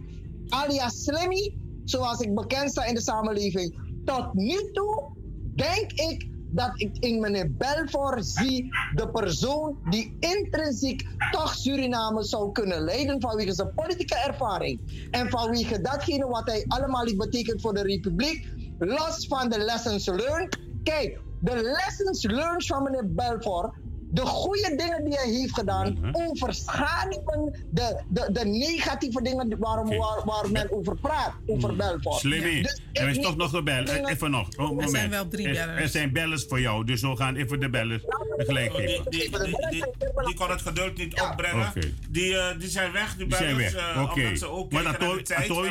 alias 0.48 1.03
Slimmy, 1.03 1.55
zoals 1.84 2.20
ik 2.20 2.34
bekend 2.34 2.70
sta 2.70 2.84
in 2.84 2.94
de 2.94 3.01
samenleving. 3.01 3.78
Tot 4.05 4.34
nu 4.34 4.70
toe 4.72 5.12
denk 5.55 5.92
ik 5.92 6.30
dat 6.51 6.70
ik 6.80 6.96
in 6.98 7.20
meneer 7.20 7.55
Belfort 7.57 8.26
zie 8.26 8.68
de 8.94 9.11
persoon 9.11 9.78
die 9.90 10.16
intrinsiek 10.18 11.03
toch 11.30 11.55
Suriname 11.55 12.24
zou 12.24 12.53
kunnen 12.53 12.80
leiden 12.80 13.20
vanwege 13.20 13.55
zijn 13.55 13.72
politieke 13.74 14.22
ervaring. 14.26 15.07
En 15.11 15.30
vanwege 15.30 15.80
datgene 15.80 16.26
wat 16.26 16.46
hij 16.46 16.64
allemaal 16.66 17.05
heeft 17.05 17.16
betekent 17.16 17.61
voor 17.61 17.74
de 17.74 17.82
republiek, 17.82 18.46
los 18.78 19.26
van 19.26 19.48
de 19.48 19.59
lessons 19.59 20.07
learned. 20.07 20.59
Kijk, 20.82 21.22
de 21.38 21.55
lessons 21.55 22.22
learned 22.22 22.66
van 22.66 22.82
meneer 22.82 23.14
Belfort 23.14 23.78
de 24.12 24.26
goede 24.26 24.74
dingen 24.76 25.04
die 25.04 25.14
hij 25.14 25.28
heeft 25.30 25.54
gedaan, 25.54 25.98
overschaduwen 26.12 27.54
de, 27.70 28.02
de, 28.08 28.28
de 28.32 28.44
negatieve 28.44 29.22
dingen 29.22 29.58
waar, 29.58 29.84
waar, 29.96 30.22
waar 30.24 30.50
men 30.50 30.72
over 30.72 30.96
praat, 30.96 31.32
over 31.46 31.76
Belfort. 31.76 32.14
Slimmy, 32.20 32.62
Dus 32.62 32.80
er 32.92 33.08
is 33.08 33.18
toch 33.18 33.36
nog 33.36 33.52
een 33.52 33.64
bel. 33.64 33.84
dingen- 33.84 34.04
Eh, 34.04 34.11
Even 34.12 34.30
nog. 34.30 34.48
Oh, 34.56 34.68
moment. 34.68 34.90
zijn 34.90 35.11
wel 35.11 35.28
drie 35.28 35.46
Er- 35.46 35.52
bellers. 35.66 35.82
Er 35.82 35.88
zijn 35.88 36.12
bellers 36.12 36.44
voor 36.48 36.61
jou, 36.61 36.84
dus 36.84 37.00
we 37.00 37.16
gaan 37.16 37.36
even 37.36 37.61
de 37.61 37.70
bellers 37.70 38.02
gelijk 38.36 38.76
Die, 38.76 38.86
geven. 38.88 39.11
die, 39.11 39.30
die, 39.30 39.68
die, 39.70 39.84
die 40.24 40.34
kon 40.34 40.50
het 40.50 40.62
geduld 40.62 40.96
niet 40.96 41.20
opbrengen. 41.20 41.72
Die, 42.11 42.36
eh, 42.38 42.58
die 42.58 42.68
zijn 42.68 42.92
weg, 42.92 43.16
die, 43.16 43.26
Die 43.26 43.36
zijn 43.36 43.56
bellers, 43.56 43.72
weg, 43.74 43.94
eh, 43.94 44.02
oké. 44.02 44.20
omdat 44.20 44.38
ze 44.38 44.46
ook 44.48 44.72
Maar 44.72 44.82
dat 44.82 45.00
nog 45.00 45.18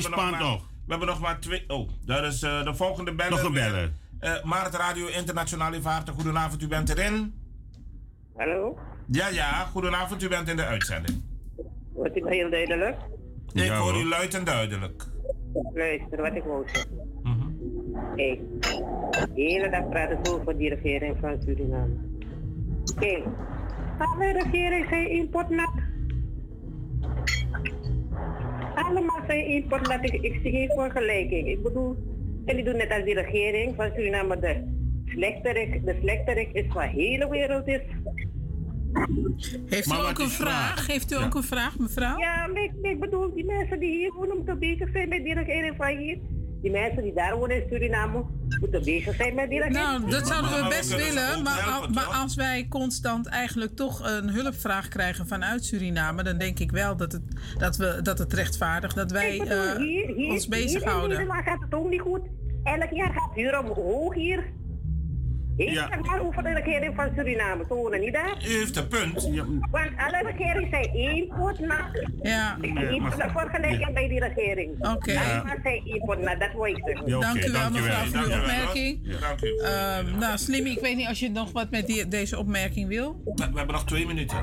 spannend 0.01 0.11
maar- 0.31 0.39
toch? 0.39 0.61
We 0.85 0.95
hebben 0.95 1.07
nog 1.07 1.19
maar 1.19 1.39
twee... 1.39 1.63
Oh, 1.67 1.89
dat 2.05 2.23
is 2.23 2.41
eh, 2.41 2.63
de 2.63 2.75
volgende 2.75 3.13
beller. 3.15 3.31
Nog 3.31 3.43
een 3.43 3.53
beller. 3.53 3.91
Maart 4.43 4.75
Radio 4.75 5.07
Internationaal 5.07 5.73
in 5.73 5.81
Vaarten. 5.81 6.13
Goedenavond, 6.13 6.61
u 6.61 6.67
bent 6.67 6.89
erin. 6.89 7.33
Hallo? 8.39 8.77
Ja, 9.11 9.27
ja, 9.29 9.51
goedenavond, 9.65 10.23
u 10.23 10.27
bent 10.27 10.49
in 10.49 10.55
de 10.55 10.65
uitzending. 10.65 11.21
Wordt 11.93 12.17
u 12.17 12.27
heel 12.29 12.49
duidelijk? 12.49 12.97
Ik 13.53 13.61
Ja, 13.63 13.77
hoor 13.77 13.91
hoor. 13.91 14.01
u 14.01 14.07
luid 14.07 14.33
en 14.33 14.43
duidelijk. 14.43 15.03
Luister 15.73 16.21
wat 16.21 16.35
ik 16.35 16.43
wou 16.43 16.63
zeggen. 16.65 16.97
Mhm. 17.23 17.47
Kijk, 18.15 18.39
de 19.35 19.41
hele 19.41 19.69
dag 19.69 19.89
praten 19.89 20.19
ze 20.23 20.33
over 20.33 20.57
die 20.57 20.69
regering 20.69 21.17
van 21.19 21.41
Suriname. 21.45 21.93
Kijk, 22.99 23.23
alle 23.97 24.31
regering 24.31 24.85
zijn 24.89 25.09
importnat. 25.09 25.71
Allemaal 28.75 29.21
zijn 29.27 29.45
importnat. 29.47 30.03
Ik, 30.03 30.13
ik 30.13 30.39
zie 30.41 30.51
geen 30.51 30.69
vergelijking. 30.69 31.47
Ik 31.47 31.63
bedoel, 31.63 31.95
jullie 32.45 32.63
doen 32.63 32.77
net 32.77 32.91
als 32.91 33.03
die 33.03 33.13
regering 33.13 33.75
van 33.75 33.91
Suriname. 33.95 34.39
De 34.39 34.63
slechterik, 35.05 35.85
de 35.85 35.97
slechterik 36.01 36.49
is 36.53 36.65
van 36.69 36.81
de 36.81 36.87
hele 36.87 37.29
wereld 37.29 37.67
is. 37.67 37.81
Heeft 39.65 39.87
u 39.87 39.95
ook 39.95 40.19
een 40.19 40.29
vraag? 40.29 40.73
vraag? 40.73 40.87
Heeft 40.87 41.11
u 41.11 41.15
Ja. 41.15 41.25
ook 41.25 41.35
een 41.35 41.43
vraag, 41.43 41.77
mevrouw? 41.77 42.17
Ja, 42.17 42.47
maar 42.47 42.63
ik, 42.63 42.71
maar 42.81 42.91
ik 42.91 42.99
bedoel, 42.99 43.33
die 43.33 43.45
mensen 43.45 43.79
die 43.79 43.97
hier 43.97 44.13
wonen 44.13 44.35
moeten 44.35 44.59
bezig 44.59 44.89
zijn 44.93 45.09
met 45.09 45.23
die 45.23 45.33
regering 45.33 45.75
van 45.77 45.97
hier. 45.97 46.17
Die 46.61 46.71
mensen 46.71 47.03
die 47.03 47.13
daar 47.13 47.37
wonen 47.37 47.55
in 47.55 47.63
Suriname 47.69 48.25
moeten 48.59 48.83
bezig 48.83 49.15
zijn 49.15 49.35
met 49.35 49.49
die 49.49 49.61
regering. 49.63 49.99
Nou, 49.99 50.09
dat 50.11 50.27
zouden 50.27 50.51
we 50.51 50.67
best 50.69 50.95
willen. 50.95 51.43
Maar, 51.43 51.87
maar 51.93 52.05
als 52.05 52.35
wij 52.35 52.65
constant 52.69 53.27
eigenlijk 53.27 53.75
toch 53.75 53.99
een 54.03 54.29
hulpvraag 54.29 54.87
krijgen 54.87 55.27
vanuit 55.27 55.65
Suriname, 55.65 56.23
dan 56.23 56.37
denk 56.37 56.59
ik 56.59 56.71
wel 56.71 56.97
dat 56.97 57.11
het, 57.11 57.21
dat 57.57 57.77
we, 57.77 57.99
dat 58.01 58.19
het 58.19 58.33
rechtvaardig 58.33 58.93
dat 58.93 59.11
wij 59.11 59.37
bedoel, 59.37 59.53
eh, 59.53 59.75
hier, 59.77 60.07
hier, 60.15 60.31
ons 60.31 60.45
Hier 60.45 60.57
in 60.57 60.63
bezighouden. 60.63 61.09
Nederland 61.17 61.43
gaat 61.43 61.61
het 61.61 61.73
ook 61.73 61.89
niet 61.89 62.01
goed. 62.01 62.21
Elk 62.63 62.91
jaar 62.91 63.13
gaat 63.13 63.35
huur 63.35 63.59
omhoog 63.59 64.13
hier. 64.13 64.43
Ik 65.59 65.69
Ja. 65.69 65.87
zeg 65.87 66.01
maar 66.05 66.21
over 66.21 66.43
de 66.43 66.53
regering 66.53 66.95
van 66.95 67.09
Suriname. 67.15 67.63
Ze 67.67 67.73
wonen 67.73 67.99
niet 67.99 68.13
daar. 68.13 68.37
U 68.47 68.51
heeft 68.51 68.75
een 68.75 68.87
punt. 68.87 69.23
Want 69.71 69.89
alle 69.97 70.21
regeringen 70.31 70.69
zijn 70.69 70.93
importnat. 70.93 72.07
Ja. 72.21 72.57
Ik 72.61 72.79
Ja, 72.79 72.89
niet 72.89 73.01
maar 73.01 73.11
veel 73.13 73.29
goed. 73.29 73.41
vergelijking 73.41 73.93
bij 73.93 74.07
die 74.07 74.19
regering. 74.19 74.87
Oké. 74.93 75.19
Allemaal 75.19 75.55
zijn 75.63 75.85
importnat, 75.85 76.39
dat 76.39 76.51
wil 76.53 76.65
ik 76.65 76.81
zeggen. 76.85 77.07
Ja, 77.07 77.17
oké, 77.17 77.25
Dank 77.27 77.45
u 77.45 77.51
wel, 77.51 77.69
mevrouw, 77.71 78.05
voor 78.05 78.31
uw 78.31 78.39
opmerking. 78.39 78.99
Ja. 79.03 79.19
Dank 79.19 79.41
u. 79.41 80.17
Nou, 80.19 80.37
Slimmy, 80.37 80.69
ik 80.69 80.79
weet 80.79 80.95
niet 80.95 81.07
als 81.07 81.19
je 81.19 81.29
nog 81.29 81.51
wat 81.51 81.69
met 81.69 81.87
die, 81.87 82.07
deze 82.07 82.37
opmerking 82.37 82.87
wil. 82.87 83.21
We, 83.25 83.33
we 83.35 83.57
hebben 83.57 83.75
nog 83.75 83.85
twee 83.85 84.05
minuten. 84.05 84.37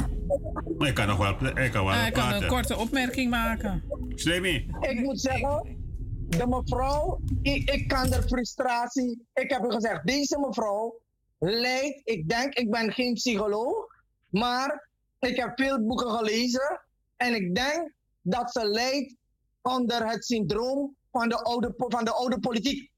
Ik 0.78 0.94
kan 0.94 1.06
nog 1.06 1.16
wel, 1.18 1.30
ik 1.64 1.70
kan 1.72 1.84
wel 1.84 1.92
Hij 1.94 2.10
kan 2.10 2.22
praten. 2.22 2.42
een 2.42 2.48
korte 2.48 2.76
opmerking 2.76 3.30
maken. 3.30 3.82
Slimmy. 4.14 4.66
Ik 4.80 5.00
moet 5.00 5.20
zeggen, 5.20 5.76
de 6.28 6.46
mevrouw, 6.46 7.20
ik, 7.42 7.70
ik 7.70 7.88
kan 7.88 8.10
de 8.10 8.22
frustratie. 8.26 9.26
Ik 9.34 9.50
heb 9.50 9.64
u 9.64 9.70
gezegd, 9.72 10.06
deze 10.06 10.38
mevrouw 10.38 11.04
lijkt, 11.38 12.00
ik 12.04 12.28
denk, 12.28 12.54
ik 12.54 12.70
ben 12.70 12.92
geen 12.92 13.12
psycholoog, 13.14 13.86
maar 14.30 14.88
ik 15.18 15.36
heb 15.36 15.52
veel 15.54 15.86
boeken 15.86 16.10
gelezen 16.10 16.80
en 17.16 17.34
ik 17.34 17.54
denk 17.54 17.92
dat 18.22 18.52
ze 18.52 18.66
lijdt 18.68 19.14
onder 19.62 20.08
het 20.08 20.24
syndroom 20.24 20.96
van 21.10 21.28
de 21.28 21.42
oude, 21.42 21.74
van 21.76 22.04
de 22.04 22.12
oude 22.12 22.38
politiek. 22.40 22.90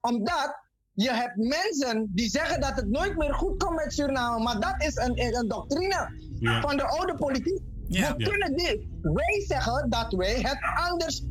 Omdat 0.00 0.66
je 0.92 1.10
hebt 1.12 1.36
mensen 1.36 2.10
die 2.14 2.28
zeggen 2.28 2.60
dat 2.60 2.76
het 2.76 2.88
nooit 2.88 3.16
meer 3.16 3.34
goed 3.34 3.62
komt 3.64 3.76
met 3.76 3.92
Suriname, 3.92 4.42
maar 4.44 4.60
dat 4.60 4.82
is 4.82 4.96
een, 4.96 5.36
een 5.36 5.48
doctrine 5.48 6.26
Ja. 6.40 6.60
van 6.60 6.76
de 6.76 6.82
oude 6.84 7.14
politiek. 7.14 7.60
Ja. 7.88 8.16
We 8.16 8.20
Ja. 8.24 8.28
kunnen 8.30 8.56
dit. 8.56 8.86
Wij 9.02 9.44
zeggen 9.46 9.90
dat 9.90 10.12
wij 10.12 10.40
het 10.40 10.58
anders 10.90 11.24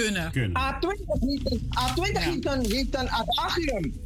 kunnen. 0.00 0.32
A20 0.58 1.04
heeft 1.20 1.50
een, 1.50 1.70
A20 1.78 2.18
heeft 2.18 2.46
een, 2.46 2.70
heeft 2.70 2.96
een 2.96 3.10
adagium. 3.10 4.02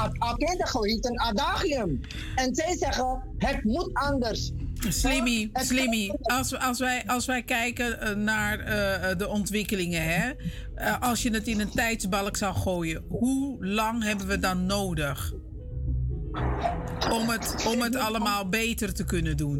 A, 0.00 0.08
A20 0.08 0.80
heeft 0.80 1.06
een 1.06 1.20
adagium. 1.20 2.00
En 2.34 2.54
zij 2.54 2.76
zeggen, 2.76 3.22
het 3.38 3.64
moet 3.64 3.90
anders. 3.92 4.52
Slimmy, 4.88 5.50
Slimmy, 5.52 6.12
als, 6.22 6.58
als, 6.58 6.78
wij, 6.78 7.02
als 7.06 7.26
wij 7.26 7.42
kijken 7.42 8.00
eh, 8.00 8.14
naar 8.16 8.58
eh, 8.58 9.18
de 9.18 9.28
ontwikkelingen, 9.28 10.02
hè? 10.02 10.32
Eh, 10.74 11.00
als 11.00 11.22
je 11.22 11.30
het 11.30 11.46
in 11.46 11.60
een 11.60 11.70
tijdsbalk 11.70 12.36
zou 12.36 12.54
gooien, 12.54 13.04
hoe 13.08 13.66
lang 13.66 14.02
hebben 14.02 14.26
we 14.26 14.38
dan 14.38 14.66
nodig 14.66 15.32
om 17.12 17.28
het, 17.28 17.66
om 17.74 17.80
het 17.80 17.96
allemaal 17.96 18.48
beter 18.48 18.94
te 18.94 19.04
kunnen 19.04 19.36
doen? 19.36 19.58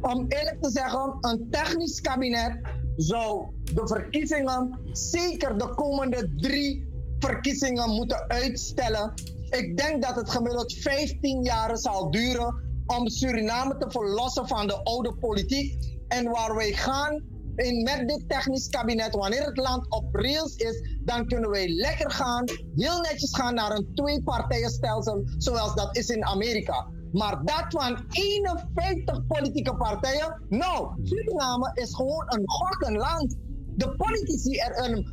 Om 0.00 0.24
eerlijk 0.28 0.62
te 0.62 0.70
zeggen, 0.70 1.16
een 1.20 1.46
technisch 1.50 2.00
kabinet 2.00 2.60
zou 2.96 3.46
de 3.74 3.86
verkiezingen, 3.86 4.78
zeker 4.92 5.58
de 5.58 5.74
komende 5.74 6.32
drie 6.36 6.88
verkiezingen, 7.18 7.90
moeten 7.90 8.28
uitstellen. 8.28 9.12
Ik 9.50 9.76
denk 9.76 10.02
dat 10.02 10.16
het 10.16 10.30
gemiddeld 10.30 10.74
15 10.74 11.42
jaar 11.42 11.78
zal 11.78 12.10
duren 12.10 12.54
om 12.86 13.08
Suriname 13.08 13.76
te 13.76 13.90
verlossen 13.90 14.48
van 14.48 14.66
de 14.66 14.82
oude 14.82 15.14
politiek. 15.14 16.00
En 16.08 16.30
waar 16.30 16.54
wij 16.54 16.72
gaan 16.72 17.22
in, 17.56 17.82
met 17.82 18.08
dit 18.08 18.28
technisch 18.28 18.68
kabinet, 18.68 19.14
wanneer 19.14 19.44
het 19.44 19.56
land 19.56 19.90
op 19.90 20.14
rails 20.14 20.56
is, 20.56 20.96
dan 21.04 21.26
kunnen 21.26 21.50
wij 21.50 21.68
lekker 21.68 22.10
gaan, 22.10 22.44
heel 22.74 23.00
netjes 23.00 23.34
gaan 23.34 23.54
naar 23.54 23.70
een 23.70 23.88
twee-partijenstelsel, 23.94 25.22
zoals 25.36 25.74
dat 25.74 25.96
is 25.96 26.08
in 26.08 26.24
Amerika. 26.24 26.86
Maar 27.12 27.44
dat 27.44 27.64
van 27.68 28.04
51 28.10 29.26
politieke 29.26 29.76
partijen, 29.76 30.42
nou, 30.48 30.92
Suriname 31.02 31.70
is 31.74 31.94
gewoon 31.94 32.24
een 32.26 32.42
gokkenland. 32.44 33.36
De 33.76 33.96
politici 33.96 34.56
er 34.56 34.84
een 34.84 35.10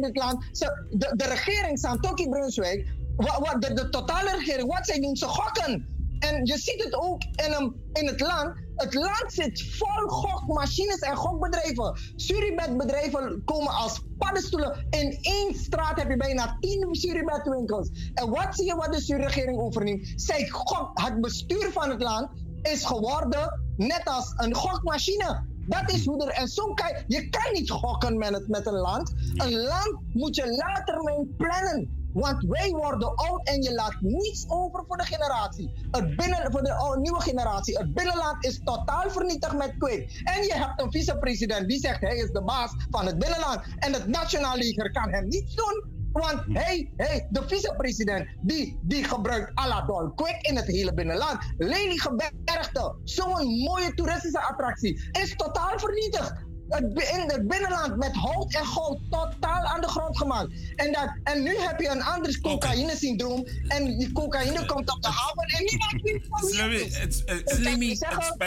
dit 0.00 0.16
land, 0.16 0.44
ze, 0.52 0.86
de, 0.90 1.12
de 1.16 1.24
regering 1.24 1.78
Santoki 1.78 2.28
Brunswijk, 2.28 2.92
wa, 3.16 3.40
wa, 3.40 3.54
de, 3.58 3.88
totale 3.88 4.30
regering, 4.30 4.74
wat 4.74 4.86
zij 4.86 5.00
doen, 5.00 5.16
ze 5.16 5.26
gokken. 5.26 5.86
En 6.18 6.44
je 6.44 6.58
ziet 6.58 6.84
het 6.84 6.94
ook 6.94 7.22
in, 7.22 7.74
in 7.92 8.06
het 8.06 8.20
land. 8.20 8.52
Het 8.82 8.94
land 8.94 9.26
zit 9.26 9.62
vol 9.78 10.08
gokmachines 10.08 10.98
en 10.98 11.16
gokbedrijven. 11.16 11.98
Suribet-bedrijven 12.16 13.42
komen 13.44 13.72
als 13.72 14.00
paddenstoelen. 14.18 14.86
In 14.90 15.18
één 15.20 15.54
straat 15.54 15.98
heb 15.98 16.10
je 16.10 16.16
bijna 16.16 16.56
tien 16.60 16.94
Suribet-winkels. 16.94 17.90
En 18.14 18.30
wat 18.30 18.46
zie 18.50 18.64
je 18.64 18.74
wat 18.74 18.92
de 18.92 19.00
Surregering 19.00 19.58
overneemt? 19.58 20.12
Zij 20.16 20.48
gok, 20.48 20.90
het 20.94 21.20
bestuur 21.20 21.72
van 21.72 21.90
het 21.90 22.02
land 22.02 22.28
is 22.62 22.84
geworden 22.84 23.62
net 23.76 24.02
als 24.04 24.32
een 24.36 24.54
gokmachine. 24.54 25.50
Dat 25.66 25.92
is 25.92 26.06
hoe 26.06 26.24
er. 26.26 26.32
En 26.32 26.48
zo 26.48 26.74
kan 26.74 26.88
je, 26.88 27.04
je 27.06 27.28
kan 27.28 27.52
niet 27.52 27.70
gokken 27.70 28.18
met, 28.18 28.28
het, 28.28 28.48
met 28.48 28.66
een 28.66 28.78
land. 28.78 29.12
Een 29.34 29.52
land 29.52 29.98
moet 30.12 30.36
je 30.36 30.46
later 30.46 31.02
mee 31.02 31.34
plannen. 31.36 32.01
Want 32.12 32.44
wij 32.48 32.70
worden 32.70 33.14
oud 33.14 33.46
en 33.46 33.62
je 33.62 33.74
laat 33.74 33.96
niets 34.00 34.44
over 34.48 34.84
voor 34.86 34.96
de 34.96 35.04
generatie. 35.04 35.72
Het 35.90 36.16
binnen, 36.16 36.52
voor 36.52 36.62
de 36.62 36.98
nieuwe 37.00 37.20
generatie. 37.20 37.78
Het 37.78 37.94
binnenland 37.94 38.44
is 38.44 38.60
totaal 38.64 39.10
vernietigd 39.10 39.56
met 39.56 39.74
kwik. 39.78 40.20
En 40.24 40.42
je 40.42 40.54
hebt 40.54 40.82
een 40.82 40.90
vicepresident 40.90 41.68
die 41.68 41.78
zegt 41.78 42.00
hij 42.00 42.16
is 42.16 42.30
de 42.30 42.42
baas 42.42 42.74
van 42.90 43.06
het 43.06 43.18
binnenland. 43.18 43.60
En 43.78 43.92
het 43.92 44.06
nationaal 44.06 44.56
leger 44.56 44.90
kan 44.90 45.12
hem 45.12 45.28
niets 45.28 45.54
doen. 45.54 46.00
Want 46.12 46.42
hij, 46.46 46.92
hij 46.96 47.26
de 47.30 47.42
vicepresident, 47.46 48.28
die, 48.40 48.78
die 48.82 49.04
gebruikt 49.04 49.50
Aladol 49.54 50.12
Quick 50.14 50.36
in 50.40 50.56
het 50.56 50.66
hele 50.66 50.94
binnenland. 50.94 51.38
Lelygebergte, 51.56 52.96
zo'n 53.04 53.58
mooie 53.58 53.94
toeristische 53.94 54.40
attractie, 54.40 55.08
is 55.12 55.36
totaal 55.36 55.78
vernietigd 55.78 56.32
in 56.80 57.22
het 57.26 57.48
binnenland 57.48 57.96
met 57.96 58.12
hout 58.14 58.54
en 58.54 58.66
goud 58.66 58.98
totaal 59.10 59.64
aan 59.64 59.80
de 59.80 59.88
grond 59.88 60.16
gemaakt. 60.18 60.48
En, 60.76 60.92
dat, 60.92 61.12
en 61.24 61.42
nu 61.42 61.56
heb 61.58 61.80
je 61.80 61.88
een 61.88 62.02
ander 62.02 62.40
cocaïne-syndroom. 62.40 63.46
En 63.68 63.98
die 63.98 64.12
cocaïne 64.12 64.66
komt 64.66 64.90
op 64.90 65.02
de 65.02 65.08
haven 65.08 65.44
en 65.46 65.64
niemand 65.64 66.02
weet 66.02 66.26
van 66.28 66.48
Slimmy, 66.48 66.78
het, 66.78 67.22
het, 67.26 67.50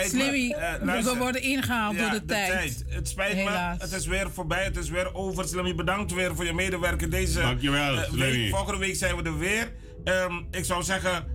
Slimmy. 0.09 0.51
Eh, 0.51 1.03
we 1.03 1.15
worden 1.17 1.41
ingehaald 1.41 1.95
Ja, 1.95 2.09
door 2.09 2.19
de, 2.19 2.26
tijd. 2.26 2.84
Het 2.88 3.07
spijt 3.09 3.34
Helaas. 3.34 3.78
me. 3.78 3.84
Het 3.84 3.93
is 3.93 4.05
weer 4.05 4.32
voorbij. 4.32 4.63
Het 4.63 4.78
is 4.78 4.89
weer 4.89 5.13
over. 5.13 5.47
Slimmy, 5.47 5.76
bedankt 5.76 6.13
weer 6.13 6.36
voor 6.36 6.45
je 6.45 6.53
medewerking 6.53 7.11
deze 7.11 7.39
Dankjewel, 7.39 7.97
eh, 7.97 8.03
Slimmy. 8.03 8.32
week. 8.32 8.49
Volgende 8.55 8.80
week 8.80 8.95
zijn 8.95 9.15
we 9.15 9.23
er 9.23 9.38
weer. 9.38 9.73
Ehm, 10.03 10.34
ik 10.51 10.65
zou 10.65 10.84
zeggen... 10.84 11.34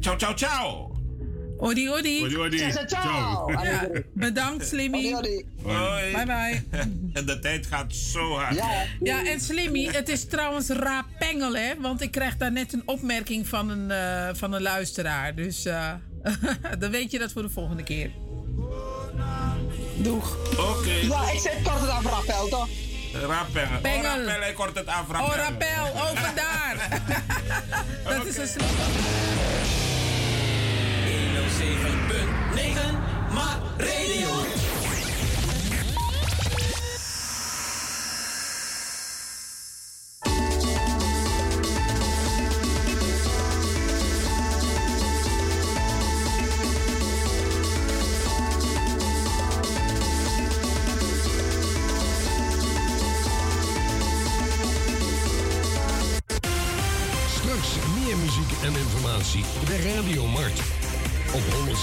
Ciao, 0.00 0.16
ciao, 0.16 0.34
ciao. 0.34 0.87
Odi, 1.60 1.90
odi. 1.90 2.24
Odi, 2.24 2.36
odi. 2.36 2.58
Ciao, 2.58 2.86
ciao. 2.86 3.50
Ja, 3.50 3.88
bedankt, 4.12 4.66
Slimmy. 4.66 5.12
Hoi. 5.12 6.12
Bye, 6.12 6.24
bye. 6.26 6.64
En 7.12 7.26
de 7.26 7.38
tijd 7.38 7.66
gaat 7.66 7.94
zo 7.94 8.34
hard. 8.34 8.60
Ja, 9.02 9.24
en 9.24 9.40
Slimmy, 9.40 9.84
het 9.84 10.08
is 10.08 10.24
trouwens 10.24 10.68
rapengel, 10.68 11.54
hè? 11.54 11.72
Want 11.80 12.00
ik 12.00 12.10
krijg 12.10 12.36
daar 12.36 12.52
net 12.52 12.72
een 12.72 12.82
opmerking 12.84 13.48
van 13.48 13.70
een, 13.70 13.90
eh, 13.90 14.34
van 14.34 14.52
een 14.52 14.62
luisteraar. 14.62 15.34
Dus 15.34 15.64
eh, 15.64 15.92
dan 16.78 16.90
weet 16.90 17.10
je 17.10 17.18
dat 17.18 17.32
voor 17.32 17.42
de 17.42 17.50
volgende 17.50 17.82
keer. 17.82 18.10
Doeg. 19.96 20.36
Oké. 20.58 20.90
Ja, 20.90 21.30
ik 21.30 21.40
zeg 21.40 21.62
kort 21.62 21.80
het 21.80 21.90
af, 21.90 22.04
Rappel, 22.04 22.48
toch? 22.48 22.68
Rappel. 23.12 23.80
Pengel. 23.82 24.18
Oh, 24.18 24.26
rappel, 24.26 24.52
kort 24.52 24.78
het 24.78 24.86
af. 24.86 25.08
Oh, 25.08 25.16
rappel. 25.16 25.36
rappel, 25.36 25.84
oh, 25.94 26.10
vandaar. 26.14 27.02
dat 28.16 28.26
is 28.26 28.36
een 28.36 28.46
slim. 28.46 29.87
even 31.68 32.07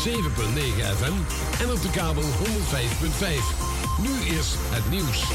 FM 0.06 1.14
en 1.62 1.72
op 1.72 1.82
de 1.82 1.90
kabel 1.92 2.24
105.5. 2.24 2.28
Nu 4.02 4.36
eerst 4.36 4.56
het 4.58 4.90
nieuws. 4.90 5.30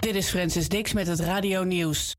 Dit 0.00 0.14
is 0.14 0.28
Francis 0.28 0.68
Dix 0.68 0.92
met 0.92 1.06
het 1.06 1.20
Radio 1.20 1.64
Nieuws. 1.64 2.16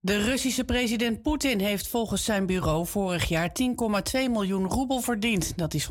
De 0.00 0.22
Russische 0.22 0.64
president 0.64 1.22
Poetin 1.22 1.60
heeft 1.60 1.88
volgens 1.88 2.24
zijn 2.24 2.46
bureau 2.46 2.86
vorig 2.86 3.24
jaar 3.24 3.50
10,2 3.62 3.64
miljoen 4.12 4.66
roebel 4.66 5.00
verdiend. 5.00 5.58
Dat 5.58 5.74
is 5.74 5.88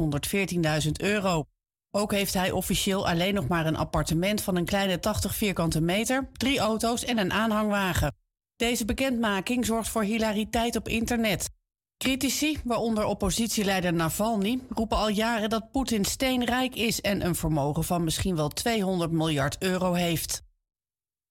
114.000 0.85 0.91
euro. 0.91 1.43
Ook 1.91 2.11
heeft 2.11 2.33
hij 2.33 2.51
officieel 2.51 3.07
alleen 3.07 3.33
nog 3.33 3.47
maar 3.47 3.65
een 3.65 3.77
appartement 3.77 4.41
van 4.41 4.55
een 4.55 4.65
kleine 4.65 4.99
80 4.99 5.35
vierkante 5.35 5.81
meter, 5.81 6.29
drie 6.33 6.59
auto's 6.59 7.05
en 7.05 7.17
een 7.17 7.31
aanhangwagen. 7.31 8.15
Deze 8.58 8.86
bekendmaking 8.86 9.66
zorgt 9.66 9.89
voor 9.89 10.03
hilariteit 10.03 10.76
op 10.76 10.88
internet. 10.88 11.49
Critici, 11.97 12.60
waaronder 12.64 13.05
oppositieleider 13.05 13.93
Navalny, 13.93 14.60
roepen 14.70 14.97
al 14.97 15.10
jaren 15.10 15.49
dat 15.49 15.72
Poetin 15.72 16.05
steenrijk 16.05 16.76
is 16.76 17.01
en 17.01 17.26
een 17.26 17.36
vermogen 17.36 17.84
van 17.84 18.03
misschien 18.03 18.36
wel 18.36 18.49
200 18.49 19.12
miljard 19.12 19.55
euro 19.60 19.93
heeft. 19.93 20.41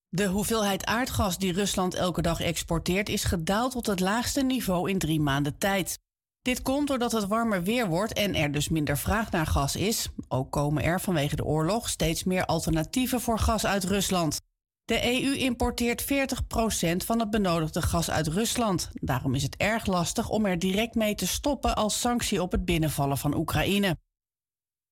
De 0.08 0.26
hoeveelheid 0.26 0.84
aardgas 0.84 1.38
die 1.38 1.52
Rusland 1.52 1.94
elke 1.94 2.22
dag 2.22 2.40
exporteert 2.40 3.08
is 3.08 3.24
gedaald 3.24 3.72
tot 3.72 3.86
het 3.86 4.00
laagste 4.00 4.42
niveau 4.42 4.90
in 4.90 4.98
drie 4.98 5.20
maanden 5.20 5.58
tijd. 5.58 5.98
Dit 6.42 6.62
komt 6.62 6.88
doordat 6.88 7.12
het 7.12 7.26
warmer 7.26 7.62
weer 7.62 7.88
wordt 7.88 8.12
en 8.12 8.34
er 8.34 8.52
dus 8.52 8.68
minder 8.68 8.98
vraag 8.98 9.30
naar 9.30 9.46
gas 9.46 9.76
is. 9.76 10.08
Ook 10.28 10.52
komen 10.52 10.82
er 10.82 11.00
vanwege 11.00 11.36
de 11.36 11.44
oorlog 11.44 11.88
steeds 11.88 12.24
meer 12.24 12.44
alternatieven 12.44 13.20
voor 13.20 13.38
gas 13.38 13.66
uit 13.66 13.84
Rusland. 13.84 14.40
De 14.86 15.22
EU 15.22 15.34
importeert 15.36 16.04
40% 16.04 16.06
van 16.96 17.20
het 17.20 17.30
benodigde 17.30 17.82
gas 17.82 18.10
uit 18.10 18.26
Rusland. 18.26 18.90
Daarom 18.92 19.34
is 19.34 19.42
het 19.42 19.56
erg 19.56 19.86
lastig 19.86 20.28
om 20.28 20.46
er 20.46 20.58
direct 20.58 20.94
mee 20.94 21.14
te 21.14 21.26
stoppen 21.26 21.76
als 21.76 22.00
sanctie 22.00 22.42
op 22.42 22.52
het 22.52 22.64
binnenvallen 22.64 23.18
van 23.18 23.36
Oekraïne. 23.36 23.96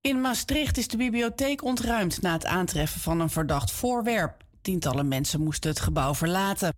In 0.01 0.20
Maastricht 0.20 0.76
is 0.76 0.88
de 0.88 0.97
bibliotheek 0.97 1.64
ontruimd 1.64 2.22
na 2.22 2.32
het 2.32 2.47
aantreffen 2.47 3.01
van 3.01 3.20
een 3.20 3.30
verdacht 3.30 3.70
voorwerp. 3.70 4.45
Tientallen 4.61 5.09
mensen 5.09 5.42
moesten 5.42 5.70
het 5.70 5.80
gebouw 5.80 6.14
verlaten. 6.14 6.74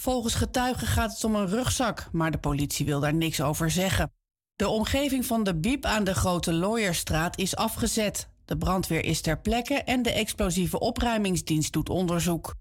Volgens 0.00 0.34
getuigen 0.34 0.86
gaat 0.86 1.12
het 1.12 1.24
om 1.24 1.34
een 1.34 1.48
rugzak, 1.48 2.08
maar 2.12 2.30
de 2.30 2.38
politie 2.38 2.86
wil 2.86 3.00
daar 3.00 3.14
niks 3.14 3.40
over 3.40 3.70
zeggen. 3.70 4.12
De 4.56 4.68
omgeving 4.68 5.26
van 5.26 5.44
de 5.44 5.56
Biep 5.56 5.84
aan 5.84 6.04
de 6.04 6.14
Grote 6.14 6.52
Looierstraat 6.52 7.38
is 7.38 7.56
afgezet. 7.56 8.28
De 8.48 8.56
brandweer 8.56 9.04
is 9.04 9.20
ter 9.20 9.40
plekke 9.40 9.74
en 9.74 10.02
de 10.02 10.12
explosieve 10.12 10.78
opruimingsdienst 10.78 11.72
doet 11.72 11.88
onderzoek. 11.88 12.54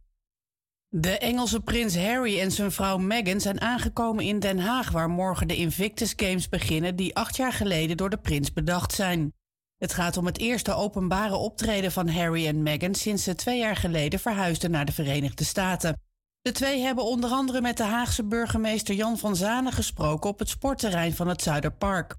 De 0.88 1.18
Engelse 1.18 1.62
prins 1.62 1.98
Harry 1.98 2.40
en 2.40 2.52
zijn 2.52 2.72
vrouw 2.72 2.98
Meghan 2.98 3.40
zijn 3.40 3.62
aangekomen 3.62 4.26
in 4.26 4.40
Den 4.40 4.60
Haag, 4.60 4.92
waar 4.92 5.10
morgen 5.10 5.48
de 5.48 5.56
Invictus 5.56 6.14
Games 6.16 6.50
beginnen, 6.50 6.96
die 6.96 7.16
acht 7.16 7.36
jaar 7.36 7.54
geleden 7.54 7.98
door 7.98 8.10
de 8.10 8.18
prins 8.18 8.54
bedacht 8.54 8.94
zijn. 8.94 9.34
Het 9.78 9.94
gaat 9.94 10.18
om 10.18 10.26
het 10.26 10.38
eerste 10.38 10.74
openbare 10.74 11.36
optreden 11.36 11.92
van 11.92 12.10
Harry 12.10 12.48
en 12.48 12.64
Meghan 12.64 12.96
sinds 12.96 13.24
ze 13.24 13.36
twee 13.36 13.60
jaar 13.60 13.76
geleden 13.76 14.20
verhuisden 14.20 14.72
naar 14.72 14.86
de 14.86 14.92
Verenigde 14.92 15.44
Staten. 15.44 16.02
De 16.42 16.52
twee 16.52 16.82
hebben 16.82 17.04
onder 17.04 17.30
andere 17.30 17.62
met 17.62 17.78
de 17.78 17.84
Haagse 17.84 18.24
burgemeester 18.24 18.96
Jan 18.96 19.18
van 19.18 19.36
Zanen 19.36 19.74
gesproken 19.74 20.30
op 20.30 20.40
het 20.40 20.50
sportterrein 20.50 21.16
van 21.16 21.28
het 21.28 21.42
Zuiderpark. 21.42 22.16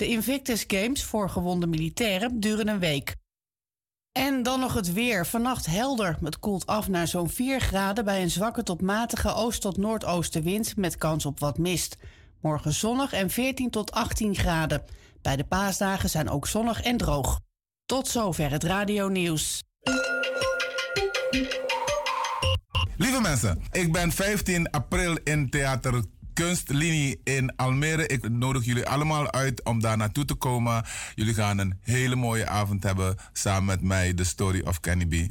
De 0.00 0.08
Invictus 0.08 0.64
Games 0.66 1.04
voor 1.04 1.30
gewonde 1.30 1.66
militairen 1.66 2.40
duren 2.40 2.68
een 2.68 2.78
week. 2.78 3.16
En 4.12 4.42
dan 4.42 4.60
nog 4.60 4.74
het 4.74 4.92
weer. 4.92 5.26
Vannacht 5.26 5.66
helder. 5.66 6.18
Het 6.22 6.38
koelt 6.38 6.66
af 6.66 6.88
naar 6.88 7.08
zo'n 7.08 7.28
4 7.28 7.60
graden 7.60 8.04
bij 8.04 8.22
een 8.22 8.30
zwakke 8.30 8.62
tot 8.62 8.80
matige 8.80 9.34
oost- 9.34 9.60
tot 9.60 9.76
noordoostenwind 9.76 10.76
met 10.76 10.96
kans 10.96 11.26
op 11.26 11.40
wat 11.40 11.58
mist. 11.58 11.96
Morgen 12.40 12.72
zonnig 12.72 13.12
en 13.12 13.30
14 13.30 13.70
tot 13.70 13.92
18 13.92 14.34
graden. 14.34 14.84
Bij 15.22 15.36
de 15.36 15.44
paasdagen 15.44 16.10
zijn 16.10 16.28
ook 16.28 16.46
zonnig 16.46 16.82
en 16.82 16.96
droog. 16.96 17.40
Tot 17.86 18.08
zover 18.08 18.50
het 18.50 18.64
radio 18.64 19.08
nieuws. 19.08 19.62
Lieve 22.96 23.20
mensen, 23.20 23.62
ik 23.70 23.92
ben 23.92 24.12
15 24.12 24.70
april 24.70 25.18
in 25.24 25.50
Theater 25.50 26.04
Kunstlinie 26.34 27.20
in 27.24 27.56
Almere. 27.56 28.06
Ik 28.06 28.28
nodig 28.28 28.64
jullie 28.64 28.86
allemaal 28.86 29.32
uit 29.32 29.64
om 29.64 29.80
daar 29.80 29.96
naartoe 29.96 30.24
te 30.24 30.34
komen. 30.34 30.84
Jullie 31.14 31.34
gaan 31.34 31.58
een 31.58 31.78
hele 31.80 32.16
mooie 32.16 32.46
avond 32.46 32.82
hebben 32.82 33.16
samen 33.32 33.64
met 33.64 33.82
mij, 33.82 34.14
The 34.14 34.24
Story 34.24 34.60
of 34.64 34.80
Kenny 34.80 35.06
B. 35.06 35.28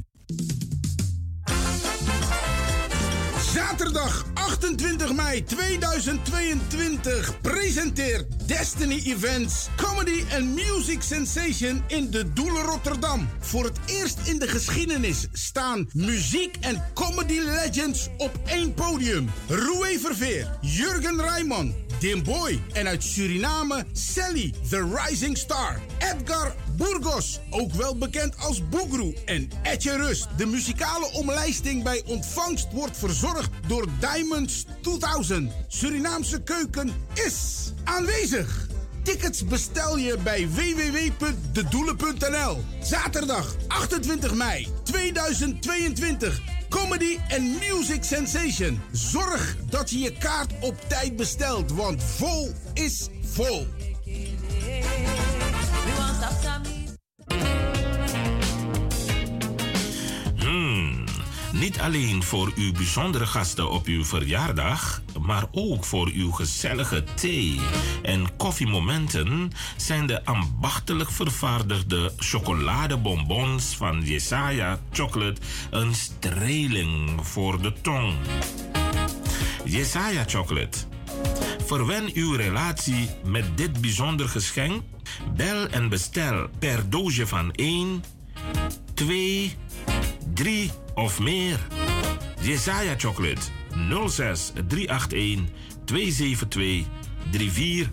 Zaterdag 3.80 4.24
28 4.34 5.12
mei 5.12 5.44
2022 5.44 7.40
presenteert 7.40 8.48
Destiny 8.48 9.00
Events 9.04 9.68
Comedy 9.76 10.24
and 10.32 10.54
Music 10.54 11.02
Sensation 11.02 11.82
in 11.86 12.10
de 12.10 12.32
Doelen 12.32 12.62
Rotterdam. 12.62 13.28
Voor 13.38 13.64
het 13.64 13.78
eerst 13.86 14.18
in 14.24 14.38
de 14.38 14.48
geschiedenis 14.48 15.26
staan 15.32 15.88
muziek 15.92 16.56
en 16.60 16.84
comedy 16.94 17.38
legends 17.38 18.08
op 18.16 18.40
één 18.46 18.74
podium. 18.74 19.30
Roué 19.48 19.98
Verveer, 19.98 20.58
Jurgen 20.60 21.20
Rijman, 21.20 21.74
Dim 21.98 22.22
Boy 22.22 22.62
en 22.72 22.86
uit 22.86 23.04
Suriname 23.04 23.84
Sally, 23.92 24.54
The 24.68 24.98
Rising 25.04 25.38
Star. 25.38 25.80
Edgar 25.98 26.54
Burgos, 26.76 27.40
ook 27.50 27.72
wel 27.72 27.96
bekend 27.96 28.38
als 28.38 28.68
Boegroe. 28.68 29.14
En 29.24 29.50
Etje 29.62 29.96
Rust. 29.96 30.28
De 30.36 30.46
muzikale 30.46 31.12
omlijsting 31.12 31.82
bij 31.82 32.02
ontvangst 32.06 32.66
wordt 32.72 32.96
verzorgd 32.96 33.50
door 33.70 33.86
Diamonds 34.00 34.64
2000. 34.82 35.52
Surinaamse 35.68 36.42
keuken 36.42 36.90
is 37.14 37.72
aanwezig. 37.84 38.66
Tickets 39.02 39.44
bestel 39.44 39.98
je 39.98 40.18
bij 40.22 40.48
www.dedoelen.nl. 40.48 42.64
Zaterdag 42.82 43.56
28 43.68 44.34
mei 44.34 44.68
2022. 44.82 46.40
Comedy 46.68 47.18
and 47.28 47.42
Music 47.42 48.04
Sensation. 48.04 48.80
Zorg 48.92 49.56
dat 49.68 49.90
je 49.90 49.98
je 49.98 50.12
kaart 50.12 50.52
op 50.60 50.74
tijd 50.88 51.16
bestelt, 51.16 51.72
want 51.72 52.02
vol 52.02 52.52
is 52.74 53.08
vol. 53.24 53.66
niet 61.52 61.80
alleen 61.80 62.22
voor 62.22 62.52
uw 62.56 62.72
bijzondere 62.72 63.26
gasten 63.26 63.70
op 63.70 63.86
uw 63.86 64.04
verjaardag, 64.04 65.02
maar 65.20 65.44
ook 65.52 65.84
voor 65.84 66.10
uw 66.14 66.30
gezellige 66.30 67.04
thee- 67.14 67.60
en 68.02 68.36
koffiemomenten 68.36 69.52
zijn 69.76 70.06
de 70.06 70.24
ambachtelijk 70.24 71.10
vervaardigde 71.10 72.12
chocoladebonbons 72.16 73.76
van 73.76 74.00
Jesaja 74.04 74.78
Chocolate 74.92 75.40
een 75.70 75.94
streling 75.94 77.26
voor 77.26 77.62
de 77.62 77.72
tong. 77.80 78.14
Jesaja 79.64 80.24
Chocolate. 80.26 80.78
Verwen 81.66 82.10
uw 82.14 82.32
relatie 82.32 83.10
met 83.24 83.44
dit 83.56 83.80
bijzonder 83.80 84.28
geschenk. 84.28 84.82
Bel 85.36 85.68
en 85.68 85.88
bestel 85.88 86.48
per 86.58 86.90
doosje 86.90 87.26
van 87.26 87.52
1, 87.52 88.04
2, 88.94 89.56
3 90.34 90.70
of 90.94 91.20
meer. 91.20 91.58
Jesaja 92.40 92.94
Chocolate 92.96 93.40
06 94.08 94.52
381 94.68 95.48
272 95.84 96.86
34 97.30 97.90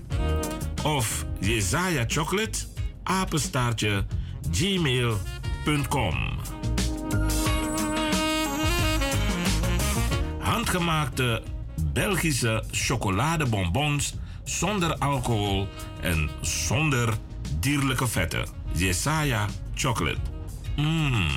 of 0.83 1.25
Jesaja 1.39 2.05
Chocolate 2.07 2.59
apenstaartje 3.03 4.05
gmail.com. 4.51 6.15
Handgemaakte 10.39 11.43
Belgische 11.93 12.63
chocoladebonbons 12.71 14.13
zonder 14.43 14.97
alcohol 14.97 15.67
en 16.01 16.29
zonder 16.41 17.13
dierlijke 17.59 18.07
vetten. 18.07 18.47
Jesaja 18.73 19.45
Chocolate. 19.73 20.19
Mmm. 20.75 21.27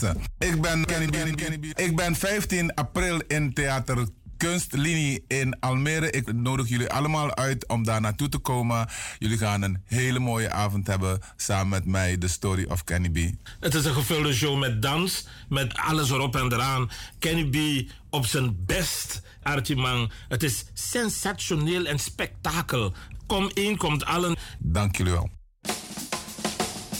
Mensen, 0.00 0.22
ik 0.38 0.60
ben 0.60 0.84
Kenny 0.84 1.58
B. 1.58 1.78
Ik 1.78 1.96
ben 1.96 2.14
15 2.16 2.74
april 2.74 3.20
in 3.26 3.52
Theater 3.52 4.08
Kunstlinie 4.36 5.24
in 5.28 5.60
Almere. 5.60 6.10
Ik 6.10 6.32
nodig 6.32 6.68
jullie 6.68 6.90
allemaal 6.90 7.34
uit 7.34 7.68
om 7.68 7.84
daar 7.84 8.00
naartoe 8.00 8.28
te 8.28 8.38
komen. 8.38 8.88
Jullie 9.18 9.38
gaan 9.38 9.62
een 9.62 9.82
hele 9.84 10.18
mooie 10.18 10.50
avond 10.50 10.86
hebben 10.86 11.20
samen 11.36 11.68
met 11.68 11.84
mij, 11.84 12.16
The 12.16 12.28
Story 12.28 12.64
of 12.68 12.84
Kenny 12.84 13.10
B. 13.10 13.18
Het 13.60 13.74
is 13.74 13.84
een 13.84 13.94
gevulde 13.94 14.34
show 14.34 14.58
met 14.58 14.82
dans, 14.82 15.26
met 15.48 15.76
alles 15.76 16.10
erop 16.10 16.36
en 16.36 16.52
eraan. 16.52 16.90
Kenny 17.18 17.44
B 17.44 17.88
op 18.10 18.26
zijn 18.26 18.56
best, 18.66 19.22
Archie 19.42 20.08
Het 20.28 20.42
is 20.42 20.64
sensationeel 20.72 21.84
en 21.84 21.98
spektakel. 21.98 22.94
Kom 23.26 23.50
één, 23.54 23.76
komt 23.76 24.04
allen. 24.04 24.36
Dank 24.58 24.96
jullie 24.96 25.12
wel. 25.12 25.30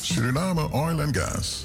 Suriname 0.02 0.70
Oil 0.72 1.00
and 1.00 1.16
Gas. 1.16 1.64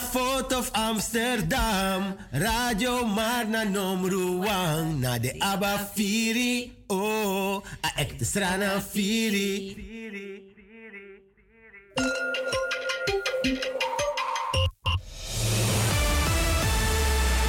Foto 0.00 0.58
of 0.58 0.70
Amsterdam, 0.72 2.16
Radio 2.30 3.06
Marna 3.06 3.64
Nomruang, 3.64 5.00
na 5.00 5.18
de 5.18 5.34
Abba 5.38 5.90
Firi, 5.94 6.72
oh, 6.86 7.62
a 7.82 8.04
de 8.18 8.24
strana 8.24 8.80
Firi. 8.80 9.90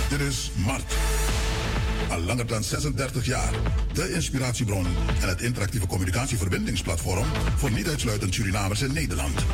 Dit 0.09 0.19
is 0.19 0.51
Mart. 0.55 0.93
Al 2.09 2.19
langer 2.19 2.47
dan 2.47 2.63
36 2.63 3.25
jaar. 3.25 3.53
De 3.93 4.13
inspiratiebron 4.13 4.85
en 5.21 5.27
het 5.27 5.41
interactieve 5.41 5.87
communicatieverbindingsplatform 5.87 7.25
voor 7.57 7.71
niet 7.71 7.87
uitsluitend 7.87 8.33
Surinamers 8.33 8.81
in 8.81 8.93
Nederland. 8.93 9.45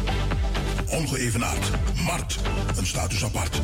Ongeëvenaard. 0.90 1.70
Mart. 2.06 2.40
Een 2.78 2.86
status 2.86 3.24
apart. 3.24 3.62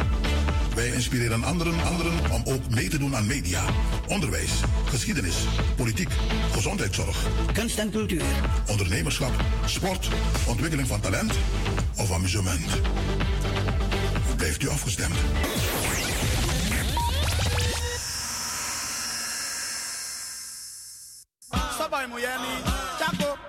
Wij 0.75 0.87
inspireren 0.87 1.43
anderen, 1.43 1.83
anderen 1.83 2.31
om 2.31 2.41
ook 2.45 2.69
mee 2.69 2.89
te 2.89 2.97
doen 2.97 3.15
aan 3.15 3.25
media, 3.25 3.63
onderwijs, 4.07 4.51
geschiedenis, 4.85 5.35
politiek, 5.75 6.09
gezondheidszorg, 6.51 7.17
kunst 7.53 7.77
en 7.77 7.91
cultuur, 7.91 8.23
ondernemerschap, 8.67 9.33
sport, 9.65 10.09
ontwikkeling 10.47 10.87
van 10.87 10.99
talent 10.99 11.33
of 11.97 12.11
amusement. 12.11 12.81
Blijft 14.35 14.63
u 14.63 14.69
afgestemd? 14.69 15.15
Sabai 21.77 22.07
Muyani, 22.07 22.61
Chaco. 22.99 23.44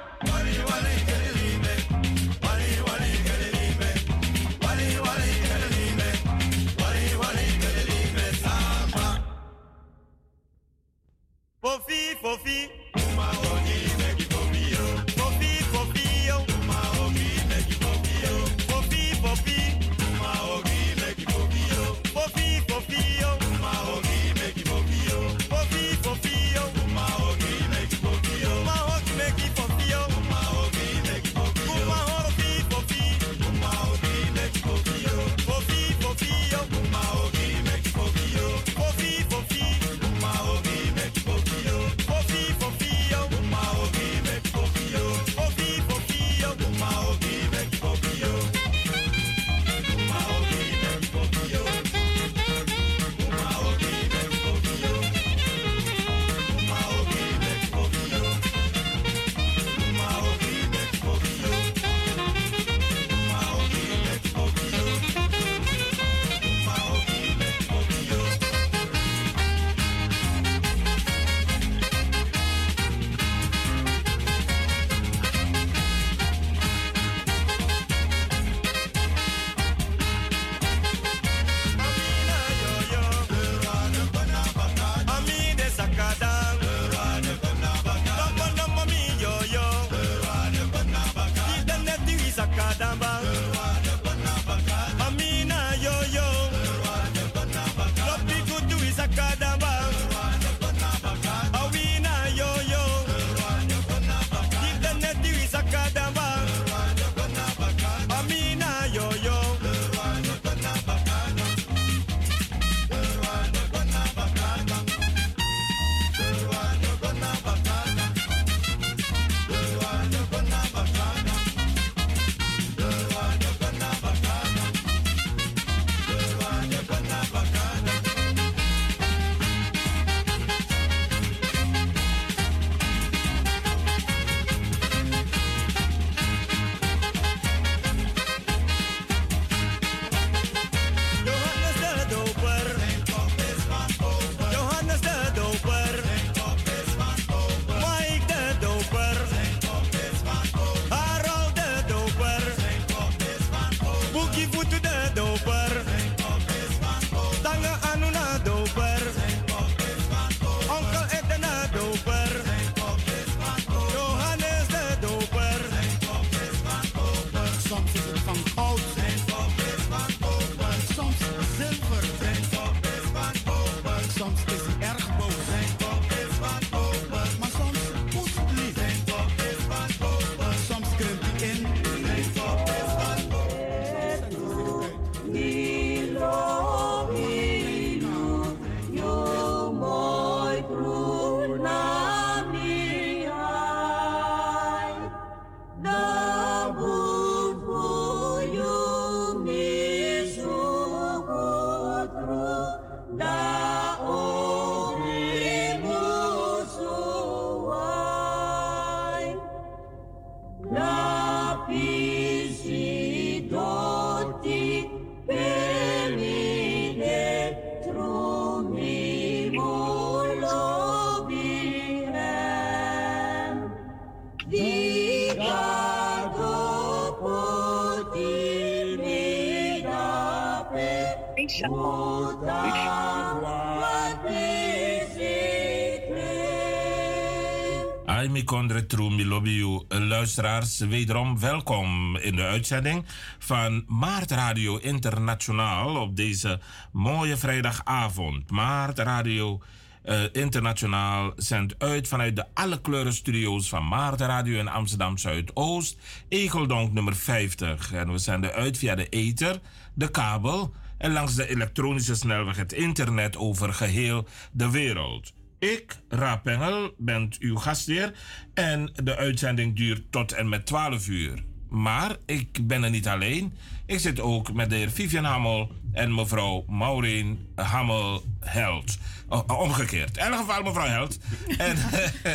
Ai 238.46 238.52
mi 238.52 238.58
kondre 238.58 238.86
tru 238.86 239.10
mi 239.10 239.24
lobby 239.24 239.50
you. 239.50 239.84
Luisteraars, 239.88 240.78
wederom 240.78 241.40
welkom 241.40 242.16
in 242.16 242.36
de 242.36 242.42
uitzending 242.42 243.04
van 243.38 243.84
Maart 243.86 244.30
Radio 244.30 244.76
Internationaal 244.76 245.96
op 245.96 246.16
deze 246.16 246.60
mooie 246.92 247.36
vrijdagavond. 247.36 248.50
Maart 248.50 248.98
Radio 248.98 249.60
eh, 250.02 250.20
Internationaal 250.32 251.32
zendt 251.36 251.74
uit 251.78 252.08
vanuit 252.08 252.36
de 252.36 252.44
alle 252.54 252.80
kleuren 252.80 253.12
studio's 253.12 253.68
van 253.68 253.88
Maart 253.88 254.20
Radio 254.20 254.58
in 254.58 254.68
Amsterdam 254.68 255.18
Zuidoost, 255.18 255.98
Egeldonk 256.28 256.92
nummer 256.92 257.16
50. 257.16 257.92
En 257.92 258.12
we 258.12 258.18
zenden 258.18 258.52
uit 258.52 258.78
via 258.78 258.94
de 258.94 259.08
ether, 259.08 259.60
de 259.94 260.10
kabel 260.10 260.74
en 260.98 261.12
langs 261.12 261.34
de 261.34 261.48
elektronische 261.48 262.14
snelweg 262.14 262.56
het 262.56 262.72
internet 262.72 263.36
over 263.36 263.72
geheel 263.72 264.26
de 264.52 264.70
wereld. 264.70 265.32
Ik, 265.58 265.96
Raap 266.08 266.46
Engel, 266.46 266.94
ben 266.98 267.32
uw 267.38 267.56
gastheer 267.56 268.12
en 268.54 268.90
de 269.04 269.16
uitzending 269.16 269.76
duurt 269.76 270.12
tot 270.12 270.32
en 270.32 270.48
met 270.48 270.66
12 270.66 271.08
uur. 271.08 271.44
Maar 271.68 272.16
ik 272.26 272.66
ben 272.66 272.82
er 272.82 272.90
niet 272.90 273.08
alleen. 273.08 273.54
Ik 273.86 273.98
zit 273.98 274.20
ook 274.20 274.52
met 274.52 274.70
de 274.70 274.76
heer 274.76 274.90
Vivian 274.90 275.24
Hammel 275.24 275.72
en 275.92 276.14
mevrouw 276.14 276.64
Maureen 276.68 277.46
Hammel-Held. 277.54 278.98
Oh, 279.28 279.42
oh, 279.46 279.60
omgekeerd. 279.60 280.16
In 280.16 280.22
elk 280.22 280.36
geval 280.36 280.62
mevrouw 280.62 280.86
Held. 280.86 281.18
en 281.58 281.76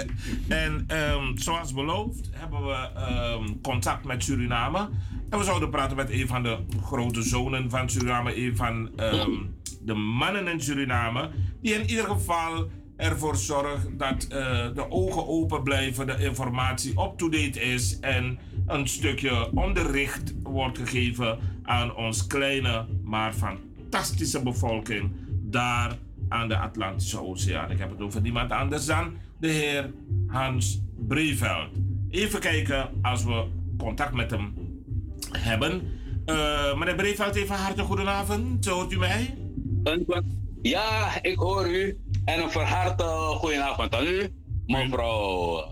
en 0.63 0.83
ehm, 0.87 1.37
zoals 1.37 1.73
beloofd 1.73 2.29
hebben 2.31 2.65
we 2.65 2.89
ehm, 2.95 3.61
contact 3.61 4.05
met 4.05 4.23
Suriname. 4.23 4.89
En 5.29 5.37
we 5.37 5.43
zouden 5.43 5.69
praten 5.69 5.97
met 5.97 6.09
een 6.09 6.27
van 6.27 6.43
de 6.43 6.57
grote 6.83 7.21
zonen 7.21 7.69
van 7.69 7.89
Suriname. 7.89 8.37
Een 8.37 8.55
van 8.55 8.89
ehm, 8.95 9.31
de 9.81 9.93
mannen 9.93 10.47
in 10.47 10.61
Suriname. 10.61 11.29
Die 11.61 11.73
in 11.73 11.89
ieder 11.89 12.05
geval 12.05 12.69
ervoor 13.01 13.35
zorgt 13.35 13.99
dat 13.99 14.23
eh, 14.23 14.73
de 14.73 14.91
ogen 14.91 15.27
open 15.27 15.63
blijven, 15.63 16.07
de 16.07 16.17
informatie 16.17 17.01
up-to-date 17.01 17.61
is 17.61 17.99
en 17.99 18.39
een 18.67 18.87
stukje 18.87 19.51
onderricht 19.53 20.33
wordt 20.43 20.77
gegeven 20.77 21.39
aan 21.63 21.95
ons 21.95 22.27
kleine, 22.27 22.85
maar 23.03 23.33
fantastische 23.33 24.43
bevolking 24.43 25.11
daar 25.41 25.97
aan 26.29 26.47
de 26.47 26.57
Atlantische 26.57 27.21
Oceaan. 27.21 27.71
Ik 27.71 27.79
heb 27.79 27.89
het 27.89 28.01
over 28.01 28.21
niemand 28.21 28.51
anders 28.51 28.85
dan 28.85 29.13
de 29.39 29.47
heer 29.47 29.91
Hans 30.27 30.81
Breveld. 31.07 31.69
Even 32.09 32.39
kijken 32.39 32.89
als 33.01 33.23
we 33.23 33.45
contact 33.77 34.13
met 34.13 34.31
hem 34.31 34.53
hebben. 35.31 35.81
Uh, 36.25 36.77
meneer 36.77 36.95
Breveld, 36.95 37.35
even 37.35 37.55
hartelijk 37.55 37.87
goedenavond. 37.87 38.65
Hoort 38.65 38.91
u 38.91 38.97
mij? 38.97 39.37
Ja, 40.61 41.21
ik 41.21 41.37
hoor 41.37 41.69
u. 41.69 41.97
En 42.31 42.41
een 42.41 42.51
verharte 42.51 43.03
goedenavond 43.37 43.95
aan 43.95 44.07
u, 44.07 44.33
mevrouw 44.65 45.63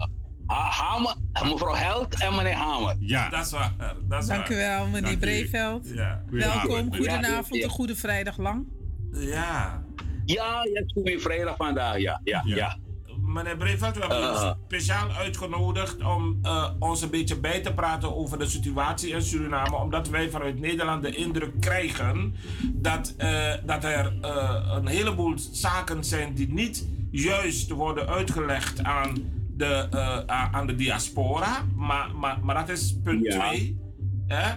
Hamer, 0.48 1.16
mevrouw 1.44 1.74
Held 1.74 2.22
en 2.22 2.36
meneer 2.36 2.54
Hamer. 2.54 2.96
Ja, 3.00 3.30
dat 3.30 3.46
is 3.46 3.52
waar. 3.52 3.74
Dat 4.08 4.22
is 4.22 4.28
Dank 4.28 4.50
u 4.50 4.56
wel, 4.56 4.86
meneer 4.86 5.02
Dank. 5.02 5.20
Breveld. 5.20 5.90
Ja. 5.94 6.24
Welkom, 6.30 6.96
goedenavond, 6.96 7.64
een 7.64 7.70
goede 7.70 7.96
vrijdag 7.96 8.38
lang. 8.38 8.68
Ja. 9.12 9.84
Ja, 10.26 10.64
ja, 10.64 10.70
het 10.74 10.86
is 10.86 10.92
goede 10.94 11.20
vrijdag 11.20 11.56
vandaag, 11.56 12.00
ja. 12.00 12.22
ja, 12.24 12.42
ja. 12.46 12.78
Meneer 13.34 13.58
Breveld, 13.58 13.96
we 13.96 14.00
hebben 14.00 14.18
u 14.18 14.22
Uh. 14.22 14.52
speciaal 14.66 15.10
uitgenodigd 15.12 16.04
om 16.04 16.40
eh, 16.42 16.70
ons 16.80 17.02
een 17.02 17.10
beetje 17.10 17.40
bij 17.40 17.60
te 17.60 17.74
praten 17.74 18.16
over 18.16 18.40
de 18.40 18.48
situatie 18.48 19.10
in 19.10 19.22
Suriname. 19.22 19.76
Omdat 19.76 20.10
wij 20.10 20.30
vanuit 20.30 20.60
Nederland 20.60 21.04
de 21.04 21.16
indruk 21.16 21.62
krijgen 21.62 22.36
dat, 22.74 23.14
eh, 23.18 23.54
dat 23.66 23.84
er 23.84 24.14
eh, 24.22 24.72
een 24.76 24.88
heleboel 24.88 25.34
zaken 25.38 26.04
zijn 26.04 26.34
die 26.34 26.54
niet 26.54 26.88
juist 27.12 27.70
worden 27.70 28.08
uitgelegd 28.08 28.84
aan 28.84 29.16
de, 29.58 29.88
eh, 29.92 30.52
aan 30.52 30.68
de 30.68 30.76
diaspora. 30.76 31.66
Maar, 31.76 32.10
maar, 32.16 32.40
maar 32.42 32.56
dat 32.56 32.70
is 32.70 32.98
punt 33.04 33.26
Ja. 33.26 33.48
2. 33.50 33.78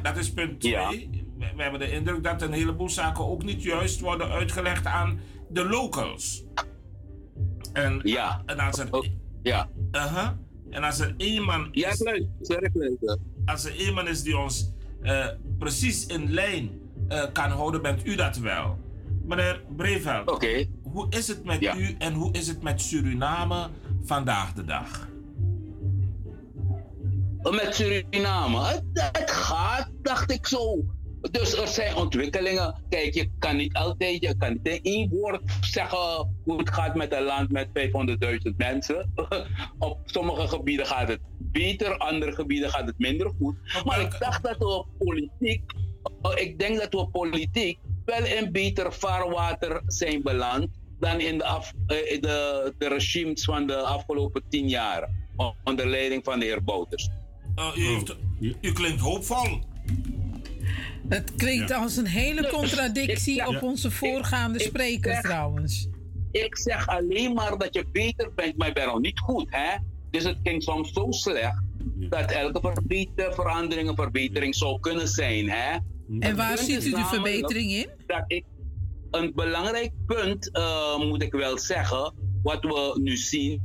Dat 0.02 0.16
is 0.16 0.32
punt 0.32 0.60
2. 0.60 1.10
We, 1.38 1.46
we 1.56 1.62
hebben 1.62 1.80
de 1.80 1.92
indruk 1.92 2.22
dat 2.24 2.42
een 2.42 2.52
heleboel 2.52 2.90
zaken 2.90 3.24
ook 3.26 3.42
niet 3.42 3.62
juist 3.62 4.00
worden 4.00 4.28
uitgelegd 4.28 4.86
aan 4.86 5.20
de 5.48 5.64
locals. 5.68 6.44
En, 7.72 8.00
ja. 8.02 8.42
en 8.46 8.58
als 8.58 8.78
er, 8.78 8.88
ja. 9.42 9.68
Uh-huh. 9.92 10.28
En 10.70 10.84
als 10.84 10.98
er 11.00 11.14
één 11.16 11.42
man 11.42 11.68
is, 11.72 11.80
Ja, 11.82 12.04
luister. 12.04 13.18
als 13.44 13.64
er 13.64 13.76
één 13.78 13.94
man 13.94 14.08
is 14.08 14.22
die 14.22 14.38
ons 14.38 14.72
eh, 15.02 15.26
precies 15.58 16.06
in 16.06 16.32
lijn 16.32 16.70
eh, 17.08 17.24
kan 17.32 17.50
houden, 17.50 17.82
bent 17.82 18.06
u 18.06 18.14
dat 18.14 18.36
wel. 18.36 18.78
Meneer 19.24 19.62
Breveld, 19.76 20.44
hoe 20.82 21.06
is 21.10 21.28
het 21.28 21.44
met 21.44 21.62
u 21.62 21.94
en 21.98 22.12
hoe 22.12 22.32
is 22.32 22.48
het 22.48 22.62
met 22.62 22.80
Suriname 22.80 23.68
vandaag 24.02 24.52
de 24.52 24.64
dag? 24.64 25.08
Met 27.50 27.74
Suriname, 27.74 28.64
het, 28.64 28.82
het 29.12 29.30
gaat, 29.30 29.90
dacht 30.02 30.30
ik 30.30 30.46
zo. 30.46 30.84
Dus 31.30 31.56
er 31.56 31.68
zijn 31.68 31.96
ontwikkelingen. 31.96 32.74
Kijk, 32.88 33.14
je 33.14 33.30
kan 33.38 33.56
niet 33.56 33.74
altijd, 33.74 34.20
je 34.20 34.36
kan 34.36 34.52
niet 34.52 34.66
in 34.66 34.80
één 34.82 35.08
woord 35.10 35.40
zeggen 35.60 35.98
hoe 36.44 36.58
het 36.58 36.70
gaat 36.70 36.94
met 36.94 37.12
een 37.12 37.22
land 37.22 37.50
met 37.50 37.68
500.000 37.68 38.56
mensen. 38.56 39.12
Op 39.78 39.98
sommige 40.04 40.48
gebieden 40.48 40.86
gaat 40.86 41.08
het 41.08 41.20
beter, 41.38 41.98
andere 41.98 42.32
gebieden 42.32 42.70
gaat 42.70 42.86
het 42.86 42.98
minder 42.98 43.32
goed. 43.38 43.54
Maar 43.84 44.00
ik 44.00 44.16
dacht 44.18 44.42
dat 44.42 44.58
we 44.58 44.84
politiek, 44.98 45.62
oh, 46.22 46.38
ik 46.38 46.58
denk 46.58 46.78
dat 46.78 46.92
we 46.92 47.06
politiek 47.06 47.78
wel 48.04 48.24
in 48.24 48.52
beter 48.52 48.92
vaarwater 48.92 49.82
zijn 49.86 50.22
beland 50.22 50.68
dan 50.98 51.20
in 51.20 51.38
de, 51.38 51.44
af, 51.44 51.72
eh, 51.86 52.20
de, 52.20 52.74
de 52.78 52.88
regimes 52.88 53.44
van 53.44 53.66
de 53.66 53.76
afgelopen 53.76 54.42
tien 54.48 54.68
jaar. 54.68 55.08
Onder 55.64 55.86
leiding 55.86 56.24
van 56.24 56.38
de 56.38 56.44
heer 56.44 56.64
Bouters. 56.64 57.08
Uh, 57.56 57.76
u, 57.76 57.84
heeft, 57.84 58.16
u 58.60 58.72
klinkt 58.72 59.00
hoopvol. 59.00 59.60
Het 61.14 61.34
klinkt 61.36 61.68
Ja. 61.68 61.76
als 61.76 61.96
een 61.96 62.06
hele 62.06 62.48
contradictie 62.48 63.46
op 63.46 63.62
onze 63.62 63.90
voorgaande 63.90 64.58
Ik- 64.58 64.64
ik 64.64 64.70
spreker 64.70 65.12
zeg- 65.12 65.22
trouwens. 65.22 65.88
Ik 66.30 66.56
zeg 66.56 66.86
alleen 66.88 67.32
maar 67.34 67.58
dat 67.58 67.74
je 67.74 67.84
beter 67.92 68.34
bent, 68.34 68.56
maar 68.56 68.72
ben 68.72 68.86
nog 68.86 69.00
niet 69.00 69.18
goed, 69.18 69.46
hè? 69.50 69.76
Dus 70.10 70.24
het 70.24 70.36
ging 70.42 70.62
soms 70.62 70.92
zo 70.92 71.06
slecht 71.10 71.62
dat 71.98 72.30
elke 72.30 72.60
verbeter, 72.60 73.34
verandering 73.34 73.88
een 73.88 73.94
verbetering 73.96 74.54
zou 74.54 74.80
kunnen 74.80 75.08
zijn, 75.08 75.50
hè? 75.50 75.78
En 76.20 76.36
waar 76.36 76.58
ziet 76.58 76.84
u 76.86 76.90
de 76.90 77.04
verbetering 77.04 77.70
in? 77.70 77.86
Dat 78.06 78.24
ik 78.26 78.44
een 79.10 79.32
belangrijk 79.34 79.90
punt, 80.06 80.50
eh, 80.52 80.98
moet 80.98 81.22
ik 81.22 81.32
wel 81.32 81.58
zeggen, 81.58 82.14
wat 82.42 82.62
we 82.62 82.98
nu 83.02 83.16
zien. 83.16 83.60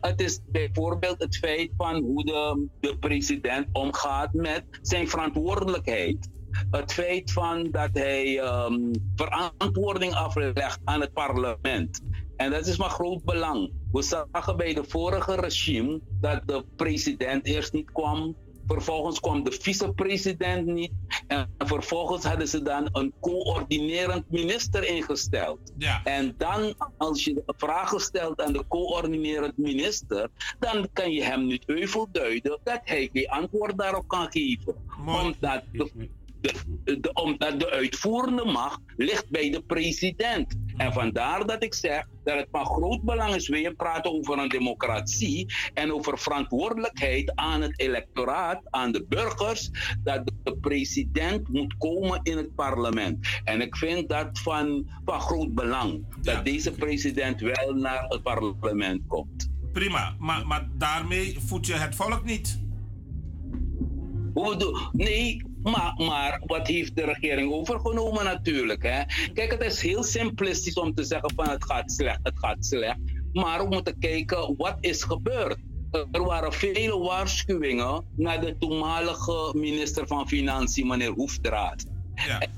Het 0.00 0.20
is 0.20 0.40
bijvoorbeeld 0.52 1.22
het 1.22 1.36
feit 1.36 1.70
van 1.76 2.02
hoe 2.02 2.24
de, 2.24 2.66
de 2.80 2.96
president 2.98 3.66
omgaat 3.72 4.32
met 4.32 4.64
zijn 4.82 5.08
verantwoordelijkheid. 5.08 6.28
Het 6.70 6.92
feit 6.92 7.32
van 7.32 7.70
dat 7.70 7.90
hij 7.92 8.40
ehm, 8.40 8.92
verantwoording 9.16 10.14
aflegt 10.14 10.80
aan 10.84 11.00
het 11.00 11.12
parlement. 11.12 12.00
En 12.36 12.50
dat 12.50 12.66
is 12.66 12.76
van 12.76 12.90
groot 12.90 13.24
belang. 13.24 13.72
We 13.92 14.02
zagen 14.02 14.56
bij 14.56 14.74
de 14.74 14.84
vorige 14.84 15.34
regime 15.34 16.00
dat 16.20 16.42
de 16.46 16.64
president 16.76 17.46
eerst 17.46 17.72
niet 17.72 17.90
kwam. 17.90 18.36
Vervolgens 18.66 19.20
kwam 19.20 19.44
de 19.44 19.52
vicepresident 19.52 20.66
niet. 20.66 20.92
En 21.26 21.54
vervolgens 21.58 22.24
hadden 22.24 22.48
ze 22.48 22.62
dan 22.62 22.88
een 22.92 23.12
coördinerend 23.20 24.30
minister 24.30 24.88
ingesteld. 24.88 25.72
En 26.04 26.34
dan, 26.38 26.74
als 26.96 27.24
je 27.24 27.42
vragen 27.46 28.00
stelt 28.00 28.42
aan 28.42 28.52
de 28.52 28.64
coördinerend 28.68 29.58
minister, 29.58 30.28
dan 30.58 30.88
kan 30.92 31.12
je 31.12 31.22
hem 31.22 31.46
niet 31.46 31.68
euvel 31.68 32.08
duiden 32.12 32.60
dat 32.64 32.80
hij 32.84 33.08
geen 33.12 33.28
antwoord 33.28 33.78
daarop 33.78 34.08
kan 34.08 34.30
geven. 34.30 34.74
Omdat 35.06 35.62
de, 35.72 36.08
de, 36.42 37.00
de- 37.00 37.12
omdat 37.12 37.60
de 37.60 37.70
uitvoerende 37.70 38.44
macht 38.44 38.80
ligt 38.96 39.30
bij 39.30 39.50
de 39.50 39.62
president. 39.62 40.54
En 40.76 40.92
vandaar 40.92 41.46
dat 41.46 41.62
ik 41.62 41.74
zeg 41.74 42.06
dat 42.24 42.38
het 42.38 42.48
van 42.50 42.66
groot 42.66 43.02
belang 43.02 43.34
is. 43.34 43.48
We 43.48 43.74
praten 43.76 44.12
over 44.12 44.38
een 44.38 44.48
democratie 44.48 45.54
en 45.74 45.92
over 45.92 46.18
verantwoordelijkheid 46.18 47.32
aan 47.34 47.60
het 47.62 47.80
electoraat, 47.80 48.60
aan 48.70 48.92
de 48.92 49.04
burgers, 49.08 49.70
dat 50.02 50.32
de 50.42 50.56
president 50.56 51.48
moet 51.48 51.76
komen 51.78 52.20
in 52.22 52.36
het 52.36 52.54
parlement. 52.54 53.26
En 53.44 53.60
ik 53.60 53.76
vind 53.76 54.08
dat 54.08 54.38
van, 54.38 54.90
van 55.04 55.20
groot 55.20 55.54
belang. 55.54 56.04
Dat 56.22 56.44
deze 56.44 56.72
president 56.72 57.40
wel 57.40 57.74
naar 57.74 58.04
het 58.08 58.22
parlement 58.22 59.00
komt. 59.06 59.50
Prima, 59.72 60.14
maar, 60.18 60.46
maar 60.46 60.68
daarmee 60.74 61.36
voed 61.40 61.66
je 61.66 61.74
het 61.74 61.94
volk 61.94 62.24
niet. 62.24 62.60
Nee, 64.92 65.42
maar, 65.62 65.94
maar 65.96 66.42
wat 66.46 66.66
heeft 66.66 66.96
de 66.96 67.04
regering 67.04 67.52
overgenomen 67.52 68.24
natuurlijk? 68.24 68.82
Hè? 68.82 69.02
Kijk, 69.32 69.50
het 69.50 69.62
is 69.62 69.80
heel 69.80 70.02
simplistisch 70.02 70.74
om 70.74 70.94
te 70.94 71.04
zeggen 71.04 71.32
van 71.34 71.48
het 71.48 71.64
gaat 71.64 71.92
slecht, 71.92 72.20
het 72.22 72.38
gaat 72.38 72.64
slecht. 72.64 72.98
Maar 73.32 73.62
we 73.62 73.68
moeten 73.68 73.98
kijken 73.98 74.54
wat 74.56 74.76
is 74.80 75.02
gebeurd. 75.02 75.58
Er 76.10 76.24
waren 76.24 76.52
vele 76.52 76.98
waarschuwingen 76.98 78.04
naar 78.16 78.40
de 78.40 78.56
toenmalige 78.58 79.52
minister 79.56 80.06
van 80.06 80.28
Financiën, 80.28 80.86
meneer 80.86 81.10
Hoefdraad. 81.10 81.84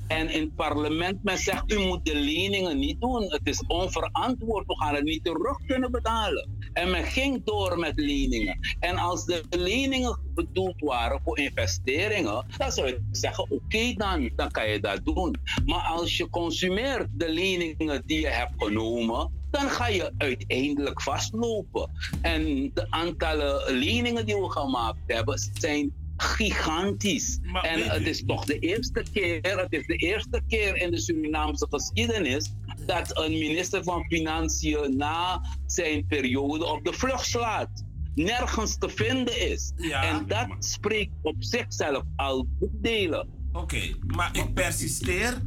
En 0.06 0.30
in 0.30 0.40
het 0.40 0.54
parlement 0.54 1.22
men 1.22 1.38
zegt, 1.38 1.72
u 1.72 1.78
moet 1.78 2.04
de 2.04 2.14
leningen 2.14 2.78
niet 2.78 3.00
doen. 3.00 3.22
Het 3.22 3.40
is 3.44 3.64
onverantwoord, 3.66 4.66
we 4.66 4.76
gaan 4.76 4.94
het 4.94 5.04
niet 5.04 5.24
terug 5.24 5.58
kunnen 5.66 5.90
betalen. 5.90 6.48
En 6.72 6.90
men 6.90 7.04
ging 7.04 7.44
door 7.44 7.78
met 7.78 7.92
leningen. 7.96 8.58
En 8.80 8.96
als 8.96 9.24
de 9.24 9.44
leningen 9.50 10.18
bedoeld 10.34 10.80
waren 10.80 11.20
voor 11.24 11.38
investeringen, 11.38 12.46
dan 12.56 12.72
zou 12.72 12.86
je 12.86 13.02
zeggen, 13.10 13.50
oké 13.50 13.92
dan, 13.96 14.30
dan 14.36 14.50
kan 14.50 14.68
je 14.68 14.80
dat 14.80 15.04
doen. 15.04 15.36
Maar 15.66 15.82
als 15.82 16.16
je 16.16 16.30
consumeert 16.30 17.08
de 17.12 17.28
leningen 17.28 18.02
die 18.06 18.20
je 18.20 18.28
hebt 18.28 18.52
genomen, 18.56 19.42
dan 19.50 19.70
ga 19.70 19.88
je 19.88 20.12
uiteindelijk 20.18 21.02
vastlopen. 21.02 21.90
En 22.22 22.70
de 22.74 22.86
aantallen 22.90 23.72
leningen 23.72 24.26
die 24.26 24.36
we 24.36 24.50
gemaakt 24.50 25.00
hebben, 25.06 25.38
zijn 25.52 25.92
gigantisch. 26.16 27.38
en 27.62 27.82
het 27.82 28.06
is 28.06 28.22
toch 28.26 28.44
de 28.44 28.58
eerste 28.58 29.04
keer, 29.12 29.40
het 29.42 29.72
is 29.72 29.86
de 29.86 29.96
eerste 29.96 30.42
keer 30.48 30.76
in 30.76 30.90
de 30.90 31.00
Surinaamse 31.00 31.66
geschiedenis 31.70 32.52
dat 32.86 33.18
een 33.18 33.32
minister 33.32 33.84
van 33.84 34.04
Financiën 34.04 34.96
na 34.96 35.40
zijn 35.66 36.06
periode 36.06 36.64
op 36.64 36.84
de 36.84 36.92
vlucht 36.92 37.26
slaat. 37.26 37.84
Nergens 38.14 38.78
te 38.78 38.88
vinden 38.88 39.50
is. 39.50 39.72
en 39.76 40.24
dat 40.26 40.48
spreekt 40.58 41.12
op 41.22 41.36
zichzelf 41.38 42.02
al 42.16 42.46
boekdelen. 42.58 43.28
Oké, 43.52 43.96
maar 44.06 44.36
ik 44.36 44.54
persisteer, 44.54 45.42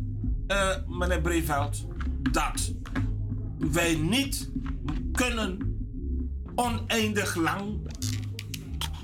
uh, 0.48 0.76
meneer 0.88 1.22
Breveld, 1.22 1.86
dat 2.32 2.74
wij 3.58 3.96
niet 3.96 4.52
kunnen 5.12 5.76
oneindig 6.56 7.36
lang 7.36 7.80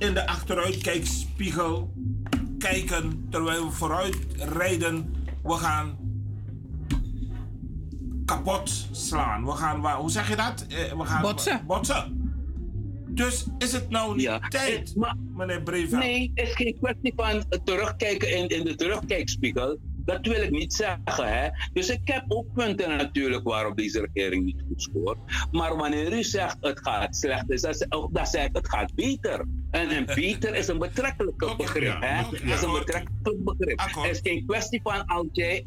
in 0.04 0.14
de 0.14 0.28
achteruitkijkspiegel 0.28 1.94
kijken 2.58 3.28
terwijl 3.30 3.66
we 3.66 3.72
vooruit 3.72 4.18
rijden. 4.38 5.16
We 5.44 5.54
gaan 5.54 5.98
kapot 8.26 8.88
slaan. 8.92 9.46
We 9.46 9.52
gaan, 9.52 9.86
hoe 9.96 10.12
zeg 10.12 10.30
je 10.30 10.36
dat? 10.36 10.66
Eh, 10.70 10.98
we 10.98 11.06
gaan 11.06 11.22
botsen. 11.22 11.64
botsen. 11.66 12.22
Dus 13.10 13.46
is 13.58 13.72
het 13.72 13.90
nou 13.90 14.16
niet 14.16 14.42
tijd, 14.50 14.90
eh, 14.90 14.96
maar, 14.96 15.16
meneer 15.36 15.62
Breveld? 15.62 16.02
Nee, 16.02 16.32
het 16.36 16.48
is 16.48 16.56
geen 16.56 16.78
kwestie 16.82 17.14
van 17.16 17.44
terugkijken 17.64 18.32
in, 18.32 18.48
in 18.48 18.64
de 18.64 18.76
terugkijkspiegel. 18.76 19.78
Dat 20.06 20.26
wil 20.26 20.42
ik 20.42 20.52
niet 20.52 20.74
zeggen. 20.74 21.40
Hè? 21.40 21.50
Dus 21.74 21.90
ik 21.90 22.02
heb 22.04 22.24
ook 22.28 22.54
punten 22.54 22.90
natuurlijk 22.90 23.44
waarop 23.44 23.78
deze 23.78 24.08
regering 24.14 24.46
niet 24.46 24.64
goed 24.68 24.82
scoort. 24.82 25.18
Maar 25.52 25.76
wanneer 25.76 26.14
u 26.14 26.24
zegt 26.24 26.58
het 26.62 26.80
gaat 26.80 27.16
slecht, 27.16 27.50
is 27.50 27.62
dat, 27.62 27.88
dat 28.12 28.30
zeg 28.30 28.46
ik 28.46 28.56
het 28.56 28.70
gaat 28.70 28.96
beter. 28.96 29.46
En, 29.72 29.90
en 29.90 30.06
beter 30.16 30.56
is 30.56 30.68
een 30.68 30.80
betrekkelijke 30.80 31.56
begrip. 31.58 31.98
Hè? 32.00 32.36
is 32.54 32.62
een 32.62 32.72
betrekkelijk 32.72 33.44
begrip. 33.44 33.80
Het 33.80 34.12
is 34.12 34.20
geen 34.24 34.46
kwestie 34.46 34.80
van 34.84 35.06
als 35.06 35.28
jij 35.32 35.62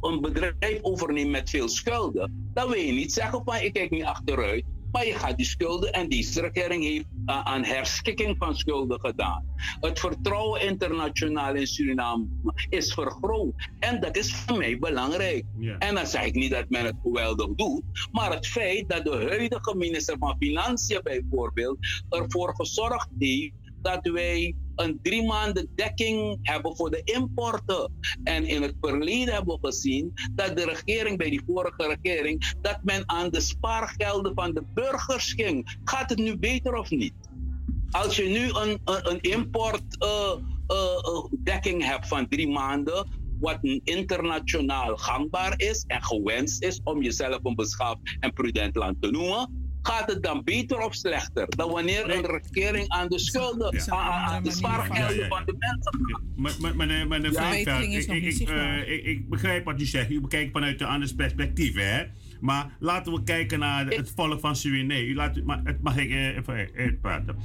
een 0.00 0.20
bedrijf 0.20 0.78
overneemt 0.82 1.30
met 1.30 1.50
veel 1.50 1.68
schulden, 1.68 2.50
dan 2.54 2.68
wil 2.68 2.80
je 2.80 2.92
niet 2.92 3.12
zeggen 3.12 3.42
van 3.44 3.56
ik 3.56 3.72
kijk 3.72 3.90
niet 3.90 4.04
achteruit. 4.04 4.64
Maar 4.90 5.06
je 5.06 5.14
gaat 5.14 5.36
die 5.36 5.46
schulden 5.46 5.92
en 5.92 6.08
deze 6.08 6.40
regering 6.40 6.84
heeft 6.84 7.06
uh, 7.26 7.40
aan 7.40 7.64
herschikking 7.64 8.34
van 8.38 8.56
schulden 8.56 9.00
gedaan. 9.00 9.44
Het 9.80 10.00
vertrouwen 10.00 10.60
internationaal 10.60 11.54
in 11.54 11.66
Suriname 11.66 12.26
is 12.68 12.92
vergroot. 12.92 13.68
En 13.78 14.00
dat 14.00 14.16
is 14.16 14.34
voor 14.34 14.58
mij 14.58 14.78
belangrijk. 14.78 15.44
En 15.78 15.94
dan 15.94 16.06
zeg 16.06 16.24
ik 16.24 16.34
niet 16.34 16.50
dat 16.50 16.68
men 16.68 16.84
het 16.84 16.96
geweldig 17.02 17.48
doet. 17.54 17.82
Maar 18.12 18.32
het 18.32 18.46
feit 18.46 18.88
dat 18.88 19.04
de 19.04 19.26
huidige 19.28 19.76
minister 19.76 20.16
van 20.18 20.36
Financiën 20.38 21.00
bijvoorbeeld 21.02 21.78
ervoor 22.08 22.54
gezorgd 22.54 23.08
heeft 23.18 23.52
dat 23.82 24.08
wij 24.08 24.54
een 24.76 24.98
drie 25.02 25.26
maanden 25.26 25.68
dekking 25.74 26.38
hebben 26.42 26.76
voor 26.76 26.90
de 26.90 27.00
importen. 27.04 27.92
En 28.24 28.44
in 28.44 28.62
het 28.62 28.74
verleden 28.80 29.34
hebben 29.34 29.58
we 29.60 29.66
gezien 29.66 30.12
dat 30.34 30.56
de 30.56 30.64
regering, 30.64 31.18
bij 31.18 31.30
die 31.30 31.42
vorige 31.46 31.98
regering, 32.02 32.54
dat 32.60 32.78
men 32.82 33.02
aan 33.06 33.30
de 33.30 33.40
spaargelden 33.40 34.34
van 34.34 34.54
de 34.54 34.62
burgers 34.74 35.32
ging. 35.32 35.78
Gaat 35.84 36.10
het 36.10 36.18
nu 36.18 36.38
beter 36.38 36.74
of 36.74 36.90
niet? 36.90 37.14
Als 37.90 38.16
je 38.16 38.24
nu 38.24 38.48
een, 38.48 38.80
een, 38.84 39.10
een 39.10 39.20
importdekking 39.20 41.80
uh, 41.80 41.86
uh, 41.86 41.90
hebt 41.90 42.08
van 42.08 42.28
drie 42.28 42.48
maanden, 42.48 43.08
wat 43.40 43.58
internationaal 43.84 44.96
gangbaar 44.96 45.54
is 45.56 45.84
en 45.86 46.02
gewenst 46.02 46.62
is 46.62 46.80
om 46.84 47.02
jezelf 47.02 47.38
een 47.42 47.54
beschaafd 47.54 48.16
en 48.20 48.32
prudent 48.32 48.76
land 48.76 49.02
te 49.02 49.10
noemen, 49.10 49.55
gaat 49.86 50.10
het 50.10 50.22
dan 50.22 50.44
beter 50.44 50.78
of 50.78 50.94
slechter 50.94 51.46
dan 51.48 51.70
wanneer 51.70 52.10
een 52.10 52.26
regering 52.26 52.88
aan 52.88 53.08
de 53.08 53.18
schulden, 53.18 53.82
ja. 53.86 53.96
aan, 53.96 54.42
de 54.42 54.50
spaargelden 54.50 55.28
van 55.28 55.42
de 55.44 55.56
mensen 55.58 56.00
gaat? 56.06 56.74
Meneer, 56.74 57.08
meneer 57.08 57.32
ik, 58.88 59.04
ik, 59.04 59.28
begrijp 59.28 59.64
wat 59.64 59.80
u 59.80 59.84
zegt. 59.84 60.10
U 60.10 60.20
bekijkt 60.20 60.52
vanuit 60.52 60.80
een 60.80 60.86
ander 60.86 61.14
perspectief, 61.14 61.74
hè? 61.74 62.04
Maar 62.40 62.76
laten 62.78 63.12
we 63.12 63.22
kijken 63.22 63.58
naar 63.58 63.86
het 63.86 64.12
volk 64.16 64.40
van 64.40 64.56
Suriname. 64.56 65.06
U 65.06 65.14
laat, 65.14 65.42
maar, 65.44 65.60
het 65.64 65.82
mag 65.82 65.96
ik 65.96 66.10
even 66.10 66.68
uitpraten. 66.76 67.36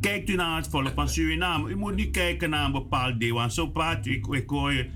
Kijkt 0.00 0.28
u 0.28 0.34
naar 0.34 0.56
het 0.56 0.68
volk 0.68 0.92
van 0.94 1.08
Suriname. 1.08 1.70
U 1.70 1.76
moet 1.76 1.94
niet 1.94 2.10
kijken 2.10 2.50
naar 2.50 2.64
een 2.64 2.72
bepaald 2.72 3.20
deel. 3.20 3.34
Want 3.34 3.54
zo 3.54 3.66
praat 3.66 4.06
u. 4.06 4.12
Ik, 4.12 4.26
ik, 4.26 4.48
hoor, 4.50 4.86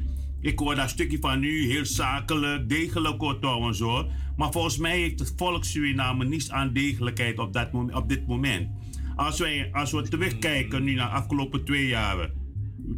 ik 0.46 0.58
hoor 0.58 0.74
dat 0.74 0.90
stukje 0.90 1.18
van 1.20 1.42
u 1.42 1.66
heel 1.66 1.84
zakelijk, 1.84 2.68
degelijk 2.68 3.20
hoor 3.20 3.74
zo. 3.74 4.10
Maar 4.36 4.52
volgens 4.52 4.78
mij 4.78 4.98
heeft 4.98 5.18
het 5.18 5.32
volk 5.36 5.64
Suriname 5.64 6.24
niets 6.24 6.50
aan 6.50 6.72
degelijkheid 6.72 7.38
op, 7.38 7.52
dat, 7.52 7.68
op 7.72 8.08
dit 8.08 8.26
moment. 8.26 8.68
Als, 9.16 9.38
wij, 9.38 9.68
als 9.72 9.92
we 9.92 10.08
terugkijken 10.08 10.84
nu 10.84 10.94
naar 10.94 11.08
de 11.08 11.14
afgelopen 11.14 11.64
twee 11.64 11.86
jaren, 11.86 12.32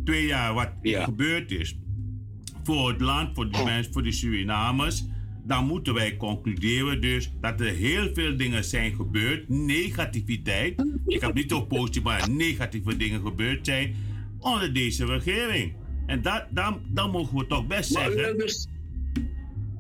twee 0.05 0.27
jaar 0.27 0.55
wat 0.55 0.71
er 0.83 1.03
gebeurd 1.03 1.51
is 1.51 1.79
voor 2.63 2.89
het 2.89 3.01
land, 3.01 3.35
voor 3.35 3.51
de 3.51 3.63
mensen, 3.65 3.93
voor 3.93 4.03
de 4.03 4.13
Surinamers, 4.13 5.05
dan 5.45 5.67
moeten 5.67 5.95
wij 5.95 6.17
concluderen 6.17 7.01
dus 7.01 7.33
dat 7.41 7.61
er 7.61 7.75
heel 7.75 8.11
veel 8.15 8.37
dingen 8.37 8.65
zijn 8.65 8.95
gebeurd, 8.95 9.49
negativiteit. 9.49 10.85
Ik 11.07 11.21
heb 11.21 11.35
niet 11.35 11.53
over 11.53 11.67
positieve, 11.67 12.09
maar 12.09 12.31
negatieve 12.31 12.97
dingen 12.97 13.21
gebeurd 13.21 13.67
zijn 13.67 13.95
onder 14.39 14.73
deze 14.73 15.05
regering. 15.07 15.73
En 16.09 16.23
dat, 16.23 16.45
dan, 16.51 16.81
dan 16.85 17.11
mogen 17.11 17.39
we 17.39 17.47
toch 17.47 17.67
best 17.67 17.93
zeggen. 17.93 18.37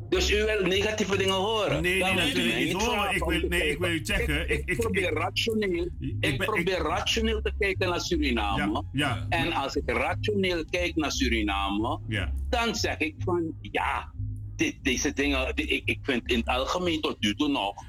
Dus 0.08 0.30
u 0.30 0.44
wil 0.44 0.66
negatieve 0.66 1.16
dingen 1.16 1.34
horen? 1.34 1.82
Nee, 1.82 2.02
nee, 2.02 2.14
nee, 2.14 2.34
nee, 2.34 2.64
niet 2.64 2.82
horen. 2.82 3.14
Ik 3.14 3.24
wil, 3.24 3.48
nee, 3.48 3.70
ik 3.70 3.78
wil 3.78 3.90
u 3.90 4.00
zeggen... 4.02 4.50
Ik, 4.50 4.62
ik, 4.64 4.76
probeer, 4.76 5.12
rationeel, 5.12 5.88
ik, 6.20 6.36
probeer 6.36 6.78
rationeel 6.78 7.40
te 7.40 7.52
kijken 7.58 7.88
naar 7.88 8.00
Suriname. 8.00 8.84
Ja, 8.92 9.26
En 9.28 9.52
als 9.52 9.76
ik 9.76 9.90
rationeel 9.90 10.64
kijk 10.64 10.96
naar 10.96 11.12
Suriname, 11.12 12.00
ja. 12.08 12.32
dan 12.48 12.74
zeg 12.74 12.98
ik 12.98 13.14
van 13.18 13.52
ja, 13.60 14.12
dit, 14.56 14.76
deze 14.82 15.12
dingen, 15.12 15.52
ik, 15.54 15.82
ik 15.84 15.98
vind 16.02 16.30
in 16.30 16.38
het 16.38 16.48
algemeen 16.48 17.00
tot 17.00 17.16
nu 17.20 17.34
toe 17.34 17.48
nog 17.48 17.84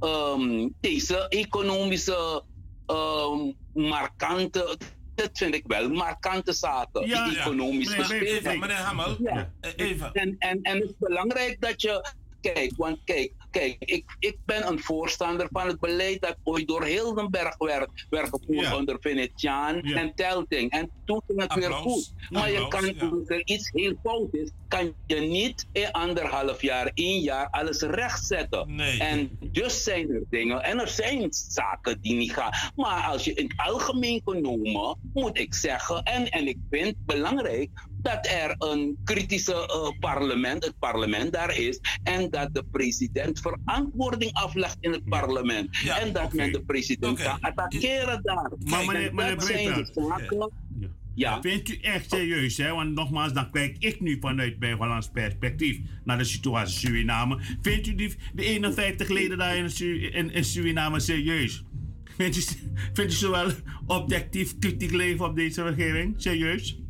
um, 0.00 0.74
deze 0.80 1.28
economische 1.28 2.42
um, 2.86 3.54
markante 3.72 4.78
dat 5.22 5.38
vind 5.38 5.54
ik 5.54 5.64
wel 5.66 5.88
markante 5.88 6.52
zaken. 6.52 7.06
Ja, 7.06 7.28
die 7.28 7.38
economische 7.38 7.96
ja. 7.96 8.08
Meneer, 8.08 8.22
even, 8.22 8.58
meneer 8.58 8.76
Hamel, 8.76 9.16
ja. 9.22 9.52
even. 9.76 10.12
En, 10.12 10.36
en, 10.38 10.62
en 10.62 10.74
het 10.74 10.84
is 10.84 10.94
belangrijk 10.98 11.60
dat 11.60 11.82
je 11.82 12.12
Kijk, 12.42 12.72
want 12.76 12.98
kijk, 13.04 13.32
kijk 13.52 13.76
ik, 13.78 14.16
ik 14.18 14.36
ben 14.44 14.66
een 14.66 14.78
voorstander 14.78 15.48
van 15.50 15.66
het 15.66 15.80
beleid 15.80 16.20
dat 16.20 16.36
ooit 16.42 16.68
door 16.68 16.84
Hildenberg 16.84 17.56
werd, 17.58 18.06
werd 18.10 18.28
gevoerd 18.28 18.74
onder 18.74 18.96
Venetiaan 19.00 19.80
en 19.80 20.14
Telting. 20.14 20.70
En 20.70 20.90
toen 21.04 21.22
ging 21.26 21.40
het 21.40 21.54
weer 21.54 21.72
goed. 21.72 22.12
Maar 22.30 22.50
je 22.50 22.68
kan, 22.68 23.10
als 23.10 23.28
er 23.28 23.42
iets 23.44 23.70
heel 23.72 23.94
fout 24.02 24.34
is, 24.34 24.50
kan 24.68 24.94
je 25.06 25.16
niet 25.16 25.66
in 25.72 25.90
anderhalf 25.90 26.62
jaar, 26.62 26.90
één 26.94 27.20
jaar 27.20 27.48
alles 27.50 27.80
rechtzetten. 27.80 28.74
Nee. 28.74 28.98
En 28.98 29.38
dus 29.40 29.82
zijn 29.82 30.10
er 30.10 30.22
dingen 30.30 30.62
en 30.62 30.80
er 30.80 30.88
zijn 30.88 31.28
zaken 31.30 32.00
die 32.00 32.14
niet 32.14 32.32
gaan. 32.32 32.50
Maar 32.76 33.02
als 33.02 33.24
je 33.24 33.34
in 33.34 33.44
het 33.44 33.68
algemeen 33.68 34.20
genomen, 34.24 34.98
moet 35.12 35.38
ik 35.38 35.54
zeggen, 35.54 36.02
en, 36.02 36.28
en 36.28 36.46
ik 36.46 36.58
vind 36.70 36.86
het 36.86 37.06
belangrijk 37.06 37.70
dat 38.02 38.26
er 38.26 38.54
een 38.58 38.98
kritische 39.04 39.52
uh, 39.52 40.00
parlement, 40.00 40.64
het 40.64 40.78
parlement 40.78 41.32
daar 41.32 41.56
is. 41.56 41.80
En 42.02 42.30
dat 42.30 42.54
de 42.54 42.64
president 42.70 43.40
verantwoording 43.40 44.32
aflegt 44.32 44.76
in 44.80 44.92
het 44.92 45.04
parlement. 45.04 45.76
Ja, 45.76 45.98
en 45.98 46.12
dat 46.12 46.24
okay. 46.24 46.36
men 46.36 46.52
de 46.52 46.64
president 46.64 47.12
okay. 47.12 47.24
kan 47.24 47.40
attackeren 47.40 48.22
daar. 48.22 48.52
Maar 48.64 48.86
meneer, 48.86 49.14
meneer 49.14 49.34
dat 49.34 49.44
zijn 49.44 49.74
de 49.74 49.90
zaken. 49.94 50.50
Ja. 50.78 50.88
Ja. 51.14 51.40
Vindt 51.40 51.68
u 51.68 51.78
echt 51.80 52.10
serieus, 52.10 52.56
hè? 52.56 52.74
Want 52.74 52.94
nogmaals, 52.94 53.32
dan 53.32 53.50
kijk 53.50 53.76
ik 53.78 54.00
nu 54.00 54.18
vanuit 54.20 54.58
mijn 54.58 54.76
Hollands 54.76 55.10
perspectief 55.10 55.78
naar 56.04 56.18
de 56.18 56.24
situatie 56.24 56.78
Suriname. 56.78 57.38
Vindt 57.60 57.86
u 57.86 57.94
die, 57.94 58.14
de 58.34 58.44
51 58.44 59.08
leden 59.08 59.38
daar 59.38 59.56
in, 59.56 59.80
in, 60.12 60.30
in 60.30 60.44
Suriname 60.44 61.00
serieus? 61.00 61.64
Vindt 62.16 62.36
u, 62.36 62.40
vindt 62.92 63.12
u 63.12 63.16
ze 63.16 63.30
wel 63.30 63.50
objectief 63.86 64.58
kritiek 64.58 64.90
leven 64.90 65.24
op 65.24 65.36
deze 65.36 65.62
regering? 65.62 66.14
Serieus? 66.16 66.81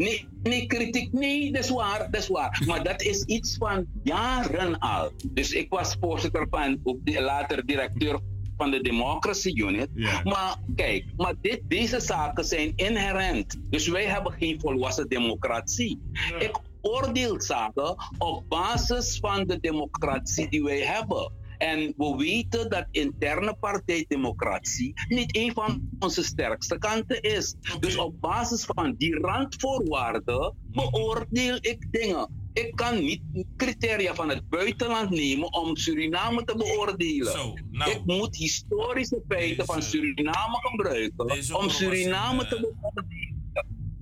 Nee, 0.00 0.28
nee, 0.42 0.66
kritiek, 0.66 1.12
nee, 1.12 1.52
dat 1.52 1.64
is 1.64 1.70
waar, 1.70 2.10
dat 2.10 2.20
is 2.20 2.28
waar. 2.28 2.62
Maar 2.66 2.84
dat 2.84 3.02
is 3.02 3.22
iets 3.22 3.56
van 3.56 3.86
jaren 4.02 4.78
al. 4.78 5.12
Dus 5.26 5.52
ik 5.52 5.70
was 5.70 5.96
voorzitter 6.00 6.46
van, 6.50 6.80
later 7.04 7.66
directeur 7.66 8.20
van 8.56 8.70
de 8.70 8.80
Democracy 8.80 9.50
Unit. 9.54 9.88
Maar 10.24 10.56
kijk, 10.74 11.04
maar 11.16 11.34
dit, 11.40 11.60
deze 11.68 12.00
zaken 12.00 12.44
zijn 12.44 12.72
inherent. 12.76 13.60
Dus 13.70 13.88
wij 13.88 14.04
hebben 14.04 14.32
geen 14.32 14.60
volwassen 14.60 15.08
democratie. 15.08 16.00
Ik 16.38 16.58
oordeel 16.80 17.40
zaken 17.40 17.94
op 18.18 18.44
basis 18.48 19.18
van 19.18 19.46
de 19.46 19.60
democratie 19.60 20.48
die 20.48 20.62
wij 20.62 20.80
hebben. 20.80 21.32
En 21.60 21.94
we 21.96 22.14
weten 22.16 22.70
dat 22.70 22.86
interne 22.90 23.56
partijdemocratie 23.60 24.92
niet 25.08 25.36
een 25.36 25.52
van 25.52 25.88
onze 25.98 26.24
sterkste 26.24 26.78
kanten 26.78 27.22
is. 27.22 27.54
Dus 27.80 27.96
op 27.96 28.20
basis 28.20 28.64
van 28.64 28.94
die 28.98 29.18
randvoorwaarden 29.18 30.54
beoordeel 30.72 31.58
ik 31.60 31.86
dingen. 31.90 32.38
Ik 32.52 32.76
kan 32.76 33.04
niet 33.04 33.22
criteria 33.56 34.14
van 34.14 34.28
het 34.28 34.48
buitenland 34.48 35.10
nemen 35.10 35.52
om 35.52 35.76
Suriname 35.76 36.44
te 36.44 36.56
beoordelen. 36.56 37.54
nou. 37.70 37.90
ik 37.90 38.04
moet 38.04 38.36
historische 38.36 39.22
feiten 39.28 39.66
van 39.66 39.82
Suriname 39.82 40.58
gebruiken 40.60 41.56
om 41.56 41.70
Suriname 41.70 42.46
te 42.46 42.60
beoordelen. 42.60 43.19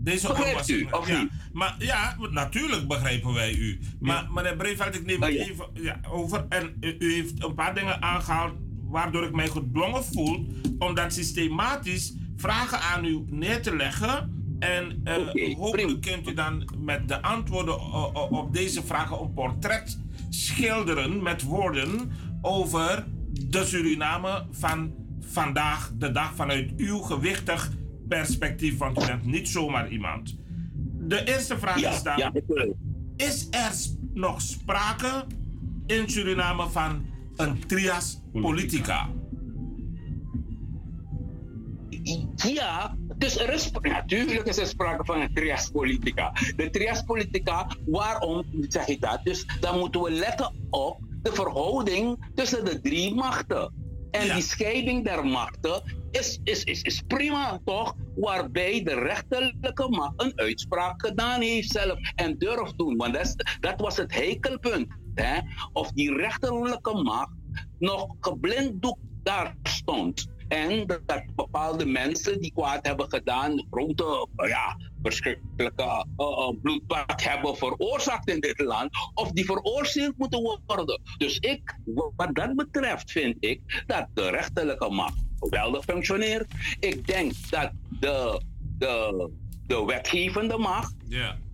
Deze 0.08 0.26
Begrijpt 0.26 0.68
u, 0.68 0.86
of 0.90 1.08
ja. 1.08 1.20
niet? 1.20 1.30
Maar 1.52 1.74
ja, 1.78 2.16
natuurlijk 2.30 2.88
begrijpen 2.88 3.32
wij 3.32 3.54
u. 3.54 3.78
Maar 4.00 4.26
meneer 4.30 4.56
Breveld, 4.56 4.94
ik 4.94 5.06
neem 5.06 5.22
het 5.22 5.34
even 5.34 5.66
ja, 5.72 6.00
over. 6.10 6.46
En 6.48 6.76
u, 6.80 6.96
u 6.98 7.12
heeft 7.14 7.44
een 7.44 7.54
paar 7.54 7.74
dingen 7.74 8.02
aangehaald 8.02 8.52
waardoor 8.82 9.24
ik 9.24 9.34
mij 9.34 9.48
gedwongen 9.48 10.04
voel 10.04 10.46
om 10.78 10.94
dan 10.94 11.10
systematisch 11.10 12.14
vragen 12.36 12.80
aan 12.80 13.04
u 13.04 13.24
neer 13.30 13.62
te 13.62 13.76
leggen. 13.76 14.36
En 14.58 15.00
eh, 15.04 15.56
hopelijk 15.56 16.00
kunt 16.00 16.28
u 16.28 16.34
dan 16.34 16.68
met 16.78 17.08
de 17.08 17.22
antwoorden 17.22 17.80
o- 17.80 18.10
o- 18.14 18.36
op 18.36 18.54
deze 18.54 18.82
vragen 18.82 19.20
een 19.20 19.32
portret 19.32 19.98
schilderen 20.30 21.22
met 21.22 21.42
woorden 21.42 22.12
over 22.42 23.06
de 23.30 23.64
Suriname 23.64 24.46
van 24.50 24.94
vandaag 25.20 25.92
de 25.98 26.12
dag 26.12 26.34
vanuit 26.34 26.72
uw 26.76 26.98
gewichtig 26.98 27.70
perspectief, 28.08 28.78
want 28.78 29.02
u 29.02 29.06
bent 29.06 29.24
niet 29.24 29.48
zomaar 29.48 29.88
iemand. 29.88 30.36
De 31.00 31.24
eerste 31.24 31.58
vraag 31.58 31.80
Ja, 31.80 31.90
is 31.90 32.02
dan: 32.02 32.16
ja, 32.16 32.32
is 33.16 33.48
er 33.50 33.72
nog 34.14 34.40
sprake 34.40 35.24
in 35.86 36.08
Suriname 36.08 36.68
van 36.68 37.06
een 37.36 37.66
trias 37.66 38.20
politica? 38.32 39.08
Ja, 42.34 42.96
dus 43.16 43.38
er 43.38 43.52
is, 43.52 43.70
natuurlijk 43.70 44.46
is 44.46 44.58
er 44.58 44.66
sprake 44.66 45.04
van 45.04 45.20
een 45.20 45.34
triaspolitica. 45.34 46.32
De 46.56 46.70
triaspolitica, 46.70 47.76
waarom 47.86 48.44
zeg 48.68 48.86
ik 48.86 49.00
dat? 49.00 49.20
Dus 49.24 49.46
dan 49.60 49.78
moeten 49.78 50.02
we 50.02 50.10
letten 50.10 50.52
op 50.70 51.00
de 51.22 51.32
verhouding 51.32 52.30
tussen 52.34 52.64
de 52.64 52.80
drie 52.80 53.14
machten. 53.14 53.87
En 54.10 54.34
die 54.34 54.42
scheiding 54.42 55.04
der 55.04 55.26
machten 55.26 55.82
is, 56.10 56.40
is, 56.44 56.64
is, 56.64 56.82
is 56.82 57.02
prima 57.06 57.60
toch? 57.64 57.94
Waarbij 58.16 58.82
de 58.82 58.94
rechterlijke 58.94 59.88
macht 59.88 60.12
een 60.22 60.32
uitspraak 60.36 61.06
gedaan 61.06 61.40
heeft 61.40 61.70
zelf 61.70 61.98
en 62.14 62.38
durft 62.38 62.78
doen. 62.78 62.96
Want 62.96 63.14
dat, 63.14 63.26
is- 63.26 63.56
dat 63.60 63.80
was 63.80 63.96
het 63.96 64.14
hekelpunt. 64.14 64.86
Hè? 65.14 65.38
Of 65.72 65.90
die 65.92 66.14
rechterlijke 66.14 67.02
macht 67.02 67.32
nog 67.78 68.06
geblinddoekt 68.20 69.00
daar 69.22 69.56
stond. 69.62 70.26
En 70.48 70.86
dat, 70.86 71.22
bepaalde 71.34 71.86
mensen 71.86 72.40
die 72.40 72.52
kwaad 72.52 72.86
hebben 72.86 73.06
gedaan, 73.10 73.66
grote, 73.70 74.28
ja, 74.46 74.76
verschrikkelijke 75.02 75.82
eh, 75.82 76.02
eh, 76.16 76.50
bloedbad 76.62 77.24
hebben 77.24 77.56
veroorzaakt 77.56 78.30
in 78.30 78.40
dit 78.40 78.58
land, 78.58 78.90
of 79.14 79.30
die 79.32 79.44
veroordeeld 79.44 80.16
moeten 80.16 80.60
worden. 80.66 81.00
Dus 81.18 81.38
ik, 81.38 81.78
wat 82.16 82.34
dat 82.34 82.56
betreft, 82.56 83.10
vind 83.10 83.36
ik 83.40 83.84
dat 83.86 84.06
de 84.14 84.30
rechterlijke 84.30 84.90
macht 84.90 85.24
geweldig 85.40 85.84
functioneert. 85.84 86.46
Ik 86.80 87.06
denk 87.06 87.32
dat 87.50 87.70
de, 88.00 88.42
de, 88.78 89.30
de 89.66 89.84
wetgevende 89.84 90.58
macht, 90.58 90.94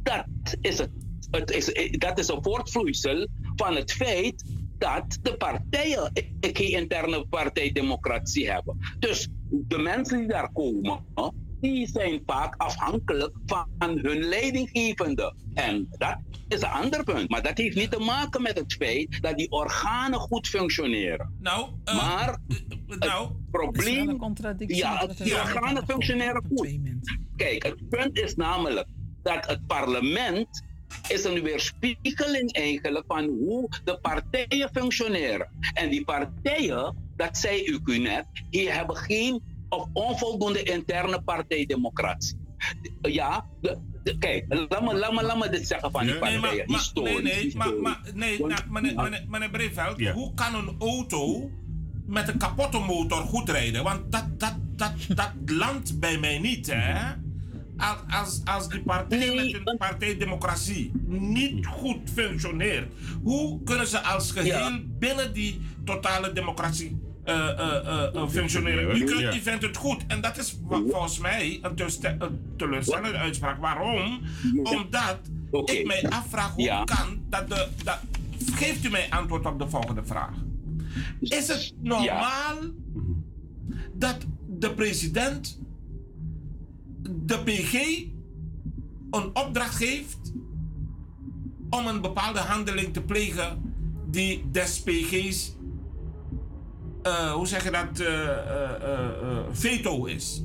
dat 0.02 0.24
is, 0.60 0.78
het, 0.78 0.90
het 1.30 1.50
is, 1.50 1.90
dat 1.98 2.18
is 2.18 2.28
een 2.28 2.42
voortvloeisel 2.42 3.26
van 3.56 3.74
het 3.76 3.92
feit 3.92 4.44
dat 4.78 5.18
de 5.22 5.36
partijen 5.36 6.12
geen 6.40 6.70
interne 6.70 7.26
partijdemocratie 7.26 8.50
hebben. 8.50 8.78
Dus 8.98 9.28
de 9.50 9.78
mensen 9.78 10.18
die 10.18 10.28
daar 10.28 10.52
komen, 10.52 11.04
die 11.64 11.86
zijn 11.86 12.22
vaak 12.26 12.54
afhankelijk 12.56 13.32
van 13.46 13.68
hun 13.78 14.24
leidinggevende. 14.24 15.34
En 15.54 15.88
dat 15.98 16.16
is 16.48 16.60
een 16.62 16.68
ander 16.68 17.04
punt. 17.04 17.30
Maar 17.30 17.42
dat 17.42 17.58
heeft 17.58 17.76
niet 17.76 17.90
te 17.90 17.98
maken 17.98 18.42
met 18.42 18.58
het 18.58 18.72
feit 18.72 19.18
dat 19.22 19.36
die 19.36 19.50
organen 19.50 20.18
goed 20.18 20.48
functioneren. 20.48 21.34
Nou, 21.40 21.68
maar 21.84 22.38
nou, 22.86 23.28
het 23.28 23.50
probleem... 23.50 24.18
Ja, 24.66 25.06
het- 25.06 25.18
die 25.18 25.34
organen 25.34 25.84
functioneren 25.86 26.42
goed. 26.48 26.78
Kijk, 27.36 27.62
het 27.62 27.88
punt 27.88 28.18
is 28.18 28.34
namelijk 28.34 28.86
dat 29.22 29.46
het 29.46 29.66
parlement 29.66 30.62
is 31.08 31.24
een 31.24 31.42
weerspiegeling 31.42 32.52
eigenlijk 32.52 33.04
van 33.06 33.24
hoe 33.24 33.68
de 33.84 33.98
partijen 34.00 34.70
functioneren. 34.72 35.48
En 35.74 35.90
die 35.90 36.04
partijen, 36.04 36.96
dat 37.16 37.38
zei 37.38 37.80
u 37.84 37.98
net, 37.98 38.26
die 38.50 38.70
hebben 38.70 38.96
geen 38.96 39.42
of 39.74 39.88
onvoldoende 39.92 40.62
interne 40.62 41.22
partijdemocratie. 41.22 42.36
Ja, 43.02 43.46
de, 43.60 43.78
de- 44.02 44.18
kijk, 44.18 44.44
laat 44.68 44.82
me, 44.82 44.94
laat, 44.94 45.12
me, 45.12 45.22
laat 45.22 45.38
me 45.38 45.48
dit 45.48 45.66
zeggen 45.66 45.90
van 45.90 46.00
die 46.00 46.10
Nee, 46.10 46.18
partijen. 46.20 46.40
maar, 46.40 46.50
maar, 46.50 46.66
nee, 46.66 46.76
historisch, 46.76 47.22
nee, 47.22 47.56
maar, 47.56 47.74
maar, 47.74 48.00
nee, 48.14 48.38
nou, 48.38 48.52
meneer, 48.70 48.94
meneer, 48.94 49.24
meneer 49.28 49.50
Breveld, 49.50 50.08
hoe 50.08 50.34
kan 50.34 50.54
een 50.54 50.76
auto 50.78 51.50
met 52.06 52.28
een 52.28 52.38
kapotte 52.38 52.78
motor 52.78 53.22
goed 53.22 53.48
rijden? 53.50 53.82
Want 53.84 54.12
dat, 54.12 54.40
dat, 54.40 54.54
dat, 54.76 54.92
dat 55.08 55.30
landt 55.46 56.00
bij 56.00 56.18
mij 56.18 56.38
niet, 56.38 56.66
hè? 56.72 57.12
Als, 57.76 57.98
als, 58.10 58.40
als 58.44 58.68
die 58.68 58.82
partij 58.82 59.34
met 59.34 59.52
hun 59.64 59.76
partijdemocratie 59.78 60.90
niet 61.06 61.66
goed 61.66 62.10
functioneert, 62.14 62.92
hoe 63.22 63.62
kunnen 63.62 63.86
ze 63.86 64.00
als 64.00 64.30
geheel 64.30 64.78
binnen 64.98 65.32
die 65.32 65.60
totale 65.84 66.32
democratie 66.32 67.00
functioneren? 68.28 68.96
U, 68.96 69.04
kunt, 69.04 69.18
Ja. 69.20 69.34
u 69.34 69.40
vindt 69.40 69.62
het 69.62 69.76
goed 69.76 70.04
en 70.06 70.20
dat 70.20 70.38
is 70.38 70.56
volgens 70.68 71.18
mij 71.18 71.58
een, 71.62 71.74
te- 71.74 72.14
een 72.18 72.40
teleurstellende 72.56 73.18
uitspraak. 73.18 73.60
Waarom? 73.60 74.20
Omdat 74.62 75.18
ik 75.64 75.86
mij 75.86 76.08
afvraag 76.10 76.54
hoe 76.54 76.70
het 76.70 76.90
kan 76.90 77.18
dat 77.28 77.48
de. 77.48 77.68
Dat, 77.84 77.98
geeft 78.52 78.84
u 78.84 78.90
mij 78.90 79.06
antwoord 79.10 79.46
op 79.46 79.58
de 79.58 79.68
volgende 79.68 80.04
vraag. 80.04 80.34
Is 81.20 81.48
het 81.48 81.74
normaal 81.82 82.56
dat 83.94 84.16
de 84.58 84.70
president 84.70 85.60
de 87.02 87.38
PG 87.38 87.72
een 89.10 89.26
opdracht 89.36 89.74
geeft 89.76 90.32
om 91.70 91.86
een 91.86 92.00
bepaalde 92.00 92.38
handeling 92.38 92.92
te 92.92 93.02
plegen 93.02 93.74
die 94.10 94.50
des 94.50 94.82
PG's, 94.82 95.56
eh, 97.04 97.32
hoe 97.32 97.46
zeg 97.46 97.64
je 97.64 97.70
dat, 97.70 98.00
eh, 98.00 98.28
eh, 98.28 99.08
veto 99.50 100.04
is? 100.04 100.42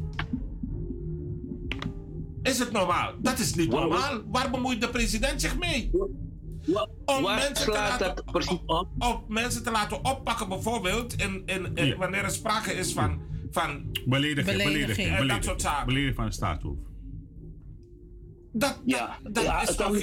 Is 2.44 2.60
het 2.60 2.72
normaal? 2.72 3.14
Dat 3.22 3.40
is 3.40 3.56
niet 3.56 3.70
normaal. 3.70 4.22
Waar 4.32 4.50
bemoeit 4.50 4.82
de 4.82 4.90
president 4.90 5.42
zich 5.42 5.58
mee? 5.60 5.92
Om 7.06 7.22
mensen, 7.24 7.66
te 7.66 7.72
laten, 7.72 8.14
op, 8.66 8.88
op 9.00 9.24
mensen 9.28 9.64
te 9.64 9.72
laten 9.72 10.06
oppakken, 10.06 10.50
bijvoorbeeld, 10.50 11.14
in, 11.22 11.44
in, 11.46 11.76
in- 11.76 11.98
wanneer 11.98 12.24
er 12.24 12.32
sprake 12.32 12.74
is 12.74 12.94
van, 12.94 13.22
van 13.52 13.86
Belediging, 14.06 14.58
belediging, 14.58 14.98
en 15.08 15.10
dat 15.10 15.18
belediging. 15.20 15.44
soort 15.44 15.62
zaken. 15.62 15.86
Belediging 15.86 16.16
van 16.16 16.26
de 16.26 16.32
staatshoofd. 16.32 16.80
Ja, 18.86 19.18
dat 19.24 19.44
ja, 19.44 19.62
is 19.62 19.76
dan 19.76 19.92
toch 19.92 20.00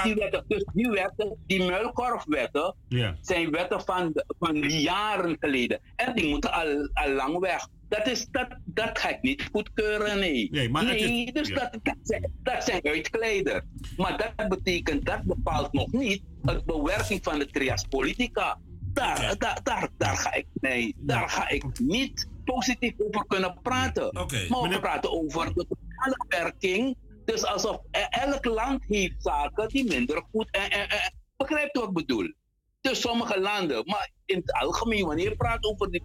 geen- 0.00 0.02
die 0.04 0.14
wetten. 0.14 0.44
Dus 0.48 0.64
die 0.74 0.90
wetten, 0.90 1.36
die 1.46 1.64
muilkorfwetten, 1.64 2.74
Ja. 2.88 3.16
zijn 3.20 3.50
wetten 3.50 3.80
van, 3.80 4.22
van 4.38 4.56
jaren 4.70 5.36
geleden. 5.40 5.80
En 5.96 6.14
die 6.14 6.28
moeten 6.28 6.52
al, 6.52 6.88
al 6.92 7.10
lang 7.10 7.38
weg. 7.38 7.68
Dat, 7.88 8.06
is, 8.06 8.26
dat, 8.30 8.48
dat 8.64 8.98
ga 8.98 9.08
ik 9.08 9.22
niet 9.22 9.48
goedkeuren, 9.52 10.18
nee. 10.18 10.48
Nee, 10.50 10.68
maar 10.70 10.86
het 10.86 11.00
is- 11.00 11.32
dus 11.32 11.48
ja. 11.48 11.54
dat, 11.54 11.78
dat, 11.82 11.96
zijn, 12.02 12.32
dat 12.42 12.64
zijn 12.64 12.80
uitkleders. 12.82 13.64
Maar 13.96 14.32
dat 14.36 14.48
betekent, 14.48 15.06
dat 15.06 15.22
bepaalt 15.22 15.72
nog 15.72 15.92
niet 15.92 16.22
het 16.42 16.64
bewerking 16.64 17.20
van 17.22 17.38
de 17.38 17.46
trias 17.46 17.84
politica. 17.88 18.58
Daar, 18.92 19.34
daar, 19.38 19.60
daar, 19.62 19.88
daar, 19.98 20.16
ga 20.16 20.34
ik, 20.34 20.46
nee, 20.54 20.94
daar 20.98 21.28
ga 21.28 21.48
ik 21.48 21.64
niet 21.78 22.28
positief 22.44 22.92
over 22.98 23.26
kunnen 23.26 23.58
praten. 23.62 24.10
Maar 24.48 24.68
we 24.68 24.78
praten 24.80 25.10
over 25.12 25.46
de 25.54 25.66
totale 25.68 26.24
werking. 26.28 26.96
Dus 27.26 27.44
alsof 27.44 27.78
e- 27.90 28.06
elk 28.10 28.44
land 28.44 28.84
heeft 28.84 29.22
zaken 29.22 29.68
die 29.68 29.84
minder 29.84 30.22
goed... 30.30 30.50
En, 30.50 30.70
en, 30.70 31.14
begrijpt 31.36 31.76
wat 31.76 31.88
ik 31.88 31.92
bedoel? 31.94 32.32
Dus 32.80 33.00
sommige 33.00 33.40
landen, 33.40 33.82
maar 33.86 34.10
in 34.26 34.36
het 34.36 34.52
algemeen, 34.52 35.06
wanneer 35.06 35.28
je 35.28 35.36
praat 35.36 35.64
over 35.64 35.90
die, 35.90 36.02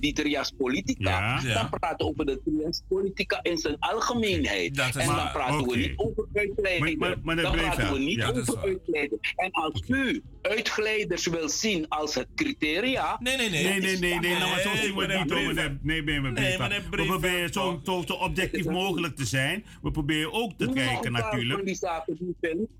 die 0.00 0.12
trias 0.12 0.50
politica, 0.58 1.10
Ja. 1.10 1.40
Ja. 1.42 1.54
dan 1.54 1.68
praten 1.70 1.96
we 2.06 2.12
over 2.12 2.26
de 2.26 2.40
trias 2.44 2.82
politica 2.88 3.42
in 3.42 3.56
zijn 3.58 3.76
algemeenheid. 3.78 4.74
Dat 4.74 4.88
is 4.88 4.94
en 4.96 5.06
dan 5.06 5.16
waar. 5.16 5.32
praten 5.32 5.66
we 5.66 5.76
niet 5.76 5.92
over 5.96 6.26
uitgeleidingen. 6.34 6.98
Maar- 6.98 7.16
maar- 7.22 7.36
dan 7.36 7.52
praten 7.52 7.92
we 7.92 7.98
niet 7.98 8.24
over 8.24 8.58
uitgeleidingen. 8.58 9.20
En 9.36 9.50
als 9.50 9.82
u 9.88 10.22
uitgeleiders 10.42 11.26
wil 11.26 11.48
zien 11.48 11.88
als 11.88 12.14
het 12.14 12.26
criteria. 12.34 13.16
Nee, 13.20 13.36
nee, 13.36 13.50
Nee, 13.50 13.62
nee, 13.80 13.98
nee, 13.98 14.18
nee, 14.18 14.38
nou, 14.38 14.50
maar 14.50 14.60
zo 14.60 14.74
zien 14.74 14.94
we 14.96 15.06
niet. 15.06 15.30
hoor, 15.30 15.54
Nee, 15.82 16.02
Nee, 16.02 16.20
meneer 16.20 16.82
We 16.90 17.04
proberen 17.04 17.52
zo, 17.52 17.80
zo, 17.84 18.02
zo 18.06 18.12
objectief 18.12 18.64
mogelijk 18.64 19.16
te 19.16 19.24
zijn. 19.24 19.64
We 19.82 19.90
proberen 19.90 20.32
ook 20.32 20.52
te 20.56 20.68
kijken 20.74 21.12
natuurlijk. 21.12 21.78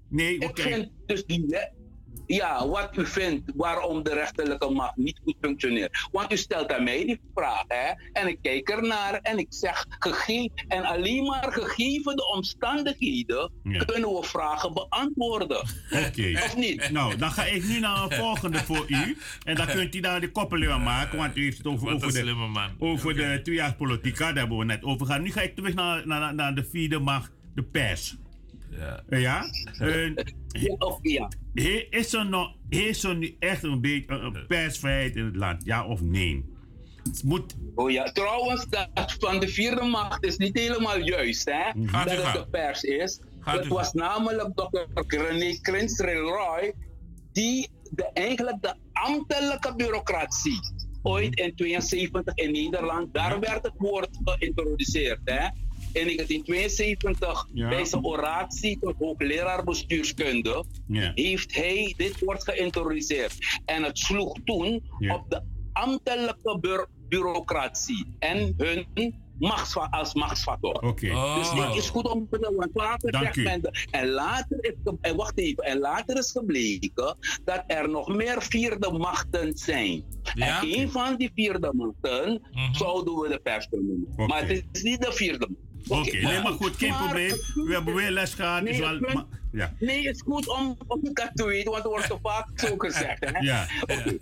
Nee, 0.09 0.41
oké. 0.41 0.89
dus 1.07 1.25
die, 1.27 1.47
ja, 2.27 2.69
wat 2.69 2.97
u 2.97 3.07
vindt 3.07 3.53
waarom 3.57 4.03
de 4.03 4.13
rechterlijke 4.15 4.71
macht 4.71 4.97
niet 4.97 5.21
goed 5.25 5.35
functioneert. 5.41 6.09
Want 6.13 6.33
u 6.33 6.37
stelt 6.37 6.73
aan 6.73 6.85
mij 6.85 7.05
die 7.05 7.21
vraag, 7.35 7.65
hè? 7.69 7.93
En 8.13 8.29
ik 8.29 8.39
kijk 8.43 8.69
ernaar 8.69 9.15
en 9.23 9.39
ik 9.39 9.47
zeg, 9.49 9.87
gegeven, 9.89 10.53
en 10.69 10.85
alleen 10.85 11.25
maar 11.25 11.53
gegeven 11.53 12.17
de 12.17 12.33
omstandigheden 12.35 13.51
Ja. 13.63 13.85
kunnen 13.85 14.11
we 14.15 14.23
vragen 14.23 14.73
beantwoorden. 14.75 15.69
Oké. 15.91 16.33
Of 16.45 16.57
niet? 16.57 16.91
Nou, 16.91 17.17
dan 17.17 17.31
ga 17.31 17.45
ik 17.45 17.65
nu 17.65 17.79
naar 17.81 18.03
een 18.03 18.13
volgende 18.13 18.59
voor 18.59 18.85
u. 18.89 19.17
En 19.45 19.55
dan 19.55 19.67
kunt 19.67 19.95
u 19.95 20.01
daar 20.01 20.21
de 20.21 20.31
koppeling 20.31 20.73
aan 20.73 20.83
maken, 20.83 21.19
want 21.19 21.37
u 21.37 21.43
heeft 21.43 21.59
het 21.59 21.67
over, 21.67 21.95
over 21.95 22.13
de, 22.13 22.19
slimme 22.19 22.47
man. 22.49 22.71
over 22.79 23.15
de 23.15 23.41
triaspolitica, 23.43 24.27
daar 24.27 24.37
hebben 24.37 24.59
we 24.59 24.65
net 24.65 24.85
over 24.85 25.07
gehad. 25.07 25.21
Nu 25.23 25.33
ga 25.33 25.41
ik 25.41 25.55
terug 25.55 25.75
naar, 25.75 26.07
naar, 26.07 26.35
naar 26.35 26.55
de 26.55 26.65
vierde 26.65 26.99
macht, 26.99 27.31
de 27.55 27.63
pers. 27.63 28.17
Ja. 28.79 29.03
Ja? 29.09 29.45
Ja, 30.49 30.75
of 30.79 30.99
ja. 31.03 31.29
is, 31.91 32.13
er 32.13 32.27
nog, 32.27 32.55
is 32.69 33.05
er 33.05 33.17
nu 33.17 33.37
echt 33.39 33.63
een 33.63 33.81
beetje 33.81 34.15
een, 34.15 34.47
persvrijheid 34.47 35.17
in 35.17 35.25
het 35.25 35.37
land, 35.37 35.65
ja 35.65 35.87
of 35.87 36.01
nee? 36.01 36.55
Het 37.03 37.23
moet... 37.25 37.57
Oh 37.75 37.91
ja, 37.91 38.13
trouwens, 38.13 38.67
dat 38.69 39.17
van 39.19 39.41
de 39.41 39.49
vierde 39.49 39.83
macht 39.83 40.25
is 40.25 40.37
niet 40.37 40.59
helemaal 40.59 40.99
juist, 40.99 41.45
hè? 41.45 41.87
Gaat 41.87 42.09
dat 42.09 42.23
het 42.23 42.33
de 42.35 42.47
pers 42.51 42.83
is. 42.83 43.21
Gaat 43.41 43.59
het 43.59 43.67
was 43.67 43.93
namelijk 43.93 44.55
Dr. 44.55 45.17
René 45.17 45.61
Krins 45.61 45.99
Roy 46.01 46.75
die 47.33 47.69
de, 47.91 48.11
eigenlijk 48.13 48.63
de 48.63 48.75
ambtelijke 48.93 49.75
bureaucratie 49.77 50.61
ooit 51.03 51.39
in 51.39 51.55
72 51.55 52.35
in 52.35 52.53
Nederland, 52.53 53.15
daar 53.15 53.41
werd 53.41 53.63
het 53.63 53.75
woord 53.77 54.09
geïntroduceerd, 54.25 55.21
hè? 55.25 55.49
In 55.97 56.07
1972, 56.07 57.47
Ja. 57.53 57.69
bij 57.69 57.85
zijn 57.85 58.05
oratie 58.05 58.79
tot 58.81 58.95
hoogleraar 58.99 59.65
bestuurskunde, 59.65 60.65
Ja. 60.89 61.13
heeft 61.15 61.55
hij 61.55 61.95
dit 61.97 62.19
woord 62.21 62.45
geïntroduceerd. 62.45 63.61
En 63.65 63.83
het 63.83 63.99
sloeg 63.99 64.37
toen 64.45 64.83
Ja. 64.99 65.15
op 65.15 65.31
de 65.31 65.43
ambtelijke 65.73 66.59
bu- 66.61 66.87
bureaucratie 67.09 68.15
en 68.19 68.55
hun 68.57 68.87
als 69.91 70.15
machtsfactor. 70.15 70.73
Oké. 70.75 71.09
Dus 71.39 71.51
dit 71.51 71.75
is 71.83 71.89
goed 71.89 72.09
om 72.09 72.29
te 72.31 72.39
doen, 72.39 72.55
want 72.57 72.71
later 72.75 73.13
Dank 73.13 73.25
zegt 73.25 73.37
u. 73.37 73.43
men... 73.43 73.61
de- 73.61 73.87
En 73.91 74.09
later, 74.09 74.59
is, 74.65 74.73
en 75.01 75.17
wacht 75.17 75.39
even, 75.39 75.65
en 75.65 75.79
later 75.79 76.19
is 76.19 76.31
gebleken 76.31 77.17
dat 77.45 77.65
er 77.67 77.89
nog 77.89 78.09
meer 78.15 78.43
vierde 78.43 78.91
machten 78.93 79.57
zijn. 79.59 80.05
Ja? 80.35 80.61
En 80.63 80.69
een 80.81 80.91
van 80.91 81.17
die 81.17 81.31
vierde 81.35 81.73
machten 81.75 82.43
zouden 82.73 83.15
we 83.15 83.29
de 83.29 83.39
pers 83.39 83.69
noemen. 83.71 84.07
Maar 84.27 84.49
het 84.49 84.65
is 84.73 84.83
niet 84.83 85.03
de 85.03 85.13
vierde. 85.13 85.49
Oké, 85.89 86.17
nee, 86.17 86.43
maar 86.43 86.53
goed, 86.53 86.77
geen 86.77 86.91
Maar- 86.91 86.99
probleem. 87.03 87.29
We 87.55 87.73
hebben 87.73 87.95
weer 87.95 88.11
les 88.11 88.35
gehad. 88.35 88.63
Nee, 88.63 88.73
is 88.73 88.79
wel, 88.79 88.99
maar- 89.01 89.25
ja. 89.53 89.73
Nee, 89.79 90.07
het 90.07 90.15
is 90.15 90.23
goed 90.23 90.49
om, 90.49 90.77
om 90.87 91.01
dat 91.03 91.31
te 91.35 91.45
weten, 91.47 91.71
want 91.71 91.85
er 91.85 91.91
wordt 91.91 92.07
zo 92.07 92.19
vaak 92.29 92.49
zo 92.55 92.75
gezegd. 92.79 93.25
Hè? 93.31 93.39
Ja. 93.39 93.67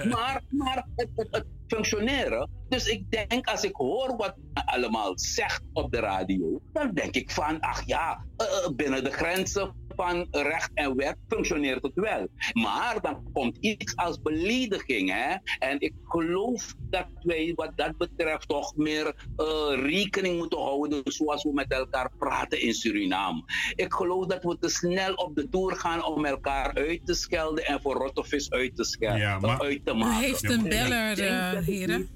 Maar, 0.08 0.42
maar 0.48 0.86
het, 0.96 1.08
het, 1.16 1.28
het 1.30 1.44
functioneren. 1.66 2.50
Dus 2.68 2.86
ik 2.86 3.10
denk, 3.10 3.46
als 3.46 3.64
ik 3.64 3.74
hoor 3.74 4.16
wat 4.16 4.34
men 4.54 4.64
allemaal 4.64 5.12
zegt 5.18 5.62
op 5.72 5.92
de 5.92 5.98
radio, 6.00 6.60
dan 6.72 6.90
denk 6.94 7.14
ik 7.14 7.30
van, 7.30 7.60
ach 7.60 7.82
ja, 7.86 8.24
eh, 8.36 8.46
eh, 8.46 8.70
binnen 8.74 9.04
de 9.04 9.10
grenzen 9.10 9.72
van 9.96 10.26
recht 10.30 10.70
en 10.74 10.96
wet 10.96 11.16
functioneert 11.28 11.82
het 11.82 11.94
wel. 11.94 12.28
Maar 12.52 12.98
dan 13.02 13.30
komt 13.32 13.56
iets 13.60 13.96
als 13.96 14.22
belediging. 14.22 15.10
Hè? 15.12 15.34
En 15.58 15.80
ik 15.80 15.92
geloof 16.04 16.74
dat 16.90 17.06
wij 17.22 17.52
wat 17.54 17.72
dat 17.76 17.96
betreft 17.96 18.48
toch 18.48 18.76
meer 18.76 19.06
eh, 19.36 19.46
rekening 19.76 20.38
moeten 20.38 20.58
houden 20.58 21.00
zoals 21.04 21.42
we 21.42 21.52
met 21.52 21.72
elkaar 21.72 22.10
praten 22.18 22.60
in 22.60 22.74
Suriname. 22.74 23.42
Ik 23.74 23.92
geloof 23.92 24.26
dat 24.26 24.42
we 24.42 24.56
te 24.58 24.68
snel 24.68 25.14
op 25.14 25.34
de 25.34 25.48
toer 25.48 25.72
gaan 25.76 26.04
om 26.04 26.24
elkaar 26.24 26.74
uit 26.74 27.06
te 27.06 27.14
schelden 27.14 27.64
en 27.64 27.80
voor 27.80 27.94
rottevis 27.94 28.50
uit 28.50 28.76
te 28.76 28.84
schelden, 28.84 29.18
Ja, 29.20 29.38
maar- 29.38 29.60
uit 29.60 29.84
te 29.86 29.92
U 29.92 29.96
maken. 29.96 30.24
heeft 30.24 30.44
een 30.50 30.62
beller, 30.62 31.18
eh, 31.18 31.52
het 31.52 31.64
heren. 31.64 32.08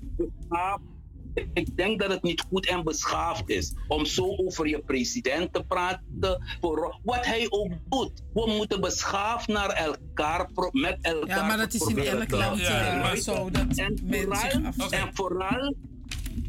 Ik 1.53 1.77
denk 1.77 2.01
dat 2.01 2.11
het 2.11 2.23
niet 2.23 2.45
goed 2.51 2.67
en 2.69 2.85
beschaafd 2.85 3.49
is 3.49 3.73
om 3.89 4.05
zo 4.05 4.37
over 4.37 4.69
je 4.69 4.79
president 4.79 5.53
te 5.53 5.65
praten. 5.69 6.43
Voor 6.61 6.99
wat 7.03 7.27
hij 7.27 7.47
ook 7.49 7.73
doet. 7.89 8.23
We 8.35 8.53
moeten 8.57 8.81
beschaafd 8.81 9.49
naar 9.49 9.71
elkaar, 9.71 10.49
met 10.73 10.99
elkaar. 11.03 11.37
Ja, 11.37 11.47
maar 11.47 11.57
dat 11.57 11.75
is 11.75 11.81
in 11.87 11.99
elk 11.99 12.31
land 12.31 12.61
Ja, 12.61 12.95
eh, 12.95 13.01
maar- 13.03 13.17
zo. 13.17 13.51
Dat 13.51 13.77
En 13.77 13.99
vooral, 13.99 14.63
af... 14.79 14.91
en 14.91 15.11
vooral 15.15 15.75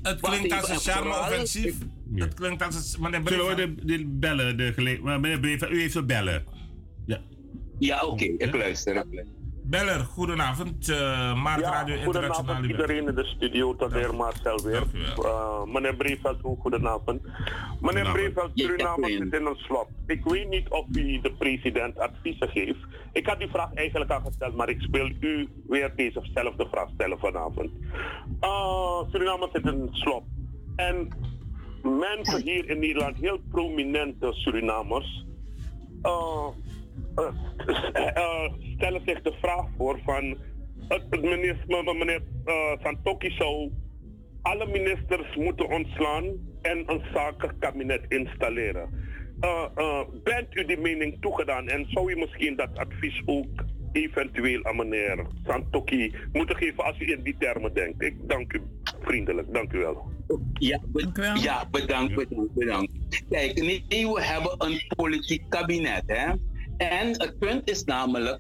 Het 0.02 0.20
klinkt 0.20 0.54
als 0.54 0.70
een 0.70 0.80
charme-offensief. 0.94 1.76
Ja. 2.14 2.24
Het 2.26 2.34
klinkt 2.34 2.64
als 2.64 2.94
een... 2.94 3.02
Meneer 3.02 3.22
Zullen 3.26 3.48
we 3.48 3.54
Brevet. 3.56 3.88
de, 3.88 3.98
de 3.98 4.06
bellen, 4.06 4.58
de 4.58 4.74
gele... 4.74 5.00
Meneer 5.20 5.40
Brevet, 5.40 5.70
u 5.70 5.80
heeft 5.82 5.94
te 5.94 6.04
bellen. 6.04 6.44
Ja. 7.06 7.22
Ja, 7.80 8.06
oké, 8.06 8.24
ik 8.24 8.56
luister. 8.56 8.96
ik 8.96 9.06
luister. 9.12 9.38
Beller, 9.70 10.00
goedenavond. 10.00 10.90
eh 10.90 11.44
Maart 11.44 11.60
Ja, 11.60 11.70
Radio 11.72 11.96
goedenavond 12.04 12.48
Internationale. 12.48 12.68
iedereen 12.68 13.08
in 13.08 13.16
de 13.16 13.26
studio, 13.26 13.76
tot 13.76 13.92
de 13.92 13.98
heer 14.00 14.16
Marcel 14.16 14.62
weer. 14.64 14.84
Uh, 15.20 15.64
meneer 15.64 15.96
Breveld, 15.96 16.44
ook 16.44 16.62
goedenavond. 16.62 17.22
Meneer. 17.82 18.12
Breveld, 18.12 18.52
Suriname 18.56 19.08
zit 19.08 19.34
in 19.34 19.46
een 19.46 19.56
slot. 19.56 19.88
Ik 20.08 20.24
weet 20.24 20.50
niet 20.50 20.70
of 20.70 20.86
u 20.92 21.22
de 21.22 21.32
president 21.38 22.00
adviezen 22.00 22.50
geeft. 22.50 22.80
Ik 23.12 23.26
had 23.28 23.40
die 23.40 23.48
vraag 23.50 23.74
eigenlijk 23.74 24.12
al 24.12 24.22
gesteld, 24.26 24.56
maar 24.56 24.70
ik 24.70 24.88
wil 24.92 25.12
u 25.20 25.50
weer 25.68 25.92
dezezelfde 25.96 26.68
vraag 26.72 26.90
stellen 26.94 27.20
vanavond. 27.20 27.70
Uh, 28.42 29.02
Suriname 29.12 29.50
zit 29.54 29.62
in 29.66 29.68
een 29.82 29.90
slot. 29.92 30.24
En 30.76 31.10
mensen 31.84 32.42
hier 32.44 32.70
in 32.70 32.80
Nederland, 32.80 33.18
heel 33.18 33.40
prominente 33.52 34.34
Surinamers, 34.34 35.26
uh, 36.04 36.12
uh, 36.12 36.12
uh, 36.12 36.48
stellen 38.76 39.02
zich 39.06 39.22
de 39.22 39.34
vraag 39.42 39.66
voor 39.78 40.00
van 40.06 40.38
het, 40.88 41.22
minister, 41.22 41.96
meneer 41.96 42.22
uh, 42.46 42.54
Santoki 42.84 43.32
zou 43.32 43.72
alle 44.42 44.66
ministers 44.66 45.36
moeten 45.36 45.70
ontslaan 45.70 46.26
en 46.62 46.84
een 46.86 47.02
zakenkabinet 47.14 48.02
installeren. 48.08 48.90
Uh, 49.42 49.66
uh, 49.76 50.02
bent 50.24 50.56
u 50.56 50.66
die 50.66 50.78
mening 50.78 51.18
toegedaan 51.22 51.68
en 51.68 51.86
zou 51.90 52.12
u 52.12 52.16
misschien 52.16 52.56
dat 52.56 52.70
advies 52.78 53.22
ook 53.26 53.64
eventueel 53.92 54.66
aan 54.66 54.76
meneer 54.76 55.26
Santoki 55.46 56.16
moeten 56.32 56.56
geven 56.56 56.84
als 56.84 57.00
u 57.00 57.12
in 57.12 57.24
die 57.24 57.36
termen 57.40 57.74
denkt? 57.74 58.02
Ik 58.04 58.16
dank 58.28 58.54
u 58.54 58.62
vriendelijk, 59.02 59.54
dank 59.54 59.74
u 59.74 59.78
wel. 59.78 60.12
Ja, 60.54 60.80
be- 60.88 61.02
Dank 61.02 61.18
u 61.18 61.22
wel. 61.22 61.36
ja, 61.36 61.68
bedankt, 61.72 62.16
bedankt, 62.16 62.54
bedankt. 62.54 62.92
Kijk, 63.30 63.56
nee, 63.62 63.84
we 64.08 64.24
hebben 64.24 64.56
een 64.58 64.82
politiek 64.96 65.44
kabinet. 65.50 66.04
Hè? 66.06 66.34
En 66.80 67.08
het 67.08 67.38
punt 67.40 67.70
is 67.70 67.84
namelijk 67.84 68.40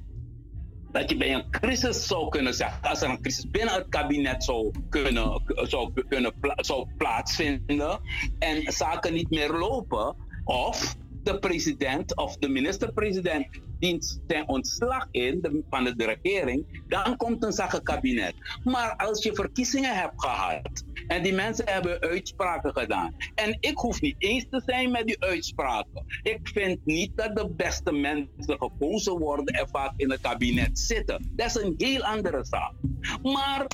dat 0.91 1.09
je 1.09 1.17
bij 1.17 1.33
een 1.33 1.49
crisis 1.49 2.07
zou 2.07 2.29
kunnen 2.29 2.53
zeggen, 2.53 2.89
als 2.89 3.01
er 3.01 3.09
een 3.09 3.21
crisis 3.21 3.49
binnen 3.49 3.73
het 3.73 3.89
kabinet 3.89 4.43
zou 4.43 4.71
kunnen, 4.89 5.41
zou 5.45 5.91
kunnen 6.07 6.33
zou 6.55 6.87
plaatsvinden 6.97 8.01
en 8.39 8.71
zaken 8.71 9.13
niet 9.13 9.29
meer 9.29 9.51
lopen, 9.51 10.15
of 10.43 10.95
de 11.23 11.39
president 11.39 12.15
of 12.15 12.37
de 12.37 12.49
minister-president 12.49 13.47
dient 13.79 14.21
zijn 14.27 14.47
ontslag 14.47 15.07
in 15.11 15.65
van 15.69 15.83
de 15.83 16.05
regering, 16.05 16.83
dan 16.87 17.17
komt 17.17 17.43
een 17.43 17.51
zakenkabinet. 17.51 18.35
Maar 18.63 18.95
als 18.95 19.23
je 19.23 19.33
verkiezingen 19.33 19.95
hebt 19.95 20.21
gehad 20.21 20.83
en 21.09 21.23
die 21.23 21.33
mensen 21.33 21.65
hebben 21.67 21.99
uitspraken 21.99 22.73
gedaan 22.73 23.15
en 23.35 23.57
ik 23.59 23.77
hoef 23.77 24.01
niet 24.01 24.15
eens 24.17 24.45
te 24.49 24.61
zijn 24.65 24.91
met 24.91 25.07
die 25.07 25.23
uitspraken. 25.23 26.05
Ik 26.23 26.39
vind 26.43 26.85
niet 26.85 27.11
dat 27.15 27.35
de 27.35 27.49
beste 27.49 27.91
mensen 27.91 28.57
gekozen 28.57 29.17
worden 29.17 29.53
en 29.53 29.67
vaak 29.69 29.93
in 29.95 30.11
het 30.11 30.21
kabinet 30.21 30.79
zitten. 30.79 31.31
Dat 31.35 31.45
is 31.45 31.55
een 31.55 31.73
heel 31.77 32.03
andere 32.03 32.45
zaak. 32.45 32.73
Maar 33.21 33.67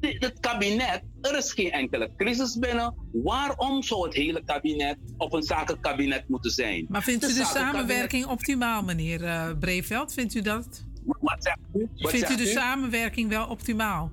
het 0.00 0.40
kabinet, 0.40 1.02
er 1.20 1.36
is 1.36 1.52
geen 1.52 1.70
enkele 1.70 2.10
crisis 2.16 2.58
binnen. 2.58 2.94
Waarom 3.12 3.82
zou 3.82 4.04
het 4.04 4.14
hele 4.14 4.44
kabinet 4.44 4.98
of 5.16 5.32
een 5.32 5.42
zakenkabinet 5.42 6.28
moeten 6.28 6.50
zijn? 6.50 6.86
Maar 6.88 7.02
vindt 7.02 7.24
u 7.24 7.34
de 7.34 7.44
samenwerking 7.44 8.26
optimaal, 8.26 8.82
meneer 8.82 9.24
eh 9.24 9.50
Breveld? 9.58 10.12
Vindt 10.12 10.34
u 10.34 10.40
dat? 10.40 10.84
Wat 11.04 11.36
zegt 11.38 11.58
u? 11.74 11.88
Wat 11.96 12.10
Vindt 12.10 12.30
u 12.30 12.36
de 12.36 12.46
samenwerking 12.46 13.28
wel 13.28 13.46
optimaal? 13.46 14.10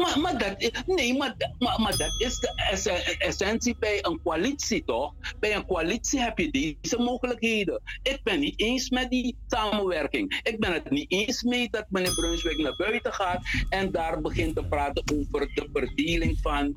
Maar, 0.00 0.20
maar 0.20 0.38
dat, 0.38 0.82
nee, 0.86 1.16
maar, 1.16 1.34
maar, 1.58 1.80
maar 1.80 1.96
dat 1.96 2.14
is 2.20 2.38
de 2.38 2.52
ess- 2.70 3.16
essentie 3.18 3.76
bij 3.78 3.98
een 4.04 4.20
coalitie, 4.22 4.84
toch? 4.84 5.14
Bij 5.40 5.54
een 5.56 5.66
coalitie 5.66 6.20
heb 6.20 6.38
je 6.38 6.50
deze 6.50 6.98
mogelijkheden. 6.98 7.80
Ik 8.02 8.20
ben 8.22 8.40
niet 8.40 8.60
eens 8.60 8.90
met 8.90 9.10
die 9.10 9.36
samenwerking. 9.46 10.40
Ik 10.42 10.58
ben 10.58 10.72
het 10.72 10.90
niet 10.90 11.12
eens 11.12 11.42
mee 11.42 11.68
dat 11.70 11.84
meneer 11.88 12.14
Brunswijk 12.14 12.58
naar 12.58 12.76
buiten 12.76 13.12
gaat 13.12 13.42
en 13.68 13.90
daar 13.92 14.20
begint 14.20 14.54
te 14.56 14.64
praten 14.64 15.02
over 15.14 15.40
de 15.54 15.68
verdeling 15.72 16.38
van, 16.40 16.76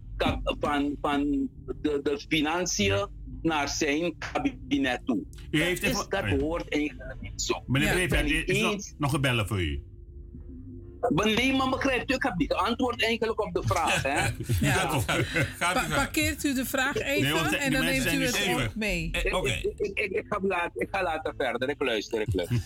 van, 0.60 0.96
van 1.02 1.50
de, 1.82 2.00
de 2.04 2.26
financiën 2.28 3.08
naar 3.42 3.70
zijn 3.70 4.16
kabinet 4.18 5.02
toe. 5.06 5.24
U 5.52 5.62
heeft 5.62 5.82
dat, 5.82 5.92
is, 5.92 5.98
even- 5.98 6.10
dat 6.32 6.40
hoort 6.42 6.70
eigenlijk 6.74 7.22
niet 7.22 7.42
zo. 7.42 7.64
Meneer 7.68 8.14
er 8.14 8.26
is 8.50 8.62
nog, 8.62 8.72
eens 8.72 8.94
nog 8.98 9.14
een 9.14 9.22
bellen 9.22 9.48
voor 9.48 9.62
u. 9.62 9.84
nee, 11.10 11.54
maar 11.54 11.70
begrijpt 11.70 12.12
u, 12.12 12.14
ik 12.14 12.24
heb 12.24 12.34
niet 12.38 12.54
geantwoord 12.54 13.04
eigenlijk 13.06 13.42
op 13.46 13.54
de 13.54 13.62
vraag. 13.66 14.02
Hè? 14.04 14.28
Ja. 14.68 15.02
Pa- 15.60 15.86
parkeert 15.96 16.44
u 16.44 16.54
de 16.54 16.66
vraag 16.66 16.96
even 16.96 17.22
Nee, 17.24 17.34
want 17.34 17.50
de- 17.50 17.58
en 17.58 17.72
dan 17.72 17.86
neemt 17.86 18.12
u 18.14 18.26
het 18.26 18.48
ook 18.66 18.76
mee. 18.76 19.10
Ik, 19.12 19.24
ik, 19.24 19.64
ik, 19.78 19.98
ik, 20.00 20.12
ik 20.12 20.26
ga 20.30 20.40
later, 20.42 20.72
ik 20.82 20.88
ga 20.92 21.04
later 21.04 21.34
verder, 21.38 21.70
ik 21.70 21.82
luister, 21.82 22.22
ik 22.22 22.28
luister. 22.34 22.62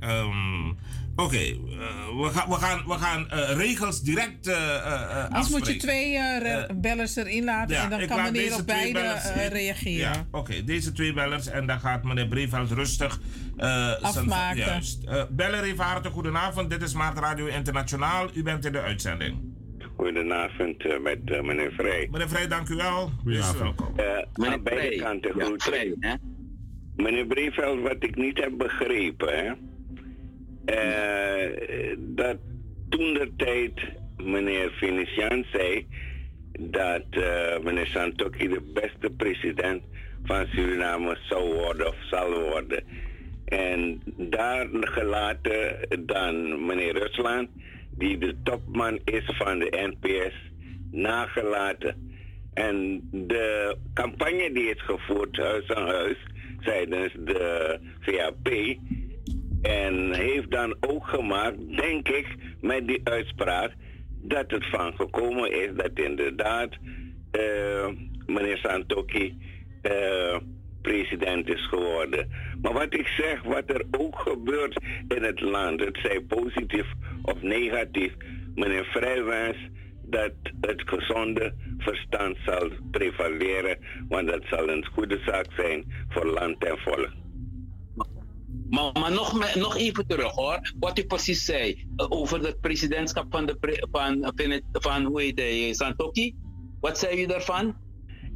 Ehm, 0.00 0.68
Oké, 1.22 1.36
eh, 1.36 1.56
we, 2.20 2.28
gaan, 2.32 2.48
we 2.48 2.54
gaan, 2.54 2.82
we 2.86 2.92
gaan 2.92 3.30
eh, 3.30 3.56
regels 3.56 4.02
direct 4.02 4.46
eh 4.46 4.76
eh, 4.76 5.24
Anders 5.24 5.48
moet 5.50 5.66
je 5.66 5.76
twee 5.76 6.14
eh, 6.16 6.52
Eh, 6.54 6.70
bellers 6.76 7.16
erin 7.16 7.44
laten 7.44 7.74
Ja, 7.76 7.82
en 7.82 7.90
dan 7.90 8.06
kan 8.06 8.22
meneer 8.22 8.54
op 8.54 8.66
beide 8.66 8.98
eh, 8.98 9.46
reageren. 9.48 9.98
Ja, 9.98 10.26
oké, 10.30 10.64
deze 10.64 10.92
twee 10.92 11.12
bellers 11.12 11.46
en 11.46 11.66
dan 11.66 11.80
gaat 11.80 12.04
meneer 12.04 12.28
Breveld 12.28 12.70
rustig 12.70 13.20
eh, 13.56 13.66
zijn- 13.86 14.02
Afmaken. 14.02 14.56
Juist. 14.56 15.04
Eh, 15.04 15.22
beller 15.30 15.62
even 15.62 15.84
hartelijk 15.84 16.14
goedenavond. 16.14 16.70
Dit 16.70 16.82
is 16.82 16.92
Maart 16.94 17.18
Radio 17.18 17.46
Internationaal. 17.46 18.28
U 18.34 18.42
bent 18.42 18.64
in 18.64 18.72
de 18.72 18.80
uitzending. 18.80 19.36
Goedenavond 19.96 20.84
eh, 20.84 21.00
met 21.00 21.18
eh, 21.24 21.40
meneer 21.42 21.72
Vrij. 21.72 22.08
Meneer 22.10 22.28
Vrij, 22.28 22.48
dank 22.48 22.68
u 22.68 22.74
wel. 22.74 23.10
Welkom. 23.24 23.92
Eh, 23.96 24.04
aan 24.50 24.62
beide 24.62 24.62
Vrij. 24.86 24.96
kanten 24.96 25.32
Ja, 25.38 25.44
goed. 25.44 25.62
Vrij, 25.62 25.94
hè? 26.00 26.14
Meneer 26.96 27.26
Breveld, 27.26 27.80
wat 27.82 27.96
ik 28.00 28.16
niet 28.16 28.38
heb 28.38 28.52
begrepen, 28.58 29.28
hè, 29.28 29.44
eh, 29.44 29.52
dat 31.98 32.36
toen 32.88 33.14
de 33.14 33.32
tijd 33.36 33.72
meneer 34.16 34.70
Venetiaan 34.70 35.44
zei 35.52 35.86
dat 36.60 37.04
eh, 37.10 37.58
meneer 37.62 37.86
Santokki 37.86 38.48
de 38.48 38.60
beste 38.74 39.10
president 39.16 39.82
van 40.24 40.46
Suriname 40.46 41.18
zou 41.28 41.54
worden 41.54 41.86
of 41.86 41.96
zal 42.10 42.40
worden. 42.40 42.82
En 43.44 44.02
daar 44.16 44.66
gelaten 44.80 45.76
dan 46.06 46.66
meneer 46.66 46.98
Rusland, 46.98 47.48
die 47.90 48.18
de 48.18 48.34
topman 48.42 48.98
is 49.04 49.24
van 49.24 49.58
de 49.58 49.94
NPS, 49.96 50.34
nagelaten. 50.90 52.06
En 52.54 53.08
de 53.12 53.76
campagne 53.94 54.52
die 54.52 54.70
is 54.70 54.82
gevoerd 54.82 55.36
huis 55.36 55.70
aan 55.70 55.88
huis 55.88 56.16
tijdens 56.60 57.12
de 57.12 57.78
VAP. 58.00 58.48
En 59.62 60.14
heeft 60.14 60.50
dan 60.50 60.76
ook 60.80 61.06
gemaakt, 61.06 61.76
denk 61.76 62.08
ik, 62.08 62.26
met 62.60 62.86
die 62.86 63.00
uitspraak, 63.04 63.72
dat 64.22 64.50
het 64.50 64.66
van 64.70 64.92
gekomen 64.96 65.52
is 65.52 65.70
dat 65.74 65.90
inderdaad 65.94 66.70
eh, 67.30 67.88
meneer 68.26 68.56
Santoki 68.56 69.38
eh, 69.82 70.36
president 70.82 71.48
is 71.48 71.66
geworden. 71.66 72.28
Maar 72.62 72.72
wat 72.72 72.94
ik 72.94 73.06
zeg, 73.06 73.42
wat 73.42 73.70
er 73.70 73.84
ook 73.90 74.18
gebeurt 74.18 74.80
in 75.08 75.22
het 75.22 75.40
land, 75.40 75.80
het 75.80 75.98
zij 76.02 76.20
positief 76.20 76.86
of 77.22 77.42
negatief, 77.42 78.12
meneer 78.54 78.84
Vrijwens, 78.84 79.56
dat 80.02 80.32
het 80.60 80.82
gezonde 80.86 81.54
verstand 81.78 82.36
zal 82.46 82.70
prevaleren, 82.90 83.78
want 84.08 84.28
dat 84.28 84.42
zal 84.50 84.68
een 84.68 84.86
goede 84.86 85.18
zaak 85.24 85.46
zijn 85.56 85.84
voor 86.08 86.26
land 86.26 86.64
en 86.64 86.78
volk. 86.78 87.12
Maar, 88.70 88.92
maar 88.92 89.12
nog, 89.12 89.38
me- 89.38 89.60
nog 89.60 89.76
even 89.76 90.06
terug 90.06 90.32
hoor, 90.32 90.72
wat 90.78 90.98
u 90.98 91.04
precies 91.04 91.44
zei 91.44 91.86
eh, 91.96 92.06
over 92.08 92.40
het 92.40 92.60
presidentschap 92.60 93.26
van, 93.30 93.46
de 93.46 93.56
pre- 93.56 93.86
van, 93.90 94.32
van, 94.36 94.60
van 94.72 95.04
hoe 95.04 95.22
heet 95.22 95.38
hij, 95.38 95.72
Santoki. 95.74 96.34
Wat 96.80 96.98
zei 96.98 97.22
u 97.22 97.26
daarvan? 97.26 97.76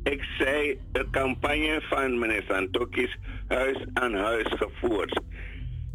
Ik 0.03 0.23
zei 0.39 0.79
de 0.93 1.07
campagne 1.11 1.81
van 1.89 2.19
meneer 2.19 2.45
Santoki 2.49 3.03
is 3.03 3.19
huis 3.49 3.77
aan 3.93 4.15
huis 4.15 4.47
gevoerd. 4.49 5.21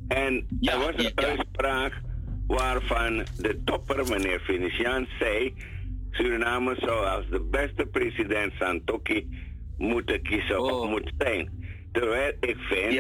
En 0.07 0.47
er 0.61 0.77
was 0.77 1.05
een 1.05 1.11
uitspraak 1.15 2.01
waarvan 2.47 3.25
de 3.37 3.61
topper, 3.65 4.09
meneer 4.09 4.39
Venetiaan, 4.41 5.07
zei... 5.19 5.53
Suriname 6.11 6.75
zou 6.79 7.05
als 7.05 7.29
de 7.29 7.41
beste 7.41 7.85
president 7.85 8.53
Santoki 8.59 9.27
moeten 9.77 10.21
kiezen 10.21 10.61
of 10.61 10.89
moet 10.89 11.11
zijn. 11.17 11.49
Terwijl 11.91 12.33
ik 12.39 12.57
vind, 12.57 12.93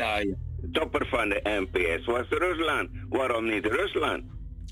topper 0.71 1.07
van 1.07 1.29
de 1.29 1.39
NPS 1.43 2.05
was 2.05 2.25
Rusland. 2.29 2.89
Waarom 3.09 3.45
niet 3.49 3.65
Rusland? 3.65 4.23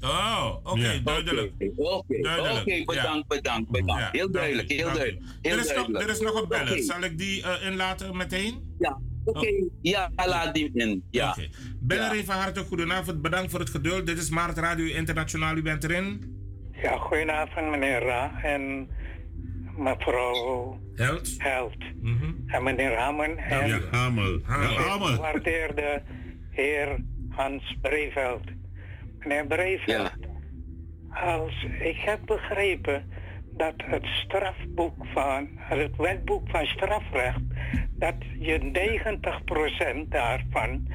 Oh, 0.04 0.56
oké, 0.64 1.02
duidelijk. 1.04 1.52
Oké, 1.76 2.22
Duidelijk, 2.22 2.60
oké, 2.62 2.74
ja. 2.74 2.84
bedankt, 2.86 3.28
bedankt, 3.28 3.72
bedankt. 3.72 4.02
Ja, 4.02 4.10
heel 4.12 4.32
duidelijk, 4.32 4.72
heel 4.72 4.94
duidelijk. 4.94 5.22
Heel 5.42 5.54
Er 5.54 5.60
is, 5.60 5.66
nog, 5.66 5.74
duidelijk. 5.76 6.04
er 6.04 6.10
is 6.10 6.20
nog 6.20 6.42
een 6.42 6.48
beller. 6.48 6.80
Zal 6.84 7.02
ik 7.02 7.18
die 7.18 7.44
eh, 7.44 7.68
inlaten 7.68 8.18
meteen? 8.18 8.76
Ja, 8.80 9.00
oké. 9.24 9.48
Ja, 9.82 10.12
laat 10.16 10.54
die 10.54 10.72
in. 10.74 11.04
Ja. 11.10 11.30
Oké. 11.30 11.48
Beller 11.80 12.12
even 12.12 12.34
hartelijk 12.34 12.68
goedenavond. 12.68 13.22
Bedankt 13.22 13.52
voor 13.52 13.60
het 13.60 13.70
geduld. 13.70 14.06
Dit 14.06 14.18
is 14.18 14.30
Maart 14.30 14.58
Radio 14.58 14.86
Internationaal. 14.86 15.56
U 15.56 15.62
bent 15.62 15.84
erin. 15.84 16.34
Ja, 16.82 16.98
goedenavond 16.98 17.70
meneer 17.70 18.00
Ra 18.04 18.42
en 18.44 18.88
mevrouw 19.78 20.80
Held. 20.96 21.36
Held. 21.38 21.78
En 22.48 22.64
meneer 22.64 22.98
Hammen 22.98 23.38
en 23.38 23.68
Ja, 23.68 23.80
Hamel. 23.92 24.40
Hamel. 24.44 25.06
gewaardeerde 25.06 26.02
heer 26.50 26.98
Hans 27.30 27.78
Breveld. 27.82 28.44
Meneer 29.20 29.46
Breveld, 29.46 30.12
als 31.10 31.68
ik 31.80 31.98
heb 31.98 32.20
begrepen 32.26 33.10
dat 33.52 33.74
het 33.78 34.06
strafboek 34.06 35.06
van, 35.14 35.48
het 35.56 35.96
wetboek 35.96 36.50
van 36.50 36.66
strafrecht, 36.66 37.42
dat 37.92 38.16
je 38.40 38.60
90% 40.06 40.08
daarvan 40.10 40.88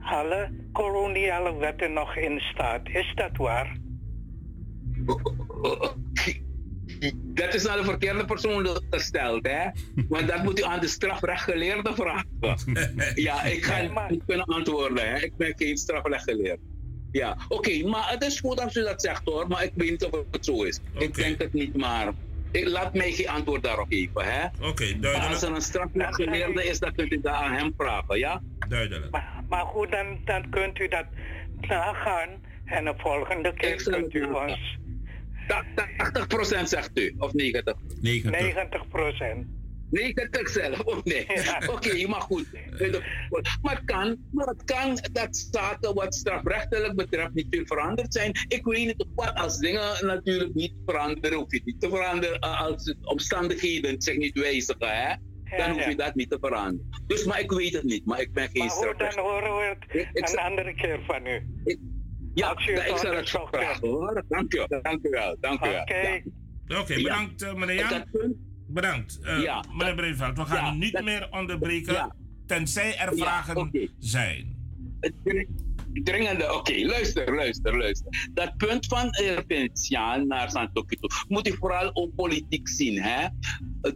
alle 0.00 0.50
koloniale 0.72 1.56
wetten 1.56 1.92
nog 1.92 2.16
in 2.16 2.40
staat. 2.40 2.88
Is 2.88 3.12
dat 3.14 3.36
waar? 3.36 3.76
Dat 7.14 7.54
is 7.54 7.62
naar 7.62 7.76
de 7.76 7.84
verkeerde 7.84 8.24
persoon 8.24 8.80
gesteld, 8.90 9.46
hè? 9.46 9.68
Want 10.08 10.28
dat 10.28 10.42
moet 10.42 10.58
u 10.58 10.62
aan 10.62 10.80
de 10.80 10.88
strafrechtgeleerde 10.88 11.94
vragen. 11.94 12.28
ja, 13.14 13.42
ik 13.42 13.64
ga 13.64 14.06
niet 14.08 14.22
kunnen 14.26 14.44
antwoorden, 14.46 15.08
hè? 15.08 15.18
Ik 15.18 15.36
ben 15.36 15.54
geen 15.56 15.76
strafrechtgeleerde. 15.76 16.58
Ja, 17.12 17.36
oké, 17.48 17.82
maar 17.86 18.10
het 18.10 18.22
is 18.22 18.40
goed 18.40 18.60
als 18.60 18.76
u 18.76 18.82
dat 18.82 19.02
zegt 19.02 19.22
hoor, 19.24 19.48
maar 19.48 19.62
ik 19.64 19.72
weet 19.74 19.90
niet 19.90 20.04
of 20.04 20.24
het 20.30 20.44
zo 20.44 20.62
is. 20.62 20.80
Ik 20.98 21.14
denk 21.14 21.38
het 21.42 21.52
niet, 21.52 21.76
maar 21.76 22.12
ik, 22.50 22.68
laat 22.68 22.94
mij 22.94 23.12
geen 23.12 23.28
antwoord 23.28 23.62
daarop 23.62 23.86
geven, 23.88 24.24
hè? 24.24 24.46
Oké, 24.68 24.84
Maar 24.84 25.00
duidelijk. 25.00 25.32
als 25.32 25.42
er 25.42 25.50
een 25.54 25.60
strafrechtgeleerde 25.60 26.64
is, 26.64 26.78
dan 26.78 26.94
kunt 26.94 27.12
u 27.12 27.20
dat 27.20 27.32
aan 27.34 27.52
hem 27.52 27.74
vragen, 27.76 28.18
ja? 28.18 28.42
Duidelijk. 28.68 29.20
Maar 29.48 29.64
goed, 29.64 29.90
dan, 29.90 30.18
dan 30.24 30.48
kunt 30.50 30.78
u 30.78 30.88
dat 30.88 31.04
nagaan 31.60 32.28
en 32.64 32.84
de 32.84 32.94
volgende 32.96 33.54
keer 33.54 33.82
kunt 33.82 34.14
u 34.14 34.24
ons 34.24 34.78
80% 35.46 36.62
zegt 36.62 36.98
u, 36.98 37.14
of 37.18 37.32
90? 37.32 37.74
90 38.00 38.88
procent. 38.88 39.46
90 39.90 40.48
zelf, 40.48 40.80
of 40.80 41.04
nee? 41.04 41.26
Oké, 41.74 42.06
maar 42.06 42.20
goed. 42.20 42.46
Maar 43.62 43.74
het 43.74 43.84
kan, 43.84 44.16
maar 44.30 44.46
het 44.46 44.64
kan 44.64 44.98
dat 45.12 45.48
zaken 45.50 45.94
wat 45.94 46.14
strafrechtelijk 46.14 46.94
betreft 46.94 47.34
niet 47.34 47.46
veel 47.50 47.66
veranderd 47.66 48.12
zijn. 48.12 48.32
Ik 48.48 48.64
weet 48.64 48.86
niet 48.86 49.06
wat 49.14 49.34
als 49.34 49.58
dingen 49.58 50.06
natuurlijk 50.06 50.54
niet 50.54 50.72
veranderen, 50.86 51.38
hoef 51.38 51.52
je 51.52 51.60
niet 51.64 51.80
te 51.80 51.88
veranderen. 51.88 52.44
Uh, 52.44 52.60
Als 52.60 52.84
de 52.84 52.96
omstandigheden 53.02 54.02
zich 54.02 54.16
niet 54.16 54.38
wijzigen, 54.38 54.88
hè? 54.88 55.14
dan 55.56 55.70
hoef 55.70 55.86
je 55.86 55.96
dat 55.96 56.14
niet 56.14 56.30
te 56.30 56.38
veranderen. 56.40 56.90
Dus, 57.06 57.24
maar 57.24 57.40
ik 57.40 57.50
weet 57.50 57.72
het 57.72 57.84
niet, 57.84 58.06
maar 58.06 58.20
ik 58.20 58.32
ben 58.32 58.48
geen 58.48 58.66
Maar 58.66 58.70
goed, 58.70 58.98
dan 58.98 59.18
horen 59.18 59.56
we 59.56 59.76
het 60.12 60.32
een 60.32 60.38
andere 60.38 60.74
keer 60.74 61.00
van 61.06 61.26
u. 61.26 61.42
Ja, 62.36 62.50
ik 62.58 62.60
zal 62.86 62.96
het 62.96 63.04
onderzocht 63.04 63.56
vragen 63.56 63.88
hoor. 63.88 64.24
Dank 64.28 64.54
u 64.54 64.64
wel, 64.68 64.82
dank 64.82 65.04
u 65.06 65.10
wel. 65.10 65.36
Dank 65.40 65.64
u 65.64 65.68
wel. 65.68 65.80
Oké. 65.80 65.94
Ja. 66.66 66.80
Oké, 66.80 66.94
bedankt 66.94 67.42
eh, 67.42 67.54
meneer 67.54 67.74
Jan. 67.90 68.04
Bedankt. 68.68 69.18
Eh, 69.22 69.42
Ja. 69.42 69.64
Meneer 69.72 69.94
Breveld, 69.94 70.36
we 70.36 70.44
gaan 70.44 70.64
Ja, 70.66 70.72
u 70.74 70.76
niet 70.78 70.92
dat- 70.92 71.04
meer 71.04 71.28
onderbreken, 71.30 71.92
Ja. 71.92 72.14
tenzij 72.46 72.98
er 72.98 73.16
Ja, 73.16 73.24
vragen 73.24 73.56
oké. 73.56 73.88
zijn. 73.98 74.54
Dringende, 75.92 76.54
oké, 76.54 76.86
luister, 76.86 77.34
luister, 77.34 77.78
luister. 77.78 78.30
Dat 78.34 78.56
punt 78.56 78.86
van 78.86 79.10
uh, 79.22 80.24
naar 80.24 80.50
Santokito 80.50 81.08
moet 81.28 81.46
je 81.46 81.52
vooral 81.52 81.90
ook 81.92 82.14
politiek 82.14 82.68
zien. 82.68 83.02
Hè? 83.02 83.26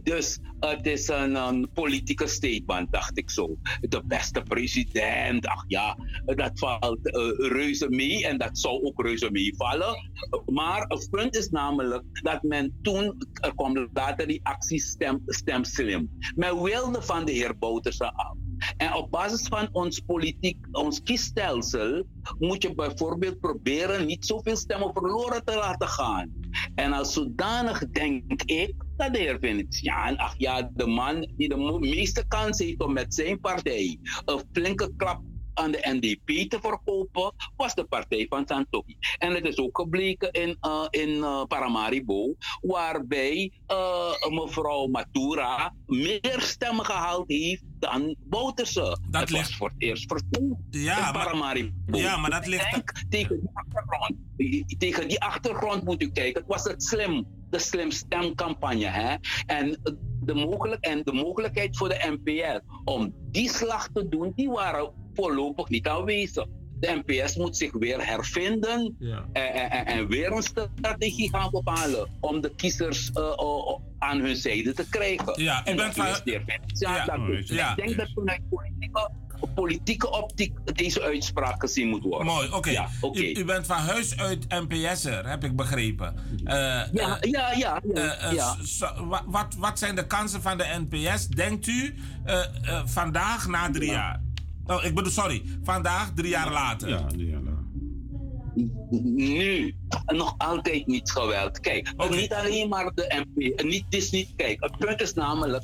Dus 0.03 0.39
het 0.59 0.85
is 0.85 1.07
een, 1.07 1.35
een, 1.35 1.69
politieke 1.73 2.27
statement, 2.27 2.91
dacht 2.91 3.17
ik 3.17 3.29
zo. 3.29 3.57
De 3.79 4.01
beste 4.05 4.41
president, 4.41 5.45
ach 5.45 5.63
ja, 5.67 5.97
dat 6.25 6.59
valt 6.59 6.99
uh, 7.03 7.49
reuze 7.49 7.89
mee 7.89 8.27
en 8.27 8.37
dat 8.37 8.57
zou 8.57 8.83
ook 8.83 9.01
reuze 9.01 9.31
meevallen. 9.31 10.11
Maar 10.45 10.85
het 10.87 11.07
punt 11.11 11.35
is 11.35 11.49
namelijk 11.49 12.03
dat 12.11 12.43
men 12.43 12.79
toen, 12.81 13.27
er 13.33 13.55
kwam 13.55 13.89
later 13.93 14.27
die 14.27 14.39
actie 14.43 14.79
stem, 14.79 15.23
slim. 15.61 16.09
Men 16.35 16.61
wilde 16.61 17.01
van 17.01 17.25
de 17.25 17.31
heer 17.31 17.57
Bouterse 17.57 18.13
af. 18.13 18.35
En 18.77 18.93
op 18.93 19.11
basis 19.11 19.47
van 19.47 19.69
ons 19.71 19.99
politiek, 19.99 20.67
ons 20.71 21.01
kiesstelsel, 21.03 22.05
moet 22.37 22.61
je 22.61 22.75
bijvoorbeeld 22.75 23.39
proberen 23.39 24.05
niet 24.05 24.25
zoveel 24.25 24.55
stemmen 24.55 24.93
verloren 24.93 25.43
te 25.43 25.55
laten 25.55 25.87
gaan. 25.87 26.31
En 26.75 26.93
als 26.93 27.13
zodanig 27.13 27.89
denk 27.89 28.41
ik 28.43 28.73
dat 28.95 29.13
de 29.13 29.19
heer 29.19 29.37
Venetiaan, 29.39 30.17
ach 30.17 30.33
ja, 30.37 30.71
de 30.73 30.87
man 30.87 31.31
die 31.35 31.49
de 31.49 31.77
meeste 31.79 32.25
kans 32.27 32.59
heeft 32.59 32.83
om 32.83 32.93
met 32.93 33.13
zijn 33.13 33.39
partij 33.39 33.99
een 34.25 34.43
flinke 34.51 34.93
klap 34.95 35.21
aan 35.53 35.71
de 35.71 35.79
NDP 35.81 36.49
te 36.49 36.59
verkopen, 36.61 37.33
was 37.55 37.75
de 37.75 37.83
partij 37.83 38.25
van 38.29 38.43
Santoki. 38.47 38.97
En 39.17 39.33
het 39.33 39.45
is 39.45 39.57
ook 39.57 39.77
gebleken 39.77 40.31
in, 40.31 40.57
uh, 40.61 40.87
in 40.89 41.09
uh, 41.09 41.43
Paramaribo, 41.43 42.35
waarbij 42.61 43.51
uh, 43.67 44.11
mevrouw 44.29 44.87
Matura 44.87 45.73
meer 45.85 46.35
stemmen 46.37 46.85
gehaald 46.85 47.27
heeft 47.27 47.63
dan 47.79 48.15
Bouterse. 48.19 48.97
Dat 49.09 49.21
het 49.21 49.29
was 49.29 49.55
voor 49.55 49.67
het 49.67 49.81
eerst 49.81 50.05
vertoond 50.07 50.57
ja, 50.69 51.07
in 51.07 51.13
Paramaribo. 51.13 51.97
Ja, 51.97 52.17
maar 52.17 52.29
dat 52.29 52.47
ligt... 52.47 52.71
Denk, 52.71 52.91
tegen, 53.09 53.39
die 53.39 53.49
achtergrond, 53.53 54.15
tegen 54.77 55.07
die 55.07 55.21
achtergrond 55.21 55.83
moet 55.83 56.01
u 56.01 56.11
kijken. 56.11 56.41
Het 56.41 56.49
was 56.49 56.63
het 56.63 56.83
slim, 56.83 57.27
de 57.51 57.59
slim 57.59 57.91
stemcampagne. 57.91 58.85
Hè? 58.85 59.15
En 59.45 59.79
de, 60.21 60.33
mogelijk, 60.33 60.85
en 60.85 61.01
de 61.03 61.13
mogelijkheid 61.13 61.77
voor 61.77 61.89
de 61.89 62.17
NPL 62.23 62.59
om 62.83 63.13
die 63.31 63.49
slag 63.49 63.87
te 63.93 64.07
doen, 64.09 64.31
die 64.35 64.49
waren 64.49 64.91
voorlopig 65.13 65.69
niet 65.69 65.87
aanwezig. 65.87 66.45
De 66.79 67.01
NPS 67.05 67.35
moet 67.35 67.57
zich 67.57 67.71
weer 67.73 68.05
hervinden 68.05 68.95
ja. 68.99 69.25
en, 69.33 69.53
en, 69.53 69.85
en, 69.85 70.07
weer 70.07 70.31
een 70.31 70.41
strategie 70.41 71.29
gaan 71.29 71.49
bepalen 71.51 72.09
om 72.19 72.41
de 72.41 72.55
kiezers 72.55 73.11
uh, 73.13 73.23
uh, 73.23 73.75
aan 73.99 74.19
hun 74.19 74.35
zijde 74.35 74.73
te 74.73 74.89
krijgen. 74.89 75.41
Ja, 75.41 75.65
en 75.65 75.77
dat 75.77 75.97
is 75.97 76.21
de 76.23 76.31
ja, 76.73 77.05
ja, 77.05 77.41
ja, 77.43 77.75
Ik 77.75 77.85
denk 77.85 77.97
dat 77.97 78.11
vanuit 78.13 78.41
politieke, 78.49 79.11
politieke 79.47 80.11
optiek 80.11 80.57
deze 80.75 81.01
uitspraak 81.01 81.61
gezien 81.61 81.87
moet 81.87 82.03
worden. 82.03 82.27
Mooi, 82.27 82.47
oké. 82.47 82.57
Okay. 82.57 82.73
Ja, 82.73 82.89
okay. 83.01 83.21
u, 83.21 83.39
u, 83.39 83.45
bent 83.45 83.65
van 83.65 83.77
huis 83.77 84.17
uit 84.17 84.45
NPS'er, 84.49 85.29
heb 85.29 85.43
ik 85.43 85.55
begrepen. 85.55 86.15
Uh, 86.43 86.53
ja, 86.53 86.87
ja, 86.91 87.51
ja. 87.51 87.81
ja, 87.93 88.31
ja. 88.31 88.55
So, 88.63 88.87
wat, 89.25 89.55
wat 89.57 89.79
zijn 89.79 89.95
de 89.95 90.07
kansen 90.07 90.41
van 90.41 90.57
de 90.57 90.85
NPS, 90.87 91.27
denkt 91.27 91.67
u, 91.67 91.95
vandaag 92.85 93.47
na 93.47 93.71
drie 93.71 93.91
jaar? 93.91 94.21
Oh, 94.65 94.83
ik 94.83 94.95
bedoel, 94.95 95.11
sorry. 95.11 95.43
Vandaag, 95.63 96.11
drie 96.15 96.29
jaar 96.29 96.51
later. 96.51 96.89
Ja, 96.89 97.05
drie 97.05 97.29
jaar 97.29 97.41
later. 97.41 97.50
Nu, 98.89 99.75
nog 100.05 100.35
altijd 100.37 100.87
niet 100.87 101.11
geweld. 101.11 101.59
Kijk, 101.59 101.93
okay. 101.97 102.17
niet 102.19 102.33
alleen 102.33 102.69
maar 102.69 102.91
de 102.93 103.23
NPS. 103.25 103.63
Niet, 103.63 103.83
het 103.85 103.93
is 103.93 104.11
niet, 104.11 104.33
kijk, 104.35 104.63
het 104.63 104.77
punt 104.77 105.01
is 105.01 105.13
namelijk 105.13 105.63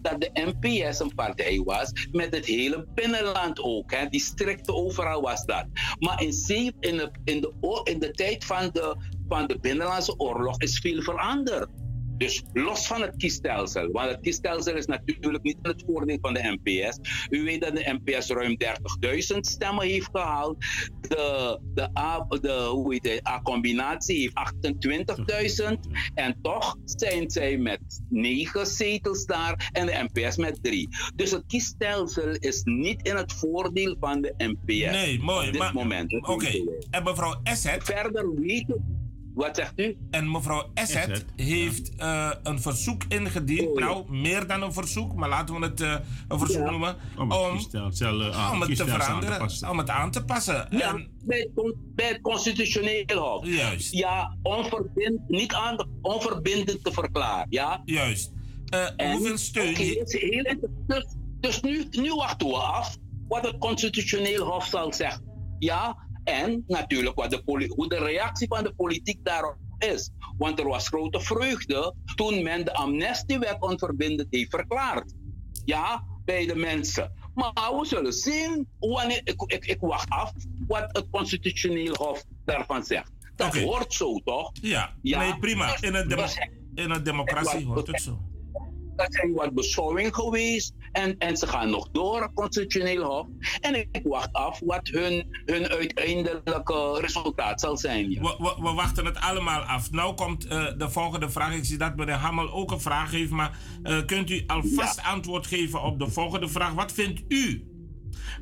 dat 0.00 0.20
de 0.20 0.30
NPS 0.32 1.00
een 1.00 1.14
partij 1.14 1.60
was 1.64 1.92
met 2.12 2.34
het 2.34 2.46
hele 2.46 2.86
binnenland 2.94 3.60
ook. 3.60 3.92
Hè. 3.92 4.08
Districten 4.08 4.74
overal 4.74 5.20
was 5.20 5.44
dat. 5.44 5.66
Maar 5.98 6.22
in, 6.22 6.32
in, 6.80 6.96
de, 6.96 7.10
in, 7.24 7.40
de, 7.40 7.80
in 7.84 7.98
de 7.98 8.10
tijd 8.10 8.44
van 8.44 8.70
de, 8.72 8.96
van 9.28 9.46
de 9.46 9.58
Binnenlandse 9.60 10.18
Oorlog 10.18 10.60
is 10.60 10.78
veel 10.78 11.02
veranderd. 11.02 11.68
Dus 12.18 12.42
los 12.52 12.86
van 12.86 13.02
het 13.02 13.16
kiesstelsel, 13.16 13.90
want 13.90 14.10
het 14.10 14.20
kiesstelsel 14.20 14.76
is 14.76 14.86
natuurlijk 14.86 15.42
niet 15.42 15.56
in 15.62 15.70
het 15.70 15.82
voordeel 15.86 16.18
van 16.20 16.34
de 16.34 16.58
NPS. 16.62 16.98
U 17.30 17.42
weet 17.42 17.60
dat 17.60 17.76
de 17.76 17.98
NPS 18.02 18.28
ruim 18.28 18.56
30.000 19.34 19.38
stemmen 19.40 19.86
heeft 19.86 20.08
gehaald. 20.12 20.56
De, 21.00 21.60
de, 21.74 21.98
A, 21.98 22.26
de, 22.28 22.68
hoe 22.70 22.92
heet 22.92 23.12
het, 23.12 23.26
A-combinatie 23.26 24.18
heeft 24.20 24.34
28.000. 25.62 25.72
En 26.14 26.38
toch 26.42 26.76
zijn 26.84 27.30
zij 27.30 27.56
met 27.56 27.80
9 28.08 28.66
zetels 28.66 29.24
daar 29.24 29.70
en 29.72 29.86
de 29.86 30.08
NPS 30.12 30.36
met 30.36 30.58
3. 30.62 30.88
Dus 31.14 31.30
het 31.30 31.44
kiesstelsel 31.46 32.30
is 32.30 32.62
niet 32.64 33.06
in 33.06 33.16
het 33.16 33.32
voordeel 33.32 33.96
van 34.00 34.20
de 34.20 34.34
NPS. 34.36 34.90
Nee, 34.90 35.20
mooi. 35.20 35.46
Op 35.46 35.52
dit 35.52 35.62
maar, 35.62 35.74
moment. 35.74 36.12
Oké, 36.12 36.30
okay. 36.30 36.68
en 36.90 37.04
mevrouw 37.04 37.40
Esset. 37.42 37.84
Verder 37.84 38.34
weten. 38.34 39.07
Wat 39.34 39.56
zegt 39.56 39.78
u? 39.78 39.96
En 40.10 40.30
mevrouw 40.30 40.70
Esset 40.74 41.24
heeft 41.36 41.92
uh, 41.98 42.30
een 42.42 42.60
verzoek 42.60 43.02
ingediend. 43.08 43.68
Oh, 43.68 43.78
ja. 43.78 43.84
Nou, 43.84 44.12
meer 44.12 44.46
dan 44.46 44.62
een 44.62 44.72
verzoek, 44.72 45.14
maar 45.14 45.28
laten 45.28 45.60
we 45.60 45.66
het 45.66 45.80
uh, 45.80 45.94
een 46.28 46.38
verzoek 46.38 46.64
ja. 46.64 46.70
noemen. 46.70 46.96
Om, 47.18 47.32
uh, 47.32 47.38
om 47.38 47.56
het 48.60 48.76
te 48.76 48.86
veranderen, 48.86 49.48
te 49.48 49.68
om 49.70 49.78
het 49.78 49.88
aan 49.88 50.10
te 50.10 50.24
passen. 50.24 50.66
Ja, 50.70 50.94
en, 50.94 51.08
bij, 51.24 51.50
het, 51.54 51.74
bij 51.94 52.08
het 52.08 52.20
constitutioneel 52.20 53.04
hof. 53.18 53.46
Juist. 53.46 53.92
Ja, 53.92 54.36
onverbind, 54.42 55.28
niet 55.28 55.54
aan, 55.54 55.88
onverbindend 56.02 56.84
te 56.84 56.92
verklaren. 56.92 57.46
Ja? 57.50 57.82
Juist. 57.84 58.32
En, 58.96 59.12
hoeveel 59.12 59.38
steun? 59.38 59.70
Okay, 59.70 60.58
dus, 60.86 61.06
dus 61.40 61.60
nu, 61.60 61.86
nu 61.90 62.14
wachten 62.14 62.48
we 62.48 62.54
af 62.54 62.96
wat 63.28 63.46
het 63.46 63.58
constitutioneel 63.58 64.44
hof 64.44 64.66
zal 64.66 64.92
zeggen. 64.92 65.22
Ja, 65.58 66.07
en 66.28 66.64
natuurlijk 66.66 67.16
wat 67.16 67.30
de 67.30 67.70
hoe 67.74 67.88
de 67.88 67.98
reactie 67.98 68.48
van 68.48 68.62
de 68.62 68.74
politiek 68.74 69.18
daarop 69.22 69.56
is. 69.78 70.10
Want 70.38 70.58
er 70.58 70.68
was 70.68 70.88
grote 70.88 71.20
vreugde 71.20 71.94
toen 72.14 72.42
men 72.42 72.64
de 72.64 72.74
amnestiewet 72.74 73.56
onverbindend 73.60 74.28
heeft 74.30 74.50
verklaard. 74.50 75.14
Ja, 75.64 76.04
bij 76.24 76.46
de 76.46 76.56
mensen. 76.56 77.12
Maar 77.34 77.52
we 77.52 77.86
zullen 77.86 78.12
zien, 78.12 78.68
wanneer, 78.78 79.20
ik, 79.24 79.42
ik, 79.46 79.66
ik 79.66 79.80
wacht 79.80 80.08
af 80.08 80.32
wat 80.66 80.88
het 80.92 81.06
constitutioneel 81.10 81.94
hof 81.94 82.24
daarvan 82.44 82.84
zegt. 82.84 83.10
Dat 83.36 83.46
okay. 83.46 83.62
hoort 83.62 83.92
zo, 83.92 84.20
toch? 84.24 84.50
Ja, 84.52 84.92
ja. 85.02 85.18
Nee, 85.18 85.38
prima. 85.38 85.76
In 85.80 85.94
een, 85.94 86.10
in 86.74 86.90
een 86.90 87.02
democratie 87.02 87.66
hoort 87.66 87.86
het 87.86 88.02
zo. 88.02 88.18
Er 88.98 89.06
zijn 89.08 89.34
wat 89.34 89.54
beschouwingen 89.54 90.14
geweest 90.14 90.72
en, 90.92 91.18
en 91.18 91.36
ze 91.36 91.46
gaan 91.46 91.70
nog 91.70 91.88
door, 91.92 92.32
constitutioneel 92.34 93.04
hof. 93.04 93.26
En 93.60 93.74
ik 93.74 94.00
wacht 94.02 94.32
af 94.32 94.60
wat 94.64 94.88
hun, 94.88 95.26
hun 95.44 95.68
uiteindelijke 95.68 97.00
resultaat 97.00 97.60
zal 97.60 97.76
zijn. 97.76 98.10
Ja. 98.10 98.20
We, 98.20 98.34
we, 98.38 98.54
we, 98.62 98.72
wachten 98.72 99.04
het 99.04 99.16
allemaal 99.16 99.60
af. 99.60 99.90
Nou 99.90 100.14
komt 100.14 100.46
uh, 100.46 100.66
de 100.78 100.90
volgende 100.90 101.30
vraag. 101.30 101.54
Ik 101.54 101.64
zie 101.64 101.78
dat 101.78 101.96
meneer 101.96 102.14
Hammel 102.14 102.52
ook 102.52 102.70
een 102.70 102.80
vraag 102.80 103.10
heeft, 103.10 103.30
maar 103.30 103.58
uh, 103.82 104.04
kunt 104.06 104.30
u 104.30 104.44
alvast 104.46 105.00
ja. 105.00 105.10
antwoord 105.10 105.46
geven 105.46 105.82
op 105.82 105.98
de 105.98 106.10
volgende 106.10 106.48
vraag? 106.48 106.72
Wat 106.72 106.92
vindt 106.92 107.22
u 107.28 107.68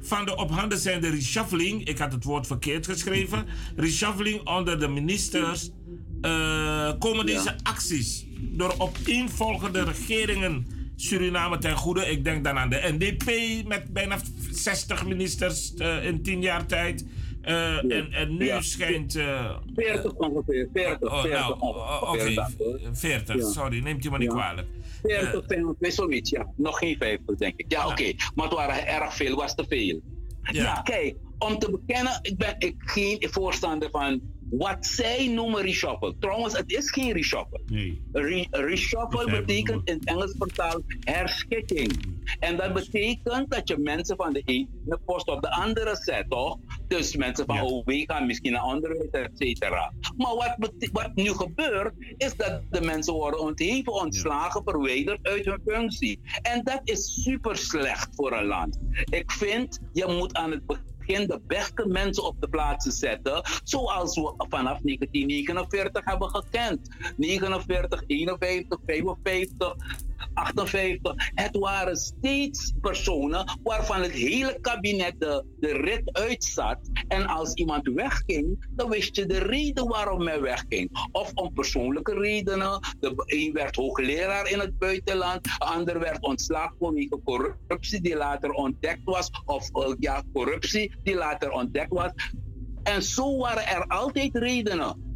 van 0.01 0.25
de 0.25 0.37
op 0.37 0.51
handen 0.51 0.79
zijnde 0.79 1.09
reshuffling, 1.09 1.85
ik 1.85 1.99
had 1.99 2.13
het 2.13 2.25
woord 2.25 2.47
verkeerd 2.47 2.87
geschreven, 2.87 3.47
reshuffling 3.77 4.49
onder 4.49 4.81
de 4.81 4.89
ministers, 4.89 5.71
uh, 6.23 6.93
komen 6.99 7.27
deze 7.27 7.45
ja. 7.45 7.57
acties 7.63 8.27
door 8.41 8.75
opeenvolgende 8.79 9.85
regeringen 9.85 10.67
Suriname 10.97 11.59
ten 11.59 11.77
goede. 11.77 12.07
Ik 12.07 12.25
denk 12.25 12.45
dan 12.45 12.59
aan 12.59 12.69
de 12.69 12.81
NDP 12.99 13.31
met 13.69 13.93
bijna 13.93 14.19
60 14.51 15.07
ministers 15.07 15.75
uh, 15.77 16.05
in 16.05 16.23
10 16.23 16.41
jaar 16.41 16.67
tijd. 16.67 17.05
Uh, 17.43 17.53
ja. 17.53 17.81
en, 17.81 18.13
en 18.13 18.37
nu 18.37 18.45
ja. 18.45 18.61
schijnt. 18.61 19.17
Uh, 19.17 19.57
40 19.75 20.13
ongeveer. 20.13 20.69
40. 20.73 21.13
Oh, 21.13 21.21
40 21.21 21.41
nou, 21.41 21.53
Oké, 21.53 22.11
okay. 22.11 22.37
40. 22.93 23.43
Sorry, 23.43 23.79
neemt 23.79 24.05
u 24.05 24.11
maar 24.11 24.19
niet 24.19 24.29
kwalijk. 24.29 24.67
40, 25.03 25.45
50, 25.47 25.93
zoiets, 25.93 26.31
ja. 26.31 26.47
Nog 26.57 26.79
geen 26.79 26.97
50, 26.97 27.37
denk 27.37 27.55
ik. 27.57 27.65
Ja, 27.69 27.83
oké. 27.85 27.93
Okay. 27.93 28.17
Maar 28.35 28.47
het 28.47 28.55
waren 28.55 28.87
erg 28.87 29.15
veel, 29.15 29.37
was 29.37 29.55
te 29.55 29.65
veel. 29.69 30.01
Ja, 30.43 30.81
kijk, 30.83 31.15
om 31.39 31.59
te 31.59 31.71
bekennen, 31.71 32.19
ik 32.23 32.37
ben 32.37 32.55
ik 32.59 32.75
geen 32.79 33.27
voorstander 33.31 33.91
van 33.91 34.21
wat 34.51 34.87
zij 34.87 35.29
noemen 35.29 35.63
reshuffle. 35.63 36.15
Trouwens, 36.19 36.57
het 36.57 36.73
is 36.73 36.91
geen 36.91 37.13
reshuffle. 37.13 37.61
Nee. 37.67 38.03
Re 38.13 38.47
reshuffle 38.51 39.31
betekent 39.31 39.89
in 39.89 39.95
het 39.95 40.05
Engels 40.05 40.35
vertaald 40.39 40.83
herschikking. 41.01 42.15
En 42.39 42.57
dat 42.57 42.73
betekent 42.73 43.51
dat 43.51 43.69
je 43.69 43.79
mensen 43.79 44.17
van 44.17 44.33
de 44.33 44.43
ene 44.45 44.99
post 45.05 45.29
op 45.29 45.43
de 45.43 45.51
andere 45.51 45.97
zet, 45.97 46.31
toch? 46.31 46.59
Dus 46.89 47.17
mensen 47.17 47.47
van 47.47 47.57
ja. 47.57 47.63
OW 47.63 47.91
gaan 48.07 48.27
misschien 48.27 48.53
naar 48.53 48.61
andere, 48.61 49.09
et 49.11 49.31
cetera. 49.35 49.93
Maar 50.17 50.35
wat, 50.35 50.73
wat 50.93 51.15
nu 51.15 51.29
gebeurt, 51.29 51.95
is 52.17 52.37
dat 52.37 52.63
de 52.71 52.81
mensen 52.81 53.15
worden 53.15 53.41
ontheven, 53.41 53.93
ontslagen, 53.93 54.63
ja. 54.65 54.73
verwijderd 54.73 55.19
uit 55.23 55.45
hun 55.45 55.61
functie. 55.67 56.21
En 56.43 56.65
dat 56.65 56.81
is 56.85 57.23
super 57.23 57.57
slecht 57.57 58.09
voor 58.15 58.33
een 58.33 58.47
land. 58.47 58.79
Ik 59.05 59.33
vind, 59.33 59.81
je 59.93 60.07
moet 60.07 60.35
aan 60.35 60.51
het 60.51 60.67
begin 60.67 60.95
begin 61.07 61.27
de 61.27 61.41
beste 61.47 61.87
mensen 61.87 62.25
op 62.25 62.41
de 62.41 62.49
plaatsen 62.49 62.93
zetten, 62.93 63.43
zoals 63.65 64.15
we 64.15 64.35
vanaf 64.37 64.79
1949 64.83 66.05
hebben 66.05 66.29
gekend. 66.29 66.89
49, 67.17 68.03
51, 68.07 68.79
55. 68.87 69.77
58. 70.37 71.15
Het 71.35 71.57
waren 71.57 71.97
steeds 71.97 72.73
personen 72.81 73.59
waarvan 73.63 74.03
het 74.03 74.11
hele 74.11 74.59
kabinet 74.61 75.15
de, 75.19 75.45
de 75.59 75.73
rit 75.73 76.13
uitzat. 76.13 76.79
En 77.09 77.27
als 77.27 77.55
iemand 77.55 77.89
wegging, 77.89 78.67
dan 78.71 78.91
wist 78.91 79.17
je 79.17 79.27
de 79.27 79.39
reden 79.39 79.89
waarom 79.89 80.27
hij 80.27 80.41
wegging. 80.41 81.09
Of 81.13 81.31
om 81.35 81.53
persoonlijke 81.53 82.15
redenen. 82.15 82.81
De 83.01 83.13
een 83.27 83.53
werd 83.53 83.77
hoogleraar 83.77 84.51
in 84.51 84.59
het 84.59 84.79
buitenland, 84.79 85.45
de 85.45 85.59
ander 85.59 85.99
werd 86.01 86.23
ontslagen 86.23 86.77
vanwege 86.79 87.21
corruptie 87.25 88.01
die 88.01 88.17
later 88.17 88.51
ontdekt 88.51 89.05
was. 89.05 89.31
Of 89.45 89.71
uh, 89.73 89.95
ja, 89.99 90.23
corruptie 90.33 90.95
die 91.03 91.15
later 91.15 91.51
ontdekt 91.51 91.93
was. 91.93 92.11
En 92.83 93.03
zo 93.03 93.37
waren 93.37 93.67
er 93.67 93.87
altijd 93.87 94.37
redenen 94.37 95.07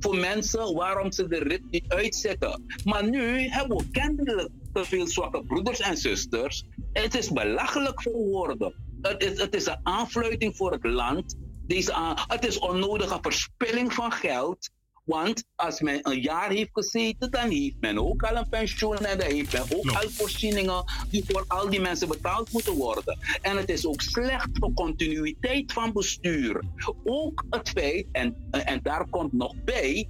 voor 0.00 0.16
mensen 0.16 0.74
waarom 0.74 1.12
ze 1.12 1.28
de 1.28 1.38
rit 1.38 1.62
niet 1.70 1.84
uitzetten. 1.88 2.64
Maar 2.84 3.08
nu 3.08 3.48
hebben 3.48 3.76
we 3.76 3.90
kennelijk 3.90 4.48
te 4.82 4.84
veel 4.84 5.06
zwakke 5.06 5.42
broeders 5.42 5.80
en 5.80 5.96
zusters. 5.96 6.64
Het 6.92 7.14
is 7.14 7.30
belachelijk 7.30 8.02
voor 8.02 8.12
woorden. 8.12 8.74
Het 9.02 9.22
is, 9.22 9.40
het 9.40 9.54
is 9.54 9.66
een 9.66 9.80
aanfluiting 9.82 10.56
voor 10.56 10.72
het 10.72 10.84
land. 10.84 11.36
Deze 11.66 11.92
aan, 11.92 12.16
het 12.26 12.46
is 12.46 12.58
onnodige 12.58 13.18
verspilling 13.20 13.92
van 13.92 14.12
geld. 14.12 14.70
Want 15.04 15.44
als 15.56 15.80
men 15.80 15.98
een 16.02 16.20
jaar 16.20 16.50
heeft 16.50 16.70
gezeten, 16.72 17.30
dan 17.30 17.50
heeft 17.50 17.76
men 17.80 17.98
ook 17.98 18.22
al 18.22 18.36
een 18.36 18.48
pensioen 18.48 18.96
en 18.96 19.18
dan 19.18 19.30
heeft 19.30 19.52
men 19.52 19.62
ook 19.62 19.90
al 19.90 20.08
voorzieningen 20.10 20.84
die 21.10 21.24
voor 21.28 21.44
al 21.48 21.70
die 21.70 21.80
mensen 21.80 22.08
betaald 22.08 22.52
moeten 22.52 22.74
worden. 22.74 23.18
En 23.42 23.56
het 23.56 23.68
is 23.68 23.86
ook 23.86 24.00
slecht 24.00 24.48
voor 24.52 24.72
continuïteit 24.74 25.72
van 25.72 25.92
bestuur. 25.92 26.64
Ook 27.04 27.44
het 27.50 27.68
feit, 27.68 28.06
en, 28.12 28.48
en 28.50 28.80
daar 28.82 29.06
komt 29.08 29.32
nog 29.32 29.54
bij, 29.64 30.08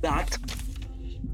dat 0.00 0.38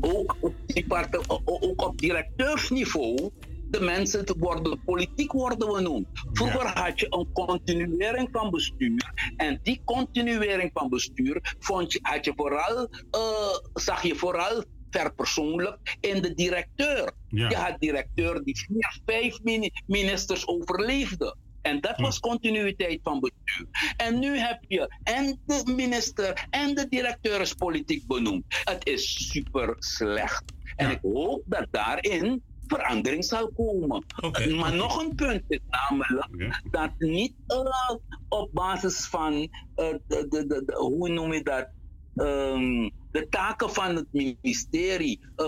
ook 0.05 0.37
op, 0.41 1.43
ook 1.45 1.83
op 1.83 1.99
directeursniveau 1.99 3.31
de 3.71 3.81
mensen 3.81 4.25
te 4.25 4.35
worden, 4.39 4.83
politiek 4.85 5.33
worden 5.33 5.73
we 5.73 5.81
noemen. 5.81 6.09
Vroeger 6.33 6.67
had 6.67 7.01
je 7.01 7.07
een 7.11 7.33
continuering 7.33 8.29
van 8.33 8.51
bestuur. 8.51 9.33
En 9.37 9.61
die 9.63 9.83
continuering 9.85 10.71
van 10.73 10.89
bestuur 10.89 11.55
vond 11.59 11.93
je, 11.93 11.99
had 12.03 12.25
je 12.25 12.33
vooral, 12.37 12.89
uh, 13.17 13.59
zag 13.75 14.03
je 14.03 14.15
vooral 14.15 14.65
verpersoonlijk 14.91 15.97
in 16.01 16.23
de 16.23 16.35
directeur. 16.35 17.13
Ja. 17.29 17.49
Je 17.49 17.57
had 17.57 17.77
directeur 17.79 18.45
die 18.45 18.59
vier, 18.59 19.01
vijf 19.05 19.39
ministers 19.87 20.47
overleefde. 20.47 21.37
En 21.65 21.81
dat 21.81 21.97
was 21.97 22.21
continuïteit 22.21 23.01
van 23.03 23.21
bestuur. 23.21 23.67
En 23.97 24.19
nu 24.19 24.39
heb 24.39 24.59
je 24.69 24.95
en 25.03 25.41
de 25.47 25.73
minister 25.77 26.47
en 26.51 26.75
de 26.75 26.89
directeur 26.89 27.41
is 27.41 27.55
politiek 27.55 28.07
benoemd. 28.07 28.45
Het 28.65 28.87
is 28.87 29.29
super 29.31 29.75
slecht. 29.79 30.45
En 30.77 30.91
ik 30.91 30.99
hoop 31.03 31.43
dat 31.47 31.67
daarin 31.71 32.43
verandering 32.67 33.25
zal 33.25 33.51
komen. 33.57 34.05
Okay. 34.21 34.51
Maar 34.51 34.75
nog 34.75 35.03
een 35.03 35.15
punt 35.15 35.43
is 35.49 35.61
namelijk 35.69 36.29
okay. 36.33 36.53
dat 36.71 36.91
niet 36.99 37.35
uh, 37.49 37.97
op 38.29 38.51
basis 38.53 39.07
van 39.07 39.33
uh, 39.33 39.49
de, 39.77 40.27
de, 40.29 40.47
de, 40.47 40.75
hoe 40.77 41.09
noem 41.09 41.33
je 41.33 41.43
dat, 41.43 41.69
um, 42.15 42.91
de 43.11 43.29
taken 43.29 43.71
van 43.71 43.97
het 43.97 44.07
ministerie. 44.11 45.21
Uh, 45.37 45.47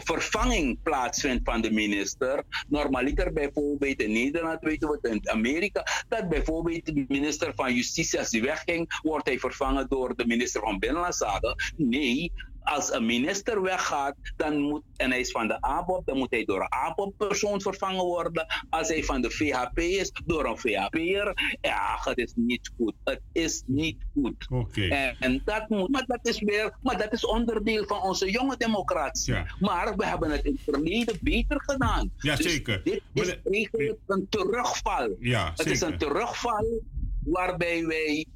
vervanging 0.00 0.82
plaatsvindt 0.82 1.40
van 1.44 1.60
de 1.60 1.70
minister. 1.70 2.44
Normaliter 2.68 3.32
bijvoorbeeld 3.32 4.02
in 4.02 4.12
Nederland 4.12 4.60
weten 4.60 4.88
we 4.88 4.98
het, 5.00 5.12
in 5.12 5.30
Amerika, 5.30 5.86
dat 6.08 6.28
bijvoorbeeld 6.28 6.84
de 6.84 7.04
minister 7.08 7.54
van 7.54 7.74
Justitie, 7.74 8.18
als 8.18 8.30
die 8.30 8.42
wegging, 8.42 9.00
wordt 9.02 9.26
hij 9.26 9.38
vervangen 9.38 9.86
door 9.88 10.16
de 10.16 10.26
minister 10.26 10.60
van 10.60 10.78
Binnenlandse 10.78 11.24
Zaken. 11.24 11.54
Nee, 11.76 12.32
als 12.66 12.92
een 12.92 13.06
minister 13.06 13.62
weggaat 13.62 14.14
dan 14.36 14.60
moet, 14.60 14.82
en 14.96 15.10
hij 15.10 15.20
is 15.20 15.30
van 15.30 15.48
de 15.48 15.60
ABOP, 15.60 16.06
dan 16.06 16.16
moet 16.18 16.30
hij 16.30 16.44
door 16.44 16.60
een 16.60 16.72
ABOP-persoon 16.72 17.60
vervangen 17.60 18.04
worden. 18.04 18.46
Als 18.70 18.88
hij 18.88 19.04
van 19.04 19.20
de 19.20 19.30
VHP 19.30 19.78
is, 19.78 20.12
door 20.24 20.44
een 20.44 20.58
VHP'er. 20.58 21.56
Ja, 21.60 21.98
het 22.00 22.18
is 22.18 22.32
niet 22.34 22.70
goed. 22.76 22.94
Het 23.04 23.20
is 23.32 23.62
niet 23.66 23.96
goed. 24.14 24.46
Okay. 24.50 24.88
En, 24.88 25.16
en, 25.20 25.42
dat 25.44 25.68
moet, 25.68 25.90
maar 25.90 26.04
dat 26.06 26.26
is 26.26 26.40
weer, 26.40 26.76
maar 26.82 26.98
dat 26.98 27.12
is 27.12 27.26
onderdeel 27.26 27.86
van 27.86 28.02
onze 28.02 28.30
jonge 28.30 28.56
democratie. 28.56 29.34
Ja. 29.34 29.46
Maar 29.60 29.96
we 29.96 30.06
hebben 30.06 30.30
het 30.30 30.44
in 30.44 30.52
het 30.52 30.74
verleden 30.74 31.18
beter 31.20 31.62
gedaan. 31.66 32.10
Ja, 32.16 32.36
dus 32.36 32.52
zeker. 32.52 32.80
Dit 32.84 33.02
is 33.12 33.36
eigenlijk 33.50 33.98
een 34.06 34.26
terugval. 34.28 35.16
Ja, 35.18 35.52
het 35.56 35.66
is 35.66 35.80
een 35.80 35.98
terugval 35.98 36.82
waarbij 37.24 37.86
wij 37.86 38.26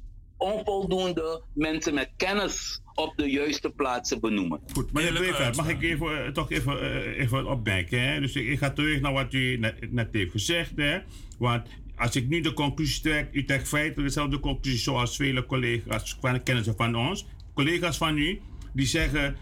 onvoldoende 0.41 1.41
mensen 1.53 1.93
met 1.93 2.09
kennis 2.17 2.81
op 2.93 3.13
de 3.17 3.29
juiste 3.29 3.69
plaatsen 3.69 4.19
benoemen. 4.19 4.59
Goed, 4.73 4.93
meneer 4.93 5.13
Brevet, 5.13 5.55
mag 5.55 5.69
ik 5.69 5.81
even, 5.81 6.25
eh, 6.25 6.31
toch 6.31 6.51
even, 6.51 6.81
eh, 6.81 7.19
even 7.19 7.49
opmerken? 7.49 8.01
Hè? 8.01 8.19
Dus 8.19 8.35
ik, 8.35 8.47
ik 8.47 8.57
ga 8.57 8.71
terug 8.71 9.01
naar 9.01 9.13
wat 9.13 9.33
u 9.33 9.57
net, 9.57 9.91
net 9.91 10.07
heeft 10.11 10.31
gezegd. 10.31 10.71
Hè? 10.75 10.99
Want 11.37 11.67
als 11.95 12.15
ik 12.15 12.27
nu 12.27 12.41
de 12.41 12.53
conclusie 12.53 13.01
trek, 13.01 13.27
u 13.31 13.45
trekt 13.45 13.67
feitelijk 13.67 14.07
dezelfde 14.07 14.39
conclusie 14.39 14.79
zoals 14.79 15.15
vele 15.15 15.45
collega's 15.45 16.17
kennissen 16.43 16.75
van 16.75 16.95
ons, 16.95 17.25
collega's 17.53 17.97
van 17.97 18.17
u, 18.17 18.41
die 18.73 18.85
zeggen: 18.85 19.35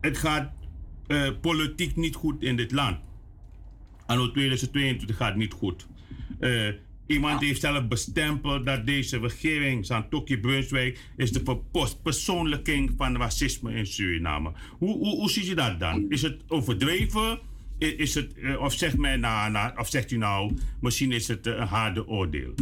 het 0.00 0.18
gaat 0.18 0.52
eh, 1.06 1.28
politiek 1.40 1.96
niet 1.96 2.14
goed 2.14 2.42
in 2.42 2.56
dit 2.56 2.72
land. 2.72 2.98
Anno 4.06 4.30
2022 4.30 5.16
gaat 5.16 5.36
niet 5.36 5.52
goed. 5.52 5.86
Eh, 6.40 6.68
iemand 7.06 7.40
heeft 7.40 7.60
zelf 7.60 7.88
bestempeld 7.88 8.66
dat 8.66 8.86
deze 8.86 9.18
regering, 9.18 9.86
Santoki 9.86 10.38
Brunswijk, 10.38 10.98
is 11.16 11.32
de 11.32 11.60
verpersoonlijking 11.72 12.94
van 12.96 13.16
racisme 13.16 13.74
in 13.74 13.86
Suriname. 13.86 14.52
Hoe, 14.78 14.98
hoe, 14.98 15.16
hoe 15.16 15.30
ziet 15.30 15.48
u 15.48 15.54
dat 15.54 15.80
dan? 15.80 16.06
Is 16.08 16.22
het 16.22 16.42
overdreven? 16.48 17.38
Is 17.78 18.14
het, 18.14 18.34
eh, 18.34 18.60
of, 18.60 18.72
zegt 18.72 18.96
men, 18.96 19.20
nou, 19.20 19.50
nou, 19.50 19.78
of 19.78 19.88
zegt 19.88 20.10
u 20.10 20.16
nou, 20.16 20.58
misschien 20.80 21.12
is 21.12 21.28
het 21.28 21.46
eh, 21.46 21.54
een 21.54 21.66
harde 21.66 22.06
oordeel? 22.06 22.54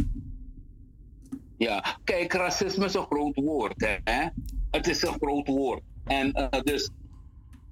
Ja, 1.57 1.97
kijk, 2.03 2.33
racisme 2.33 2.85
is 2.85 2.93
een 2.93 3.05
groot 3.05 3.35
woord. 3.35 3.99
Hè? 4.03 4.27
Het 4.71 4.87
is 4.87 5.01
een 5.01 5.13
groot 5.13 5.47
woord. 5.47 5.81
En 6.05 6.31
eh, 6.31 6.61
dus 6.61 6.89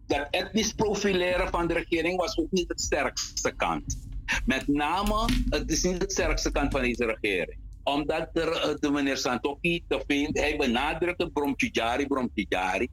dat 0.05 0.27
etnisch 0.31 0.73
profileren 0.73 1.49
van 1.49 1.67
de 1.67 1.73
regering 1.73 2.17
was 2.17 2.37
ook 2.37 2.51
niet 2.51 2.67
het 2.67 2.81
sterkste 2.81 3.51
kant. 3.55 3.97
Met 4.45 4.67
name, 4.67 5.25
het 5.49 5.71
is 5.71 5.83
niet 5.83 6.01
het 6.01 6.11
sterkste 6.11 6.51
kant 6.51 6.71
van 6.71 6.81
deze 6.81 7.05
regering. 7.05 7.57
Omdat 7.83 8.29
er, 8.33 8.51
eh, 8.51 8.75
de 8.79 8.91
meneer 8.91 9.17
Santoki 9.17 9.83
te 9.87 10.03
veel, 10.07 10.29
hij 10.31 10.57
benadrukte 10.57 11.29
Bromtjari, 11.29 12.07
Bromtjari. 12.07 12.87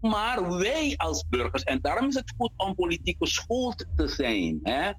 Maar 0.00 0.56
wij 0.56 0.94
als 0.96 1.24
burgers, 1.28 1.62
en 1.62 1.78
daarom 1.80 2.08
is 2.08 2.14
het 2.14 2.32
goed 2.38 2.52
om 2.56 2.74
politiek 2.74 3.16
geschoold 3.18 3.86
te 3.96 4.08
zijn. 4.08 4.60
Hè? 4.62 4.90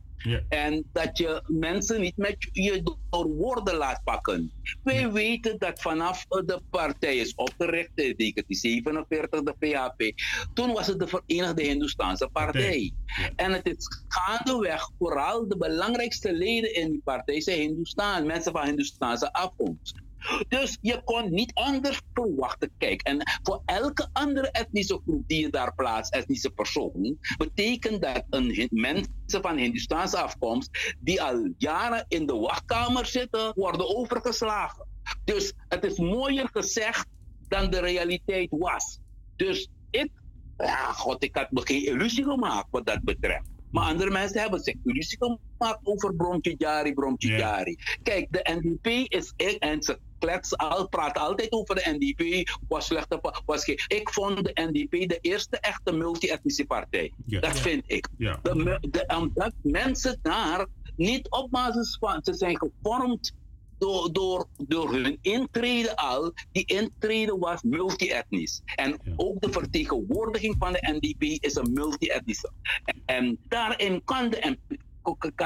En 0.49 0.84
dat 0.91 1.18
je 1.18 1.44
mensen 1.48 2.02
niet 2.02 2.18
met 2.18 2.49
je 2.52 2.84
door 3.10 3.28
woorden 3.28 3.76
laat 3.76 4.02
pakken. 4.04 4.52
Wij 4.84 5.12
weten 5.12 5.58
dat 5.58 5.82
vanaf 5.82 6.26
de 6.28 6.62
partij 6.70 7.18
is 7.18 7.36
opgericht 7.36 7.91
in 7.95 8.14
1947, 8.18 9.41
de 9.44 9.56
PHP. 9.60 10.12
Toen 10.54 10.74
was 10.74 10.88
het 10.88 10.99
de 10.99 11.08
Verenigde 11.08 11.64
Hindoestaanse 11.64 12.30
Partij. 12.32 12.94
En 13.36 13.52
het 13.52 13.66
is 13.66 14.04
gaandeweg 14.08 14.90
vooral 14.98 15.48
de 15.48 15.58
belangrijkste 15.58 16.34
leden 16.34 16.74
in 16.74 16.91
die 16.91 17.02
partij 17.04 17.41
zijn 17.41 17.60
Hindoestaan, 17.60 18.26
mensen 18.26 18.52
van 18.52 18.66
Hindoestaanse 18.66 19.34
afkomst. 19.34 20.06
Dus 20.48 20.78
je 20.82 21.02
kon 21.04 21.34
niet 21.34 21.54
anders 21.54 22.02
verwachten. 22.14 22.72
Kijk, 22.78 23.02
en 23.02 23.22
voor 23.44 23.62
elke 23.66 24.08
andere 24.14 24.52
etnische 24.52 25.02
groep 25.06 25.28
die 25.28 25.41
je 25.41 25.49
daar 25.49 25.76
plaatst, 25.76 26.14
etnische 26.14 26.49
persoon, 26.49 27.18
betekent 27.38 28.02
dat 28.02 28.24
een 28.30 28.68
mensen 28.72 29.41
van 29.41 29.58
Hindustaanse 29.58 30.18
afkomst, 30.18 30.95
die 30.99 31.22
al 31.22 31.54
jaren 31.58 32.06
in 32.08 32.26
de 32.26 32.36
wachtkamer 32.36 33.06
zitten, 33.06 33.52
worden 33.56 33.95
overgeslagen. 33.95 34.86
Dus 35.24 35.54
het 35.68 35.84
is 35.84 35.98
mooier 35.98 36.49
gezegd 36.52 37.06
dan 37.48 37.70
de 37.70 37.80
realiteit 37.80 38.49
was. 38.49 38.99
Dus 39.36 39.70
ik, 39.90 40.10
ja, 40.58 40.91
god, 40.91 41.24
ik 41.24 41.36
had 41.36 41.52
me 41.52 41.62
geen 41.62 41.86
illusie 41.86 42.24
gemaakt 42.24 42.68
wat 42.72 42.86
dat 42.86 43.04
betreft. 43.04 43.49
Maar 43.72 43.84
andere 43.84 44.12
mensen 44.12 44.41
hebben 44.41 44.60
zich 44.60 44.76
illusie 44.84 45.18
gemaakt 45.18 45.80
over 45.84 46.16
Bromtje 46.16 46.56
Jari, 46.58 46.94
Bromtje 46.94 47.28
Jari. 47.28 47.78
Kijk, 48.04 48.28
de 48.32 48.60
NDP 48.62 48.88
is, 49.14 49.34
en 49.60 49.82
ze 49.82 49.99
kletsen 50.19 50.57
al, 50.57 50.88
praten 50.88 51.22
altijd 51.22 51.52
over 51.52 51.76
de 51.76 51.98
NDP, 51.99 52.49
was 52.68 52.85
slechte, 52.85 53.41
was 53.45 53.64
geen. 53.64 53.80
Ik 53.88 54.10
vond 54.10 54.44
de 54.44 54.52
NDP 54.53 55.10
de 55.10 55.18
eerste 55.22 55.60
echte 55.60 55.91
multi-etnische 55.91 56.65
partij. 56.65 57.14
Ja. 57.26 57.39
Dat 57.39 57.60
vind 57.60 57.84
ik. 57.88 58.07
Ja. 58.18 58.39
De, 58.44 58.77
de, 58.91 59.14
omdat 59.18 59.53
mensen 59.61 60.19
daar 60.22 60.68
niet 60.95 61.30
op 61.30 61.52
basis 61.52 61.98
van, 61.99 62.19
ze 62.23 62.34
zijn 62.34 62.57
gevormd 62.57 63.34
door, 63.77 64.14
door, 64.14 64.48
door 64.57 64.94
hun 64.94 65.18
intrede 65.22 65.95
al. 65.95 66.31
Die 66.52 66.65
intrede 66.65 67.38
was 67.38 67.61
multi-etnisch. 67.61 68.61
En 68.76 68.99
ook 69.15 69.41
de 69.41 69.52
vertegenwoordiging 69.52 70.56
van 70.60 70.73
de 70.73 70.99
NDP 70.99 71.44
is 71.44 71.56
een 71.56 71.73
multi-etnische. 71.73 72.52
En, 72.84 73.02
en 73.06 73.38
daarin 73.48 74.02
kan 74.03 74.30
de, 74.30 74.57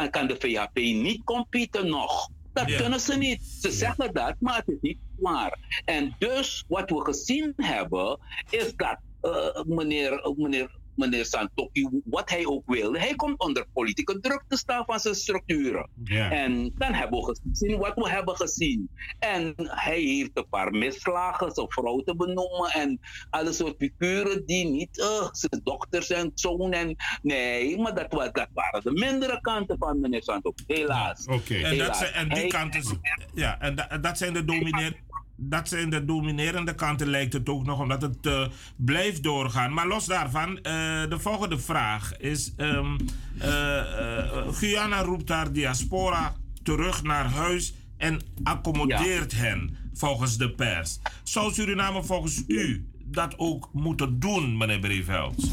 kan 0.10 0.28
de 0.28 0.36
VHP 0.40 0.76
niet 0.76 1.24
competen 1.24 1.90
nog. 1.90 2.30
Dat 2.54 2.76
kunnen 2.76 3.00
ze 3.00 3.18
niet. 3.18 3.44
Ze 3.44 3.72
zeggen 3.72 4.14
dat, 4.14 4.36
maar 4.40 4.56
het 4.56 4.68
is 4.68 4.78
niet 4.82 4.98
waar. 5.18 5.82
En 5.86 6.16
dus 6.18 6.64
wat 6.68 6.90
we 6.90 7.02
gezien 7.04 7.54
hebben, 7.58 8.20
is 8.50 8.76
dat 8.76 8.98
eh, 9.22 9.64
meneer, 9.64 10.34
meneer 10.38 10.80
meneer 10.96 11.26
Santoki, 11.26 11.88
wat 12.06 12.30
hij 12.30 12.46
ook 12.46 12.64
wilde, 12.66 13.00
hij 13.00 13.16
komt 13.16 13.40
onder 13.40 13.66
politieke 13.74 14.20
druk 14.20 14.44
te 14.48 14.58
staan 14.58 14.86
van 14.86 15.00
zijn 15.00 15.16
structuren. 15.16 15.90
Ja. 16.04 16.32
En 16.32 16.72
dan 16.78 16.94
hebben 16.94 17.20
we 17.20 17.36
gezien 17.52 17.78
wat 17.78 17.96
we 17.96 18.10
hebben 18.10 18.36
gezien. 18.36 18.90
En 19.20 19.54
hij 19.58 20.00
heeft 20.02 20.30
een 20.34 20.50
paar 20.50 20.72
misslagen, 20.72 21.52
zijn 21.52 21.72
vrouw 21.72 22.00
te 22.00 22.16
benoemen 22.16 22.70
en 22.72 23.00
alle 23.30 23.54
soort 23.54 23.76
figuren 23.78 24.46
die 24.46 24.66
niet, 24.70 25.00
eh, 25.00 25.28
zijn 25.32 25.62
dochters 25.64 26.10
en 26.10 26.32
zoon 26.36 26.72
en 26.74 26.96
nee, 27.22 27.78
maar 27.78 27.96
dat, 27.96 28.14
wa- 28.14 28.30
dat 28.30 28.48
waren 28.54 28.82
de 28.84 28.92
mindere 28.92 29.42
kanten 29.42 29.78
van 29.78 30.00
meneer 30.00 30.24
Santoki, 30.24 30.64
helaas. 30.68 31.26
Oké. 31.26 31.56
En, 31.56 31.78
dat 31.78 31.98
zijn, 31.98 32.14
en 32.14 32.30
die 32.30 32.48
kanten, 32.48 33.00
ja, 33.34 33.60
en 33.60 33.76
da- 33.76 33.98
dat 33.98 34.18
zijn 34.18 34.34
de 34.34 34.46
domineer, 34.46 34.96
dat 35.44 35.68
zijn 35.68 35.90
de 35.90 36.06
dominerende 36.06 36.76
kanten, 36.76 37.08
lijkt 37.08 37.34
het 37.34 37.50
ook 37.50 37.66
nog, 37.66 37.80
omdat 37.80 38.02
het 38.02 38.26
eh, 38.26 38.48
blijft 38.76 39.24
doorgaan. 39.24 39.74
Maar 39.74 39.88
los 39.88 40.06
daarvan, 40.06 40.58
eh, 40.58 40.64
de 41.10 41.20
volgende 41.20 41.60
vraag 41.60 42.18
is: 42.18 42.54
ehm, 42.58 42.98
eh, 43.40 44.48
Guyana 44.52 45.02
roept 45.02 45.30
haar 45.30 45.52
diaspora 45.52 46.36
terug 46.64 47.04
naar 47.04 47.26
huis 47.26 47.74
en 47.98 48.22
accommodeert 48.44 49.32
hen, 49.32 49.78
volgens 49.94 50.38
de 50.38 50.52
pers. 50.52 51.00
Zou 51.24 51.54
Suriname 51.54 52.04
volgens 52.04 52.44
u 52.48 52.86
dat 53.06 53.34
ook 53.38 53.70
moeten 53.74 54.20
doen, 54.20 54.58
meneer 54.58 54.80
Breveld? 54.80 55.50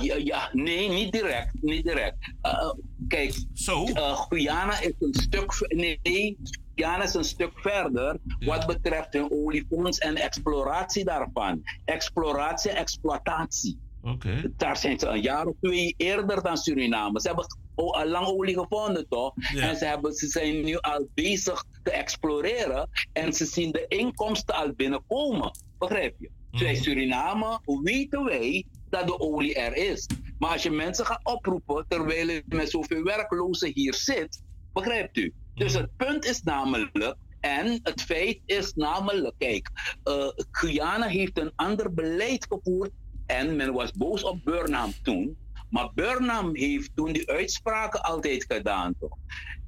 Ja, 0.00 0.14
ja, 0.16 0.50
nee, 0.52 0.88
niet 0.88 1.12
direct. 1.12 1.52
Niet 1.60 1.84
direct. 1.84 2.16
Uh, 2.42 2.72
kijk, 3.08 3.44
uh, 3.68 4.20
Guyana 4.28 4.80
is 4.80 4.92
een 4.98 5.14
stuk. 5.14 5.66
Nee, 5.68 6.36
Guyana 6.78 7.02
is 7.02 7.14
een 7.14 7.24
stuk 7.24 7.52
verder 7.54 8.16
wat 8.38 8.66
betreft 8.66 9.12
hun 9.12 9.30
oliefonds 9.30 9.98
en 9.98 10.16
exploratie 10.16 11.04
daarvan. 11.04 11.62
Exploratie, 11.84 12.70
exploitatie. 12.70 13.78
Oké. 14.02 14.52
Daar 14.56 14.76
zijn 14.76 14.98
ze 14.98 15.06
een 15.06 15.20
jaar 15.20 15.46
of 15.46 15.54
twee 15.60 15.94
eerder 15.96 16.42
dan 16.42 16.56
Suriname. 16.56 17.20
Ze 17.20 17.26
hebben 17.26 17.46
al 17.74 18.06
lang 18.06 18.26
olie 18.26 18.58
gevonden, 18.58 19.08
toch? 19.08 19.32
Ja. 19.52 19.68
En 19.68 19.76
ze, 19.76 19.84
hebben, 19.84 20.12
ze 20.12 20.26
zijn 20.26 20.64
nu 20.64 20.76
al 20.76 21.08
bezig 21.14 21.64
te 21.82 21.90
exploreren. 21.90 22.88
En 23.12 23.32
ze 23.32 23.44
zien 23.44 23.72
de 23.72 23.84
inkomsten 23.88 24.54
al 24.54 24.72
binnenkomen. 24.72 25.50
Begrijp 25.78 26.14
je? 26.18 26.30
Bij 26.50 26.74
Suriname 26.74 27.60
weten 27.82 28.24
wij 28.24 28.64
dat 28.90 29.06
de 29.06 29.20
olie 29.20 29.54
er 29.54 29.76
is. 29.76 30.06
Maar 30.38 30.50
als 30.50 30.62
je 30.62 30.70
mensen 30.70 31.06
gaat 31.06 31.24
oproepen 31.24 31.84
terwijl 31.88 32.28
je 32.28 32.42
met 32.46 32.70
zoveel 32.70 33.02
werklozen 33.02 33.70
hier 33.74 33.94
zit, 33.94 34.42
begrijpt 34.72 35.16
u? 35.16 35.34
Dus 35.58 35.74
het 35.74 35.96
punt 35.96 36.24
is 36.24 36.42
namelijk, 36.42 37.16
en 37.40 37.80
het 37.82 38.02
feit 38.02 38.40
is 38.44 38.72
namelijk, 38.74 39.34
kijk, 39.38 39.70
eh, 40.02 40.28
Guyana 40.50 41.06
heeft 41.06 41.38
een 41.38 41.52
ander 41.56 41.94
beleid 41.94 42.46
gevoerd 42.48 42.90
en 43.26 43.56
men 43.56 43.72
was 43.72 43.92
boos 43.92 44.24
op 44.24 44.44
Burnham 44.44 44.92
toen. 45.02 45.36
Maar 45.70 45.90
Burnham 45.94 46.56
heeft 46.56 46.90
toen 46.94 47.12
die 47.12 47.30
uitspraken 47.30 48.02
altijd 48.02 48.44
gedaan, 48.48 48.94
toch? 49.00 49.16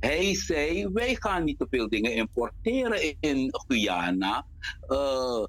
Hij 0.01 0.35
zei, 0.35 0.89
wij 0.93 1.15
gaan 1.15 1.45
niet 1.45 1.59
te 1.59 1.67
veel 1.71 1.89
dingen 1.89 2.15
importeren 2.15 3.17
in 3.21 3.49
Guyana. 3.67 4.47
Eh, 4.81 5.45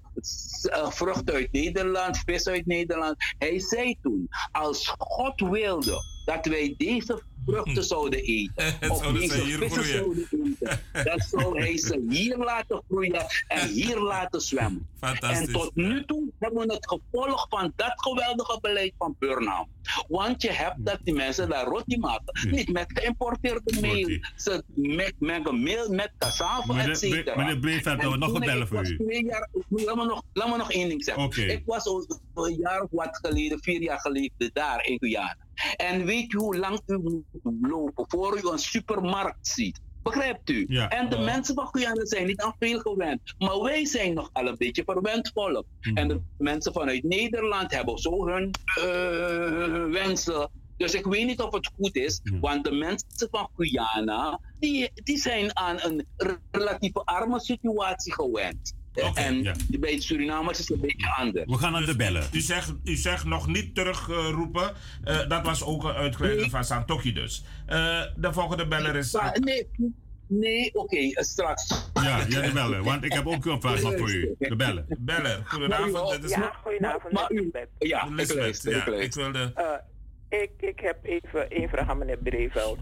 vruchten 0.89 1.33
uit 1.33 1.51
Nederland, 1.51 2.17
vis 2.25 2.47
uit 2.47 2.65
Nederland. 2.65 3.15
Hij 3.37 3.59
zei 3.59 3.95
toen, 4.01 4.27
als 4.51 4.95
God 4.97 5.41
wilde 5.41 6.01
dat 6.25 6.45
wij 6.45 6.73
deze 6.77 7.21
vruchten 7.45 7.83
zouden 7.83 8.19
eten, 8.23 8.73
of 8.91 9.01
deze 9.01 9.33
vissen 9.41 9.69
groeien. 9.69 9.85
zouden 9.85 10.27
eten, 10.31 10.79
dan 11.03 11.19
zou 11.39 11.59
hij 11.59 11.77
ze 11.77 12.05
hier 12.09 12.37
laten 12.37 12.81
groeien 12.89 13.25
en 13.47 13.67
hier 13.69 13.99
laten 13.99 14.41
zwemmen. 14.41 14.87
En 15.19 15.51
tot 15.51 15.75
nu 15.75 16.05
toe 16.05 16.23
hebben 16.39 16.67
we 16.67 16.73
het 16.73 16.87
gevolg 16.87 17.45
van 17.49 17.73
dat 17.75 17.93
geweldige 17.95 18.57
beleid 18.61 18.93
van 18.97 19.15
Burnham. 19.19 19.67
Want 20.07 20.41
je 20.41 20.51
hebt 20.51 20.75
dat 20.85 20.99
die 21.03 21.13
mensen 21.13 21.49
daar 21.49 21.65
roti 21.65 21.97
maken. 21.97 22.49
Niet 22.51 22.71
met 22.71 22.85
geïmporteerde 22.93 23.79
meel. 23.81 24.19
Ze 24.35 24.63
me- 24.73 25.13
mengen 25.19 25.63
meel 25.63 25.89
met 25.89 26.11
Meneer 26.19 26.89
et 26.89 26.97
cetera. 26.97 27.35
Meneer 27.37 27.59
Breeveld, 27.59 27.99
En 27.99 28.11
we 28.11 28.17
nog 28.17 28.27
toen 28.27 28.35
een 28.41 28.47
bellen 28.47 28.61
ik 28.61 28.67
voor 28.67 28.85
u. 28.87 28.97
twee 28.97 29.25
jaar- 29.25 29.49
laat, 29.69 29.95
me 29.95 30.05
nog, 30.05 30.23
laat 30.33 30.49
me 30.49 30.57
nog 30.57 30.71
één 30.71 30.89
ding 30.89 31.03
zeggen. 31.03 31.49
Ik 31.49 31.63
was 31.65 31.85
een 32.35 32.55
jaar 32.59 32.81
of 32.81 32.89
wat 32.91 33.19
geleden, 33.21 33.59
vier 33.61 33.81
jaar 33.81 33.99
geleden, 33.99 34.49
daar 34.53 34.85
in 34.85 34.97
Guyana. 34.99 35.35
En 35.75 36.05
weet 36.05 36.33
u 36.33 36.37
hoe 36.37 36.57
lang 36.57 36.81
u 36.85 36.97
moet 36.97 37.23
lopen 37.61 38.05
voor 38.07 38.37
u 38.43 38.49
een 38.49 38.59
supermarkt 38.59 39.47
ziet? 39.47 39.81
Begrijpt 40.03 40.49
u? 40.49 40.65
Ja. 40.67 40.89
En 40.89 41.09
de 41.09 41.17
mensen 41.17 41.55
van 41.55 41.67
Guyana 41.71 42.05
zijn 42.05 42.27
niet 42.27 42.41
aan 42.41 42.55
veel 42.59 42.79
gewend. 42.79 43.35
Maar 43.37 43.61
wij 43.61 43.85
zijn 43.85 44.13
nog 44.13 44.29
al 44.33 44.47
een 44.47 44.57
beetje 44.57 44.83
verwend 44.85 45.31
volk. 45.33 45.65
En 45.93 46.07
de 46.07 46.21
mensen 46.37 46.73
vanuit 46.73 47.03
Nederland 47.03 47.71
hebben 47.71 47.97
zo 47.97 48.27
hun 48.27 48.51
eh, 48.65 49.83
wensen. 49.91 50.49
Dus 50.77 50.93
ik 50.93 51.05
weet 51.05 51.25
niet 51.25 51.41
of 51.41 51.53
het 51.53 51.71
goed 51.77 51.95
is, 51.95 52.21
want 52.39 52.63
de 52.63 52.71
mensen 52.71 53.27
van 53.31 53.49
Guyana, 53.55 54.39
die, 54.59 54.91
die 54.93 55.17
zijn 55.17 55.57
aan 55.57 55.77
een 55.81 56.05
relatieve 56.51 57.01
arme 57.03 57.39
situatie 57.39 58.13
gewend. 58.13 58.73
En 58.93 59.55
bij 59.69 59.91
het 59.91 60.03
Surinamers 60.03 60.59
is 60.59 60.67
het 60.67 60.77
een 60.77 60.87
beetje 60.87 61.13
anders. 61.15 61.45
We 61.45 61.57
gaan 61.57 61.75
aan 61.75 61.85
de 61.85 61.95
bellen. 61.95 62.23
U 62.31 62.39
zegt, 62.39 62.73
u 62.83 62.95
zegt 62.95 63.25
nog 63.25 63.47
niet 63.47 63.75
terugroepen. 63.75 64.73
Eh, 65.03 65.29
dat 65.29 65.45
was 65.45 65.63
ook 65.63 65.83
een 65.83 65.93
uitkleding 65.93 66.51
van 66.51 66.65
Santoki 66.65 67.13
dus. 67.13 67.43
Eh, 67.65 68.01
de 68.15 68.33
volgende 68.33 68.67
beller 68.67 68.95
is... 68.95 69.17
Nee, 69.33 69.67
nee 70.27 70.73
oké, 70.73 70.97
eh, 70.97 71.23
straks. 71.23 71.89
Ja, 71.93 72.25
ja, 72.29 72.41
de 72.41 72.51
bellen. 72.53 72.83
Want 72.83 73.03
ik 73.03 73.13
heb 73.13 73.27
ook 73.27 73.45
een 73.45 73.61
vraag 73.61 73.79
voor 73.79 74.11
u. 74.11 74.35
De 74.39 74.55
bellen. 74.55 74.85
Beller, 74.99 75.41
goedenavond. 75.45 76.11
Dit 76.11 76.23
is 76.23 76.29
Ja, 76.29 76.59
goedenavond. 76.63 77.13
Maar 77.13 77.31
u, 77.31 77.51
ja, 77.77 78.03
ik 78.03 78.09
Lisbeth, 78.09 78.37
luister, 78.37 78.71
ja, 78.71 78.85
ik 78.85 79.03
ik 79.03 79.13
wilde... 79.13 79.53
Ik, 80.29 80.51
ik 80.59 80.79
heb 80.79 80.97
even 81.03 81.49
één 81.49 81.69
vraag 81.69 81.89
aan 81.89 81.97
meneer 81.97 82.17
Breveld. 82.17 82.77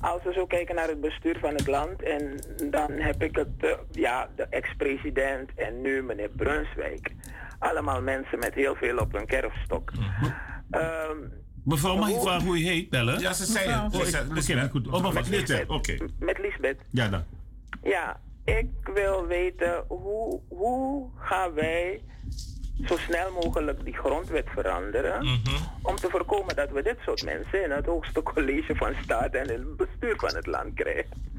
Als 0.00 0.22
we 0.22 0.32
zo 0.32 0.46
kijken 0.46 0.74
naar 0.74 0.88
het 0.88 1.00
bestuur 1.00 1.38
van 1.40 1.54
het 1.54 1.66
land, 1.66 2.02
en 2.02 2.38
dan 2.70 2.90
heb 2.92 3.22
ik 3.22 3.36
het, 3.36 3.48
eh, 3.58 3.70
ja, 3.90 4.28
de 4.36 4.42
ex-president 4.50 5.50
en 5.54 5.80
nu 5.80 6.02
meneer 6.02 6.28
Brunswijk. 6.30 7.10
Allemaal 7.58 8.02
mensen 8.02 8.38
met 8.38 8.54
heel 8.54 8.74
veel 8.74 8.96
op 8.98 9.12
hun 9.12 9.26
kerfstok. 9.26 9.92
Ehm, 10.70 11.16
Mevrouw, 11.64 11.96
mag 11.96 12.08
ik 12.08 12.14
hoe- 12.14 12.22
vragen 12.24 12.46
hoe 12.46 12.58
u 12.58 12.62
heet? 12.64 12.90
Bellen? 12.90 13.20
Ja, 13.20 13.32
ze 13.32 13.44
zei 13.44 13.68
het. 13.68 13.94
Oh, 13.94 14.00
Oké, 14.00 14.68
goed. 14.70 14.88
Oh, 14.88 15.12
maar 15.12 15.22
Lisbeth, 15.30 15.68
oké. 15.68 15.96
Met 16.18 16.38
Lisbeth. 16.38 16.78
Ja, 16.90 17.08
dan. 17.08 17.22
Ja, 17.82 18.20
ik 18.44 18.70
wil 18.94 19.26
weten 19.26 19.84
hoe, 19.88 20.40
hoe 20.48 21.10
gaan 21.16 21.52
wij 21.54 22.02
zo 22.84 22.96
snel 22.96 23.32
mogelijk 23.32 23.84
die 23.84 23.94
grondwet 23.96 24.46
veranderen. 24.54 25.26
Om 25.82 25.96
te 25.96 26.10
voorkomen 26.10 26.56
dat 26.56 26.70
we 26.70 26.82
dit 26.82 26.96
soort 27.04 27.24
mensen 27.24 27.62
in 27.64 27.70
het 27.70 27.86
hoogste 27.86 28.22
college 28.22 28.74
van 28.74 28.92
staat 29.02 29.34
en 29.34 29.46
in 29.50 29.58
het 29.58 29.76
bestuur 29.76 30.16
van 30.16 30.34
het 30.34 30.46
land 30.46 30.74
krijgen. 30.74 31.34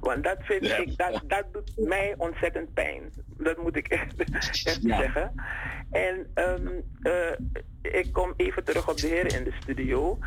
Want 0.00 0.24
dat 0.24 0.36
vind 0.40 0.62
ik, 0.64 0.96
dat, 0.96 1.22
dat 1.26 1.44
doet 1.52 1.72
mij 1.76 2.14
ontzettend 2.16 2.74
pijn. 2.74 3.02
Dat 3.26 3.56
moet 3.62 3.76
ik 3.76 3.88
echt, 3.88 4.14
echt 4.64 4.78
Ja. 4.82 4.96
zeggen. 4.98 5.34
En 5.90 6.30
ehm, 6.34 6.66
eh, 7.02 7.12
ik 7.82 8.12
kom 8.12 8.34
even 8.36 8.64
terug 8.64 8.88
op 8.88 8.96
de 8.96 9.06
heren 9.06 9.38
in 9.38 9.44
de 9.44 9.52
studio. 9.60 10.18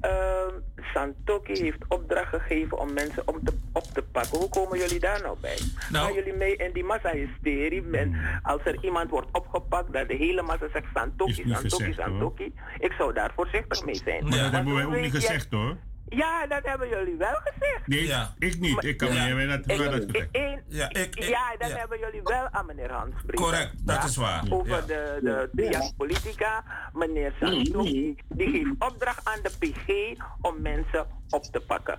Ehm, 0.00 0.52
Santoki 0.94 1.62
heeft 1.62 1.84
opdracht 1.88 2.28
gegeven 2.28 2.78
om 2.78 2.92
mensen 2.92 3.28
om 3.28 3.44
te, 3.44 3.52
op 3.72 3.82
te 3.82 4.02
pakken. 4.02 4.38
Hoe 4.38 4.48
komen 4.48 4.78
jullie 4.78 5.00
daar 5.00 5.22
nou 5.22 5.36
bij? 5.40 5.58
Gaan 5.92 6.14
jullie 6.14 6.32
mee 6.32 6.56
in 6.56 6.72
die 6.72 6.84
massahysterie? 6.84 7.90
En 7.90 8.16
als 8.42 8.60
er 8.64 8.84
iemand 8.84 9.10
wordt 9.10 9.28
opgepakt, 9.32 9.92
dat 9.92 10.08
de 10.08 10.14
hele 10.14 10.42
massa 10.42 10.68
zegt 10.72 10.86
Santoki, 10.94 11.44
Santoki, 11.46 11.84
hoor. 11.84 11.94
Santoki. 11.94 12.52
Ik 12.78 12.92
zou 12.92 13.12
daar 13.12 13.32
voorzichtig 13.34 13.84
mee 13.84 14.00
zijn. 14.04 14.28
Maar 14.28 14.38
dat 14.38 14.52
hebben 14.52 14.74
wij 14.74 14.84
ook 14.84 14.96
niet 14.96 15.10
gezegd 15.10 15.50
hoor. 15.50 15.76
Ja, 16.08 16.46
dat 16.46 16.60
hebben 16.64 16.88
jullie 16.88 17.16
wel 17.16 17.34
gezegd. 17.44 17.86
Nee, 17.86 18.06
ik 18.38 18.58
niet. 18.60 18.84
Ik 18.84 18.96
kan 18.96 19.08
Ja. 19.08 19.14
niet 19.14 19.22
hebben 19.22 19.48
dat, 19.48 19.58
Ik- 19.58 20.12
dat 20.12 20.58
Ja, 20.68 20.88
ik, 20.88 20.96
ik- 21.16 21.22
ja, 21.24 21.56
dat 21.58 21.68
ja. 21.70 21.76
hebben 21.76 21.98
jullie 21.98 22.20
wel 22.24 22.48
aan 22.50 22.66
meneer 22.66 22.92
Hans 22.92 23.14
Breda. 23.26 23.42
Correct, 23.42 23.86
dat 23.86 24.04
is 24.04 24.16
waar. 24.16 24.44
Over 24.50 24.68
Ja. 24.76 24.80
de, 24.80 25.18
de 25.22 25.48
trias 25.56 25.92
politica, 25.96 26.64
meneer 26.92 27.32
Santoki, 27.40 28.16
die 28.28 28.50
geeft 28.50 28.70
opdracht 28.78 29.24
aan 29.28 29.38
de 29.42 29.50
PG 29.58 30.18
om 30.40 30.62
mensen 30.62 31.06
op 31.30 31.42
te 31.44 31.60
pakken. 31.60 31.98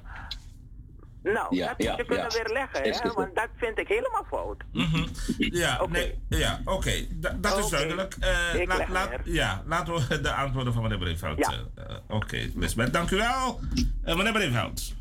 Nou, 1.24 1.56
Ja, 1.56 1.68
dat 1.68 1.78
moet 1.78 1.88
ja, 1.88 1.96
je 1.98 2.06
kunnen 2.06 2.26
ja. 2.30 2.38
weerleggen, 2.38 2.82
hè, 2.84 2.94
goed. 2.94 3.14
want 3.14 3.36
dat 3.36 3.48
vind 3.58 3.78
ik 3.80 3.88
helemaal 3.88 4.26
fout. 4.30 4.64
Mhm. 4.74 5.08
Ja, 5.38 5.86
nee, 5.90 6.20
ja 6.30 6.62
oké. 6.66 6.92
Da- 7.10 7.38
dat 7.42 7.58
is 7.58 7.64
Oké. 7.66 7.76
duidelijk. 7.76 8.16
Eh, 8.20 8.54
neer. 8.54 9.22
ja, 9.24 9.64
laten 9.66 9.94
we 9.94 10.22
de 10.22 10.32
antwoorden 10.34 10.74
van 10.74 10.82
meneer 10.82 10.98
Breveld. 10.98 11.38
Ja. 11.38 11.52
eh, 11.52 11.84
eh, 11.90 11.96
oké, 12.08 12.50
Lisbeth, 12.56 12.94
dank 12.94 13.12
u 13.12 13.16
wel. 13.18 13.60
Eh, 14.04 14.16
meneer 14.16 14.32
Breveld. 14.32 14.94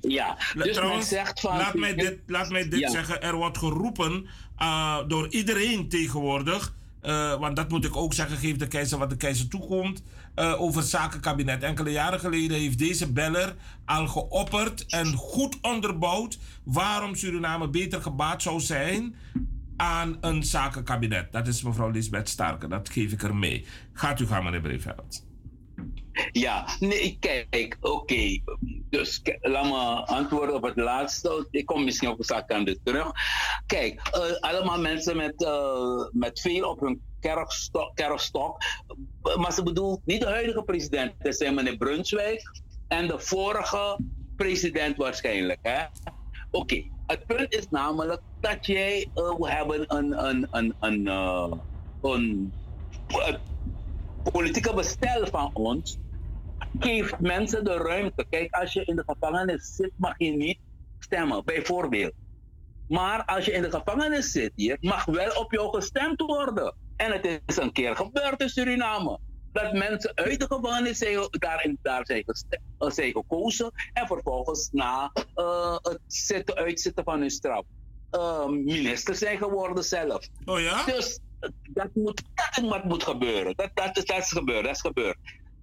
Ja, 0.00 0.36
dus 0.56 0.72
trouwens, 0.72 1.10
men 1.10 1.18
zegt 1.18 1.40
van... 1.40 1.56
laat 1.56 1.74
mij 1.74 1.94
dit, 1.94 2.18
laat 2.26 2.48
mij 2.50 2.68
dit 2.68 2.80
Ja. 2.80 2.90
zeggen. 2.90 3.22
Er 3.22 3.34
wordt 3.34 3.58
geroepen 3.58 4.26
eh, 4.58 4.98
door 5.08 5.28
iedereen 5.28 5.88
tegenwoordig. 5.88 6.74
eh, 7.00 7.38
want 7.38 7.56
dat 7.56 7.68
moet 7.68 7.84
ik 7.84 7.96
ook 7.96 8.14
zeggen, 8.14 8.36
geef 8.36 8.56
de 8.56 8.66
keizer 8.68 8.98
wat 8.98 9.10
de 9.10 9.16
keizer 9.16 9.48
toekomt. 9.48 10.02
Eh, 10.40 10.60
over 10.60 10.80
het 10.80 10.90
zakenkabinet. 10.90 11.62
Enkele 11.62 11.90
jaren 11.90 12.20
geleden 12.20 12.58
heeft 12.58 12.78
deze 12.78 13.12
beller 13.12 13.54
al 13.84 14.06
geopperd 14.06 14.86
en 14.86 15.12
goed 15.14 15.58
onderbouwd 15.60 16.38
waarom 16.64 17.14
Suriname 17.14 17.68
beter 17.68 18.02
gebaat 18.02 18.42
zou 18.42 18.60
zijn 18.60 19.14
aan 19.76 20.16
een 20.20 20.44
zakenkabinet. 20.44 21.32
Dat 21.32 21.46
is 21.46 21.62
mevrouw 21.62 21.90
Lisbeth 21.90 22.28
Starke. 22.28 22.68
Dat 22.68 22.88
geef 22.88 23.12
ik 23.12 23.22
er 23.22 23.36
mee. 23.36 23.66
Gaat 23.92 24.20
u 24.20 24.26
gaan, 24.26 24.44
meneer 24.44 24.60
Breveld. 24.60 25.29
Ja, 26.32 26.66
nee, 26.78 27.16
kijk, 27.20 27.76
oké. 27.80 28.40
Dus 28.90 29.20
laat 29.40 29.64
me 29.64 30.06
antwoorden 30.06 30.54
op 30.54 30.62
het 30.62 30.76
laatste. 30.76 31.46
Ik 31.50 31.66
kom 31.66 31.84
misschien 31.84 32.08
op 32.08 32.18
de 32.18 32.44
aan 32.46 32.64
dit 32.64 32.78
terug. 32.84 33.10
Kijk, 33.66 34.08
eh, 34.10 34.40
allemaal 34.40 34.80
mensen 34.80 35.16
met, 35.16 35.44
eh, 35.44 36.08
met 36.12 36.40
veel 36.40 36.68
op 36.68 36.80
hun 36.80 37.02
kerfstok, 37.20 37.94
kerfstok. 37.94 38.56
Maar 39.36 39.52
ze 39.52 39.62
bedoelt 39.62 40.00
niet 40.04 40.20
de 40.20 40.26
huidige 40.26 40.62
president. 40.62 41.12
Dat 41.18 41.36
zijn 41.36 41.54
meneer 41.54 41.76
Brunswijk 41.76 42.42
en 42.88 43.06
de 43.06 43.18
vorige 43.18 43.98
president 44.36 44.96
waarschijnlijk. 44.96 45.88
Oké, 46.50 46.84
het 47.06 47.26
punt 47.26 47.54
is 47.54 47.68
namelijk 47.70 48.20
dat 48.40 48.66
jij, 48.66 49.10
eh, 49.14 49.34
we 49.38 49.50
hebben 49.50 49.96
een, 49.96 50.24
een, 50.26 50.48
een, 50.50 50.74
een, 50.80 51.06
een 52.02 52.52
politieke 54.22 54.74
bestel 54.74 55.26
van 55.26 55.50
ons 55.52 55.98
geeft 56.78 57.18
mensen 57.20 57.64
de 57.64 57.76
ruimte. 57.76 58.26
Kijk, 58.28 58.54
als 58.54 58.72
je 58.72 58.84
in 58.84 58.96
de 58.96 59.02
gevangenis 59.06 59.74
zit, 59.74 59.92
mag 59.96 60.14
je 60.16 60.30
niet 60.30 60.58
stemmen, 60.98 61.44
bijvoorbeeld. 61.44 62.12
Maar 62.86 63.24
als 63.24 63.44
je 63.44 63.52
in 63.52 63.62
de 63.62 63.70
gevangenis 63.70 64.30
zit 64.30 64.52
hier, 64.54 64.76
mag 64.80 65.04
wel 65.04 65.30
op 65.32 65.52
jou 65.52 65.68
gestemd 65.74 66.20
worden. 66.20 66.74
En 66.96 67.12
het 67.12 67.40
is 67.46 67.56
een 67.56 67.72
keer 67.72 67.96
gebeurd 67.96 68.40
in 68.40 68.48
Suriname. 68.48 69.18
Dat 69.52 69.72
mensen 69.72 70.12
uit 70.14 70.40
de 70.40 70.46
gevangenis 70.46 70.98
zijn, 70.98 71.26
daarin, 71.30 71.78
daar 71.82 72.06
zijn, 72.06 72.22
geste- 72.26 72.60
eh, 72.78 72.90
zijn 72.90 73.12
gekozen. 73.12 73.70
En 73.92 74.06
vervolgens 74.06 74.68
na 74.70 75.10
eh, 75.34 75.76
het 75.82 76.00
zitten, 76.06 76.54
uitzitten 76.54 77.04
van 77.04 77.20
hun 77.20 77.30
straf. 77.30 77.64
eh, 78.10 78.46
minister 78.46 79.14
zijn 79.14 79.38
geworden 79.38 79.84
zelf. 79.84 80.28
Oh 80.44 80.60
ja? 80.60 80.84
Dus 80.84 81.20
dat, 81.70 81.94
moet, 81.94 82.22
dat 82.34 82.64
wat 82.70 82.84
moet 82.84 83.02
gebeuren. 83.02 83.56
Dat, 83.56 83.70
dat, 83.74 83.96
is, 83.96 84.32
gebeurd, 84.32 84.64
dat 84.64 84.74
is 84.74 84.80
gebeurd. 84.80 85.16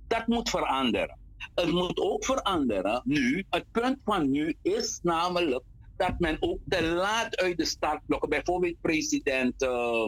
Dat 0.08 0.28
moet 0.28 0.50
veranderen. 0.50 1.18
Het 1.56 1.72
moet 1.72 2.00
ook 2.00 2.26
veranderen 2.26 3.02
nu. 3.06 3.46
Het 3.50 3.66
punt 3.72 3.98
van 4.06 4.32
nu 4.32 4.56
is 4.62 5.00
namelijk 5.04 5.64
dat 5.98 6.20
men 6.20 6.38
ook 6.40 6.60
te 6.68 6.84
laat 6.84 7.38
uit 7.38 7.58
de 7.58 7.66
startblokken, 7.66 8.30
bijvoorbeeld 8.30 8.82
president 8.82 9.62
uh, 9.62 10.08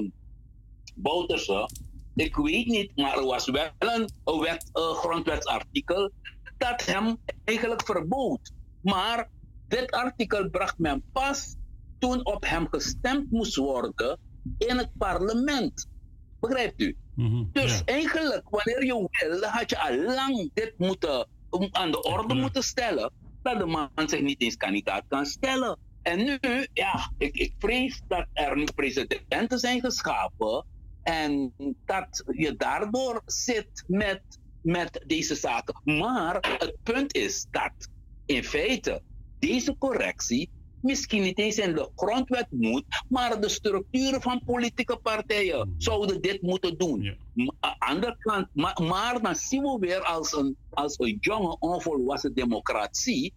ik 2.16 2.36
weet 2.36 2.66
niet, 2.66 2.96
maar 2.96 3.18
er 3.18 3.26
was 3.26 3.50
wel 3.50 3.70
een, 3.78 4.10
een 4.24 4.40
wet, 4.40 4.70
uh, 4.74 4.90
grondwetsartikel 4.90 6.12
dat 6.58 6.86
hem 6.86 7.18
eigenlijk 7.44 7.86
verbood. 7.86 8.52
Maar 8.82 9.30
dit 9.68 9.91
artikel 9.91 10.50
bracht 10.50 10.78
men 10.78 11.04
pas 11.12 11.56
toen 12.00 12.26
op 12.26 12.46
hem 12.46 12.68
gestemd 12.72 13.32
moest 13.32 13.56
worden 13.56 14.20
in 14.57 14.78
het 14.78 14.90
parlement. 14.98 15.88
Begrijpt 16.40 16.82
u? 16.82 16.98
Dus 17.52 17.82
eigenlijk, 17.86 18.49
wanneer 18.49 18.86
je 18.86 19.07
wil, 19.11 19.44
had 19.44 19.70
je 19.70 19.80
al 19.80 20.03
lang 20.03 20.52
dit 20.53 20.74
moeten, 20.78 21.28
aan 21.72 21.91
de 21.91 22.02
orde 22.03 22.34
moeten 22.34 22.64
stellen. 22.64 23.11
Dat 23.41 23.57
de 23.60 23.66
man 23.66 23.90
zich 24.06 24.22
niet 24.22 24.41
eens 24.41 24.57
kandidaat 24.57 25.03
kan 25.07 25.26
stellen. 25.26 25.78
En 26.02 26.18
nu, 26.18 26.38
ja, 26.74 27.11
ik, 27.18 27.36
ik 27.36 27.53
vrees 27.57 28.02
dat 28.07 28.26
er 28.34 28.56
nu 28.56 28.64
presidenten 28.76 29.60
zijn 29.60 29.80
geschapen. 29.80 30.66
En 31.03 31.53
dat 31.86 32.24
je 32.32 32.56
daardoor 32.56 33.22
zit 33.26 33.84
met, 33.88 34.22
met 34.61 35.03
deze 35.07 35.36
zaken. 35.36 35.82
Maar 35.99 36.57
het 36.60 36.76
punt 36.84 37.16
is 37.16 37.45
dat 37.52 37.90
in 38.26 38.44
feite 38.44 39.02
deze 39.40 39.76
correctie 39.78 40.49
misschien 40.81 41.22
niet 41.22 41.39
eens 41.39 41.57
in 41.57 41.73
de 41.73 41.91
grondwet 41.95 42.47
moet, 42.49 42.84
maar 43.07 43.41
de 43.41 43.49
structuren 43.49 44.22
van 44.22 44.41
politieke 44.45 44.97
partijen 44.97 45.76
zouden 45.77 46.22
dit 46.22 46.41
moeten 46.41 46.77
doen. 46.77 47.18
Maar 47.34 47.56
Aan 47.60 47.72
de 47.72 47.85
andere 47.85 48.15
kant, 48.18 48.47
maar, 48.53 48.81
maar 48.84 49.22
dan 49.22 49.35
zien 49.35 49.61
we 49.61 49.77
weer 49.80 50.01
als 50.01 50.34
een, 50.34 50.57
als 50.69 50.99
een 50.99 51.18
jonge, 51.19 51.57
onvolwassen 51.60 52.34
democratie, 52.34 53.34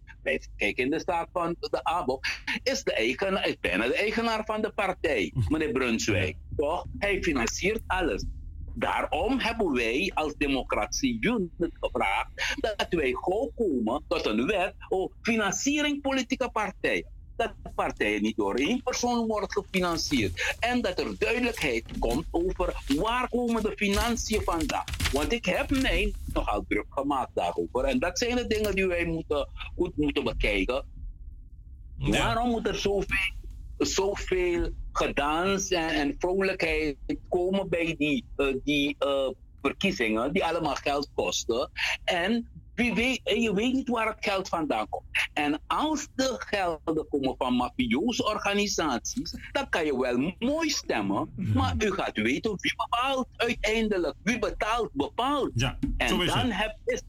kijk 0.55 0.77
in 0.77 0.89
de 0.89 0.99
staat 0.99 1.29
van 1.31 1.55
de 1.59 1.83
ABO, 1.83 2.19
is, 2.63 2.83
de 2.83 2.93
eigenaar, 2.93 3.55
bijna 3.59 3.87
de 3.87 3.95
eigenaar 3.95 4.45
van 4.45 4.61
de 4.61 4.71
partij, 4.71 5.33
meneer 5.49 5.71
Brunswijk. 5.71 6.37
Toch? 6.55 6.85
Hij 6.97 7.23
financiert 7.23 7.81
alles. 7.87 8.25
Daarom 8.75 9.39
hebben 9.39 9.71
wij 9.73 10.11
als 10.13 10.33
democratie 10.37 11.17
unit 11.19 11.71
gevraagd 11.79 12.55
dat 12.59 12.85
wij 12.89 13.11
gauw 13.11 13.51
komen 13.55 14.03
tot 14.07 14.25
een 14.25 14.45
wet 14.45 14.75
over 14.89 15.15
financiering 15.21 16.01
politieke 16.01 16.49
partijen. 16.51 17.12
Dat 17.35 17.53
de 17.63 17.69
partijen 17.75 18.21
niet 18.21 18.35
door 18.35 18.55
één 18.55 18.83
persoon 18.83 19.27
worden 19.27 19.51
gefinancierd. 19.51 20.55
En 20.59 20.81
dat 20.81 20.99
er 20.99 21.17
duidelijkheid 21.17 21.83
komt 21.99 22.25
over 22.31 22.83
waar 22.97 23.29
komen 23.29 23.63
de 23.63 23.73
financiën 23.75 24.41
vandaan. 24.41 24.83
Want 25.11 25.31
ik 25.31 25.45
heb 25.45 25.69
mij 25.69 26.13
nogal 26.33 26.65
druk 26.67 26.85
gemaakt 26.89 27.31
daarover. 27.33 27.83
En 27.83 27.99
dat 27.99 28.17
zijn 28.17 28.35
de 28.35 28.47
dingen 28.47 28.75
die 28.75 28.87
wij 28.87 29.05
moeten, 29.05 29.47
goed 29.75 29.97
moeten 29.97 30.23
bekijken. 30.23 30.85
Waarom 31.97 32.49
moet 32.49 32.67
er 32.67 32.75
zoveel, 32.75 33.33
zoveel 33.77 34.69
gedans 34.91 35.69
en, 35.69 35.89
en 35.89 36.15
vrolijkheid 36.19 36.95
komen 37.29 37.69
bij 37.69 37.95
die, 37.97 38.25
eh, 38.35 38.53
die 38.63 38.95
eh, 38.99 39.29
verkiezingen, 39.61 40.33
die 40.33 40.45
allemaal 40.45 40.75
geld 40.75 41.09
kosten? 41.13 41.71
En 42.03 42.47
wie 42.75 42.93
weet, 42.93 43.21
en 43.23 43.41
je 43.41 43.53
weet 43.53 43.73
niet 43.73 43.89
waar 43.89 44.07
het 44.07 44.17
geld 44.19 44.47
vandaan 44.47 44.89
komt. 44.89 45.05
En 45.33 45.61
als 45.67 46.07
de 46.15 46.35
gelden 46.37 47.07
komen 47.09 47.35
van 47.37 47.53
mafioze 47.53 48.25
organisaties, 48.25 49.37
dan 49.51 49.69
kan 49.69 49.85
je 49.85 49.97
wel 49.97 50.33
mooi 50.39 50.69
stemmen, 50.69 51.33
maar 51.53 51.75
u 51.77 51.91
gaat 51.91 52.17
weten 52.17 52.55
wie 52.59 52.75
bepaalt 52.75 53.27
uiteindelijk. 53.35 54.15
Wie 54.23 54.39
betaalt, 54.39 54.89
bepaalt. 54.93 55.51
Ja, 55.53 55.77
en 55.97 56.21
is 56.21 56.33
dan, 56.33 56.51
heb, 56.51 56.77
is, 56.85 57.01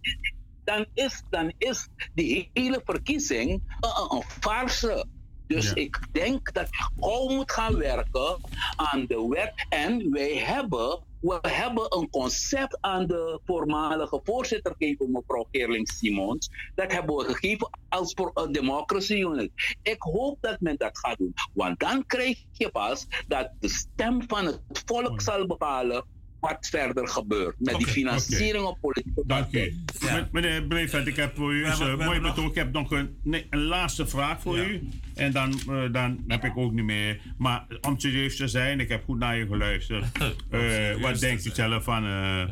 dan, 0.64 0.86
is, 0.94 1.22
dan 1.30 1.52
is 1.58 1.88
die 2.14 2.50
hele 2.52 2.80
verkiezing 2.84 3.50
een, 3.50 3.62
een, 3.80 4.16
een 4.16 4.22
farce. 4.22 5.06
Dus 5.46 5.72
ik 5.72 5.98
denk 6.12 6.52
dat 6.52 6.68
je 6.70 6.90
gauw 7.00 7.28
moet 7.28 7.52
gaan 7.52 7.76
werken 7.76 8.40
aan 8.76 9.06
de 9.06 9.26
wet. 9.28 9.66
En 9.68 10.10
wij 10.10 10.36
hebben, 10.36 11.02
we 11.24 11.38
hebben 11.40 11.86
een 11.96 12.10
concept 12.10 12.78
aan 12.80 13.06
de 13.06 13.40
voormalige 13.44 14.20
voorzitter 14.24 14.74
gegeven, 14.78 15.10
mevrouw 15.10 15.46
Gerling 15.50 15.88
Simons. 15.88 16.50
Dat 16.74 16.92
hebben 16.92 17.16
we 17.16 17.24
gegeven 17.24 17.70
als 17.88 18.12
voor 18.14 18.30
een 18.34 18.52
democracy 18.52 19.14
unit. 19.14 19.50
Ik 19.82 20.02
hoop 20.02 20.38
dat 20.40 20.60
men 20.60 20.76
dat 20.76 20.98
gaat 20.98 21.18
doen. 21.18 21.34
Want 21.52 21.78
dan 21.80 22.06
krijg 22.06 22.44
je 22.52 22.70
pas 22.70 23.06
dat 23.26 23.50
de 23.58 23.68
stem 23.68 24.22
van 24.26 24.44
het 24.44 24.82
volk 24.84 25.20
zal 25.20 25.46
bepalen 25.46 26.04
wat 26.48 26.66
verder 26.70 27.08
gebeurt. 27.08 27.54
Met 27.58 27.76
die 27.76 27.86
financiering 27.86 28.64
op 28.64 28.78
politieke 28.80 29.22
Dank 29.26 29.52
u. 29.54 29.74
Men- 30.02 30.28
Meneer 30.32 30.62
Breveld, 30.62 31.06
ik 31.06 31.16
heb 31.16 31.36
voor 31.36 31.54
u 31.54 31.66
hebben- 31.66 31.88
een 31.90 31.98
we 31.98 32.04
mooi 32.04 32.20
betoog. 32.20 32.48
Ik 32.48 32.54
heb 32.54 32.72
nog 32.72 32.90
een, 32.90 33.16
nee, 33.22 33.46
een 33.50 33.62
laatste 33.64 34.06
vraag 34.06 34.40
voor 34.40 34.56
Ja. 34.56 34.64
u. 34.64 34.88
En 35.14 35.32
dan, 35.32 35.60
eh, 35.68 35.82
dan 35.92 36.24
heb 36.28 36.44
ik 36.44 36.56
ook 36.56 36.72
niet 36.72 36.84
meer. 36.84 37.20
Maar 37.38 37.66
om 37.80 37.98
serieus 37.98 38.36
te 38.36 38.48
zijn, 38.48 38.80
ik 38.80 38.88
heb 38.88 39.04
goed 39.04 39.18
naar 39.18 39.36
je 39.36 39.46
geluisterd. 39.46 40.04
Eh, 40.50 41.00
wat 41.00 41.20
denkt 41.20 41.44
u 41.46 41.50
zelf 41.52 41.84
van... 41.84 42.04
eh, 42.04 42.42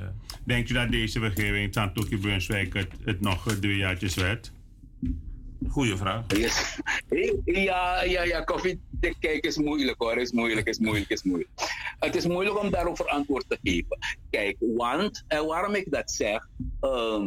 Denkt 0.45 0.71
u 0.71 0.75
dat 0.75 0.91
deze 0.91 1.19
regering, 1.21 1.73
Tantoki 1.73 2.19
Brunswijk, 2.19 2.75
het, 2.75 2.89
het 3.05 3.21
nog 3.21 3.49
eh, 3.49 3.55
drie 3.55 3.77
jaartjes 3.77 4.15
werd? 4.15 4.53
Goeie 5.69 5.97
vraag. 5.97 6.25
Yes. 6.27 6.79
Ja, 7.45 8.03
ja, 8.03 8.23
ja, 8.23 8.41
koffie 8.41 8.81
kijk 9.19 9.45
is 9.45 9.57
moeilijk 9.57 9.99
hoor. 9.99 10.17
Is 10.17 10.33
moeilijk, 10.33 10.67
is 10.67 10.79
moeilijk, 10.79 11.11
is 11.11 11.23
moeilijk. 11.23 11.51
Het 11.99 12.17
is 12.17 12.27
moeilijk 12.27 12.59
om 12.59 12.71
daarover 12.71 13.07
antwoord 13.07 13.45
te 13.49 13.59
geven. 13.63 13.99
Kijk, 14.31 14.57
want, 14.59 15.25
en 15.29 15.47
waarom 15.47 15.75
ik 15.75 15.91
dat 15.91 16.11
zeg, 16.11 16.49
eh, 16.81 17.25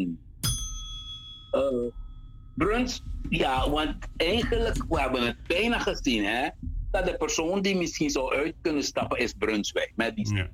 Bruns, 2.53 3.03
ja, 3.29 3.69
want 3.69 3.95
eigenlijk, 4.17 4.85
we 4.89 4.99
hebben 4.99 5.25
het 5.25 5.37
bijna 5.47 5.79
gezien, 5.79 6.25
hè, 6.25 6.49
dat 6.91 7.05
de 7.05 7.17
persoon 7.17 7.61
die 7.61 7.75
misschien 7.75 8.09
zou 8.09 8.35
uit 8.35 8.55
kunnen 8.61 8.83
stappen 8.83 9.17
is 9.17 9.33
Brunswijk. 9.33 9.91
Met 9.95 10.15
die 10.15 10.47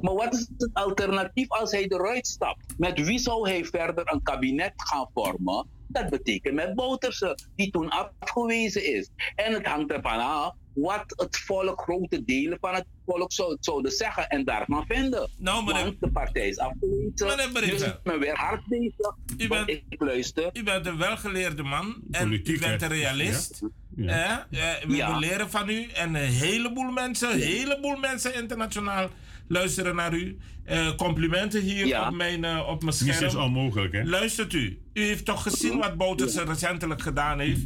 Maar 0.00 0.14
wat 0.14 0.34
is 0.34 0.50
het 0.58 0.70
alternatief 0.72 1.48
als 1.48 1.70
hij 1.70 1.84
eruit 1.88 2.26
stapt? 2.26 2.74
Met 2.78 3.00
wie 3.04 3.18
zou 3.18 3.48
hij 3.48 3.64
verder 3.64 4.12
een 4.12 4.22
kabinet 4.22 4.72
gaan 4.76 5.08
vormen? 5.14 5.66
Dat 5.92 6.10
betekent 6.10 6.54
met 6.54 6.74
Bouterse, 6.74 7.38
die 7.56 7.70
toen 7.70 7.88
afgewezen 7.88 8.94
is. 8.94 9.08
En 9.34 9.52
het 9.52 9.66
hangt 9.66 9.92
ervan 9.92 10.18
af 10.20 10.54
wat 10.74 11.04
het 11.16 11.36
volk, 11.38 11.80
grote 11.82 12.24
delen 12.24 12.58
van 12.60 12.74
het 12.74 12.84
volk 13.06 13.32
zou, 13.32 13.56
zouden 13.60 13.92
zeggen 13.92 14.28
en 14.28 14.44
daarvan 14.44 14.84
vinden. 14.88 15.30
Nou, 15.36 15.64
meneer- 15.64 15.82
Want 15.84 16.00
de 16.00 16.10
partij 16.10 16.48
is 16.48 16.58
afgewezen. 16.58 17.12
Meneer 17.52 17.70
dus 17.70 17.82
is 17.82 17.92
men 18.04 18.18
weer 18.18 18.36
hard 18.36 18.66
bezig. 18.66 19.14
U 19.38 19.48
bent, 19.48 19.68
ik 19.68 19.84
luister. 20.00 20.50
u 20.52 20.62
bent 20.62 20.86
een 20.86 20.98
welgeleerde 20.98 21.62
man 21.62 22.00
en 22.10 22.22
Politiek, 22.28 22.56
u 22.56 22.58
bent 22.60 22.82
een 22.82 22.88
realist. 22.88 23.60
Ja. 23.96 24.46
Eh, 24.50 24.58
we 24.86 24.96
Ja. 24.96 25.18
leren 25.18 25.50
van 25.50 25.68
u 25.68 25.86
en 25.94 26.14
een 26.14 26.30
heleboel 26.30 26.90
mensen, 26.90 27.32
een 27.32 27.40
heleboel 27.40 27.96
mensen 27.96 28.34
internationaal 28.34 29.08
luisteren 29.50 29.94
naar 29.94 30.14
u. 30.14 30.38
Eh, 30.64 30.94
complimenten 30.96 31.62
hier 31.62 31.86
Ja. 31.86 32.08
op, 32.08 32.14
mijn, 32.14 32.44
eh, 32.44 32.58
op 32.68 32.82
mijn 32.82 32.96
Niets 33.00 33.16
scherm. 33.16 33.24
is 33.28 33.34
onmogelijk, 33.34 33.92
hè? 33.92 34.02
Luistert 34.04 34.52
u. 34.52 34.78
U 34.92 35.02
heeft 35.04 35.24
toch 35.24 35.42
gezien 35.42 35.78
wat 35.78 35.96
Bouterse 35.96 36.44
recentelijk 36.44 37.02
gedaan 37.02 37.38
heeft? 37.38 37.60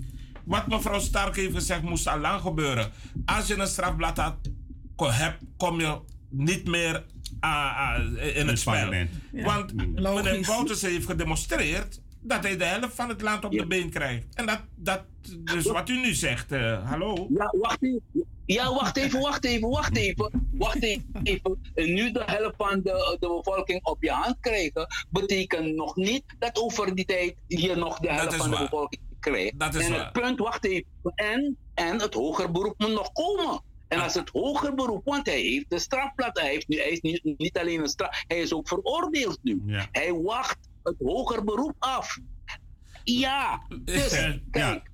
Wat 0.44 0.66
mevrouw 0.66 0.98
Stark 0.98 1.36
heeft 1.36 1.54
gezegd 1.54 1.82
moest 1.82 2.06
al 2.08 2.18
lang 2.18 2.40
gebeuren. 2.40 2.90
Als 3.24 3.46
je 3.46 3.56
een 3.58 3.66
strafblad 3.66 4.16
had, 4.16 4.36
ko- 4.96 5.10
heb, 5.10 5.38
kom 5.56 5.80
je 5.80 5.98
niet 6.28 6.66
meer 6.68 7.04
ah, 7.40 7.78
ah, 7.78 8.36
in 8.36 8.48
het 8.48 8.58
spel. 8.58 8.92
Ja, 8.92 9.06
Want 9.32 9.74
meneer 9.74 10.00
logisch. 10.00 10.46
Wouters 10.46 10.82
heeft 10.82 11.06
gedemonstreerd 11.06 12.00
dat 12.20 12.42
hij 12.42 12.56
de 12.56 12.64
helft 12.64 12.94
van 12.94 13.08
het 13.08 13.22
land 13.22 13.44
op 13.44 13.52
de 13.52 13.66
been 13.66 13.90
krijgt. 13.90 14.24
En 14.34 14.46
dat, 14.46 14.60
dat 14.76 15.02
dus 15.38 15.64
wat 15.66 15.88
u 15.88 16.00
nu 16.00 16.14
zegt, 16.14 16.52
eh, 16.52 16.88
hallo. 16.90 17.26
Ja, 17.34 17.54
wacht 17.60 17.82
even. 17.82 18.02
Ja, 18.46 18.74
wacht 18.74 18.96
even, 18.96 19.20
wacht 19.20 19.44
even, 19.44 19.68
wacht 19.68 19.96
even. 19.96 20.48
Wacht 20.52 20.82
even. 20.82 21.60
En 21.74 21.94
nu 21.94 22.12
de 22.12 22.22
helft 22.26 22.56
van 22.56 22.80
de, 22.82 23.16
de 23.20 23.28
bevolking 23.28 23.84
op 23.84 24.02
je 24.02 24.10
hand 24.10 24.36
krijgen, 24.40 24.86
betekent 25.10 25.74
nog 25.74 25.96
niet 25.96 26.24
dat 26.38 26.58
over 26.58 26.94
die 26.94 27.04
tijd 27.04 27.34
je 27.46 27.74
nog 27.74 27.98
de 27.98 28.12
helft 28.12 28.36
van 28.36 28.50
de 28.50 28.56
bevolking 28.56 29.02
krijgt. 29.20 29.58
Dat 29.58 29.74
is 29.74 29.84
en 29.84 29.90
waar. 29.92 30.00
het 30.00 30.12
punt, 30.12 30.38
wacht 30.38 30.64
even. 30.64 30.86
En, 31.14 31.56
en 31.74 32.00
het 32.00 32.14
hoger 32.14 32.50
beroep 32.50 32.74
moet 32.78 32.92
nog 32.92 33.12
komen. 33.12 33.62
En 33.88 34.00
als 34.00 34.14
het 34.14 34.28
hoger 34.28 34.74
beroep, 34.74 35.04
want 35.04 35.26
hij 35.26 35.40
heeft 35.40 35.70
de 35.70 35.78
strafblad, 35.78 36.38
hij, 36.38 36.50
heeft 36.50 36.68
nu, 36.68 36.76
hij 36.76 36.90
is 36.90 37.00
niet, 37.00 37.20
niet 37.36 37.58
alleen 37.58 37.80
een 37.80 37.88
straf, 37.88 38.24
hij 38.26 38.38
is 38.38 38.52
ook 38.52 38.68
veroordeeld 38.68 39.38
nu. 39.42 39.62
Ja. 39.66 39.88
Hij 39.92 40.12
wacht 40.12 40.58
het 40.82 40.96
hoger 40.98 41.44
beroep 41.44 41.74
af. 41.78 42.18
Ja, 43.04 43.62
dus 43.84 44.08
kijk. 44.50 44.90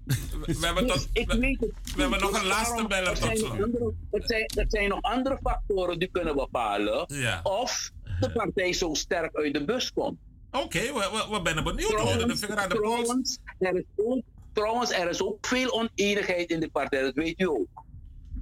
We 0.47 0.57
hebben, 0.61 0.87
Dus 0.87 0.95
tot, 0.95 1.09
ik 1.13 1.33
weet 1.33 1.61
het. 1.61 1.71
we 1.95 2.01
hebben 2.01 2.21
nog 2.21 2.33
een 2.33 2.41
Dus 2.41 2.49
laatste 2.49 2.87
er 3.05 3.17
tot 3.17 3.17
zijn 3.17 3.37
slot. 3.37 3.51
nog 3.59 3.65
andere- 3.65 3.93
Er 4.11 4.23
zijn, 4.25 4.47
er 4.47 4.65
zijn 4.69 4.89
nog 4.89 5.03
andere 5.03 5.39
factoren 5.43 5.99
die 5.99 6.09
kunnen 6.13 6.37
bepalen 6.37 7.05
Ja. 7.07 7.41
of 7.43 7.91
de 8.21 8.33
partij 8.33 8.73
zo 8.73 8.95
sterk 8.95 9.37
uit 9.37 9.55
de 9.55 9.65
bus 9.65 9.93
komt. 9.93 10.19
Oké, 10.51 10.79
we, 10.81 10.93
we, 10.93 11.27
we 11.31 11.43
zijn 11.43 11.65
benieuwd. 11.65 11.91
We 11.91 11.97
houden 12.01 12.29
de 12.29 12.37
vinger 12.37 12.57
aan 12.59 12.69
de 12.69 12.75
trouwens, 12.75 13.39
er 13.59 13.75
is 13.77 13.85
ook, 13.97 14.23
trouwens, 14.53 14.91
er 14.93 15.09
is 15.09 15.23
ook 15.23 15.47
veel 15.47 15.73
oneenigheid 15.73 16.51
in 16.51 16.61
de 16.61 16.71
partij, 16.71 17.03
dat 17.03 17.15
weet 17.15 17.41
u 17.41 17.49
ook. 17.49 17.85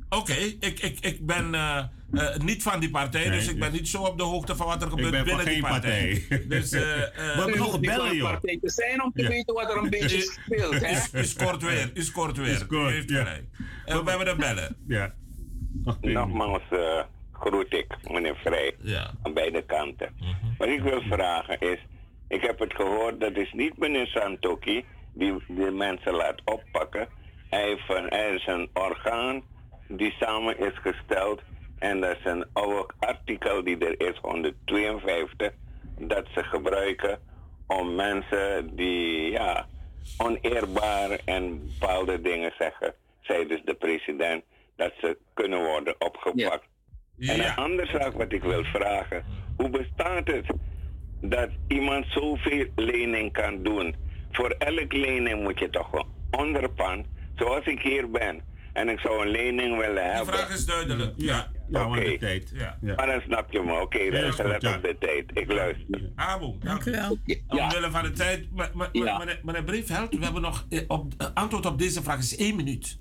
Oké, 0.08 0.32
ik, 0.34 0.80
ik, 0.80 0.98
ik 1.00 1.26
ben 1.26 1.54
eh, 1.54 1.84
eh, 2.12 2.36
niet 2.36 2.62
van 2.62 2.80
die 2.80 2.90
partij, 2.90 3.30
dus 3.30 3.48
ik 3.48 3.58
ben 3.58 3.72
niet 3.72 3.88
zo 3.88 4.02
op 4.02 4.16
de 4.18 4.22
hoogte 4.24 4.56
van 4.56 4.66
wat 4.66 4.82
er 4.82 4.88
gebeurt 4.90 5.10
ben 5.10 5.26
van 5.26 5.36
binnen 5.36 5.44
die 5.44 5.54
geen 5.54 5.62
partij. 5.70 6.24
partij. 6.28 6.46
Dus, 6.58 6.72
eh, 6.72 7.02
eh, 7.02 7.08
We 7.14 7.22
hebben 7.22 7.46
nog 7.46 7.56
U 7.56 7.58
hoeft 7.60 7.72
niet 7.80 7.86
bellen, 7.90 8.00
van 8.00 8.08
de 8.10 8.16
joh. 8.16 8.30
partij 8.30 8.58
te 8.62 8.70
zijn 8.70 9.02
om 9.02 9.12
te 9.12 9.22
Ja. 9.22 9.28
weten 9.28 9.54
wat 9.54 9.70
er 9.70 9.76
een 9.76 9.90
beetje 9.90 10.20
speelt. 10.20 10.80
Hè? 10.80 11.18
U, 11.18 11.20
u 11.20 11.24
scoort 11.24 11.62
weer, 11.62 11.90
u 11.94 12.02
scoort 12.02 12.36
weer. 12.36 12.46
heeft 12.90 13.10
ja. 13.10 13.24
gelijk. 13.24 13.44
En 13.84 14.04
we 14.04 14.10
hebben 14.10 14.26
de 14.26 14.36
bellen. 14.36 14.76
Ja. 14.88 15.14
Nogmaals 16.00 16.62
eh, 16.70 17.02
groet 17.32 17.72
ik 17.74 17.86
meneer 18.10 18.36
Vrij 18.36 18.74
Ja. 18.82 19.10
aan 19.22 19.34
beide 19.34 19.62
kanten. 19.64 20.08
Wat 20.58 20.68
ik 20.68 20.80
wil 20.82 21.00
vragen 21.10 21.60
is, 21.60 21.78
ik 22.28 22.42
heb 22.42 22.58
het 22.58 22.74
gehoord, 22.74 23.20
dat 23.20 23.36
is 23.36 23.52
niet 23.52 23.78
meneer 23.78 24.06
Santoki 24.06 24.84
die 25.14 25.34
de 25.48 25.70
mensen 25.70 26.12
laat 26.14 26.40
oppakken. 26.44 27.08
Hij, 27.50 27.62
heeft 27.68 27.88
een, 28.00 28.06
hij 28.08 28.34
is 28.34 28.46
een 28.46 28.68
orgaan 28.72 29.42
die 29.88 30.14
samen 30.20 30.58
is 30.58 30.72
gesteld 30.82 31.40
en 31.78 32.00
dat 32.00 32.10
is 32.16 32.24
een 32.24 32.44
oude 32.52 32.92
artikel 32.98 33.64
die 33.64 33.78
er 33.78 34.08
is, 34.08 34.18
152, 34.22 35.52
dat 35.98 36.26
ze 36.34 36.42
gebruiken 36.44 37.18
om 37.66 37.94
mensen 37.94 38.76
die 38.76 39.30
ja, 39.30 39.66
oneerbaar 40.18 41.18
en 41.24 41.62
bepaalde 41.78 42.20
dingen 42.20 42.52
zeggen, 42.58 42.94
zei 43.20 43.46
dus 43.46 43.60
de 43.64 43.74
president, 43.74 44.44
dat 44.76 44.92
ze 45.00 45.18
kunnen 45.34 45.64
worden 45.64 45.94
opgepakt. 45.98 46.66
En 47.18 47.40
een 47.44 47.54
andere 47.56 47.98
zaak 47.98 48.12
wat 48.12 48.32
ik 48.32 48.42
wil 48.42 48.64
vragen, 48.64 49.24
hoe 49.56 49.70
bestaat 49.70 50.26
het 50.26 50.46
dat 51.20 51.48
iemand 51.68 52.06
zoveel 52.08 52.66
lening 52.76 53.32
kan 53.32 53.62
doen? 53.62 53.94
Voor 54.32 54.50
elk 54.50 54.92
lening 54.92 55.42
moet 55.42 55.58
je 55.58 55.70
toch 55.70 55.92
een 55.92 56.06
onderpand, 56.30 57.06
zoals 57.36 57.64
ik 57.66 57.80
hier 57.80 58.10
ben, 58.10 58.40
en 58.72 58.88
ik 58.88 58.98
zou 58.98 59.22
een 59.22 59.30
lening 59.30 59.76
willen 59.78 59.94
De 59.94 60.00
hebben. 60.00 60.34
vraag 60.34 60.50
is 60.50 60.66
duidelijk. 60.66 61.12
Ja. 61.16 61.46
Ja, 61.70 61.80
Oké. 61.80 61.88
maar 61.88 62.00
de 62.04 62.16
tijd. 62.18 62.50
Ja. 62.54 62.78
Ja. 62.80 62.94
Maar 62.94 63.06
dan 63.06 63.20
snap 63.20 63.52
je 63.52 63.60
me, 63.62 63.80
oké, 63.80 63.98
Ja, 63.98 64.10
dan 64.10 64.24
is 64.24 64.34
goed, 64.34 64.44
let 64.46 64.62
ja. 64.62 64.76
op 64.76 64.82
de 64.82 64.96
tijd. 65.00 65.24
Ik 65.34 65.52
luister. 65.52 66.00
Abu, 66.14 66.46
dank 66.60 66.84
u. 66.84 66.90
Dankjewel. 66.92 67.16
Omwille 67.46 67.90
van 67.90 68.02
de 68.02 68.10
tijd. 68.12 68.46
Maar, 68.52 68.70
maar, 68.74 68.88
maar- 68.92 69.04
Ja. 69.04 69.18
meneer, 69.18 69.40
meneer 69.44 69.64
Briefheld, 69.64 70.14
we 70.14 70.24
hebben 70.24 70.42
nog 70.42 70.66
eh, 70.68 70.80
op, 70.88 71.30
antwoord 71.34 71.66
op 71.66 71.78
deze 71.78 72.02
vraag 72.02 72.18
is 72.18 72.36
één 72.36 72.56
minuut. 72.56 72.98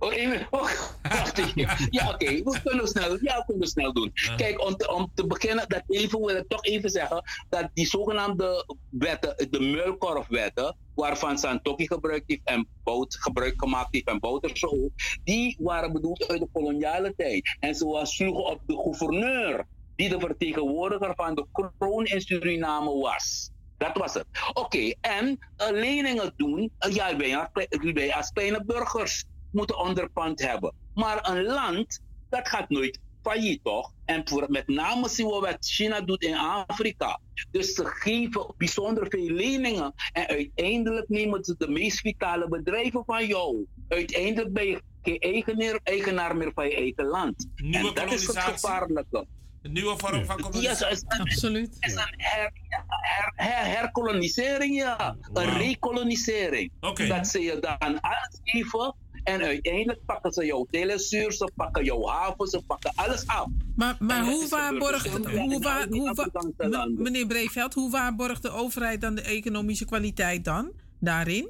Oh, 0.00 0.14
even. 0.14 0.46
Oh, 0.50 0.70
wacht 1.02 1.38
even. 1.38 1.86
Ja, 1.90 2.08
oké. 2.08 2.42
We 2.42 2.60
kunnen 2.64 2.88
snel, 2.88 3.18
ja, 3.20 3.36
we 3.36 3.44
kunnen 3.46 3.68
snel 3.68 3.92
doen. 3.92 4.12
Kijk, 4.36 4.64
om 4.64 4.76
te, 4.76 4.92
om 4.92 5.10
te 5.14 5.26
beginnen, 5.26 5.68
dat 5.68 5.82
even, 5.88 6.20
wil 6.20 6.36
ik 6.36 6.48
toch 6.48 6.64
even 6.64 6.90
zeggen 6.90 7.22
dat 7.48 7.70
die 7.74 7.86
zogenaamde 7.86 8.76
wetten, 8.90 9.48
de 9.50 9.60
muilkorfwetten, 9.60 10.76
waarvan 10.94 11.38
Santoki 11.38 11.86
gebruikt 11.86 12.28
heeft 12.28 12.40
en 12.44 12.68
Bout 12.84 13.16
gebruik 13.20 13.54
gemaakt 13.56 13.94
heeft 13.94 14.06
en 14.08 14.20
Bouterse 14.20 14.70
ook, 14.70 14.90
die 15.24 15.56
waren 15.60 15.92
bedoeld 15.92 16.28
uit 16.28 16.40
de 16.40 16.48
koloniale 16.52 17.14
tijd. 17.16 17.56
En 17.60 17.74
ze 17.74 17.86
was 17.86 18.14
sloegen 18.14 18.44
op 18.44 18.60
de 18.66 18.76
gouverneur, 18.76 19.66
die 19.96 20.08
de 20.08 20.20
vertegenwoordiger 20.20 21.14
van 21.14 21.34
de 21.34 21.46
kroon 21.78 22.04
in 22.04 22.20
Suriname 22.20 22.94
was. 22.94 23.50
Dat 23.78 23.96
was 23.96 24.14
het. 24.14 24.26
Oké, 24.52 24.94
en 25.00 25.38
eh, 25.56 25.70
leningen 25.70 26.32
doen, 26.36 26.70
eh, 26.78 26.94
ja, 26.94 27.16
wij 27.16 28.14
als 28.14 28.30
kleine 28.30 28.64
burgers 28.64 29.24
moeten 29.52 29.78
onderpand 29.78 30.40
hebben. 30.40 30.74
Maar 30.94 31.28
een 31.30 31.44
land, 31.44 32.00
dat 32.28 32.48
gaat 32.48 32.68
nooit 32.68 33.00
failliet, 33.22 33.60
toch? 33.64 33.92
En 34.04 34.28
voor, 34.28 34.46
met 34.48 34.68
name 34.68 35.08
zien 35.08 35.26
we 35.26 35.32
wat 35.40 35.56
China 35.60 36.00
doet 36.00 36.22
in 36.22 36.36
Afrika. 36.36 37.20
Dus 37.50 37.72
ze 37.74 37.84
geven 37.84 38.54
bijzonder 38.56 39.06
veel 39.08 39.30
leningen. 39.30 39.92
En 40.12 40.26
uiteindelijk 40.26 41.08
nemen 41.08 41.44
ze 41.44 41.54
de 41.58 41.68
meest 41.68 41.98
vitale 42.00 42.48
bedrijven 42.48 43.02
van 43.06 43.26
jou. 43.26 43.66
Uiteindelijk 43.88 44.52
ben 44.52 44.66
je 44.66 44.82
geen 45.02 45.18
eigenaar, 45.18 45.80
eigenaar 45.82 46.36
meer 46.36 46.50
van 46.54 46.68
je 46.68 46.74
eigen 46.76 47.06
land. 47.06 47.48
Nieuwe 47.56 47.88
en 47.88 47.94
dat 47.94 48.12
is 48.12 48.26
het 48.26 48.38
gevaarlijke. 48.38 49.26
Een 49.62 49.72
nieuwe 49.72 49.98
vorm 49.98 50.24
van 50.24 50.36
Ja, 50.36 50.42
kolonisatie. 50.42 50.86
het 50.86 50.94
is 50.96 51.04
een, 51.08 51.20
Absoluut. 51.20 51.76
is 51.80 51.94
een 51.94 52.14
her, 52.16 52.52
her, 53.00 53.32
her- 53.34 53.76
herkolonisering, 53.78 54.76
ja. 54.76 55.16
Een. 55.32 56.70
Oké. 56.80 57.06
Dat 57.06 57.26
ze 57.26 57.40
je 57.40 57.58
dan 57.60 58.00
alles 58.00 58.40
geven 58.44 58.94
en 59.28 59.42
uiteindelijk 59.42 60.04
pakken 60.06 60.32
ze 60.32 60.44
jouw 60.46 60.66
telezuur, 60.70 61.32
ze 61.32 61.50
pakken 61.54 61.84
jouw 61.84 62.06
haven, 62.06 62.46
ze 62.46 62.62
pakken 62.66 62.92
alles 62.94 63.26
af. 63.26 63.46
Maar, 63.76 63.96
maar 63.98 64.24
hoe 64.24 64.48
waarborgt, 64.48 65.04
Dus 65.04 65.32
ja, 65.32 65.40
hoe 65.40 65.52
in 65.54 65.62
waar, 65.62 65.80
al 65.84 65.90
die 65.90 66.00
hoe 66.00 66.14
wa- 66.14 66.22
Afrikaanse 66.22 66.68
landen. 66.68 66.98
M- 66.98 67.02
meneer 67.02 67.26
Breeveld, 67.26 67.74
hoe 67.74 67.90
waarborgt 67.90 68.42
de 68.42 68.50
overheid 68.50 69.00
dan 69.00 69.14
de 69.14 69.20
economische 69.22 69.84
kwaliteit 69.84 70.44
dan 70.44 70.70
daarin? 71.00 71.48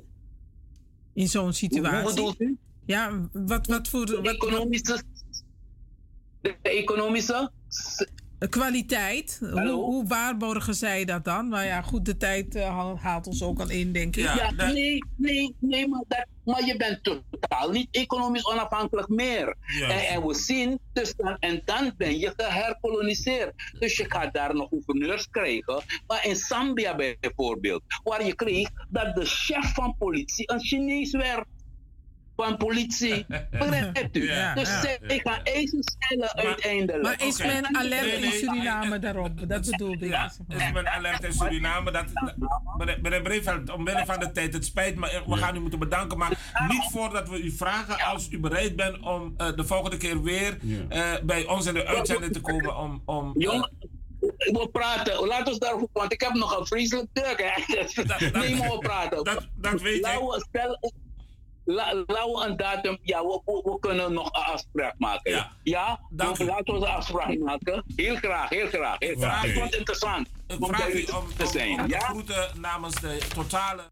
In 1.15 1.29
zo'n 1.29 1.43
Hoe 1.43 1.53
situatie? 1.53 2.15
bedoelt 2.15 2.41
u? 2.41 2.57
Ja, 2.85 3.29
wat, 3.33 3.67
wat 3.67 3.89
voor 3.89 4.07
De 4.07 4.17
wat, 4.17 4.27
economische... 4.27 5.03
De 6.41 6.57
economische... 6.63 7.51
kwaliteit? 8.49 9.37
Hoe, 9.41 9.49
Hallo? 9.49 9.75
hoe 9.85 10.07
waarborgen 10.07 10.75
zij 10.75 11.05
dat 11.05 11.25
dan? 11.25 11.49
Maar 11.49 11.65
ja, 11.65 11.83
goed, 11.83 12.05
de 12.05 12.17
tijd 12.17 12.55
eh, 12.55 12.95
haalt- 13.03 13.27
ons 13.27 13.43
ook 13.43 13.61
al 13.61 13.71
in, 13.71 13.93
denk 13.93 14.17
ik. 14.17 14.25
Ja, 14.25 14.35
Ja, 14.35 14.51
dat- 14.53 14.73
nee, 14.73 15.05
nee, 15.17 15.55
nee, 15.59 15.89
maar, 15.89 16.03
dat, 16.09 16.27
maar 16.45 16.65
je 16.67 16.77
bent 16.77 17.03
totaal 17.03 17.71
niet 17.71 17.89
economisch 17.91 18.47
onafhankelijk 18.47 19.09
meer. 19.09 19.55
En, 19.89 20.07
en 20.07 20.27
we 20.27 20.35
zien, 20.35 20.79
dus 20.93 21.15
dan, 21.17 21.37
en 21.41 21.63
dan 21.65 21.93
ben 21.97 22.19
je 22.19 22.33
geherkoloniseerd. 22.37 23.53
Dus 23.79 23.97
je 23.97 24.05
gaat 24.09 24.35
daar 24.35 24.55
nog 24.55 24.69
gouverneurs 24.69 25.29
krijgen. 25.31 25.83
Maar 26.07 26.27
in 26.27 26.37
Zambia 26.37 26.97
bijvoorbeeld, 26.97 27.83
waar 28.03 28.25
je 28.27 28.35
kreeg 28.35 28.69
dat 28.89 29.15
de 29.15 29.25
chef 29.25 29.75
van 29.75 29.95
politie 29.99 30.53
een 30.53 30.61
Chinees 30.61 31.11
werd. 31.11 31.45
Van 32.45 32.57
politie. 32.57 33.27
Begrijpt 33.51 34.17
u? 34.17 34.31
Ja, 34.33 34.55
dus 34.55 34.69
ja. 34.69 34.81
zij 34.81 34.99
gaan 35.25 35.43
eisen 35.43 35.83
stellen 35.83 36.35
uiteindelijk. 36.37 37.03
Maar 37.03 37.27
is 37.27 37.35
Oké. 37.41 37.47
men 37.47 37.77
alert 37.77 38.03
Nee, 38.03 38.13
in 38.15 38.21
nee, 38.21 38.31
Suriname 38.33 38.99
daarop? 38.99 39.49
Dat 39.49 39.71
bedoelde 39.71 40.05
ik. 40.07 40.11
Ja, 40.13 40.33
is 40.49 40.73
men 40.73 40.89
alert 40.89 41.25
in 41.25 41.33
Suriname. 41.33 41.91
Dat, 41.91 42.05
meneer, 43.03 43.23
Breeveld, 43.23 43.71
omwille 43.71 44.07
van 44.07 44.19
de 44.21 44.33
tijd, 44.33 44.53
het 44.53 44.65
spijt 44.65 44.97
me, 44.97 45.23
we 45.27 45.37
gaan 45.37 45.57
u 45.57 45.61
moeten 45.61 45.79
bedanken. 45.79 46.19
Maar 46.19 46.39
niet 46.69 46.89
voordat 46.93 47.29
we 47.29 47.43
u 47.43 47.51
vragen 47.51 48.05
als 48.07 48.29
u 48.31 48.39
bereid 48.41 48.77
bent 48.77 49.01
om 49.01 49.35
eh, 49.37 49.57
de 49.57 49.65
volgende 49.65 49.97
keer 49.97 50.23
weer 50.23 50.59
eh, 50.89 51.13
bij 51.23 51.47
ons 51.47 51.67
in 51.67 51.75
de 51.75 51.87
uitzending 51.87 52.33
te 52.33 52.41
komen. 52.41 52.77
Om, 52.77 53.03
om, 53.05 53.35
eh, 53.37 53.63
we 54.39 54.69
praten. 54.73 55.27
Laten 55.27 55.53
we 55.53 55.59
daarover 55.59 55.89
want 55.93 56.13
ik 56.13 56.21
heb 56.21 56.33
nog 56.35 56.59
een 56.59 56.67
vreselijk 56.67 57.09
druk. 57.13 57.43
Hè. 57.55 58.05
dat- 58.05 58.21
nee, 58.33 58.57
maar 58.57 58.71
we 58.71 58.79
praten. 58.79 59.25
dat, 59.25 59.49
dat 59.57 59.81
weet 59.81 60.01
Laten 60.01 60.23
ik. 60.37 60.45
stel, 60.49 60.93
la, 61.69 61.95
laten 62.07 62.33
we 62.33 62.45
een 62.47 62.57
datum, 62.57 62.99
ja, 63.03 63.23
we, 63.23 63.41
we, 63.45 63.61
we 63.65 63.79
kunnen 63.81 64.13
nog 64.13 64.27
een 64.27 64.43
afspraak 64.43 64.95
maken. 64.99 65.31
Ja. 65.33 65.53
ja? 65.63 66.01
Dank 66.11 66.39
laten 66.39 66.75
we 66.75 66.81
een 66.81 66.93
afspraak 66.93 67.39
maken. 67.39 67.85
Heel 67.97 68.17
graag, 68.17 68.49
heel 68.49 68.69
graag. 68.69 68.97
Heel 68.99 69.17
graag. 69.17 69.45
Ik 69.45 69.53
vond 69.53 69.65
het 69.65 69.75
interessant 69.75 70.29
Ik 70.47 70.57
om 70.61 70.69
vraag 70.69 70.87
bij 70.87 70.93
u 70.93 70.99
u 70.99 71.01
om, 71.01 71.27
te 71.37 71.45
om, 71.45 71.51
zijn. 71.51 71.81
om 71.81 71.89
te 71.89 71.89
ja? 71.89 71.99
groeten 72.01 72.61
namens 72.61 72.95
de 72.95 73.19
totale... 73.35 73.83